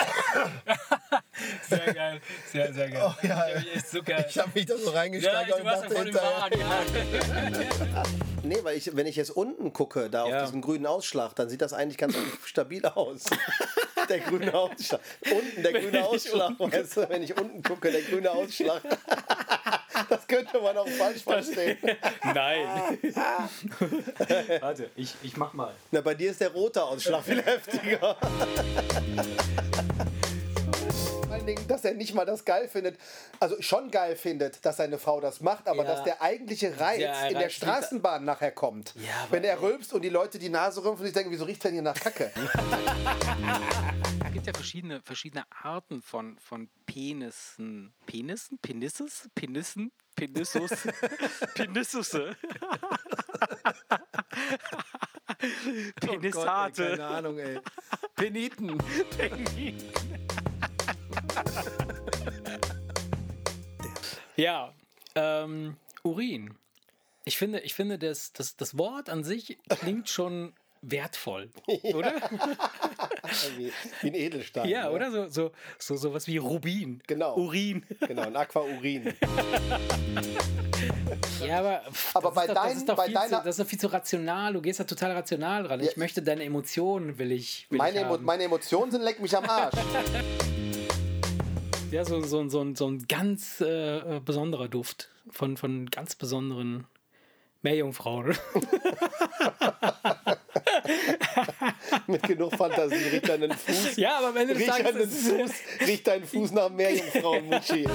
Sehr 1.68 1.94
geil. 1.94 2.20
Sehr, 2.50 2.72
sehr 2.72 2.90
geil. 2.90 3.02
Oh, 3.22 3.26
ja. 3.26 3.46
Ich 4.28 4.38
habe 4.38 4.50
mich 4.54 4.66
da 4.66 4.76
so 4.76 4.90
reingesteigert 4.90 5.64
ja 5.64 5.82
voll 5.82 6.08
im 6.08 6.14
Wahn. 6.14 6.52
Ja. 6.58 8.02
Nee, 8.42 8.58
weil 8.62 8.76
ich, 8.76 8.94
wenn 8.96 9.06
ich 9.06 9.16
jetzt 9.16 9.30
unten 9.30 9.72
gucke, 9.72 10.08
da 10.10 10.22
auf 10.22 10.30
Ja. 10.30 10.44
diesen 10.44 10.60
grünen 10.62 10.86
Ausschlag, 10.86 11.34
dann 11.34 11.48
sieht 11.48 11.60
das 11.60 11.72
eigentlich 11.72 11.98
ganz 11.98 12.14
stabil 12.44 12.84
aus. 12.86 13.24
Der 14.08 14.20
grüne 14.20 14.54
Ausschlag. 14.54 15.00
Unten 15.30 15.62
der 15.62 15.72
grüne 15.72 16.06
Ausschlag, 16.06 16.52
weißt 16.58 16.96
du, 16.96 17.08
wenn 17.10 17.22
ich 17.22 17.36
unten 17.36 17.62
gucke, 17.62 17.90
der 17.92 18.00
grüne 18.02 18.30
Ausschlag. 18.30 18.82
Das 20.28 20.36
könnte 20.36 20.60
man 20.60 20.76
auch 20.76 20.88
falsch 20.88 21.22
verstehen. 21.22 21.78
Nein. 22.34 22.98
Warte, 24.60 24.90
ich, 24.94 25.14
ich 25.22 25.36
mach 25.38 25.54
mal. 25.54 25.74
Na, 25.90 26.02
bei 26.02 26.14
dir 26.14 26.30
ist 26.30 26.40
der 26.40 26.52
rote 26.52 26.82
Ausschlag 26.82 27.24
viel 27.24 27.42
heftiger. 27.42 28.16
Vor 31.24 31.32
allen 31.32 31.46
Dingen, 31.46 31.66
dass 31.66 31.84
er 31.84 31.94
nicht 31.94 32.14
mal 32.14 32.26
das 32.26 32.44
geil 32.44 32.68
findet, 32.68 32.98
also 33.40 33.56
schon 33.62 33.90
geil 33.90 34.16
findet, 34.16 34.64
dass 34.66 34.76
seine 34.76 34.98
Frau 34.98 35.18
das 35.20 35.40
macht, 35.40 35.66
aber 35.66 35.84
Ja. 35.84 35.94
dass 35.94 36.04
der 36.04 36.20
eigentliche 36.20 36.78
Reiz 36.78 36.98
Der 36.98 37.28
in 37.30 37.38
der 37.38 37.48
Straßenbahn 37.48 38.24
nachher 38.24 38.50
kommt. 38.52 38.94
Ja, 38.96 39.26
Wenn 39.30 39.44
er 39.44 39.60
rülpst 39.62 39.94
und 39.94 40.02
die 40.02 40.10
Leute 40.10 40.38
die 40.38 40.50
Nase 40.50 40.84
rümpfen 40.84 41.00
und 41.00 41.06
sich 41.06 41.14
denken, 41.14 41.30
wieso 41.30 41.44
riecht 41.46 41.64
denn 41.64 41.72
hier 41.72 41.82
nach 41.82 41.98
Kacke? 41.98 42.30
Ja 44.48 44.54
verschiedene, 44.54 45.02
verschiedene 45.02 45.44
Arten 45.50 46.00
von, 46.00 46.38
von 46.38 46.70
Penissen. 46.86 47.92
Penissen? 48.06 48.58
Penisses? 48.62 49.28
Penissen? 49.34 49.92
Penissus? 50.14 50.70
Penissusse? 51.54 52.34
Penissate. 56.00 56.96
Keine 56.96 57.06
Ahnung, 57.06 57.38
ey. 57.38 57.60
Peniten. 58.16 58.78
Ja, 64.34 64.72
ähm, 65.14 65.76
Urin. 66.02 66.56
Ich 67.26 67.36
finde, 67.36 67.60
ich 67.60 67.74
finde 67.74 67.98
das, 67.98 68.32
das, 68.32 68.56
das 68.56 68.78
Wort 68.78 69.10
an 69.10 69.24
sich 69.24 69.58
klingt 69.68 70.08
schon 70.08 70.54
wertvoll, 70.80 71.50
oder? 71.82 72.14
Wie, 73.58 73.72
wie 74.02 74.06
ein 74.08 74.14
Edelstein. 74.14 74.68
Ja, 74.68 74.84
ne? 74.84 74.90
oder? 74.92 75.10
So, 75.10 75.28
so, 75.28 75.52
so 75.78 75.96
sowas 75.96 76.26
wie 76.26 76.36
Rubin. 76.38 77.02
Genau. 77.06 77.36
Urin. 77.36 77.84
Genau, 78.06 78.22
ein 78.22 78.36
Aquaurin. 78.36 79.12
Ja, 81.44 81.58
aber, 81.60 81.82
Aber 82.14 82.30
das 82.30 82.34
bei 82.34 82.44
ist 82.44 82.48
doch, 82.48 82.54
das 82.54 82.64
dein- 82.64 82.76
ist 82.76 82.88
doch 82.88 82.96
bei 82.96 83.04
viel 83.06 83.14
deiner- 83.14 83.28
zu, 83.28 83.44
das 83.44 83.46
ist 83.46 83.60
doch 83.60 83.66
viel 83.68 83.78
zu 83.80 83.86
rational. 83.92 84.52
Du 84.52 84.60
gehst 84.60 84.80
da 84.80 84.84
total 84.84 85.12
rational 85.12 85.64
dran. 85.64 85.80
Ich 85.80 85.96
möchte 85.96 86.22
deine 86.22 86.44
Emotionen, 86.44 87.18
will 87.18 87.32
ich. 87.32 87.66
Will 87.70 87.78
Meine, 87.78 87.98
ich 88.00 88.04
Emo 88.04 88.18
meine 88.18 88.44
Emotionen 88.44 88.90
sind 88.92 89.02
leck 89.02 89.20
mich 89.20 89.36
am 89.36 89.44
Arsch. 89.44 89.74
Ja, 91.90 92.04
so, 92.04 92.20
so, 92.22 92.48
so, 92.48 92.74
so 92.74 92.88
ein 92.90 93.06
ganz 93.08 93.60
äh, 93.60 93.98
äh, 94.16 94.20
besonderer 94.20 94.68
Duft 94.68 95.08
von, 95.30 95.56
von 95.56 95.86
ganz 95.86 96.14
besonderen 96.14 96.86
Meerjungfrauen. 97.62 98.36
Mit 102.08 102.22
genug 102.22 102.56
Fantasie 102.56 102.94
riecht 102.94 103.28
deinen 103.28 103.52
Fuß. 103.66 103.96
ja, 103.96 104.16
aber 104.16 104.28
am 104.28 104.36
Ende 104.38 104.54
des 104.54 104.62
Riecht 104.62 104.70
Tages 104.70 104.92
deinen 104.94 105.10
Fuß, 105.10 105.50
riecht 105.86 106.06
dein 106.06 106.24
Fuß 106.24 106.52
nach 106.52 106.70
Meerjungfrauen, 106.70 107.46
Mutschi. 107.46 107.84
ey. 107.84 107.88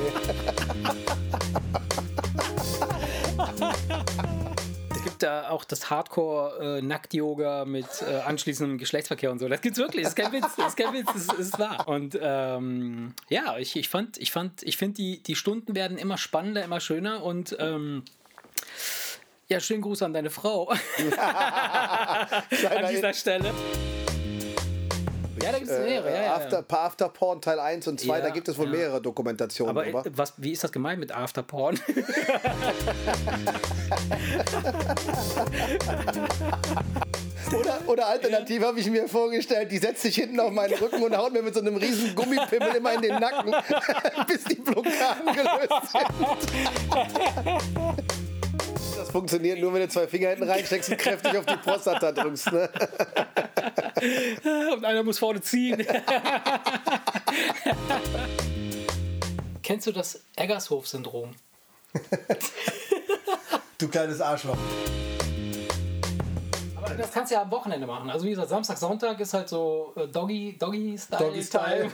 es 4.95 5.03
gibt 5.03 5.23
da 5.23 5.49
auch 5.49 5.63
das 5.63 5.89
Hardcore-Nackt-Yoga 5.89 7.65
mit 7.65 7.87
äh, 8.07 8.17
anschließendem 8.17 8.77
Geschlechtsverkehr 8.77 9.31
und 9.31 9.39
so. 9.39 9.49
Das 9.49 9.61
gibt's 9.61 9.79
wirklich. 9.79 10.03
Das 10.03 10.13
ist 10.13 10.15
kein 10.15 10.31
Witz. 10.31 10.55
Das 10.57 10.67
ist 10.67 10.77
kein 10.77 10.93
Witz. 10.93 11.07
Das 11.11 11.39
ist, 11.39 11.57
wahr. 11.57 11.87
Und 11.87 12.15
ähm, 12.21 13.15
ja, 13.29 13.57
ich, 13.57 13.75
ich 13.75 13.89
fand, 13.89 14.19
ich 14.19 14.31
fand, 14.31 14.61
ich 14.61 14.77
finde, 14.77 14.97
die, 14.97 15.23
die 15.23 15.35
Stunden 15.35 15.73
werden 15.73 15.97
immer 15.97 16.19
spannender, 16.19 16.63
immer 16.63 16.79
schöner 16.79 17.23
und 17.23 17.55
ähm, 17.59 18.03
ja, 19.47 19.59
schönen 19.59 19.81
Gruß 19.81 20.03
an 20.03 20.13
deine 20.13 20.29
Frau 20.29 20.69
an 20.69 20.77
dieser 22.91 23.13
Stelle. 23.15 23.51
Ja, 25.43 25.51
da 25.51 25.59
gibt 25.59 25.69
es 25.69 25.79
mehrere. 25.79 26.09
Ja, 26.09 26.15
ja, 26.15 26.23
ja. 26.23 26.35
After, 26.35 26.63
After 26.69 27.09
Porn 27.09 27.41
Teil 27.41 27.59
1 27.59 27.87
und 27.87 27.99
2, 27.99 28.07
Ja, 28.17 28.21
da 28.21 28.29
gibt 28.29 28.47
es 28.47 28.57
wohl 28.57 28.65
ja. 28.65 28.71
mehrere 28.71 29.01
Dokumentationen 29.01 29.69
Aber 29.69 29.83
drüber. 29.83 30.05
äh, 30.05 30.11
was, 30.15 30.33
wie 30.37 30.51
ist 30.51 30.63
das 30.63 30.71
gemeint 30.71 30.99
mit 30.99 31.11
Afterporn? 31.11 31.79
Oder, 37.53 37.79
oder 37.85 38.07
alternativ 38.07 38.63
habe 38.63 38.79
ich 38.79 38.89
mir 38.89 39.07
vorgestellt, 39.07 39.71
die 39.71 39.77
setzt 39.77 40.01
sich 40.01 40.15
hinten 40.15 40.39
auf 40.39 40.51
meinen 40.51 40.73
Rücken 40.73 41.03
und 41.03 41.15
haut 41.15 41.33
mir 41.33 41.43
mit 41.43 41.53
so 41.53 41.59
einem 41.59 41.75
riesen 41.75 42.15
Gummipimmel 42.15 42.75
immer 42.77 42.93
in 42.93 43.01
den 43.01 43.19
Nacken, 43.19 43.53
bis 44.27 44.43
die 44.45 44.55
Blockaden 44.55 45.25
gelöst 45.33 45.91
sind. 45.91 46.05
Das 48.97 49.11
funktioniert 49.11 49.59
nur, 49.59 49.71
wenn 49.73 49.81
du 49.81 49.89
zwei 49.89 50.07
Finger 50.07 50.29
hinten 50.29 50.49
reinsteckst 50.49 50.89
und 50.89 50.97
kräftig 50.97 51.37
auf 51.37 51.45
die 51.45 51.57
Prostata 51.57 52.11
drückst. 52.11 52.51
Ne? 52.53 52.69
und 54.73 54.85
einer 54.85 55.03
muss 55.03 55.19
vorne 55.19 55.41
ziehen. 55.41 55.85
Kennst 59.61 59.87
du 59.87 59.91
das 59.91 60.23
Eggershof-Syndrom? 60.35 61.31
Du 63.79 63.87
kleines 63.89 64.21
Arschloch. 64.21 64.57
Aber 66.75 66.93
das 66.95 67.11
kannst 67.11 67.31
du 67.31 67.35
ja 67.35 67.41
am 67.41 67.51
Wochenende 67.51 67.85
machen. 67.85 68.09
Also 68.09 68.25
wie 68.25 68.29
gesagt, 68.29 68.47
Samstag, 68.47 68.77
Sonntag 68.77 69.19
ist 69.19 69.33
halt 69.33 69.49
so 69.49 69.93
äh, 69.97 70.07
Doggy, 70.07 70.57
Doggy-Style. 70.57 71.25
Doggy-Style. 71.25 71.91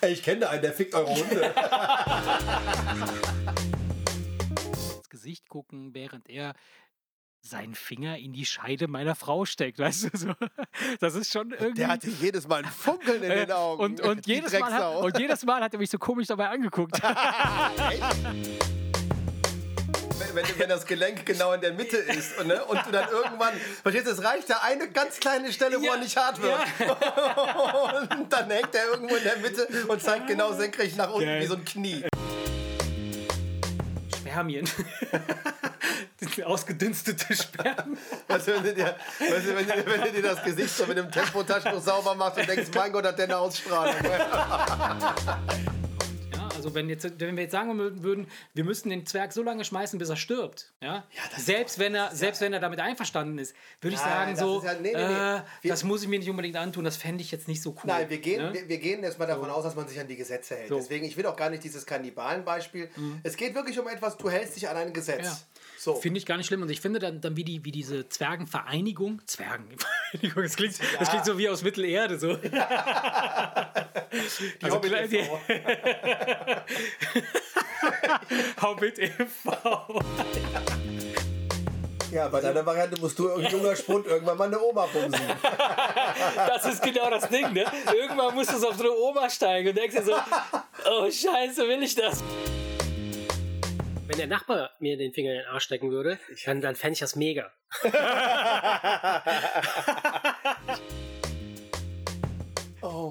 Ey, 0.00 0.12
ich 0.12 0.22
kenne 0.24 0.40
da 0.40 0.50
einen, 0.50 0.62
der 0.62 0.72
fickt 0.72 0.94
eure 0.94 1.14
Hunde. 1.14 1.54
ins 4.96 5.08
Gesicht 5.08 5.48
gucken, 5.48 5.94
während 5.94 6.28
er 6.28 6.54
seinen 7.46 7.74
Finger 7.74 8.16
in 8.16 8.32
die 8.32 8.46
Scheide 8.46 8.88
meiner 8.88 9.14
Frau 9.14 9.44
steckt, 9.44 9.78
weißt 9.86 10.04
du 10.04 10.16
so. 10.16 10.32
Das 11.00 11.14
ist 11.14 11.30
schon 11.32 11.50
irgendwie. 11.50 11.74
Der 11.74 11.88
hatte 11.88 12.08
jedes 12.08 12.48
Mal 12.48 12.64
ein 12.64 12.70
Funkeln 12.70 13.22
in 13.22 13.28
den 13.28 13.52
Augen. 13.52 13.82
und, 13.82 14.00
und, 14.08 14.26
jedes 14.26 14.52
Mal 14.58 14.72
hat, 14.72 14.96
und 14.96 15.18
jedes 15.18 15.44
Mal 15.44 15.62
hat 15.62 15.72
er 15.74 15.78
mich 15.78 15.90
so 15.90 15.98
komisch 15.98 16.26
dabei 16.28 16.48
angeguckt. 16.48 17.00
wenn, 20.18 20.34
wenn, 20.36 20.44
wenn 20.58 20.68
das 20.70 20.86
Gelenk 20.86 21.26
genau 21.26 21.52
in 21.52 21.60
der 21.60 21.74
Mitte 21.74 21.98
ist 21.98 22.38
und, 22.38 22.46
ne, 22.46 22.64
und 22.64 22.80
du 22.86 22.90
dann 22.90 23.08
irgendwann, 23.10 23.52
verstehst 23.82 24.06
du, 24.06 24.10
es 24.12 24.24
reicht 24.24 24.48
da 24.48 24.60
eine 24.62 24.88
ganz 24.90 25.20
kleine 25.20 25.52
Stelle, 25.52 25.78
wo 25.80 25.84
Ja, 25.84 25.94
er 25.94 26.00
nicht 26.00 26.16
hart 26.16 26.40
wird. 26.40 26.58
und 28.18 28.32
dann 28.32 28.50
hängt 28.50 28.74
er 28.74 28.86
irgendwo 28.86 29.14
in 29.16 29.22
der 29.22 29.36
Mitte 29.38 29.68
und 29.88 30.00
zeigt 30.02 30.28
genau 30.28 30.52
senkrecht 30.54 30.96
nach 30.96 31.12
unten 31.12 31.26
Geil. 31.26 31.42
wie 31.42 31.46
so 31.46 31.54
ein 31.56 31.64
Knie. 31.64 32.04
Spermien. 34.16 34.66
Ausgedünstete 36.44 37.34
Sperren. 37.34 37.96
Weißt 38.28 38.48
du, 38.48 38.54
wenn 38.54 38.64
du, 38.64 38.74
dir, 38.74 38.96
weißt 39.18 39.46
du, 39.46 39.56
wenn, 39.56 39.66
du, 39.66 39.86
wenn 39.86 40.00
du 40.02 40.12
dir 40.12 40.22
das 40.22 40.42
Gesicht 40.42 40.70
so 40.76 40.86
mit 40.86 40.96
dem 40.98 41.10
Tempotaschentuch 41.10 41.80
sauber 41.82 42.14
machst 42.14 42.38
und 42.38 42.48
denkst, 42.48 42.70
mein 42.74 42.92
Gott, 42.92 43.04
hat 43.04 43.18
der 43.18 43.24
eine 43.26 43.38
Ausstrahlung. 43.38 43.94
Ja, 46.34 46.48
also 46.56 46.74
wenn, 46.74 46.88
jetzt, 46.88 47.20
wenn 47.20 47.36
wir 47.36 47.44
jetzt 47.44 47.52
sagen 47.52 47.78
würden, 48.02 48.26
wir 48.54 48.64
müssten 48.64 48.90
den 48.90 49.06
Zwerg 49.06 49.32
so 49.32 49.42
lange 49.42 49.64
schmeißen, 49.64 49.98
bis 49.98 50.08
er 50.08 50.16
stirbt. 50.16 50.72
Ja? 50.80 51.04
selbst, 51.36 51.78
wenn 51.78 51.94
er, 51.94 52.10
selbst 52.14 52.40
wenn 52.40 52.52
er 52.52 52.60
damit 52.60 52.80
einverstanden 52.80 53.38
ist, 53.38 53.54
würde 53.80 53.94
ich 53.96 54.00
Nein, 54.02 54.10
sagen, 54.10 54.30
das 54.32 54.40
so, 54.40 54.62
ja- 54.64 54.74
nee, 54.80 54.92
nee, 54.94 55.06
nee. 55.06 55.36
Äh, 55.36 55.68
das 55.68 55.84
muss 55.84 56.02
ich 56.02 56.08
mir 56.08 56.18
nicht 56.18 56.30
unbedingt 56.30 56.56
antun, 56.56 56.84
das 56.84 56.96
fände 56.96 57.22
ich 57.22 57.30
jetzt 57.30 57.46
nicht 57.48 57.62
so 57.62 57.70
cool. 57.70 57.82
Nein, 57.84 58.08
wir 58.10 58.18
gehen, 58.18 58.42
Ne? 58.42 58.52
wir, 58.54 58.68
wir 58.68 58.78
gehen 58.78 59.02
erstmal 59.04 59.28
davon 59.28 59.50
aus, 59.50 59.62
dass 59.64 59.74
man 59.76 59.86
sich 59.86 60.00
an 60.00 60.08
die 60.08 60.16
Gesetze 60.16 60.56
hält. 60.56 60.68
So. 60.68 60.76
Mhm. 60.76 60.80
Deswegen, 60.80 61.04
ich 61.06 61.16
will 61.16 61.26
auch 61.26 61.36
gar 61.36 61.50
nicht 61.50 61.62
dieses 61.64 61.86
Kannibalenbeispiel. 61.86 62.88
Es 63.22 63.36
geht 63.36 63.54
wirklich 63.54 63.78
um 63.78 63.86
etwas, 63.88 64.16
du 64.16 64.28
hältst 64.30 64.56
dich 64.56 64.68
an 64.68 64.76
ein 64.76 64.92
Gesetz. 64.92 65.46
Ja. 65.84 65.92
So. 65.92 65.94
Finde 65.96 66.18
ich 66.18 66.24
gar 66.24 66.38
nicht 66.38 66.46
schlimm. 66.46 66.62
Und 66.62 66.70
ich 66.70 66.80
finde 66.80 66.98
dann, 66.98 67.20
dann 67.20 67.36
wie, 67.36 67.44
die, 67.44 67.62
wie 67.64 67.72
diese 67.72 68.08
Zwergenvereinigung. 68.08 69.20
Zwergenvereinigung, 69.26 70.42
das 70.42 70.56
klingt, 70.56 70.78
das 70.98 71.10
klingt 71.10 71.26
so 71.26 71.36
wie 71.36 71.48
aus 71.48 71.62
Mittelerde. 71.62 72.18
So. 72.18 72.34
die 72.36 72.50
also 74.62 74.76
Hobbit 74.76 75.12
die- 75.12 75.16
e.V. 75.16 75.40
Hobbit 78.62 78.98
e.V. 78.98 80.04
Ja, 82.10 82.28
bei 82.28 82.40
deiner 82.40 82.64
Variante 82.64 82.98
musst 83.00 83.18
du 83.18 83.26
irgendein 83.26 83.52
junger 83.52 83.74
Spund 83.74 84.06
irgendwann 84.06 84.38
mal 84.38 84.46
eine 84.46 84.60
Oma 84.62 84.86
bumsen. 84.86 85.20
Das 86.36 86.64
ist 86.64 86.80
genau 86.80 87.10
das 87.10 87.28
Ding, 87.28 87.52
ne? 87.52 87.64
Irgendwann 87.92 88.32
musst 88.36 88.52
du 88.52 88.68
auf 88.68 88.76
so 88.76 88.84
eine 88.84 88.92
Oma 88.92 89.28
steigen 89.28 89.70
und 89.70 89.76
denkst 89.76 89.96
dir 89.96 90.04
so, 90.04 90.14
oh 90.88 91.10
Scheiße, 91.10 91.66
will 91.66 91.82
ich 91.82 91.96
das? 91.96 92.22
Wenn 94.06 94.18
der 94.18 94.26
Nachbar 94.26 94.70
mir 94.80 94.96
den 94.98 95.12
Finger 95.12 95.32
in 95.32 95.38
den 95.38 95.46
Arsch 95.46 95.64
stecken 95.64 95.90
würde, 95.90 96.18
dann, 96.44 96.60
dann 96.60 96.76
fände 96.76 96.92
ich 96.94 96.98
das 97.00 97.16
mega. 97.16 97.50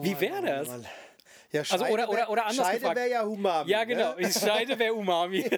Wie 0.01 0.19
wäre 0.19 0.41
das? 0.45 0.67
Oh, 0.69 0.81
Ja, 1.51 1.61
Also, 1.61 1.77
Scheide 1.77 1.93
oder- 1.93 2.09
oder- 2.09 2.17
wär- 2.19 2.29
oder 2.29 2.45
anders 2.47 2.67
Scheide 2.67 2.95
wäre 2.95 3.09
ja 3.09 3.23
Humami. 3.23 3.69
Ja, 3.69 3.83
genau. 3.83 4.15
Ne? 4.15 4.21
Ich 4.27 4.33
scheide 4.33 4.77
wer 4.79 4.95
Umami. 4.95 5.47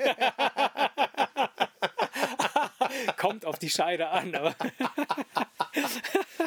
Kommt 3.18 3.46
auf 3.46 3.60
die 3.60 3.70
Scheide 3.70 4.10
an, 4.10 4.34
aber 4.36 4.56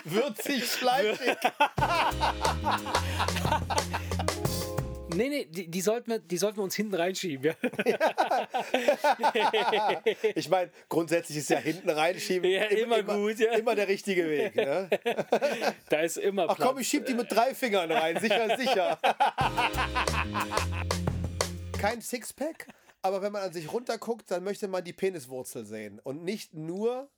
Würzig, 0.05 0.65
fleischig. 0.65 1.37
nee, 5.19 5.29
nee, 5.29 5.45
die, 5.47 5.69
die, 5.69 5.81
sollten 5.81 6.11
wir, 6.11 6.19
die 6.19 6.39
sollten 6.39 6.59
wir 6.59 6.65
uns 6.65 6.75
hinten 6.75 6.95
reinschieben. 6.95 7.47
Ja? 7.47 7.55
Ich 10.35 10.49
meine, 10.49 10.71
grundsätzlich 10.89 11.39
ist 11.39 11.51
ja 11.51 11.59
hinten 11.59 11.91
reinschieben 11.91 12.51
Ja, 12.51 12.65
immer 12.65 13.03
gut, 13.03 13.39
ja. 13.39 13.53
immer 13.53 13.75
der 13.75 13.89
richtige 13.89 14.29
Weg. 14.29 14.57
Ne? 14.57 14.89
Da 15.89 16.01
ist 16.01 16.19
immer 16.19 16.47
Ach 16.49 16.57
Platz. 16.57 16.69
komm, 16.69 16.79
ich 16.79 16.89
schieb 16.89 17.07
die 17.07 17.15
mit 17.15 17.31
drei 17.31 17.55
Fingern 17.55 17.91
rein. 17.91 18.19
Sicher, 18.21 18.57
sicher. 18.57 18.99
Kein 21.79 22.01
Sixpack, 22.01 22.67
aber 23.03 23.23
wenn 23.23 23.33
man 23.33 23.43
an 23.43 23.53
sich 23.53 23.73
runterguckt, 23.73 24.31
dann 24.31 24.45
möchte 24.45 24.69
man 24.69 24.85
die 24.85 24.93
Peniswurzel 24.93 25.65
sehen 25.65 26.01
und 26.03 26.25
nicht 26.25 26.55
nur 26.55 27.09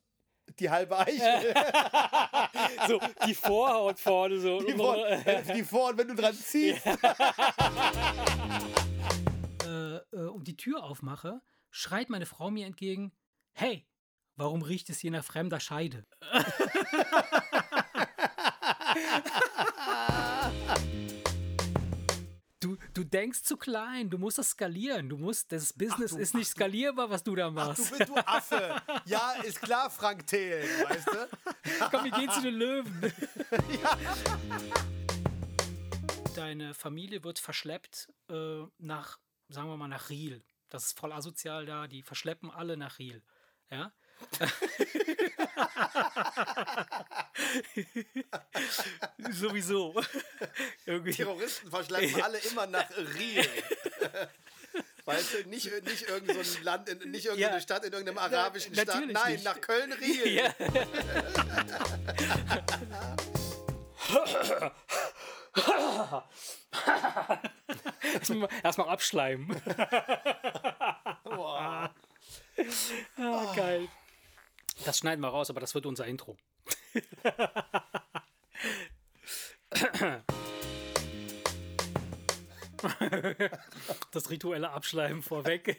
die 0.59 0.70
halbe 0.70 0.98
Eichel. 0.98 1.55
so, 2.88 2.98
die 3.26 3.34
Vorhaut 3.34 3.98
vorne 3.98 4.40
so. 4.40 4.62
Die 4.62 4.72
vor, 4.72 4.96
die 5.55 5.62
vor 5.62 5.90
und 5.90 5.98
wenn 5.98 6.09
du 6.09 6.14
dran 6.14 6.34
ziehst. 6.34 6.86
äh, 9.64 9.96
äh, 9.96 10.28
und 10.28 10.48
die 10.48 10.57
Tür 10.57 10.84
aufmache, 10.84 11.42
schreit 11.70 12.09
meine 12.11 12.26
Frau 12.26 12.51
mir 12.51 12.66
entgegen: 12.66 13.12
Hey, 13.53 13.86
warum 14.36 14.62
riecht 14.62 14.90
es 14.90 14.98
hier 14.98 15.11
nach 15.11 15.24
fremder 15.24 15.61
Scheide? 15.61 16.07
Du, 23.01 23.05
du 23.05 23.11
denkst 23.11 23.44
zu 23.44 23.57
klein, 23.57 24.11
du 24.11 24.18
musst 24.18 24.36
das 24.36 24.51
skalieren. 24.51 25.09
Du 25.09 25.16
musst, 25.16 25.51
das 25.53 25.72
Business 25.72 26.12
ist 26.12 26.34
nicht 26.34 26.48
skalierbar, 26.48 27.09
was 27.09 27.22
du 27.22 27.34
da 27.34 27.46
Du 27.46 27.53
machst. 27.53 27.96
bist 27.96 28.11
du 28.11 28.14
Affe. 28.14 28.82
Ja, 29.07 29.32
ist 29.42 29.62
klar, 29.62 29.88
Frank 29.88 30.26
Thelen, 30.26 30.68
weißt 30.86 31.07
du? 31.07 31.28
Komm, 31.90 32.05
wir 32.05 32.11
gehen 32.11 32.30
zu 32.30 32.42
den 32.42 32.55
Löwen. 32.57 33.01
Deine 36.36 36.74
Familie 36.74 37.24
wird 37.24 37.38
verschleppt 37.38 38.12
äh, 38.28 38.64
nach, 38.76 39.18
sagen 39.48 39.68
wir 39.70 39.78
mal, 39.78 39.88
nach 39.88 40.11
Riel. 40.11 40.44
Das 40.68 40.84
ist 40.84 40.98
voll 40.98 41.12
asozial 41.12 41.64
da. 41.64 41.86
Die 41.86 42.03
verschleppen 42.03 42.51
alle 42.51 42.76
nach 42.76 42.98
Riel. 42.98 43.22
Ja? 43.70 43.94
Sowieso. 49.31 49.95
Irgendwie. 50.87 51.12
Terroristen 51.12 51.71
verschleppen 51.71 52.23
alle 52.23 52.39
immer 52.39 52.66
nach 52.66 52.89
Riel. 53.18 53.47
Weißt 55.05 55.35
du, 55.35 55.49
nicht, 55.49 55.71
nicht 55.85 56.09
irgendein 56.09 56.43
so 56.45 56.59
ein 56.59 56.64
Land, 56.64 56.89
in, 56.89 57.11
nicht 57.11 57.27
irgendeine 57.27 57.57
Ja. 57.57 57.61
Stadt 57.61 57.85
in 57.85 57.93
irgendeinem 57.93 58.18
arabischen 58.18 58.75
Staat. 58.75 58.87
natürlich 58.89 59.12
Nein, 59.14 59.33
nicht. 59.33 59.45
nach 59.45 59.61
Köln-Riel. 59.61 60.29
Ja. 60.29 60.55
Erstmal 68.62 68.89
abschleimen. 68.89 69.61
Ah, 71.25 71.91
geil. 73.57 73.89
Das 74.85 74.99
schneiden 74.99 75.20
wir 75.20 75.28
raus, 75.28 75.51
aber 75.51 75.61
das 75.61 75.74
wird 75.74 75.87
unser 75.87 76.07
Intro. 76.07 76.37
Das 84.11 84.31
rituelle 84.31 84.70
Abschleimen 84.70 85.22
vorweg. 85.22 85.78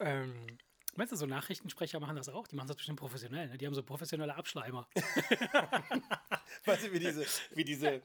ähm, 0.00 0.58
meinst 0.96 1.12
du, 1.12 1.16
so 1.16 1.26
Nachrichtensprecher 1.26 1.98
machen 2.00 2.16
das 2.16 2.28
auch? 2.28 2.46
Die 2.48 2.56
machen 2.56 2.68
das 2.68 2.76
bestimmt 2.76 2.98
professionell. 2.98 3.48
Ne? 3.48 3.58
Die 3.58 3.66
haben 3.66 3.74
so 3.74 3.82
professionelle 3.82 4.34
Abschleimer. 4.34 4.86
Weißt 6.64 6.84
du, 6.84 6.92
wie 6.92 6.98
diese, 6.98 7.24
wie 7.52 7.64
diese, 7.64 8.02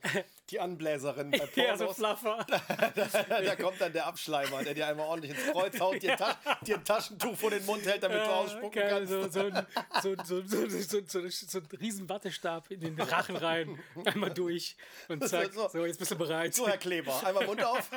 die 0.49 0.59
Anbläserin 0.59 1.31
bei 1.31 1.47
Ja, 1.55 1.77
so 1.77 1.85
Pornos. 1.87 1.97
fluffer. 2.19 2.45
da 3.27 3.55
kommt 3.57 3.81
dann 3.81 3.91
der 3.93 4.07
Abschleimer, 4.07 4.63
der 4.63 4.73
dir 4.73 4.87
einmal 4.87 5.05
ordentlich 5.07 5.31
ins 5.37 5.51
Kreuz 5.51 5.79
haut, 5.79 6.01
dir, 6.01 6.13
ein 6.13 6.17
Tas 6.17 6.35
dir 6.65 6.75
ein 6.77 6.83
Taschentuch 6.85 7.35
vor 7.35 7.49
den 7.51 7.65
Mund 7.65 7.85
hält, 7.85 8.01
damit 8.03 8.19
du 8.19 8.23
ausspucken 8.25 8.71
Geil, 8.71 8.89
kannst. 8.89 9.11
so, 9.11 9.29
so, 9.29 9.39
ein, 9.47 9.67
so, 10.01 10.15
so, 10.23 10.41
so, 10.47 10.69
so, 10.69 11.01
so, 11.05 11.29
so 11.29 11.57
ein 11.59 11.65
riesen 11.79 12.07
Wattestab 12.09 12.71
in 12.71 12.79
den 12.79 12.99
Rachen 13.01 13.35
rein, 13.35 13.77
einmal 14.05 14.33
durch 14.33 14.77
und 15.09 15.27
zack, 15.27 15.53
so- 15.53 15.67
so, 15.67 15.85
jetzt 15.85 15.99
bist 15.99 16.11
du 16.11 16.15
bereit. 16.17 16.55
So, 16.55 16.67
Herr 16.67 16.77
Kleber, 16.77 17.21
einmal 17.25 17.45
Mund 17.45 17.63
auf. 17.63 17.89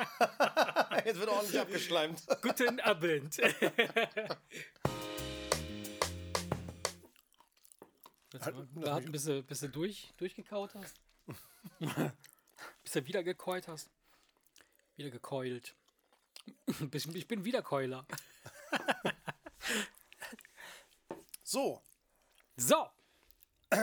Jetzt 1.05 1.19
wird 1.19 1.29
ordentlich 1.29 1.59
abgeschleimt. 1.59 2.21
Guten 2.41 2.79
Abend. 2.81 3.37
Willst 8.31 8.47
du 8.47 8.51
mal 8.51 8.67
warten, 8.75 9.11
bis 9.11 9.25
du, 9.25 9.43
bis 9.43 9.59
du 9.59 9.69
durch, 9.69 10.13
durchgekaut 10.17 10.73
hast? 10.75 10.99
bis 12.83 12.93
du 12.93 13.05
wieder 13.05 13.23
gekeult 13.23 13.67
hast? 13.67 13.89
Wieder 14.95 15.09
gekeult. 15.09 15.75
Ich 16.65 17.27
bin 17.27 17.45
wieder 17.45 17.61
Keuler. 17.61 18.05
So, 21.43 21.81
So. 22.55 22.89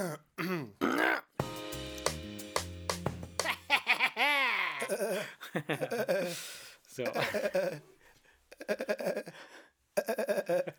so. 6.89 7.05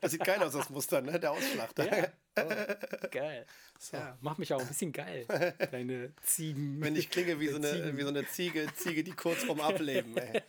Das 0.02 0.12
sieht 0.12 0.24
geil 0.24 0.42
aus, 0.42 0.54
das 0.54 0.70
Muster, 0.70 1.02
ne? 1.02 1.20
Der 1.20 1.32
Ausschlag. 1.32 1.70
Ja. 1.78 2.08
Oh, 2.38 3.08
geil. 3.12 3.46
Ja, 3.92 4.18
mach 4.22 4.38
mich 4.38 4.54
auch 4.54 4.62
ein 4.62 4.68
bisschen 4.68 4.92
geil. 4.92 5.26
Deine 5.72 6.14
Ziegen. 6.22 6.82
Wenn 6.82 6.96
ich 6.96 7.10
klinge 7.10 7.40
wie 7.40 7.48
so, 7.48 7.58
eine, 7.58 7.98
wie 7.98 8.02
so 8.04 8.10
eine 8.10 8.28
Ziege, 8.28 8.68
Ziege, 8.76 9.04
die 9.04 9.12
kurz 9.12 9.44
vorm 9.44 9.62
Ableben. 9.62 10.18
Ey. 10.18 10.42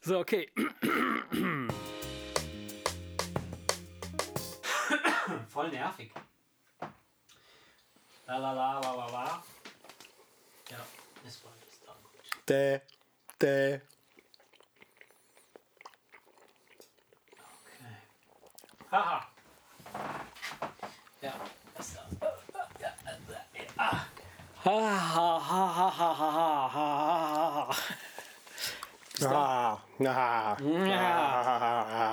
So, 0.00 0.18
okay. 0.18 0.50
Voll 5.48 5.70
nervig. 5.70 6.12
La 8.26 8.38
la 8.38 8.52
la 8.52 8.80
la 8.80 8.94
la 8.94 9.06
la. 9.06 9.44
Ja, 10.70 10.86
ist 11.26 11.36
voll 11.36 11.52
ist 11.70 11.82
da 11.86 11.94
gut. 12.02 12.48
Dä, 12.48 12.80
dä. 13.40 13.80
Ah, 18.94 19.20
Ja. 29.98 30.56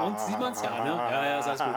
Und 0.04 0.20
sieht 0.20 0.40
man's 0.40 0.62
ja, 0.62 0.84
ne? 0.84 0.96
Ja, 0.96 1.26
ja, 1.26 1.40
ist 1.40 1.48
alles 1.48 1.62
gut. 1.62 1.76